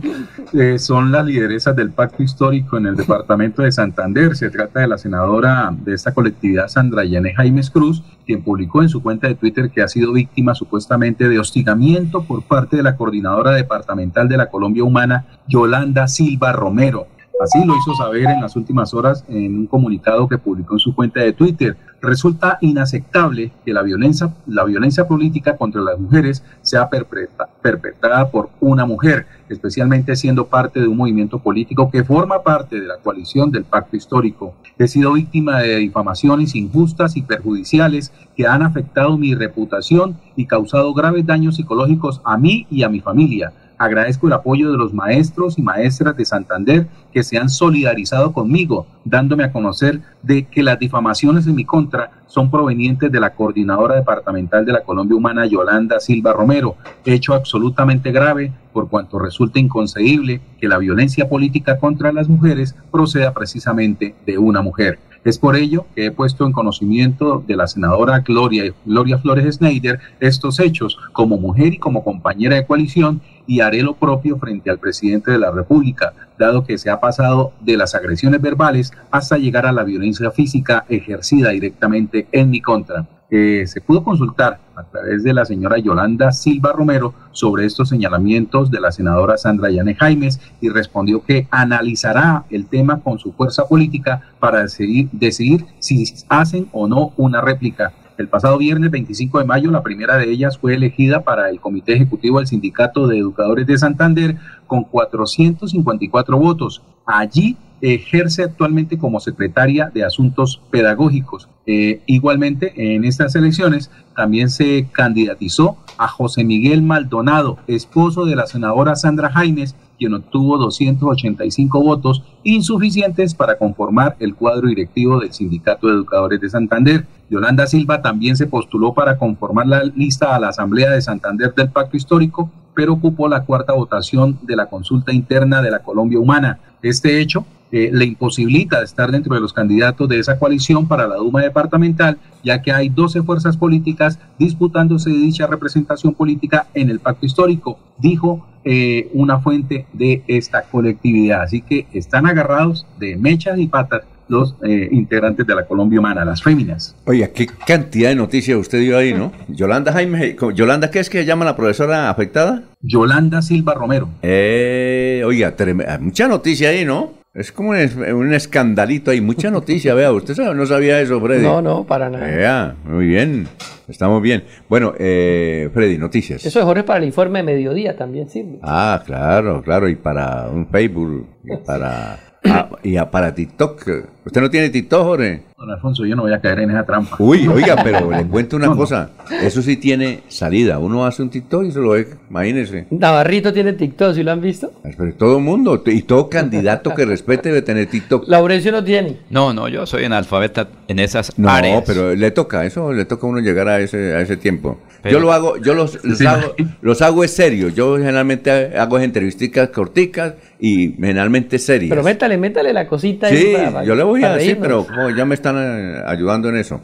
eh, 0.54 0.78
son 0.78 1.12
las 1.12 1.26
lideresas 1.26 1.76
del 1.76 1.92
pacto 1.92 2.22
histórico 2.22 2.78
en 2.78 2.86
el 2.88 2.96
departamento 2.96 3.64
de 3.64 3.72
Santander. 3.72 4.36
Se 4.36 4.50
trata 4.52 4.82
de 4.82 4.88
la 4.88 4.98
senadora 5.00 5.74
de 5.84 5.94
esta 5.96 6.14
colectividad, 6.14 6.68
Sandra 6.68 7.06
Yané 7.06 7.34
Jaimes 7.34 7.70
Cruz, 7.72 8.04
quien 8.26 8.44
publicó 8.44 8.84
en 8.84 8.90
su 8.90 9.02
cuenta 9.02 9.28
de 9.28 9.36
Twitter 9.36 9.70
que 9.72 9.82
ha 9.82 9.88
sido 9.88 10.14
víctima 10.14 10.54
supuestamente 10.56 11.28
de 11.28 11.40
hostigamiento 11.40 12.24
por 12.24 12.44
parte 12.44 12.78
de 12.78 12.84
la 12.84 12.96
coordinadora 12.98 13.52
departamental 13.52 14.28
de 14.30 14.38
la 14.38 14.50
Colombia 14.50 14.84
Humana, 14.84 15.26
Yolanda 15.48 16.08
Silva 16.08 16.52
Romero. 16.54 17.08
Así 17.42 17.66
lo 17.66 17.76
hizo 17.76 17.94
saber 17.96 18.30
en 18.30 18.42
las 18.42 18.56
últimas 18.56 18.94
horas 18.94 19.26
en 19.28 19.58
un 19.60 19.68
comunicado 19.68 20.28
que 20.28 20.38
publicó 20.38 20.76
en 20.76 20.80
su 20.80 20.96
cuenta 20.96 21.20
de 21.20 21.34
Twitter. 21.34 21.76
Resulta 22.02 22.58
inaceptable 22.62 23.52
que 23.66 23.74
la 23.74 23.82
violencia, 23.82 24.34
la 24.48 24.64
violencia 24.64 25.06
política 25.08 25.58
contra 25.58 25.82
las 25.82 26.00
mujeres 26.00 26.44
sea 26.62 26.90
perpetra- 26.90 27.50
perpetrada 27.62 28.32
por 28.32 28.50
una 28.62 28.86
mujer, 28.86 29.26
especialmente 29.50 30.16
siendo 30.16 30.48
parte 30.48 30.80
de 30.80 30.88
un 30.88 30.96
movimiento 30.96 31.40
político 31.40 31.92
que 31.92 32.06
forma 32.06 32.42
parte 32.42 32.80
de 32.80 32.88
la 32.88 32.98
coalición 32.98 33.52
del 33.52 33.66
pacto 33.66 33.98
histórico. 33.98 34.54
He 34.78 34.88
sido 34.88 35.14
víctima 35.14 35.60
de 35.60 35.76
difamaciones 35.78 36.56
injustas 36.56 37.18
y 37.18 37.22
perjudiciales 37.22 38.14
que 38.36 38.48
han 38.48 38.62
afectado 38.62 39.18
mi 39.18 39.36
reputación 39.36 40.16
y 40.38 40.46
causado 40.46 40.94
graves 40.94 41.26
daños 41.26 41.58
psicológicos 41.58 42.22
a 42.24 42.38
mí 42.38 42.66
y 42.70 42.84
a 42.84 42.90
mi 42.90 43.02
familia. 43.02 43.52
Agradezco 43.78 44.28
el 44.28 44.34
apoyo 44.34 44.72
de 44.72 44.78
los 44.78 44.94
maestros 44.94 45.58
y 45.58 45.62
maestras 45.62 46.16
de 46.16 46.24
Santander 46.26 46.88
que 47.12 47.24
se 47.24 47.38
han 47.38 47.50
solidarizado 47.50 48.32
conmigo, 48.32 48.88
dándome 49.04 49.44
a 49.44 49.52
conocer 49.52 50.02
de 50.24 50.46
que 50.46 50.64
las 50.64 50.80
difamaciones 50.80 51.46
en 51.46 51.56
mi 51.56 51.66
contra 51.66 52.12
son 52.28 52.50
provenientes 52.50 53.12
de 53.12 53.20
la 53.20 53.36
coordinadora 53.36 53.96
departamental 53.96 54.66
de 54.66 54.74
la 54.74 54.84
Colombia 54.84 55.18
Humana, 55.18 55.46
Yolanda 55.46 56.00
Silva 56.00 56.34
Romero, 56.34 56.76
hecho 57.06 57.34
absolutamente 57.34 58.12
grave 58.12 58.54
por 58.72 58.90
cuanto 58.90 59.20
resulta 59.20 59.60
inconcebible 59.60 60.42
que 60.60 60.68
la 60.68 60.78
violencia 60.78 61.28
política 61.28 61.78
contra 61.78 62.12
las 62.12 62.30
mujeres 62.30 62.76
proceda 62.92 63.34
precisamente 63.34 64.16
de 64.26 64.38
una 64.38 64.62
mujer. 64.62 65.00
Es 65.26 65.40
por 65.40 65.56
ello 65.56 65.88
que 65.96 66.06
he 66.06 66.12
puesto 66.12 66.46
en 66.46 66.52
conocimiento 66.52 67.44
de 67.48 67.56
la 67.56 67.66
senadora 67.66 68.20
Gloria, 68.20 68.72
Gloria 68.86 69.18
Flores 69.18 69.56
Schneider 69.56 70.00
estos 70.20 70.60
hechos 70.60 71.00
como 71.14 71.38
mujer 71.38 71.74
y 71.74 71.80
como 71.80 72.04
compañera 72.04 72.58
de 72.58 72.66
coalición 72.68 73.22
y 73.48 73.62
haré 73.62 73.82
lo 73.82 73.96
propio 73.96 74.38
frente 74.38 74.70
al 74.70 74.80
presidente 74.80 75.32
de 75.32 75.40
la 75.40 75.52
República, 75.52 76.14
dado 76.38 76.64
que 76.64 76.78
se 76.78 76.90
ha 76.90 77.00
pasado 77.00 77.54
de 77.62 77.78
las 77.78 77.96
agresiones 77.96 78.42
verbales 78.42 78.92
hasta 79.12 79.38
llegar 79.38 79.66
a 79.66 79.72
la 79.72 79.84
violencia 79.84 80.32
física 80.32 80.86
ejercida 80.90 81.50
directamente 81.50 82.28
en 82.32 82.50
mi 82.50 82.62
contra. 82.62 83.06
Eh, 83.32 83.66
se 83.66 83.82
pudo 83.82 84.04
consultar 84.04 84.60
a 84.76 84.84
través 84.84 85.24
de 85.24 85.34
la 85.34 85.46
señora 85.46 85.80
Yolanda 85.80 86.32
Silva 86.32 86.74
Romero 86.74 87.14
sobre 87.32 87.66
estos 87.66 87.90
señalamientos 87.90 88.70
de 88.70 88.80
la 88.80 88.92
senadora 88.92 89.38
Sandra 89.38 89.72
Yane 89.72 89.96
Jaimes 89.96 90.40
y 90.62 90.70
respondió 90.70 91.24
que 91.24 91.48
analizará 91.50 92.46
el 92.52 92.68
tema 92.68 93.02
con 93.02 93.18
su 93.18 93.32
fuerza 93.32 93.68
política 93.68 94.22
para 94.40 94.62
decidir, 94.62 95.10
decidir 95.12 95.66
si 95.80 96.06
hacen 96.30 96.68
o 96.72 96.88
no 96.88 97.14
una 97.18 97.42
réplica. 97.42 97.94
El 98.18 98.30
pasado 98.30 98.58
viernes 98.58 98.92
25 98.92 99.40
de 99.40 99.46
mayo, 99.46 99.72
la 99.72 99.84
primera 99.84 100.18
de 100.18 100.32
ellas 100.32 100.58
fue 100.58 100.76
elegida 100.76 101.26
para 101.26 101.50
el 101.50 101.60
Comité 101.60 101.94
Ejecutivo 101.94 102.40
del 102.40 102.48
Sindicato 102.48 103.08
de 103.08 103.18
Educadores 103.18 103.68
de 103.68 103.78
Santander 103.78 104.38
con 104.68 104.86
454 104.86 106.38
votos. 106.38 106.82
Allí 107.06 107.58
ejerce 107.82 108.44
actualmente 108.44 108.98
como 108.98 109.20
secretaria 109.20 109.92
de 109.94 110.06
Asuntos 110.06 110.62
Pedagógicos. 110.72 111.50
Eh, 111.66 112.02
igualmente, 112.06 112.96
en 112.96 113.04
estas 113.04 113.36
elecciones 113.36 113.92
también 114.16 114.50
se 114.50 114.88
candidatizó 114.94 115.78
a 115.98 116.08
José 116.08 116.46
Miguel 116.46 116.82
Maldonado, 116.82 117.58
esposo 117.68 118.26
de 118.26 118.38
la 118.38 118.48
senadora 118.48 118.96
Sandra 118.96 119.30
Jaimes, 119.30 119.76
quien 119.98 120.14
obtuvo 120.14 120.58
285 120.58 121.82
votos 121.82 122.24
insuficientes 122.44 123.34
para 123.34 123.58
conformar 123.58 124.16
el 124.20 124.36
cuadro 124.36 124.68
directivo 124.68 125.20
del 125.20 125.34
Sindicato 125.34 125.88
de 125.88 125.94
Educadores 125.94 126.42
de 126.42 126.50
Santander. 126.50 127.06
Yolanda 127.30 127.68
Silva 127.68 128.02
también 128.02 128.38
se 128.38 128.48
postuló 128.48 128.94
para 128.94 129.18
conformar 129.18 129.68
la 129.68 129.84
lista 129.84 130.36
a 130.36 130.40
la 130.40 130.50
Asamblea 130.50 130.92
de 130.92 131.02
Santander 131.02 131.54
del 131.54 131.70
Pacto 131.70 131.98
Histórico, 131.98 132.50
pero 132.76 132.94
ocupó 132.94 133.28
la 133.28 133.44
cuarta 133.44 133.74
votación 133.74 134.38
de 134.44 134.56
la 134.56 134.68
consulta 134.68 135.14
interna 135.14 135.62
de 135.62 135.72
la 135.72 135.80
Colombia 135.80 136.20
Humana. 136.20 136.60
Este 136.82 137.20
hecho 137.20 137.46
eh, 137.72 137.90
le 137.92 138.06
imposibilita 138.06 138.82
estar 138.84 139.12
dentro 139.12 139.34
de 139.34 139.42
los 139.42 139.52
candidatos 139.52 140.08
de 140.08 140.20
esa 140.20 140.38
coalición 140.38 140.88
para 140.88 141.08
la 141.08 141.16
Duma 141.16 141.42
departamental, 141.42 142.18
ya 142.44 142.62
que 142.62 142.72
hay 142.72 142.90
12 142.90 143.24
fuerzas 143.24 143.58
políticas 143.58 144.20
disputándose 144.38 145.10
dicha 145.10 145.48
representación 145.48 146.14
política 146.14 146.68
en 146.74 146.90
el 146.90 147.00
pacto 147.00 147.26
histórico, 147.26 147.80
dijo 147.98 148.46
eh, 148.64 149.10
una 149.14 149.40
fuente 149.40 149.88
de 149.94 150.24
esta 150.28 150.64
colectividad. 150.64 151.42
Así 151.42 151.62
que 151.62 151.88
están 151.92 152.28
agarrados 152.28 152.86
de 153.00 153.18
mechas 153.18 153.58
y 153.58 153.68
patas 153.68 154.04
los 154.28 154.56
eh, 154.64 154.88
integrantes 154.92 155.46
de 155.46 155.56
la 155.56 155.66
Colombia 155.66 156.00
Humana, 156.00 156.26
las 156.26 156.42
féminas. 156.42 156.96
Oiga, 157.06 157.28
qué 157.28 157.48
cantidad 157.48 158.10
de 158.10 158.16
noticias 158.16 158.58
usted 158.58 158.80
dio 158.80 158.98
ahí, 158.98 159.14
¿no? 159.14 159.32
Yolanda 159.48 159.92
Jaime, 159.94 160.36
Yolanda, 160.54 160.90
¿qué 160.90 161.00
es 161.00 161.10
que 161.10 161.26
llama 161.26 161.46
la 161.46 161.56
profesora 161.56 162.10
afectada? 162.10 162.64
Yolanda 162.82 163.42
Silva 163.42 163.74
Romero. 163.74 164.10
Eh, 164.22 165.24
oiga, 165.26 165.54
mucha 166.00 166.28
noticia 166.28 166.70
ahí, 166.70 166.86
¿no? 166.86 167.14
Es 167.34 167.52
como 167.52 167.72
un, 167.72 167.78
un, 167.78 168.34
escandalito 168.34 169.12
ahí, 169.12 169.20
mucha 169.20 169.52
noticia, 169.52 169.94
vea, 169.94 170.12
usted 170.14 170.36
sabe, 170.36 170.56
no 170.56 170.66
sabía 170.66 171.02
eso, 171.02 171.20
Freddy. 171.20 171.44
No, 171.44 171.62
no, 171.62 171.84
para 171.84 172.10
nada. 172.10 172.26
Vea, 172.28 172.76
muy 172.86 173.08
bien, 173.08 173.50
estamos 173.90 174.22
bien. 174.22 174.46
Bueno, 174.70 174.94
eh, 174.98 175.70
Freddy, 175.74 175.98
noticias. 175.98 176.46
Eso 176.46 176.60
es 176.60 176.66
Jorge 176.66 176.84
para 176.84 177.00
el 177.00 177.06
informe 177.06 177.40
de 177.40 177.44
mediodía 177.44 177.98
también 177.98 178.30
sirve. 178.30 178.60
Ah, 178.62 179.04
claro, 179.06 179.62
claro, 179.64 179.90
y 179.90 179.96
para 179.96 180.48
un 180.48 180.66
Facebook, 180.70 181.28
y 181.44 181.58
para 181.58 182.20
Ah, 182.46 182.70
y 182.84 182.98
para 183.12 183.34
TikTok. 183.34 183.84
¿Usted 184.26 184.42
no 184.42 184.50
tiene 184.50 184.70
TikTok, 184.70 185.04
Jorge? 185.04 185.42
Don 185.56 185.70
Alfonso, 185.70 186.04
yo 186.04 186.16
no 186.16 186.24
voy 186.24 186.34
a 186.34 186.42
caer 186.42 186.62
en 186.62 186.72
esa 186.72 186.84
trampa. 186.84 187.16
Uy, 187.20 187.48
oiga, 187.54 187.78
pero 187.84 188.10
le 188.10 188.26
cuento 188.26 188.56
una 188.56 188.76
cosa. 188.76 189.12
Eso 189.42 189.62
sí 189.62 189.78
tiene 189.78 190.22
salida. 190.30 190.80
Uno 190.80 191.06
hace 191.06 191.22
un 191.22 191.30
TikTok 191.30 191.66
y 191.66 191.72
se 191.72 191.80
lo 191.80 191.92
ve, 191.92 192.08
imagínese. 192.28 192.88
Navarrito 192.90 193.54
tiene 193.54 193.74
TikTok, 193.74 194.16
¿sí 194.16 194.24
lo 194.24 194.32
han 194.32 194.42
visto? 194.42 194.74
Pero 194.82 195.14
todo 195.14 195.38
el 195.38 195.44
mundo, 195.44 195.82
y 195.86 196.02
todo 196.02 196.28
candidato 196.28 196.96
que 196.96 197.06
respete 197.06 197.50
debe 197.50 197.62
tener 197.62 197.88
TikTok. 197.88 198.26
Laurencio 198.28 198.72
no 198.72 198.84
tiene. 198.84 199.20
No, 199.30 199.54
no, 199.54 199.70
yo 199.70 199.86
soy 199.86 200.06
analfabeta 200.06 200.70
en 200.88 200.98
esas 200.98 201.38
no, 201.38 201.50
áreas. 201.50 201.76
No, 201.76 201.84
pero 201.86 202.16
le 202.16 202.32
toca, 202.32 202.66
eso 202.66 202.92
le 202.92 203.06
toca 203.06 203.28
a 203.28 203.30
uno 203.30 203.40
llegar 203.42 203.68
a 203.68 203.80
ese, 203.80 204.16
a 204.16 204.22
ese 204.22 204.38
tiempo. 204.38 204.80
yo 205.04 205.20
lo 205.20 205.32
hago, 205.32 205.58
yo 205.58 205.76
los, 205.76 206.04
los 206.04 206.20
hago, 206.22 206.56
los 206.82 207.02
hago 207.04 207.24
es 207.24 207.32
serio. 207.32 207.70
Yo 207.70 207.96
generalmente 207.98 208.76
hago 208.76 208.98
entrevistas 208.98 209.70
corticas 209.70 210.34
y 210.60 210.94
generalmente 210.94 211.60
serias. 211.60 211.90
Pero 211.90 212.04
métale, 212.04 212.38
métale 212.38 212.74
la 212.74 212.88
cosita. 212.88 213.30
Sí, 213.30 213.54
yo 213.86 213.94
le 213.94 214.04
voy 214.04 214.15
a 214.24 214.36
decir, 214.36 214.58
pero 214.62 214.86
como 214.86 215.10
ya 215.10 215.26
me 215.26 215.36
están 215.36 215.56
eh, 215.58 216.02
ayudando 216.06 216.50
en 216.50 216.58
eso. 216.58 216.82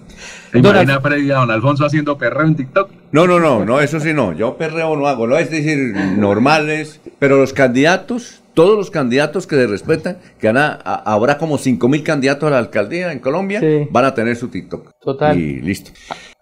Imagina 0.53 0.95
a 0.95 1.39
don 1.39 1.51
Alfonso 1.51 1.85
haciendo 1.85 2.17
perreo 2.17 2.47
en 2.47 2.55
TikTok. 2.55 2.91
No, 3.11 3.27
no, 3.27 3.39
no, 3.39 3.65
no, 3.65 3.79
eso 3.79 3.99
sí 3.99 4.13
no. 4.13 4.33
Yo 4.33 4.57
perreo 4.57 4.95
no 4.95 5.07
hago, 5.07 5.27
no 5.27 5.37
es 5.37 5.49
decir, 5.49 5.77
normales, 6.17 6.99
pero 7.19 7.37
los 7.37 7.53
candidatos, 7.53 8.41
todos 8.53 8.77
los 8.77 8.91
candidatos 8.91 9.47
que 9.47 9.55
se 9.55 9.67
respetan, 9.67 10.17
que 10.39 10.47
habrá 10.49 11.37
como 11.37 11.57
5 11.57 11.87
mil 11.87 12.03
candidatos 12.03 12.47
a 12.47 12.51
la 12.51 12.57
alcaldía 12.57 13.11
en 13.11 13.19
Colombia, 13.19 13.61
van 13.89 14.05
a 14.05 14.13
tener 14.13 14.35
su 14.35 14.49
TikTok. 14.49 14.91
Total. 14.99 15.37
Y 15.37 15.61
listo. 15.61 15.91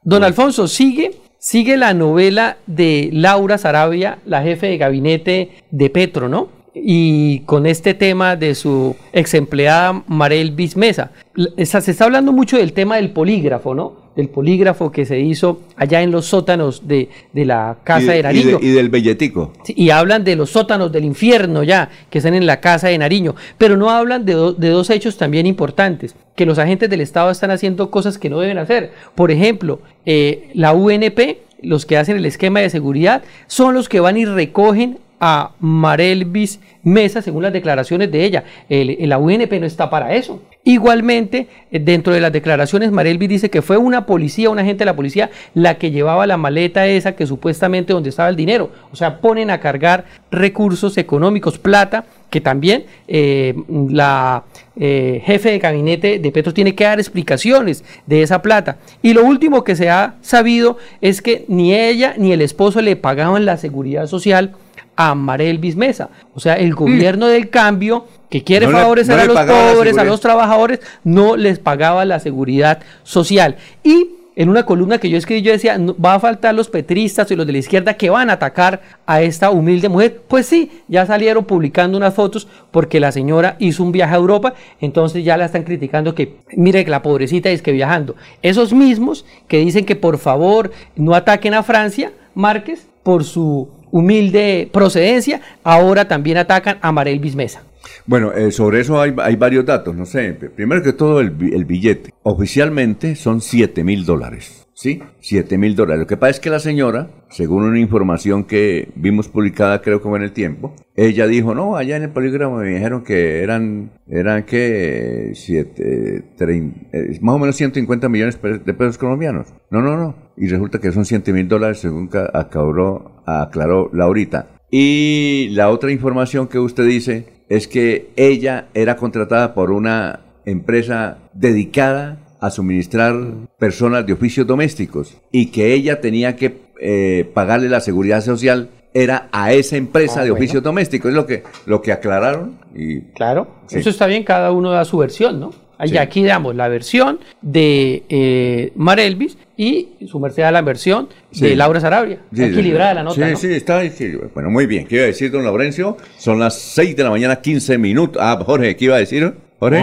Don 0.04 0.24
Alfonso, 0.24 0.68
sigue 0.68 1.12
sigue 1.40 1.78
la 1.78 1.94
novela 1.94 2.58
de 2.68 3.10
Laura 3.12 3.58
Sarabia, 3.58 4.20
la 4.26 4.44
jefe 4.44 4.68
de 4.68 4.78
gabinete 4.78 5.50
de 5.72 5.90
Petro, 5.90 6.30
¿no? 6.30 6.50
Y 6.74 7.40
con 7.42 7.66
este 7.66 7.94
tema 7.94 8.36
de 8.36 8.56
su 8.56 8.96
ex 9.14 9.34
empleada 9.34 10.04
Marel 10.08 10.52
Bismesa. 10.52 11.12
Se 11.58 11.78
está 11.92 12.06
hablando 12.06 12.32
mucho 12.32 12.58
del 12.58 12.74
tema 12.74 12.98
del 12.98 13.12
polígrafo, 13.12 13.74
¿no? 13.74 14.10
Del 14.16 14.30
polígrafo 14.30 14.92
que 14.92 15.06
se 15.06 15.20
hizo 15.20 15.62
allá 15.78 16.02
en 16.02 16.12
los 16.12 16.26
sótanos 16.26 16.88
de, 16.88 17.10
la 17.34 17.78
casa 17.84 18.12
de, 18.12 18.24
Nariño. 18.24 18.60
Y, 18.62 18.70
del 18.70 18.90
belletico. 18.90 19.54
y 19.68 19.92
hablan 19.92 20.24
de 20.24 20.36
los 20.36 20.50
sótanos 20.50 20.92
del 20.92 21.06
infierno 21.06 21.64
ya, 21.64 21.90
que 22.10 22.18
están 22.18 22.34
en 22.34 22.46
la 22.46 22.60
casa 22.60 22.90
de 22.90 22.98
Nariño. 22.98 23.36
Pero 23.58 23.78
no 23.78 23.90
hablan 23.90 24.26
de, 24.26 24.54
de 24.58 24.70
dos 24.70 24.90
hechos 24.90 25.18
también 25.18 25.46
importantes, 25.46 26.16
que 26.36 26.46
los 26.46 26.60
agentes 26.60 26.90
del 26.90 27.02
Estado 27.02 27.32
están 27.32 27.52
haciendo 27.52 27.90
cosas 27.90 28.18
que 28.18 28.30
no 28.30 28.40
deben 28.40 28.58
hacer. 28.58 28.92
Por 29.16 29.32
ejemplo, 29.32 29.80
eh, 30.06 30.50
la 30.54 30.74
UNP, 30.74 31.38
los 31.62 31.86
que 31.86 31.98
hacen 31.98 32.18
el 32.18 32.26
esquema 32.26 32.60
de 32.60 32.70
seguridad, 32.70 33.24
son 33.48 33.74
los 33.74 33.88
que 33.88 34.02
van 34.02 34.18
y 34.18 34.26
recogen 34.26 34.98
a 35.20 35.52
Marelvis 35.60 36.60
Mesa, 36.84 37.22
según 37.22 37.44
las 37.44 37.54
declaraciones 37.54 38.12
de 38.12 38.24
ella. 38.24 38.44
El, 38.70 38.98
la 39.10 39.18
UNP 39.18 39.52
no 39.60 39.66
está 39.66 39.90
para 39.90 40.16
eso. 40.16 40.42
Igualmente, 40.64 41.48
eh, 41.72 41.80
dentro 41.80 42.14
de 42.14 42.22
las 42.22 42.32
declaraciones, 42.32 42.92
Marelvis 42.92 43.30
dice 43.30 43.50
que 43.50 43.62
fue 43.62 43.78
una 43.78 44.06
policía, 44.06 44.50
un 44.50 44.60
agente 44.60 44.80
de 44.80 44.86
la 44.86 44.96
policía, 44.96 45.30
la 45.54 45.78
que 45.78 45.92
llevaba 45.92 46.28
la 46.28 46.38
maleta 46.38 46.88
esa 46.88 47.14
que 47.14 47.26
supuestamente 47.26 47.94
donde 47.94 48.10
estaba 48.10 48.30
el 48.30 48.36
dinero. 48.36 48.72
O 48.92 48.96
sea, 48.96 49.20
ponen 49.20 49.50
a 49.50 49.60
cargar 49.60 50.06
recursos 50.32 50.98
económicos, 50.98 51.58
plata, 51.58 52.06
que 52.30 52.42
también 52.42 52.86
eh, 53.08 53.56
la 53.90 54.44
eh, 54.80 55.22
jefe 55.26 55.50
de 55.52 55.60
gabinete 55.60 56.20
de 56.20 56.32
Petro 56.32 56.54
tiene 56.54 56.76
que 56.76 56.84
dar 56.84 57.00
explicaciones 57.00 57.84
de 58.06 58.22
esa 58.22 58.42
plata. 58.42 58.78
Y 59.02 59.14
lo 59.14 59.26
último 59.26 59.64
que 59.64 59.76
se 59.76 59.90
ha 59.90 60.16
sabido 60.22 60.78
es 61.02 61.22
que 61.22 61.46
ni 61.48 61.74
ella 61.74 62.14
ni 62.18 62.32
el 62.32 62.42
esposo 62.42 62.82
le 62.82 62.96
pagaban 62.96 63.46
la 63.46 63.58
seguridad 63.58 64.08
social 64.08 64.56
a 65.00 65.16
Marel 65.16 65.62
Mesa. 65.78 66.10
O 66.36 66.42
sea, 66.42 66.56
el 66.56 66.76
gobierno 66.76 67.28
del 67.28 67.50
cambio 67.50 68.06
que 68.30 68.44
quiere 68.44 68.68
favorecer 68.68 69.18
a 69.18 69.24
los 69.24 69.40
pobres, 69.40 69.98
a 69.98 70.04
los 70.04 70.20
trabajadores, 70.20 70.82
no 71.06 71.38
les 71.38 71.58
pagaba 71.58 72.04
la 72.04 72.20
seguridad 72.20 72.80
social. 73.04 73.56
Y 73.82 74.10
en 74.36 74.50
una 74.50 74.66
columna 74.66 74.98
que 74.98 75.10
yo 75.10 75.18
escribí, 75.18 75.42
yo 75.42 75.54
decía, 75.54 75.78
va 76.04 76.16
a 76.16 76.20
faltar 76.20 76.54
los 76.54 76.68
petristas 76.68 77.32
y 77.32 77.38
los 77.38 77.48
de 77.48 77.54
la 77.54 77.60
izquierda 77.60 77.94
que 77.94 78.10
van 78.10 78.30
a 78.30 78.34
atacar 78.34 78.82
a 79.06 79.22
esta 79.22 79.52
humilde 79.52 79.88
mujer. 79.88 80.22
Pues 80.28 80.48
sí, 80.48 80.70
ya 80.90 81.06
salieron 81.06 81.46
publicando 81.46 81.98
unas 81.98 82.14
fotos 82.14 82.50
porque 82.70 83.00
la 83.00 83.14
señora 83.14 83.56
hizo 83.58 83.84
un 83.84 83.94
viaje 83.94 84.16
a 84.16 84.18
Europa, 84.18 84.54
entonces 84.82 85.24
ya 85.24 85.38
la 85.38 85.46
están 85.46 85.64
criticando 85.64 86.14
que, 86.14 86.40
mire 86.58 86.84
que 86.84 86.92
la 86.92 87.02
pobrecita 87.02 87.50
es 87.50 87.62
que 87.62 87.72
viajando. 87.72 88.18
Esos 88.42 88.74
mismos 88.74 89.24
que 89.48 89.60
dicen 89.60 89.86
que 89.86 89.96
por 89.96 90.18
favor 90.18 90.72
no 90.98 91.16
ataquen 91.16 91.54
a 91.54 91.64
Francia, 91.64 92.12
Márquez, 92.36 92.90
por 93.04 93.24
su 93.24 93.70
humilde 93.92 94.70
procedencia, 94.72 95.42
ahora 95.64 96.08
también 96.08 96.38
atacan 96.38 96.78
a 96.82 96.92
Marel 96.92 97.20
Bismesa. 97.20 97.64
Bueno, 98.06 98.34
eh, 98.34 98.52
sobre 98.52 98.80
eso 98.80 99.00
hay, 99.00 99.36
varios 99.36 99.66
datos, 99.66 99.96
no 99.96 100.06
sé. 100.06 100.34
Primero 100.34 100.82
que 100.82 100.94
todo, 100.94 101.20
el, 101.20 101.32
billete. 101.32 102.12
Oficialmente 102.24 103.16
son 103.16 103.42
7 103.42 103.84
mil 103.84 104.06
dólares. 104.06 104.66
¿Sí? 104.74 105.04
7 105.20 105.58
mil 105.58 105.76
dólares. 105.76 106.00
Lo 106.00 106.08
que 106.08 106.16
pasa 106.16 106.32
es 106.32 106.40
que 106.40 106.50
la 106.50 106.60
señora, 106.60 107.10
según 107.30 107.66
una 107.66 107.80
información 107.80 108.46
que 108.46 108.88
vimos 108.96 109.28
publicada, 109.28 109.82
creo 109.82 110.02
que 110.02 110.08
fue 110.08 110.18
en 110.18 110.24
el 110.24 110.32
tiempo, 110.32 110.74
ella 110.96 111.28
dijo, 111.28 111.54
no, 111.54 111.76
allá 111.76 111.98
en 111.98 112.04
el 112.04 112.10
polígrafo 112.12 112.56
me 112.56 112.70
dijeron 112.70 113.04
que 113.04 113.44
eran, 113.44 113.92
eran 114.08 114.44
que, 114.44 115.34
siete, 115.36 116.24
eh, 116.40 117.20
más 117.22 117.36
o 117.36 117.40
menos 117.40 117.58
150 117.58 118.08
millones 118.08 118.40
de 118.42 118.74
pesos 118.74 118.98
colombianos. 118.98 119.54
No, 119.70 119.82
no, 119.82 119.98
no. 119.98 120.16
Y 120.38 120.48
resulta 120.48 120.80
que 120.80 120.94
son 120.94 121.04
7 121.04 121.34
mil 121.34 121.50
dólares, 121.50 121.80
según 121.80 122.10
aclaró, 122.34 123.19
aclaró 123.30 123.90
Laurita. 123.94 124.48
Y 124.72 125.50
la 125.52 125.70
otra 125.70 125.92
información 125.92 126.48
que 126.48 126.60
usted 126.60 126.86
dice 126.86 127.26
es 127.50 127.68
que 127.68 128.12
ella 128.16 128.68
era 128.74 128.96
contratada 128.96 129.54
por 129.54 129.72
una 129.72 130.22
empresa 130.46 131.18
dedicada 131.34 132.20
a 132.40 132.52
suministrar 132.52 133.16
personas 133.58 134.06
de 134.06 134.14
oficios 134.14 134.48
domésticos 134.48 135.18
y 135.32 135.48
que 135.48 135.74
ella 135.74 136.00
tenía 136.00 136.36
que 136.36 136.62
eh, 136.80 137.30
pagarle 137.34 137.68
la 137.68 137.82
seguridad 137.82 138.22
social 138.22 138.70
era 138.94 139.30
a 139.32 139.54
esa 139.54 139.78
empresa 139.78 140.22
ah, 140.22 140.24
de 140.24 140.32
oficios 140.32 140.64
domésticos. 140.64 141.10
Es 141.10 141.16
lo 141.16 141.26
que, 141.26 141.44
lo 141.66 141.82
que 141.82 141.92
aclararon. 141.92 142.60
Y, 142.74 143.02
claro, 143.14 143.48
eso 143.70 143.90
está 143.90 144.08
bien, 144.08 144.24
cada 144.24 144.52
uno 144.52 144.72
da 144.72 144.86
su 144.86 144.98
versión, 144.98 145.40
¿no? 145.40 145.52
Y 145.86 145.98
aquí 145.98 146.24
damos 146.24 146.56
la 146.56 146.68
versión 146.68 147.20
de 147.42 148.04
eh, 148.10 148.74
Mar 148.76 149.00
Elvis 149.00 149.38
y 149.60 149.90
su 150.08 150.22
merced 150.22 150.44
a 150.44 150.52
la 150.54 150.62
versión 150.62 151.10
de 151.38 151.54
Laura 151.54 151.82
Sarabia. 151.82 152.22
equilibrada 152.32 152.94
la 152.94 153.04
nota. 153.04 153.36
Sí, 153.36 153.48
sí, 153.48 153.54
está 153.54 153.84
equilibrada. 153.84 154.32
Bueno, 154.34 154.50
muy 154.50 154.66
bien. 154.66 154.88
¿Qué 154.88 154.96
iba 154.96 155.04
a 155.04 155.08
decir, 155.08 155.30
don 155.32 155.44
Laurencio? 155.44 155.98
Son 156.18 156.40
las 156.40 156.58
6 156.58 156.96
de 156.96 157.04
la 157.04 157.10
mañana, 157.10 157.36
15 157.42 157.78
minutos. 157.78 158.22
Ah, 158.24 158.42
Jorge, 158.42 158.78
¿qué 158.78 158.86
iba 158.86 158.96
a 158.96 159.00
decir? 159.00 159.34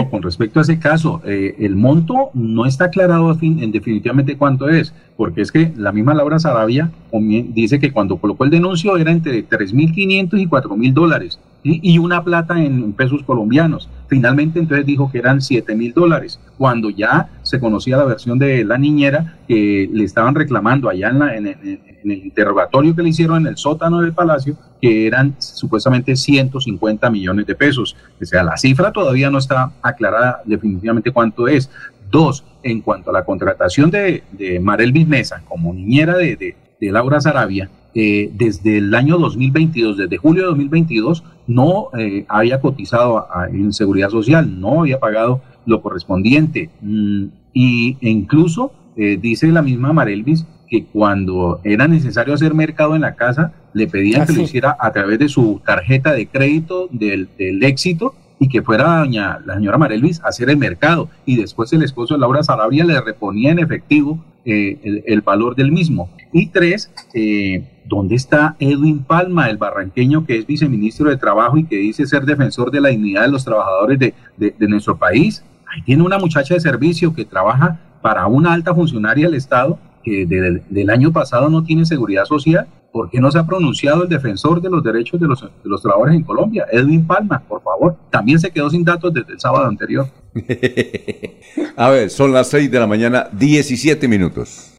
con 0.09 0.23
respecto 0.23 0.57
a 0.57 0.63
ese 0.63 0.79
caso, 0.79 1.21
eh, 1.23 1.53
el 1.59 1.75
monto 1.75 2.31
no 2.33 2.65
está 2.65 2.85
aclarado 2.85 3.37
en 3.39 3.71
definitivamente 3.71 4.35
cuánto 4.35 4.67
es, 4.67 4.91
porque 5.15 5.41
es 5.41 5.51
que 5.51 5.71
la 5.77 5.91
misma 5.91 6.15
Laura 6.15 6.39
Sarabia 6.39 6.89
dice 7.11 7.79
que 7.79 7.91
cuando 7.91 8.17
colocó 8.17 8.45
el 8.45 8.49
denuncio 8.49 8.97
era 8.97 9.11
entre 9.11 9.47
3.500 9.47 10.41
y 10.41 10.47
4.000 10.47 10.93
dólares 10.93 11.39
y 11.63 11.97
una 11.97 12.23
plata 12.23 12.61
en 12.63 12.93
pesos 12.93 13.23
colombianos. 13.23 13.89
Finalmente 14.07 14.59
entonces 14.59 14.85
dijo 14.85 15.11
que 15.11 15.17
eran 15.17 15.39
7.000 15.39 15.93
dólares, 15.93 16.39
cuando 16.57 16.89
ya 16.89 17.29
se 17.43 17.59
conocía 17.59 17.97
la 17.97 18.05
versión 18.05 18.39
de 18.39 18.63
la 18.63 18.77
niñera 18.77 19.37
que 19.47 19.89
le 19.91 20.03
estaban 20.03 20.33
reclamando 20.33 20.89
allá 20.89 21.09
en, 21.09 21.47
en 21.47 21.79
el 22.03 22.25
interrogatorio 22.25 22.95
que 22.95 23.03
le 23.03 23.09
hicieron 23.09 23.41
en 23.41 23.47
el 23.47 23.57
sótano 23.57 23.99
del 23.99 24.13
palacio 24.13 24.55
que 24.81 25.07
eran 25.07 25.35
supuestamente 25.39 26.15
150 26.15 27.09
millones 27.09 27.45
de 27.45 27.55
pesos. 27.55 27.95
O 28.21 28.25
sea, 28.25 28.43
la 28.43 28.57
cifra 28.57 28.91
todavía 28.91 29.29
no 29.29 29.39
está 29.39 29.71
aclarada 29.81 30.41
definitivamente 30.45 31.11
cuánto 31.11 31.47
es. 31.47 31.69
Dos, 32.09 32.45
en 32.63 32.81
cuanto 32.81 33.09
a 33.09 33.13
la 33.13 33.25
contratación 33.25 33.91
de, 33.91 34.23
de 34.31 34.59
Marel 34.59 34.93
Bismesa 34.93 35.41
como 35.47 35.73
niñera 35.73 36.15
de, 36.17 36.55
Laura 36.79 37.19
Sarabia, 37.19 37.69
eh, 37.93 38.29
desde 38.33 38.77
el 38.77 38.93
año 38.93 39.17
2022, 39.17 39.97
desde 39.97 40.17
julio 40.17 40.43
de 40.43 40.49
2022, 40.49 41.23
no 41.47 41.89
eh, 41.97 42.25
había 42.27 42.61
cotizado 42.61 43.25
en 43.51 43.73
seguridad 43.73 44.09
social, 44.09 44.59
no 44.59 44.81
había 44.81 44.99
pagado 44.99 45.41
lo 45.65 45.81
correspondiente. 45.81 46.69
Mm, 46.81 47.25
y, 47.53 47.97
e 48.01 48.09
incluso 48.09 48.71
eh, 48.95 49.17
dice 49.19 49.47
la 49.47 49.61
misma 49.61 49.93
Marelvis 49.93 50.45
que 50.69 50.85
cuando 50.85 51.61
era 51.63 51.87
necesario 51.87 52.33
hacer 52.33 52.53
mercado 52.53 52.95
en 52.95 53.01
la 53.01 53.15
casa, 53.15 53.53
le 53.73 53.87
pedían 53.87 54.27
que 54.27 54.33
lo 54.33 54.41
hiciera 54.41 54.75
a 54.79 54.91
través 54.91 55.17
de 55.19 55.29
su 55.29 55.61
tarjeta 55.65 56.13
de 56.13 56.27
crédito 56.27 56.89
del, 56.91 57.29
éxito 57.63 58.15
y 58.39 58.49
que 58.49 58.61
fuera 58.61 58.99
doña, 58.99 59.39
la 59.45 59.55
señora 59.55 59.77
Marelis 59.77 60.21
a 60.21 60.27
hacer 60.27 60.49
el 60.49 60.57
mercado 60.57 61.09
y 61.25 61.37
después 61.37 61.71
el 61.73 61.83
esposo 61.83 62.15
de 62.15 62.19
Laura 62.19 62.43
Sarabia 62.43 62.83
le 62.83 62.99
reponía 62.99 63.51
en 63.51 63.59
efectivo 63.59 64.23
eh, 64.45 64.77
el, 64.83 65.03
el, 65.05 65.21
valor 65.21 65.55
del 65.55 65.71
mismo. 65.71 66.09
Y 66.31 66.47
tres, 66.47 66.91
eh, 67.13 67.63
¿dónde 67.85 68.15
está 68.15 68.55
Edwin 68.59 69.03
Palma, 69.03 69.49
el 69.49 69.57
barranqueño 69.57 70.25
que 70.25 70.37
es 70.37 70.45
viceministro 70.45 71.09
de 71.09 71.17
Trabajo 71.17 71.57
y 71.57 71.65
que 71.65 71.77
dice 71.77 72.05
ser 72.05 72.25
defensor 72.25 72.71
de 72.71 72.81
la 72.81 72.89
dignidad 72.89 73.23
de 73.23 73.29
los 73.29 73.45
trabajadores 73.45 73.99
de, 73.99 74.13
de, 74.37 74.67
nuestro 74.67 74.97
país? 74.97 75.43
Ahí 75.73 75.81
tiene 75.83 76.03
una 76.03 76.17
muchacha 76.17 76.53
de 76.53 76.59
servicio 76.59 77.13
que 77.13 77.25
trabaja 77.25 77.79
para 78.01 78.27
una 78.27 78.53
alta 78.53 78.73
funcionaria 78.73 79.27
del 79.27 79.35
Estado 79.35 79.79
que 80.03 80.25
de, 80.25 80.61
del 80.69 80.89
año 80.89 81.11
pasado 81.11 81.49
no 81.49 81.63
tiene 81.63 81.85
seguridad 81.85 82.25
social. 82.25 82.67
¿Por 82.91 83.09
qué 83.09 83.19
no 83.19 83.29
se 83.29 83.37
ha 83.37 83.45
pronunciado 83.45 84.03
el 84.03 84.09
defensor 84.09 84.61
de 84.61 84.69
los 84.69 84.83
derechos 84.83 85.19
de 85.19 85.27
los, 85.27 85.41
de 85.41 85.49
los 85.63 85.81
trabajadores 85.81 86.15
en 86.15 86.23
Colombia? 86.23 86.65
Edwin 86.71 87.05
Palma, 87.05 87.43
por 87.47 87.61
favor. 87.61 87.97
También 88.09 88.39
se 88.39 88.49
quedó 88.49 88.69
sin 88.69 88.83
datos 88.83 89.13
desde 89.13 89.33
el 89.33 89.39
sábado 89.39 89.65
anterior. 89.65 90.07
A 91.75 91.89
ver, 91.89 92.09
son 92.09 92.31
las 92.31 92.47
6 92.47 92.71
de 92.71 92.79
la 92.79 92.87
mañana, 92.87 93.27
17 93.33 94.07
minutos. 94.07 94.77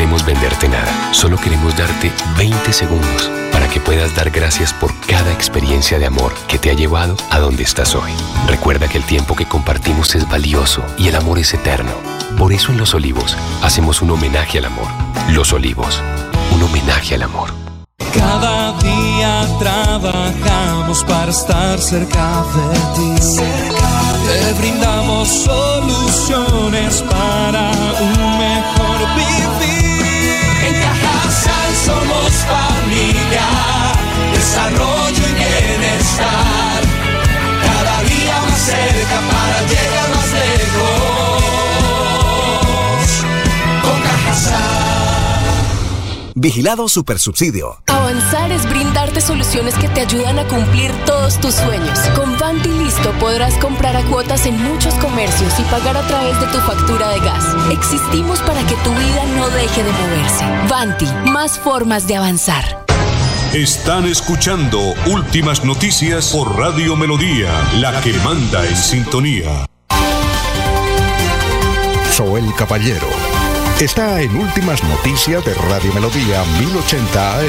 Queremos 0.00 0.24
venderte 0.24 0.66
nada, 0.66 1.12
solo 1.12 1.36
queremos 1.36 1.76
darte 1.76 2.10
20 2.38 2.72
segundos 2.72 3.30
para 3.52 3.68
que 3.68 3.80
puedas 3.80 4.14
dar 4.16 4.30
gracias 4.30 4.72
por 4.72 4.98
cada 5.00 5.30
experiencia 5.30 5.98
de 5.98 6.06
amor 6.06 6.32
que 6.48 6.58
te 6.58 6.70
ha 6.70 6.72
llevado 6.72 7.16
a 7.28 7.38
donde 7.38 7.64
estás 7.64 7.94
hoy. 7.94 8.10
Recuerda 8.46 8.88
que 8.88 8.96
el 8.96 9.04
tiempo 9.04 9.36
que 9.36 9.44
compartimos 9.44 10.14
es 10.14 10.26
valioso 10.26 10.82
y 10.96 11.08
el 11.08 11.16
amor 11.16 11.38
es 11.38 11.52
eterno. 11.52 11.92
Por 12.38 12.54
eso 12.54 12.72
en 12.72 12.78
Los 12.78 12.94
Olivos 12.94 13.36
hacemos 13.62 14.00
un 14.00 14.12
homenaje 14.12 14.56
al 14.56 14.64
amor. 14.64 14.88
Los 15.28 15.52
Olivos, 15.52 16.02
un 16.54 16.62
homenaje 16.62 17.16
al 17.16 17.24
amor. 17.24 17.52
Cada 18.14 18.72
día 18.78 19.46
trabajamos 19.58 21.04
para 21.04 21.30
estar 21.30 21.78
cerca 21.78 22.42
de 22.54 22.78
ti. 22.96 23.42
Te 24.26 24.52
brindamos 24.60 25.28
soluciones 25.28 27.02
para 27.02 27.70
un 28.00 28.38
mejor 28.38 28.79
familia, 32.30 33.46
desarrollo 34.32 35.22
y 35.28 35.34
bienestar. 35.34 36.69
Vigilado 46.42 46.88
Supersubsidio. 46.88 47.82
Avanzar 47.88 48.50
es 48.50 48.64
brindarte 48.64 49.20
soluciones 49.20 49.74
que 49.74 49.90
te 49.90 50.00
ayudan 50.00 50.38
a 50.38 50.48
cumplir 50.48 50.90
todos 51.04 51.38
tus 51.38 51.54
sueños. 51.56 51.98
Con 52.16 52.38
Vanti 52.38 52.70
Listo 52.70 53.12
podrás 53.20 53.52
comprar 53.58 53.94
a 53.94 54.02
cuotas 54.04 54.46
en 54.46 54.56
muchos 54.56 54.94
comercios 54.94 55.52
y 55.60 55.62
pagar 55.64 55.98
a 55.98 56.06
través 56.06 56.40
de 56.40 56.46
tu 56.46 56.56
factura 56.60 57.10
de 57.10 57.20
gas. 57.20 57.44
Existimos 57.70 58.40
para 58.40 58.66
que 58.66 58.74
tu 58.76 58.90
vida 58.90 59.22
no 59.36 59.50
deje 59.50 59.84
de 59.84 59.92
moverse. 59.92 60.44
Vanti, 60.70 61.30
más 61.30 61.58
formas 61.58 62.06
de 62.06 62.16
avanzar. 62.16 62.86
Están 63.52 64.06
escuchando 64.06 64.80
Últimas 65.12 65.62
Noticias 65.62 66.32
por 66.32 66.56
Radio 66.56 66.96
Melodía, 66.96 67.52
la 67.80 68.00
que 68.00 68.14
manda 68.24 68.66
en 68.66 68.76
sintonía. 68.76 69.66
Soel 72.10 72.46
Caballero 72.56 73.19
está 73.84 74.20
en 74.20 74.36
Últimas 74.36 74.82
Noticias 74.84 75.42
de 75.42 75.54
Radio 75.54 75.92
Melodía 75.94 76.44
1080 76.58 77.38
AM. 77.38 77.44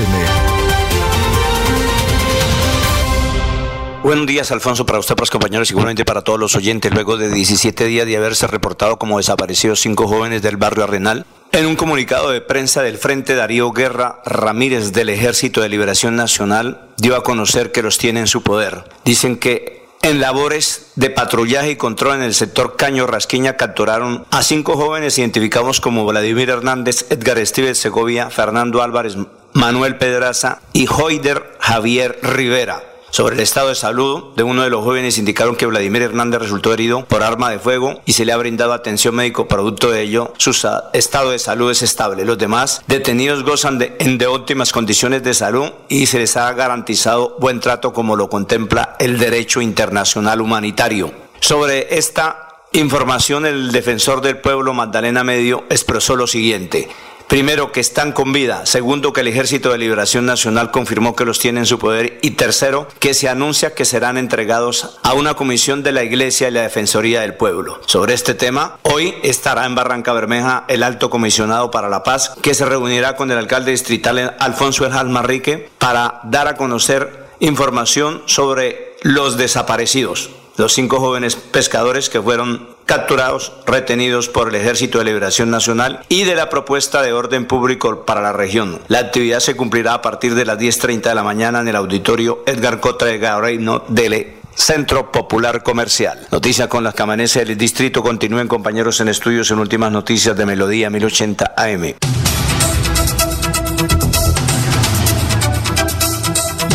Buenos 4.01 4.25
días, 4.27 4.49
Alfonso, 4.51 4.85
para 4.85 4.99
usted, 4.99 5.15
para 5.15 5.23
los 5.23 5.29
compañeros, 5.29 5.69
igualmente 5.71 6.05
para 6.05 6.21
todos 6.21 6.39
los 6.39 6.55
oyentes. 6.55 6.93
Luego 6.93 7.17
de 7.17 7.29
17 7.29 7.85
días 7.85 8.05
de 8.05 8.15
haberse 8.15 8.47
reportado 8.47 8.97
como 8.97 9.17
desaparecidos 9.17 9.81
cinco 9.81 10.07
jóvenes 10.07 10.41
del 10.41 10.55
barrio 10.55 10.85
Arenal, 10.85 11.25
en 11.51 11.65
un 11.65 11.75
comunicado 11.75 12.31
de 12.31 12.39
prensa 12.39 12.81
del 12.81 12.97
Frente 12.97 13.35
Darío 13.35 13.71
Guerra 13.73 14.21
Ramírez 14.25 14.93
del 14.93 15.09
Ejército 15.09 15.59
de 15.59 15.67
Liberación 15.67 16.15
Nacional 16.15 16.87
dio 16.97 17.17
a 17.17 17.23
conocer 17.23 17.73
que 17.73 17.83
los 17.83 17.97
tiene 17.97 18.21
en 18.21 18.27
su 18.27 18.41
poder. 18.41 18.85
Dicen 19.03 19.37
que 19.37 19.80
en 20.03 20.19
labores 20.19 20.91
de 20.95 21.09
patrullaje 21.09 21.71
y 21.71 21.75
control 21.75 22.17
en 22.17 22.23
el 22.23 22.33
sector 22.33 22.75
Caño 22.75 23.07
Rasquiña 23.07 23.57
capturaron 23.57 24.25
a 24.31 24.43
cinco 24.43 24.75
jóvenes 24.75 25.17
identificados 25.17 25.79
como 25.79 26.05
Vladimir 26.05 26.49
Hernández, 26.49 27.05
Edgar 27.09 27.37
Estives 27.37 27.77
Segovia, 27.77 28.29
Fernando 28.29 28.81
Álvarez, 28.81 29.15
Manuel 29.53 29.97
Pedraza 29.97 30.61
y 30.73 30.87
Hoider 30.87 31.57
Javier 31.59 32.19
Rivera. 32.23 32.90
Sobre 33.11 33.35
el 33.35 33.41
estado 33.41 33.67
de 33.67 33.75
salud 33.75 34.33
de 34.37 34.43
uno 34.43 34.63
de 34.63 34.69
los 34.69 34.85
jóvenes 34.85 35.17
indicaron 35.17 35.57
que 35.57 35.65
Vladimir 35.65 36.01
Hernández 36.01 36.39
resultó 36.41 36.73
herido 36.73 37.03
por 37.05 37.23
arma 37.23 37.49
de 37.49 37.59
fuego 37.59 38.01
y 38.05 38.13
se 38.13 38.23
le 38.23 38.31
ha 38.31 38.37
brindado 38.37 38.71
atención 38.71 39.15
médico 39.15 39.49
producto 39.49 39.91
de 39.91 40.01
ello. 40.01 40.33
Su 40.37 40.51
estado 40.93 41.31
de 41.31 41.37
salud 41.39 41.69
es 41.71 41.81
estable. 41.81 42.23
Los 42.23 42.37
demás 42.37 42.83
detenidos 42.87 43.43
gozan 43.43 43.79
de, 43.79 43.89
de 43.89 44.27
óptimas 44.27 44.71
condiciones 44.71 45.23
de 45.23 45.33
salud 45.33 45.71
y 45.89 46.05
se 46.05 46.19
les 46.19 46.37
ha 46.37 46.53
garantizado 46.53 47.35
buen 47.37 47.59
trato 47.59 47.91
como 47.91 48.15
lo 48.15 48.29
contempla 48.29 48.95
el 48.97 49.19
derecho 49.19 49.59
internacional 49.59 50.39
humanitario. 50.39 51.11
Sobre 51.41 51.97
esta 51.97 52.63
información 52.71 53.45
el 53.45 53.73
defensor 53.73 54.21
del 54.21 54.37
pueblo 54.37 54.73
Magdalena 54.73 55.25
Medio 55.25 55.65
expresó 55.69 56.15
lo 56.15 56.27
siguiente. 56.27 56.87
Primero, 57.31 57.71
que 57.71 57.79
están 57.79 58.11
con 58.11 58.33
vida. 58.33 58.65
Segundo, 58.65 59.13
que 59.13 59.21
el 59.21 59.29
Ejército 59.29 59.71
de 59.71 59.77
Liberación 59.77 60.25
Nacional 60.25 60.69
confirmó 60.69 61.15
que 61.15 61.23
los 61.23 61.39
tiene 61.39 61.61
en 61.61 61.65
su 61.65 61.79
poder. 61.79 62.19
Y 62.21 62.31
tercero, 62.31 62.89
que 62.99 63.13
se 63.13 63.29
anuncia 63.29 63.73
que 63.73 63.85
serán 63.85 64.17
entregados 64.17 64.99
a 65.01 65.13
una 65.13 65.33
comisión 65.35 65.81
de 65.81 65.93
la 65.93 66.03
Iglesia 66.03 66.49
y 66.49 66.51
la 66.51 66.63
Defensoría 66.63 67.21
del 67.21 67.35
Pueblo. 67.35 67.79
Sobre 67.85 68.15
este 68.15 68.33
tema, 68.33 68.79
hoy 68.81 69.15
estará 69.23 69.65
en 69.65 69.75
Barranca 69.75 70.11
Bermeja 70.11 70.65
el 70.67 70.83
alto 70.83 71.09
comisionado 71.09 71.71
para 71.71 71.87
la 71.87 72.03
paz, 72.03 72.33
que 72.41 72.53
se 72.53 72.65
reunirá 72.65 73.15
con 73.15 73.31
el 73.31 73.37
alcalde 73.37 73.71
distrital 73.71 74.35
Alfonso 74.37 74.85
El 74.85 75.07
Manrique 75.07 75.69
para 75.77 76.19
dar 76.25 76.49
a 76.49 76.57
conocer 76.57 77.27
información 77.39 78.23
sobre 78.25 78.97
los 79.03 79.37
desaparecidos 79.37 80.31
los 80.61 80.73
cinco 80.73 80.99
jóvenes 80.99 81.35
pescadores 81.35 82.11
que 82.11 82.21
fueron 82.21 82.69
capturados, 82.85 83.51
retenidos 83.65 84.29
por 84.29 84.49
el 84.49 84.53
Ejército 84.53 84.99
de 84.99 85.05
Liberación 85.05 85.49
Nacional 85.49 86.05
y 86.07 86.23
de 86.23 86.35
la 86.35 86.49
propuesta 86.49 87.01
de 87.01 87.13
orden 87.13 87.47
público 87.47 88.05
para 88.05 88.21
la 88.21 88.31
región. 88.31 88.79
La 88.87 88.99
actividad 88.99 89.39
se 89.39 89.55
cumplirá 89.55 89.95
a 89.95 90.01
partir 90.03 90.35
de 90.35 90.45
las 90.45 90.59
10.30 90.59 91.01
de 91.01 91.15
la 91.15 91.23
mañana 91.23 91.61
en 91.61 91.67
el 91.67 91.75
auditorio 91.75 92.43
Edgar 92.45 92.79
Cotra 92.79 93.07
de 93.07 93.17
Gareino 93.17 93.83
del 93.87 94.33
Centro 94.53 95.11
Popular 95.11 95.63
Comercial. 95.63 96.27
Noticia 96.31 96.69
con 96.69 96.83
las 96.83 96.93
que 96.93 97.01
amanece 97.01 97.41
el 97.41 97.57
distrito. 97.57 98.03
Continúen 98.03 98.47
compañeros 98.47 99.01
en 99.01 99.07
estudios 99.07 99.49
en 99.49 99.57
últimas 99.57 99.91
noticias 99.91 100.37
de 100.37 100.45
Melodía 100.45 100.91
1080 100.91 101.55
AM. 101.57 101.95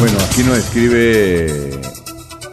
Bueno, 0.00 0.18
aquí 0.28 0.42
nos 0.42 0.58
escribe 0.58 1.80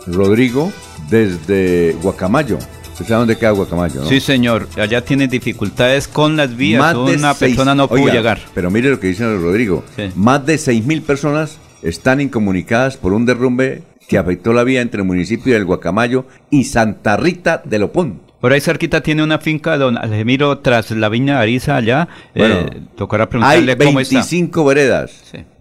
Rodrigo 0.05 0.72
desde 1.18 1.95
Guacamayo. 2.02 2.57
¿Usted 2.91 3.06
sabe 3.06 3.19
dónde 3.19 3.38
queda 3.38 3.52
Guacamayo? 3.52 4.02
¿no? 4.02 4.07
Sí, 4.07 4.19
señor. 4.19 4.68
Allá 4.77 5.03
tiene 5.06 5.27
dificultades 5.27 6.07
con 6.07 6.35
las 6.35 6.56
vías. 6.57 6.80
Más 6.81 6.95
Una 6.95 7.34
seis- 7.35 7.52
persona 7.56 7.76
no 7.76 7.88
pudo 7.88 8.07
llegar. 8.07 8.40
Pero 8.56 8.72
mire 8.72 8.90
lo 8.90 8.99
que 8.99 9.07
dice 9.07 9.23
Rodrigo. 9.38 9.84
Sí. 9.95 10.10
Más 10.15 10.44
de 10.45 10.56
6.000 10.56 11.02
personas 11.03 11.60
están 11.84 12.19
incomunicadas 12.19 12.98
por 12.98 13.14
un 13.14 13.26
derrumbe 13.26 13.84
que 14.07 14.18
afectó 14.18 14.53
la 14.53 14.64
vía 14.64 14.81
entre 14.81 15.02
el 15.02 15.07
municipio 15.07 15.53
del 15.53 15.65
Guacamayo 15.65 16.26
y 16.49 16.64
Santa 16.65 17.15
Rita 17.15 17.61
de 17.64 17.80
Lopón. 17.80 18.22
Por 18.41 18.52
ahí 18.52 18.60
cerquita 18.60 19.02
tiene 19.02 19.23
una 19.23 19.38
finca, 19.40 19.77
don 19.77 19.98
Algemiro, 19.98 20.60
tras 20.60 20.91
la 20.91 21.10
viña 21.10 21.35
de 21.38 21.44
Ariza 21.44 21.76
allá. 21.77 22.07
Bueno, 22.35 22.56
Eh, 22.56 22.81
tocará 22.98 23.23
Hay 23.23 23.30
preguntarle 23.30 23.77
cómo 23.77 23.99
está. 24.02 24.15
25 24.15 24.65
veredas. 24.65 25.11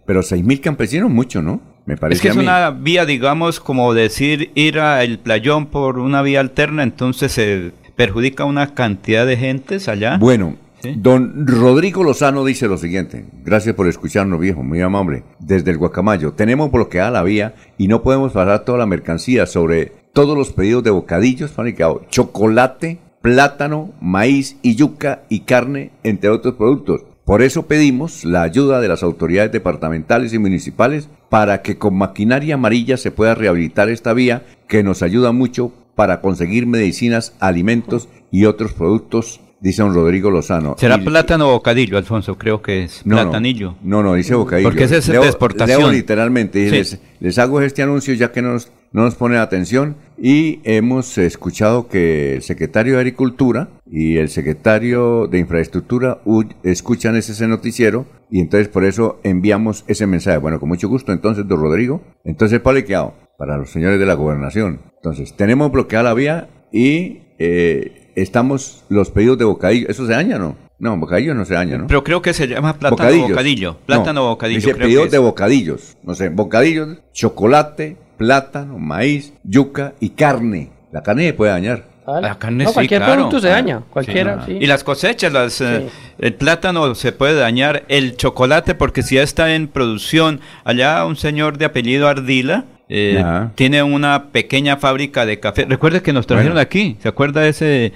Pero 0.05 0.23
6.000 0.23 0.61
campesinos, 0.61 1.11
mucho, 1.11 1.41
¿no? 1.43 1.61
Me 1.85 1.97
parece 1.97 2.19
Es 2.19 2.23
que 2.23 2.29
es 2.29 2.37
una 2.37 2.71
vía, 2.71 3.05
digamos, 3.05 3.61
como 3.61 3.93
decir 3.95 4.51
ir 4.55 4.79
al 4.79 5.19
playón 5.19 5.67
por 5.67 5.99
una 5.99 6.23
vía 6.23 6.41
alterna, 6.41 6.83
entonces 6.83 7.33
se 7.33 7.73
perjudica 7.97 8.45
una 8.45 8.75
cantidad 8.75 9.27
de 9.27 9.37
gentes 9.37 9.89
allá. 9.89 10.17
Bueno, 10.19 10.57
don 10.97 11.47
Rodrigo 11.47 12.05
Lozano 12.05 12.45
dice 12.45 12.69
lo 12.69 12.79
siguiente. 12.79 13.27
Gracias 13.45 13.75
por 13.75 13.89
escucharnos, 13.89 14.41
viejo, 14.41 14.63
muy 14.63 14.81
amable. 14.81 15.25
Desde 15.39 15.71
el 15.71 15.79
Guacamayo, 15.79 16.33
tenemos 16.33 16.71
bloqueada 16.71 17.11
la 17.11 17.23
vía 17.23 17.55
y 17.79 17.89
no 17.89 18.03
podemos 18.03 18.33
pasar 18.33 18.65
toda 18.65 18.79
la 18.79 18.87
mercancía 18.87 19.47
sobre 19.47 19.93
todos 20.13 20.37
los 20.37 20.53
pedidos 20.53 20.85
de 20.85 20.91
bocadillos 20.91 21.51
fabricados. 21.51 22.03
Chocolate, 22.11 22.99
plátano, 23.21 23.93
maíz 24.01 24.57
y 24.63 24.75
yuca 24.75 25.23
y 25.29 25.41
carne, 25.41 25.91
entre 26.03 26.31
otros 26.31 26.55
productos. 26.55 27.03
Por 27.25 27.43
eso 27.43 27.67
pedimos 27.67 28.25
la 28.25 28.43
ayuda 28.43 28.81
de 28.81 28.89
las 28.89 29.03
autoridades 29.03 29.53
departamentales 29.53 30.33
y 30.33 30.39
municipales 30.39 31.09
para 31.29 31.63
que 31.63 31.79
con 31.79 31.95
maquinaria 31.97 32.55
amarilla 32.55 32.97
se 32.97 33.11
pueda 33.13 33.35
rehabilitar 33.35 33.89
esta 33.89 34.13
vía 34.13 34.45
que 34.69 34.83
nos 34.83 35.03
ayuda 35.03 35.31
mucho 35.33 35.73
para 35.95 36.21
conseguir 36.21 36.67
medicinas, 36.67 37.35
alimentos 37.39 38.09
y 38.33 38.47
otros 38.47 38.73
productos, 38.73 39.41
dice 39.61 39.83
don 39.83 39.95
Rodrigo 39.95 40.31
Lozano. 40.31 40.75
¿Será 40.79 40.97
Y- 40.97 41.05
plátano 41.05 41.49
o 41.49 41.53
bocadillo, 41.53 41.97
Alfonso? 41.97 42.37
Creo 42.37 42.61
que 42.61 42.85
es 42.85 43.03
no, 43.07 43.17
platanillo. 43.17 43.77
No, 43.83 44.03
no, 44.03 44.15
dice 44.15 44.35
bocadillo. 44.35 44.69
Porque 44.69 44.85
ese 44.85 44.97
es 44.99 45.09
Leo- 45.09 45.23
de 45.23 45.29
exportación. 45.29 45.79
leo 45.81 45.93
literalmente. 45.93 46.61
y 46.61 46.65
Sí. 46.65 46.71
Les, 46.73 46.99
les 47.21 47.39
hago 47.39 47.61
este 47.61 47.83
anuncio 47.83 48.15
ya 48.15 48.33
que 48.33 48.43
nos 48.43 48.73
no 48.93 49.03
nos 49.03 49.15
pone 49.15 49.39
atención 49.39 49.97
y 50.19 50.61
hemos 50.65 51.19
escuchado 51.19 51.89
que 51.89 52.35
el 52.35 52.43
secretario 52.43 52.95
de 52.95 53.01
Agricultura 53.01 53.69
y 53.91 54.19
el 54.19 54.29
secretario 54.29 55.27
de 55.27 55.39
Infraestructura 55.39 56.21
escuchan 56.63 57.17
ese, 57.17 57.33
ese 57.33 57.49
noticiero 57.49 58.07
y 58.31 58.41
entonces 58.41 58.69
por 58.69 58.85
eso 58.85 59.21
enviamos 59.25 59.85
ese 59.89 60.07
mensaje. 60.07 60.39
Bueno, 60.39 60.61
con 60.61 60.69
mucho 60.69 60.89
gusto 60.89 61.13
entonces, 61.13 61.47
don 61.47 61.61
Rodrigo. 61.61 62.01
Entonces, 62.25 62.61
paliqueado 62.61 63.15
para 63.37 63.59
los 63.59 63.71
señores 63.71 63.99
de 63.99 64.07
la 64.07 64.15
gobernación. 64.15 64.81
Entonces, 64.97 65.37
tenemos 65.37 65.71
bloqueada 65.71 66.05
la 66.05 66.15
vía 66.15 66.49
y 66.73 67.23
eh, 67.39 68.13
estamos 68.15 68.85
los 68.89 69.11
pedidos 69.11 69.39
de 69.39 69.45
bocadillo. 69.45 69.89
¿Eso 69.89 70.07
se 70.07 70.13
daña 70.13 70.39
no? 70.39 70.57
No, 70.79 70.97
bocadillo 70.97 71.35
no 71.35 71.45
se 71.45 71.55
daña, 71.55 71.79
¿no? 71.79 71.87
Pero 71.87 72.03
creo 72.03 72.23
que 72.23 72.33
se 72.33 72.49
llama 72.49 72.77
plátano 72.79 73.29
bocadillo. 73.29 73.77
Plátano 73.87 74.23
No, 74.23 74.29
bocadillo. 74.31 74.57
Dice 74.59 74.73
creo 74.73 74.87
pedidos 74.87 75.05
que 75.05 75.11
de 75.11 75.19
bocadillos. 75.19 75.97
No 76.03 76.15
sé, 76.15 76.29
bocadillos, 76.29 76.99
chocolate, 77.13 77.97
plátano, 78.17 78.79
maíz, 78.79 79.33
yuca 79.45 79.95
y 80.01 80.11
carne. 80.11 80.71
La 80.93 81.03
carne 81.03 81.27
se 81.27 81.33
puede 81.35 81.53
dañar. 81.53 81.85
La 82.07 82.37
carne 82.37 82.65
No, 82.65 82.71
sí, 82.71 82.75
cualquier 82.75 83.01
claro. 83.01 83.15
producto 83.15 83.41
se 83.41 83.49
Ah, 83.49 83.53
daña, 83.55 83.81
cualquiera, 83.89 84.45
sí. 84.45 84.59
Y 84.61 84.67
las 84.67 84.83
cosechas, 84.83 85.33
las, 85.33 85.61
eh, 85.61 85.89
el 86.19 86.35
plátano 86.35 86.95
se 86.97 87.13
puede 87.13 87.35
dañar, 87.37 87.85
el 87.89 88.17
chocolate, 88.17 88.75
porque 88.75 89.03
si 89.03 89.15
ya 89.15 89.23
está 89.23 89.55
en 89.55 89.69
producción, 89.69 90.41
allá 90.65 91.05
un 91.07 91.15
señor 91.17 91.59
de 91.59 91.65
apellido 91.67 92.09
Ardila 92.09 92.65
eh, 92.95 93.49
tiene 93.55 93.83
una 93.83 94.25
pequeña 94.33 94.77
fábrica 94.77 95.25
de 95.25 95.41
café. 95.41 95.65
Recuerde 95.65 96.03
que 96.03 96.13
nos 96.13 96.27
trajeron 96.27 96.53
Bueno. 96.53 96.61
aquí, 96.61 96.97
¿se 97.01 97.09
acuerda 97.09 97.41
de 97.41 97.49
ese 97.49 97.87
eh, 97.87 97.93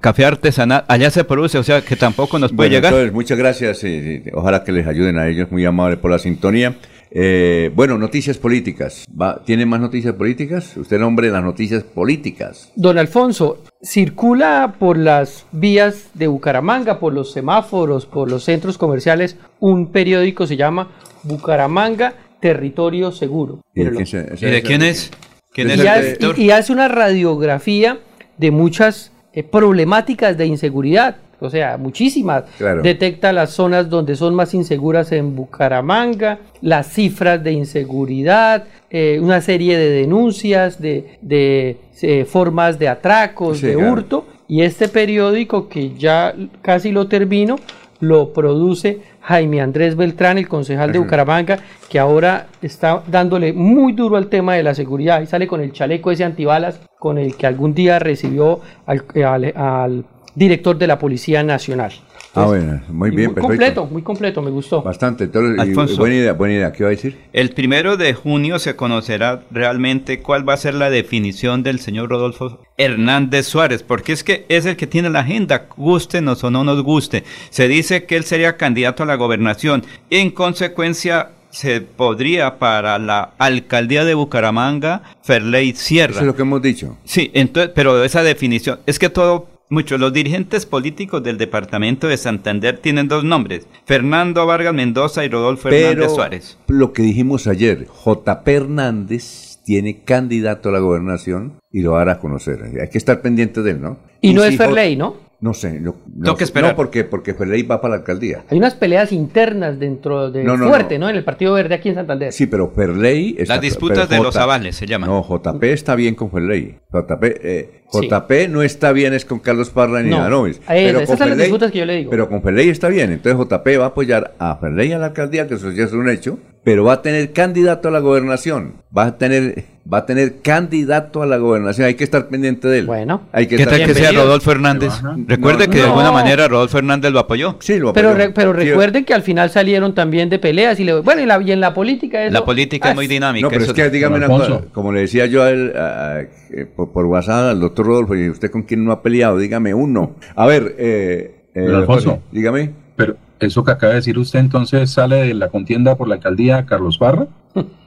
café 0.00 0.26
artesanal? 0.26 0.84
Allá 0.88 1.10
se 1.10 1.24
produce, 1.24 1.56
o 1.56 1.62
sea 1.62 1.80
que 1.80 1.96
tampoco 1.96 2.38
nos 2.38 2.50
puede 2.52 2.68
Bueno, 2.68 2.74
llegar. 2.76 2.92
entonces, 2.92 3.12
muchas 3.14 3.38
gracias. 3.38 3.82
y 3.84 4.22
ojalá 4.34 4.62
que 4.62 4.72
les 4.72 4.86
ayuden 4.86 5.18
a 5.18 5.26
ellos. 5.26 5.50
Muy 5.50 5.64
amable 5.64 5.96
por 5.96 6.10
la 6.10 6.18
sintonía. 6.18 6.74
Eh, 7.18 7.70
bueno, 7.74 7.96
noticias 7.96 8.36
políticas. 8.36 9.06
Va- 9.18 9.40
¿Tiene 9.44 9.64
más 9.64 9.80
noticias 9.80 10.12
políticas? 10.14 10.76
Usted 10.76 10.98
nombre 10.98 11.30
las 11.30 11.42
noticias 11.42 11.82
políticas. 11.82 12.70
Don 12.76 12.98
Alfonso, 12.98 13.62
circula 13.82 14.74
por 14.78 14.98
las 14.98 15.46
vías 15.52 16.08
de 16.14 16.26
Bucaramanga, 16.26 16.98
por 16.98 17.14
los 17.14 17.32
semáforos, 17.32 18.04
por 18.04 18.28
los 18.30 18.44
centros 18.44 18.76
comerciales, 18.76 19.36
un 19.60 19.92
periódico 19.92 20.46
se 20.46 20.56
llama 20.58 20.88
Bucaramanga 21.22 22.14
Territorio 22.50 23.10
Seguro. 23.12 23.60
¿Y 23.74 23.82
de 23.84 23.90
quién, 23.90 24.06
se- 24.06 24.28
¿Y 24.40 24.50
de 24.50 24.62
quién 24.62 24.82
es? 24.82 25.10
¿Quién 25.52 25.70
es 25.70 25.78
Y 25.82 25.86
hace, 25.86 26.02
director? 26.02 26.38
y- 26.38 26.42
y 26.44 26.50
hace 26.50 26.72
una 26.72 26.86
radiografía 26.88 27.98
de 28.36 28.50
muchas 28.50 29.10
eh, 29.32 29.42
problemáticas 29.42 30.38
de 30.38 30.46
inseguridad, 30.46 31.16
o 31.40 31.50
sea, 31.50 31.76
muchísimas. 31.76 32.44
Claro. 32.56 32.82
Detecta 32.82 33.32
las 33.32 33.50
zonas 33.50 33.90
donde 33.90 34.14
son 34.16 34.34
más 34.34 34.54
inseguras 34.54 35.12
en 35.12 35.34
Bucaramanga, 35.36 36.38
las 36.62 36.86
cifras 36.92 37.42
de 37.44 37.52
inseguridad, 37.52 38.64
eh, 38.90 39.18
una 39.20 39.40
serie 39.40 39.76
de 39.76 39.90
denuncias, 39.90 40.80
de, 40.80 41.18
de, 41.20 41.76
eh, 42.00 42.24
formas 42.24 42.78
de 42.78 42.88
atracos, 42.88 43.58
Sí, 43.58 43.66
de 43.66 43.74
claro. 43.74 43.92
hurto. 43.92 44.26
Y 44.48 44.62
este 44.62 44.88
periódico, 44.88 45.68
que 45.68 45.94
ya 45.98 46.32
casi 46.62 46.92
lo 46.92 47.08
termino, 47.08 47.56
lo 48.00 48.32
produce 48.32 49.00
Jaime 49.22 49.60
Andrés 49.60 49.96
Beltrán, 49.96 50.38
el 50.38 50.48
concejal 50.48 50.92
de. 50.92 50.98
Bucaramanga, 50.98 51.58
que 51.88 51.98
ahora 51.98 52.46
está 52.62 53.02
dándole 53.06 53.52
muy 53.52 53.92
duro 53.92 54.16
al 54.16 54.28
tema 54.28 54.54
de 54.54 54.62
la 54.62 54.74
seguridad. 54.74 55.20
Y 55.22 55.26
sale 55.26 55.46
con 55.46 55.60
el 55.60 55.72
chaleco 55.72 56.10
ese 56.10 56.24
antibalas 56.24 56.80
con 56.98 57.18
el 57.18 57.36
que 57.36 57.46
algún 57.46 57.74
día 57.74 57.98
recibió 57.98 58.60
al, 58.86 59.04
al- 59.24 59.52
al 59.56 60.04
director 60.34 60.76
de 60.76 60.86
la 60.86 60.98
Policía 60.98 61.42
Nacional. 61.42 61.92
Ah, 62.36 62.44
bueno, 62.46 62.82
muy 62.88 63.10
bien, 63.10 63.26
muy 63.26 63.34
perfecto. 63.34 63.42
completo, 63.42 63.86
muy 63.86 64.02
completo, 64.02 64.42
me 64.42 64.50
gustó. 64.50 64.82
Bastante. 64.82 65.24
Entonces, 65.24 65.58
Alfonso. 65.58 65.96
buena 65.96 66.16
idea, 66.16 66.32
buena 66.34 66.54
idea. 66.54 66.72
¿Qué 66.72 66.84
va 66.84 66.88
a 66.88 66.90
decir? 66.90 67.18
El 67.32 67.50
primero 67.50 67.96
de 67.96 68.14
junio 68.14 68.58
se 68.58 68.76
conocerá 68.76 69.42
realmente 69.50 70.20
cuál 70.20 70.48
va 70.48 70.54
a 70.54 70.58
ser 70.58 70.74
la 70.74 70.90
definición 70.90 71.62
del 71.62 71.80
señor 71.80 72.10
Rodolfo 72.10 72.60
Hernández 72.76 73.46
Suárez, 73.46 73.82
porque 73.82 74.12
es 74.12 74.22
que 74.22 74.44
es 74.48 74.66
el 74.66 74.76
que 74.76 74.86
tiene 74.86 75.10
la 75.10 75.20
agenda, 75.20 75.66
gustenos 75.76 76.44
o 76.44 76.50
no 76.50 76.62
nos 76.62 76.82
guste. 76.82 77.24
Se 77.50 77.68
dice 77.68 78.04
que 78.04 78.16
él 78.16 78.24
sería 78.24 78.56
candidato 78.56 79.02
a 79.02 79.06
la 79.06 79.14
gobernación 79.14 79.82
y 80.10 80.16
en 80.16 80.30
consecuencia 80.30 81.30
se 81.50 81.80
podría 81.80 82.58
para 82.58 82.98
la 82.98 83.30
alcaldía 83.38 84.04
de 84.04 84.14
Bucaramanga 84.14 85.02
Ferley 85.22 85.72
Sierra. 85.74 86.12
Eso 86.12 86.20
es 86.20 86.26
lo 86.26 86.36
que 86.36 86.42
hemos 86.42 86.60
dicho. 86.60 86.98
Sí, 87.04 87.30
entonces, 87.32 87.72
pero 87.74 88.04
esa 88.04 88.22
definición, 88.22 88.80
es 88.84 88.98
que 88.98 89.08
todo, 89.08 89.48
muchos, 89.68 90.00
los 90.00 90.12
dirigentes 90.12 90.66
políticos 90.66 91.22
del 91.22 91.38
departamento 91.38 92.08
de 92.08 92.16
Santander 92.16 92.78
tienen 92.78 93.08
dos 93.08 93.24
nombres, 93.24 93.66
Fernando 93.84 94.46
Vargas 94.46 94.74
Mendoza 94.74 95.24
y 95.24 95.28
Rodolfo 95.28 95.68
Hernández 95.68 95.94
Pero 95.96 96.14
Suárez. 96.14 96.58
lo 96.68 96.92
que 96.92 97.02
dijimos 97.02 97.46
ayer, 97.46 97.86
JP 98.04 98.48
Hernández 98.48 99.58
tiene 99.64 100.02
candidato 100.04 100.68
a 100.68 100.72
la 100.72 100.78
gobernación 100.78 101.54
y 101.72 101.82
lo 101.82 101.96
hará 101.96 102.12
a 102.12 102.18
conocer. 102.20 102.60
Hay 102.80 102.88
que 102.88 102.98
estar 102.98 103.20
pendiente 103.20 103.62
de 103.62 103.72
él, 103.72 103.80
¿no? 103.80 103.98
Y 104.20 104.32
no 104.32 104.44
es 104.44 104.52
si 104.52 104.58
Ferley, 104.58 104.96
¿no? 104.96 105.25
No 105.40 105.52
sé. 105.52 105.80
No, 105.80 106.34
que 106.36 106.44
esperar. 106.44 106.70
No, 106.70 106.76
porque, 106.76 107.04
porque 107.04 107.34
Ferley 107.34 107.62
va 107.62 107.80
para 107.80 107.94
la 107.94 107.98
alcaldía. 108.00 108.44
Hay 108.50 108.56
unas 108.58 108.74
peleas 108.74 109.12
internas 109.12 109.78
dentro 109.78 110.30
de 110.30 110.42
No, 110.42 110.56
no, 110.56 110.68
fuerte, 110.68 110.98
no. 110.98 111.08
En 111.10 111.16
el 111.16 111.24
Partido 111.24 111.52
Verde 111.52 111.74
aquí 111.74 111.90
en 111.90 111.94
Santander. 111.96 112.32
Sí, 112.32 112.46
pero 112.46 112.70
Ferley... 112.70 113.36
está- 113.38 113.54
Las 113.54 113.60
disputas 113.62 114.08
de 114.08 114.18
los 114.18 114.36
avales 114.36 114.76
se 114.76 114.86
llaman. 114.86 115.10
No, 115.10 115.22
JP 115.22 115.62
está 115.64 115.94
bien 115.94 116.14
con 116.14 116.30
Ferley. 116.30 116.78
JP, 116.92 117.22
eh, 117.42 117.70
Sí. 117.92 118.08
JP 118.08 118.48
no 118.48 118.62
está 118.62 118.90
bien 118.92 119.12
es 119.14 119.24
con 119.24 119.38
Carlos 119.38 119.70
Parra 119.70 120.02
ni 120.02 120.10
No. 120.10 120.16
Ivanovic. 120.16 120.56
A 120.66 120.76
eso, 120.76 120.86
Pero 120.88 120.98
esas 121.00 121.08
con 121.08 121.18
son 121.18 121.28
las 121.28 121.38
disputas 121.38 121.70
que 121.70 121.78
yo 121.78 121.84
le 121.84 121.96
digo. 121.98 122.10
Pero 122.10 122.28
con 122.28 122.42
Ferley 122.42 122.68
está 122.68 122.88
bien. 122.88 123.12
Entonces 123.12 123.38
JP 123.38 123.66
va 123.78 123.84
a 123.84 123.88
apoyar 123.88 124.34
a 124.38 124.56
Ferley 124.56 124.92
a 124.92 124.98
la 124.98 125.06
alcaldía, 125.06 125.46
que 125.46 125.54
eso 125.54 125.70
ya 125.70 125.84
es 125.84 125.92
un 125.92 126.08
hecho, 126.08 126.38
pero 126.64 126.82
va 126.82 126.94
a 126.94 127.02
tener 127.02 127.32
candidato 127.32 127.86
a 127.88 127.90
la 127.92 128.00
gobernación. 128.00 128.74
Va 128.96 129.04
a 129.04 129.18
tener 129.18 129.64
va 129.92 129.98
a 129.98 130.06
tener 130.06 130.40
candidato 130.42 131.22
a 131.22 131.26
la 131.26 131.36
gobernación. 131.36 131.86
Hay 131.86 131.94
que 131.94 132.04
estar 132.04 132.26
pendiente 132.28 132.66
de 132.66 132.80
él. 132.80 132.86
Bueno. 132.86 133.22
Hay 133.32 133.46
que 133.46 133.56
¿Qué 133.56 133.62
estar 133.62 133.78
tal 133.78 133.86
que 133.86 133.94
sea. 133.94 134.10
Rodolfo 134.12 134.50
Hernández? 134.50 134.92
Recuerde 135.26 135.66
No, 135.66 135.72
que 135.72 135.78
de 135.78 135.84
alguna 135.84 136.10
manera 136.12 136.48
Rodolfo 136.48 136.78
Hernández 136.78 137.12
lo 137.12 137.20
apoyó. 137.20 137.56
Sí, 137.60 137.78
lo 137.78 137.92
Pero, 137.92 138.08
apoyó. 138.10 138.26
re- 138.26 138.32
pero 138.32 138.52
Sí, 138.52 138.68
recuerden 138.68 139.04
que 139.04 139.14
al 139.14 139.22
final 139.22 139.50
salieron 139.50 139.94
también 139.94 140.28
de 140.28 140.38
peleas 140.38 140.80
y 140.80 140.84
le, 140.84 141.00
bueno 141.00 141.22
y, 141.22 141.26
la- 141.26 141.40
y 141.40 141.52
en 141.52 141.60
la 141.60 141.72
política 141.72 142.24
eso- 142.24 142.32
La 142.32 142.44
política 142.44 142.88
Ah, 142.88 142.90
es 142.90 142.96
muy 142.96 143.06
dinámica. 143.06 143.42
No, 143.44 143.50
pero 143.50 143.62
eso- 143.62 143.72
es 143.72 143.76
que 143.76 143.90
dígame 143.90 144.16
una 144.16 144.26
cosa, 144.26 144.60
como 144.72 144.92
le 144.92 145.00
decía 145.02 145.26
yo 145.26 145.42
a 145.42 145.50
él, 145.50 145.72
a- 145.76 145.80
a- 146.16 146.20
eh, 146.22 146.66
por, 146.74 146.92
por 146.92 147.06
WhatsApp 147.06 147.50
al 147.52 147.60
doctor 147.60 147.86
Rodolfo, 147.86 148.14
y 148.16 148.28
usted 148.28 148.50
con 148.50 148.62
quién 148.64 148.84
no 148.84 148.92
ha 148.92 149.02
peleado, 149.02 149.38
dígame 149.38 149.72
uno. 149.74 150.16
A 150.34 150.46
ver, 150.46 150.74
eh, 150.78 151.34
eh, 151.54 151.60
Don 151.60 151.74
Alfonso. 151.76 152.10
Jorge, 152.10 152.24
dígame. 152.32 152.70
Pero 152.96 153.16
eso 153.40 153.64
que 153.64 153.70
acaba 153.72 153.90
de 153.92 153.96
decir 154.00 154.18
usted 154.18 154.38
entonces 154.38 154.90
sale 154.90 155.16
de 155.16 155.34
la 155.34 155.48
contienda 155.48 155.96
por 155.96 156.08
la 156.08 156.16
alcaldía 156.16 156.64
Carlos 156.66 156.98
Parra. 156.98 157.26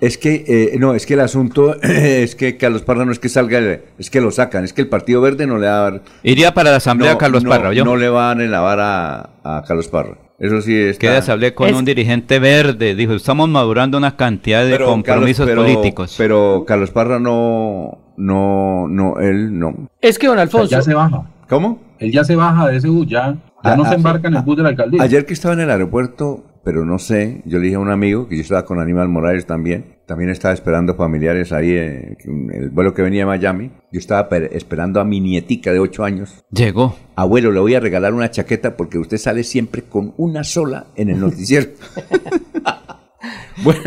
Es 0.01 0.17
que, 0.17 0.45
eh, 0.47 0.77
no, 0.79 0.95
es 0.95 1.05
que 1.05 1.13
el 1.13 1.19
asunto 1.19 1.79
es 1.81 2.35
que 2.35 2.57
Carlos 2.57 2.81
Parra 2.81 3.05
no 3.05 3.11
es 3.11 3.19
que 3.19 3.29
salga, 3.29 3.59
es 3.99 4.09
que 4.09 4.19
lo 4.21 4.31
sacan, 4.31 4.63
es 4.63 4.73
que 4.73 4.81
el 4.81 4.87
Partido 4.87 5.21
Verde 5.21 5.45
no 5.45 5.57
le 5.59 5.67
va 5.67 5.73
a 5.77 5.91
dar... 5.91 6.01
Iría 6.23 6.53
para 6.53 6.71
la 6.71 6.77
asamblea 6.77 7.11
no, 7.13 7.17
Carlos 7.19 7.43
no, 7.43 7.49
Parra, 7.51 7.73
¿yo? 7.73 7.85
No 7.85 7.95
le 7.95 8.09
van 8.09 8.41
a 8.41 8.45
lavar 8.45 8.79
a, 8.79 9.29
a 9.43 9.63
Carlos 9.67 9.87
Parra. 9.87 10.17
Eso 10.39 10.61
sí 10.61 10.75
está... 10.75 10.99
Quedas, 11.01 11.29
hablé 11.29 11.53
con 11.53 11.69
Es- 11.69 11.75
un 11.75 11.85
dirigente 11.85 12.39
verde, 12.39 12.95
dijo, 12.95 13.13
estamos 13.13 13.47
madurando 13.49 13.97
una 13.97 14.15
cantidad 14.15 14.63
de 14.65 14.71
Pero 14.71 14.85
compromisos 14.87 15.45
Carlos- 15.45 15.65
pero- 15.65 15.75
políticos. 15.79 16.15
Pero 16.17 16.63
Carlos 16.65 16.89
Parra 16.91 17.19
no, 17.19 17.99
no, 18.17 18.87
no, 18.87 19.19
él 19.19 19.57
no. 19.59 19.89
Es 20.01 20.17
que 20.17 20.27
don 20.27 20.35
O 20.35 20.37
sea, 20.37 20.43
Alfonso, 20.43 20.69
ya 20.71 20.81
se 20.81 20.93
baja. 20.93 21.29
¿Cómo? 21.47 21.79
Él 21.99 22.11
ya 22.11 22.23
se 22.23 22.35
baja 22.35 22.67
de 22.69 22.77
ese 22.77 22.87
bus, 22.87 23.05
ya, 23.07 23.35
ya 23.63 23.73
Ah, 23.73 23.75
no 23.75 23.83
ah, 23.83 23.89
se 23.89 23.95
embarca 23.95 24.27
en 24.27 24.35
el 24.35 24.41
bus 24.43 24.57
de 24.57 24.63
la 24.63 24.69
alcaldía. 24.69 25.01
Ayer 25.03 25.25
que 25.25 25.33
estaba 25.33 25.53
en 25.53 25.61
el 25.61 25.69
aeropuerto, 25.69 26.43
pero 26.63 26.85
no 26.85 26.99
sé, 26.99 27.41
yo 27.45 27.57
le 27.59 27.65
dije 27.65 27.75
a 27.75 27.79
un 27.79 27.89
amigo 27.89 28.27
que 28.27 28.35
yo 28.35 28.41
estaba 28.41 28.65
con 28.65 28.79
Aníbal 28.79 29.07
Morales 29.09 29.45
también, 29.45 29.97
también 30.05 30.29
estaba 30.29 30.53
esperando 30.53 30.95
familiares 30.95 31.51
ahí, 31.51 31.71
eh, 31.71 32.17
el 32.53 32.69
vuelo 32.69 32.93
que 32.93 33.01
venía 33.01 33.21
de 33.21 33.25
Miami, 33.27 33.71
yo 33.91 33.99
estaba 33.99 34.27
per- 34.29 34.49
esperando 34.53 34.99
a 34.99 35.05
mi 35.05 35.19
nietica 35.19 35.71
de 35.71 35.79
8 35.79 36.03
años. 36.03 36.43
Llegó. 36.51 36.95
Abuelo, 37.15 37.51
le 37.51 37.59
voy 37.59 37.75
a 37.75 37.79
regalar 37.79 38.13
una 38.13 38.31
chaqueta 38.31 38.75
porque 38.77 38.97
usted 38.97 39.17
sale 39.17 39.43
siempre 39.43 39.83
con 39.83 40.13
una 40.17 40.43
sola 40.43 40.87
en 40.95 41.09
el 41.09 41.19
noticiero. 41.19 41.67
Bueno, 43.63 43.81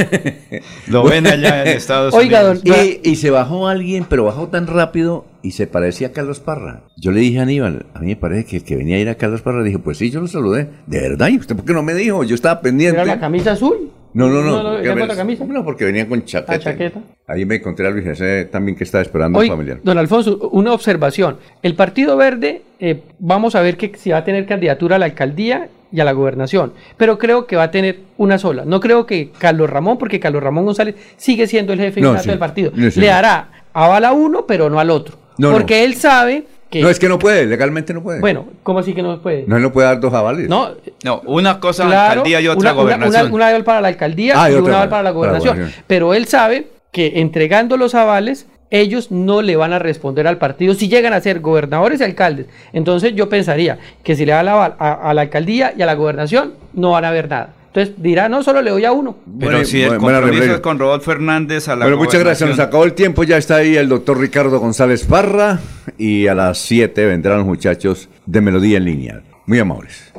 Lo 0.88 1.04
ven 1.04 1.26
allá 1.26 1.62
en 1.62 1.68
Estados 1.76 2.12
Oiga, 2.14 2.40
Unidos. 2.50 2.62
don- 2.64 2.76
y, 3.02 3.10
y 3.10 3.16
se 3.16 3.30
bajó 3.30 3.68
alguien, 3.68 4.04
pero 4.08 4.24
bajó 4.24 4.48
tan 4.48 4.66
rápido 4.66 5.24
y 5.42 5.52
se 5.52 5.66
parecía 5.66 6.08
a 6.08 6.12
Carlos 6.12 6.40
Parra. 6.40 6.82
Yo 6.96 7.10
le 7.10 7.20
dije 7.20 7.38
a 7.38 7.42
Aníbal, 7.42 7.86
a 7.94 8.00
mí 8.00 8.08
me 8.08 8.16
parece 8.16 8.44
que 8.44 8.56
el 8.58 8.64
que 8.64 8.76
venía 8.76 8.96
a 8.96 9.00
ir 9.00 9.08
a 9.08 9.14
Carlos 9.14 9.40
Parra, 9.42 9.60
le 9.60 9.66
dije, 9.68 9.78
pues 9.78 9.96
sí, 9.98 10.10
yo 10.10 10.20
lo 10.20 10.28
saludé. 10.28 10.68
¿De 10.86 11.00
verdad? 11.00 11.28
¿Y 11.28 11.38
usted 11.38 11.56
por 11.56 11.64
qué 11.64 11.72
no 11.72 11.82
me 11.82 11.94
dijo? 11.94 12.22
Yo 12.24 12.34
estaba 12.34 12.60
pendiente. 12.60 12.96
¿era 12.96 13.06
la 13.06 13.18
camisa 13.20 13.52
azul? 13.52 13.90
No, 14.14 14.28
no, 14.28 14.42
no. 14.42 14.62
No, 14.62 14.78
no. 14.80 15.46
No, 15.46 15.64
porque 15.64 15.84
venía 15.84 16.06
con 16.08 16.24
chaqueta. 16.24 16.52
Ah, 16.52 16.58
chaqueta. 16.58 17.00
Ahí 17.26 17.44
me 17.44 17.56
encontré 17.56 17.86
a 17.86 17.90
Luis 17.90 18.06
José 18.06 18.44
también 18.46 18.76
que 18.76 18.84
estaba 18.84 19.02
esperando 19.02 19.38
Oye, 19.38 19.48
un 19.48 19.56
familiar. 19.56 19.80
don 19.82 19.96
Alfonso, 19.98 20.50
una 20.52 20.72
observación. 20.72 21.38
El 21.62 21.74
Partido 21.74 22.16
Verde, 22.16 22.62
eh, 22.78 23.02
vamos 23.18 23.54
a 23.54 23.62
ver 23.62 23.76
que 23.76 23.92
si 23.96 24.10
va 24.10 24.18
a 24.18 24.24
tener 24.24 24.44
candidatura 24.46 24.96
a 24.96 24.98
la 24.98 25.06
alcaldía 25.06 25.68
y 25.90 26.00
a 26.00 26.04
la 26.04 26.12
gobernación, 26.12 26.72
pero 26.96 27.18
creo 27.18 27.46
que 27.46 27.56
va 27.56 27.64
a 27.64 27.70
tener 27.70 28.00
una 28.16 28.38
sola. 28.38 28.64
No 28.66 28.80
creo 28.80 29.06
que 29.06 29.30
Carlos 29.38 29.68
Ramón, 29.70 29.98
porque 29.98 30.20
Carlos 30.20 30.42
Ramón 30.42 30.64
González 30.64 30.94
sigue 31.16 31.46
siendo 31.46 31.72
el 31.72 31.80
jefe 31.80 32.00
No, 32.00 32.18
sí. 32.18 32.28
del 32.28 32.38
partido, 32.38 32.72
sí. 32.90 33.00
le 33.00 33.10
hará 33.10 33.48
aval 33.72 34.04
a 34.04 34.12
uno, 34.12 34.46
pero 34.46 34.68
no 34.70 34.78
al 34.78 34.90
otro. 34.90 35.16
Porque 35.38 35.84
él 35.84 35.94
sabe 35.94 36.44
que... 36.72 36.80
No, 36.82 36.88
es 36.88 36.98
que 36.98 37.08
no 37.08 37.18
puede, 37.20 37.46
legalmente 37.46 37.94
no 37.94 38.02
puede. 38.02 38.18
Bueno, 38.18 38.46
¿cómo 38.64 38.80
así 38.80 38.92
que 38.94 39.02
no 39.02 39.20
puede? 39.22 39.44
No, 39.46 39.56
él 39.56 39.62
no 39.62 39.70
puede 39.72 39.86
dar 39.86 40.00
dos 40.00 40.12
avales. 40.12 40.48
No, 40.48 40.70
No, 41.04 41.22
una 41.26 41.60
cosa 41.60 41.84
claro, 41.86 42.22
alcaldía 42.22 42.40
y 42.40 42.48
otra 42.48 42.72
una, 42.72 42.82
gobernación. 42.82 43.26
una- 43.26 43.34
una 43.34 43.48
aval 43.48 43.62
para 43.64 43.80
la 43.80 43.88
alcalía 43.88 44.34
Ah, 44.36 44.50
y 44.50 44.54
y 44.54 44.56
otra 44.56 44.64
una 44.70 44.76
aval 44.78 44.88
para- 44.88 44.90
para 44.90 45.02
la 45.12 45.14
para 45.14 45.32
la 45.32 45.38
gobernación. 45.38 45.72
Pero 45.86 46.14
él 46.14 46.26
sabe 46.26 46.66
que 46.90 47.20
entregando 47.20 47.76
los 47.76 47.94
avales 47.94 48.46
ellos 48.70 49.10
no 49.10 49.42
le 49.42 49.54
van 49.54 49.74
a 49.74 49.78
responder 49.78 50.26
al 50.26 50.38
partido 50.38 50.72
si 50.72 50.88
llegan 50.88 51.12
a 51.12 51.20
ser 51.20 51.40
gobernadores 51.40 52.00
y 52.00 52.04
alcaldes. 52.04 52.46
Entonces 52.72 53.14
yo 53.14 53.28
pensaría 53.28 53.78
que 54.02 54.16
si 54.16 54.24
le 54.24 54.32
da 54.32 54.42
la, 54.42 54.64
a, 54.78 55.10
a 55.10 55.12
la 55.14 55.20
alcaldía 55.20 55.74
y 55.76 55.82
a 55.82 55.86
la 55.86 55.94
gobernación, 55.94 56.54
no 56.72 56.92
van 56.92 57.04
a 57.04 57.10
ver 57.10 57.28
nada. 57.28 57.50
Entonces 57.74 57.94
dirá, 58.02 58.28
no 58.28 58.42
solo 58.42 58.60
le 58.60 58.70
doy 58.70 58.84
a 58.84 58.92
uno. 58.92 59.16
Pero 59.38 59.50
Bueno, 59.50 59.64
si 59.64 59.80
el 59.80 59.88
bueno, 59.88 60.02
buena 60.02 60.20
compromiso 60.20 60.54
es 60.54 60.60
con 60.60 60.78
Rodolfo 60.78 61.10
Hernández 61.10 61.68
a 61.68 61.76
la 61.76 61.86
Bueno, 61.86 61.96
muchas 61.96 62.20
gracias. 62.20 62.50
Nos 62.50 62.58
acabó 62.58 62.84
el 62.84 62.92
tiempo. 62.92 63.24
Ya 63.24 63.38
está 63.38 63.56
ahí 63.56 63.76
el 63.76 63.88
doctor 63.88 64.20
Ricardo 64.20 64.60
González 64.60 65.06
Parra. 65.06 65.58
Y 65.96 66.26
a 66.26 66.34
las 66.34 66.58
7 66.58 67.06
vendrán 67.06 67.38
los 67.38 67.46
muchachos 67.46 68.10
de 68.26 68.40
Melodía 68.42 68.76
en 68.76 68.84
línea. 68.84 69.22
Muy 69.46 69.58
amables. 69.58 70.12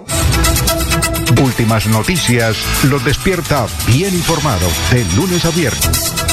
Últimas 1.44 1.86
noticias 1.88 2.58
los 2.90 3.06
despierta 3.06 3.68
bien 3.88 4.16
informado 4.16 4.68
de 4.92 5.06
lunes 5.16 5.46
a 5.46 5.52
viernes. 5.52 6.33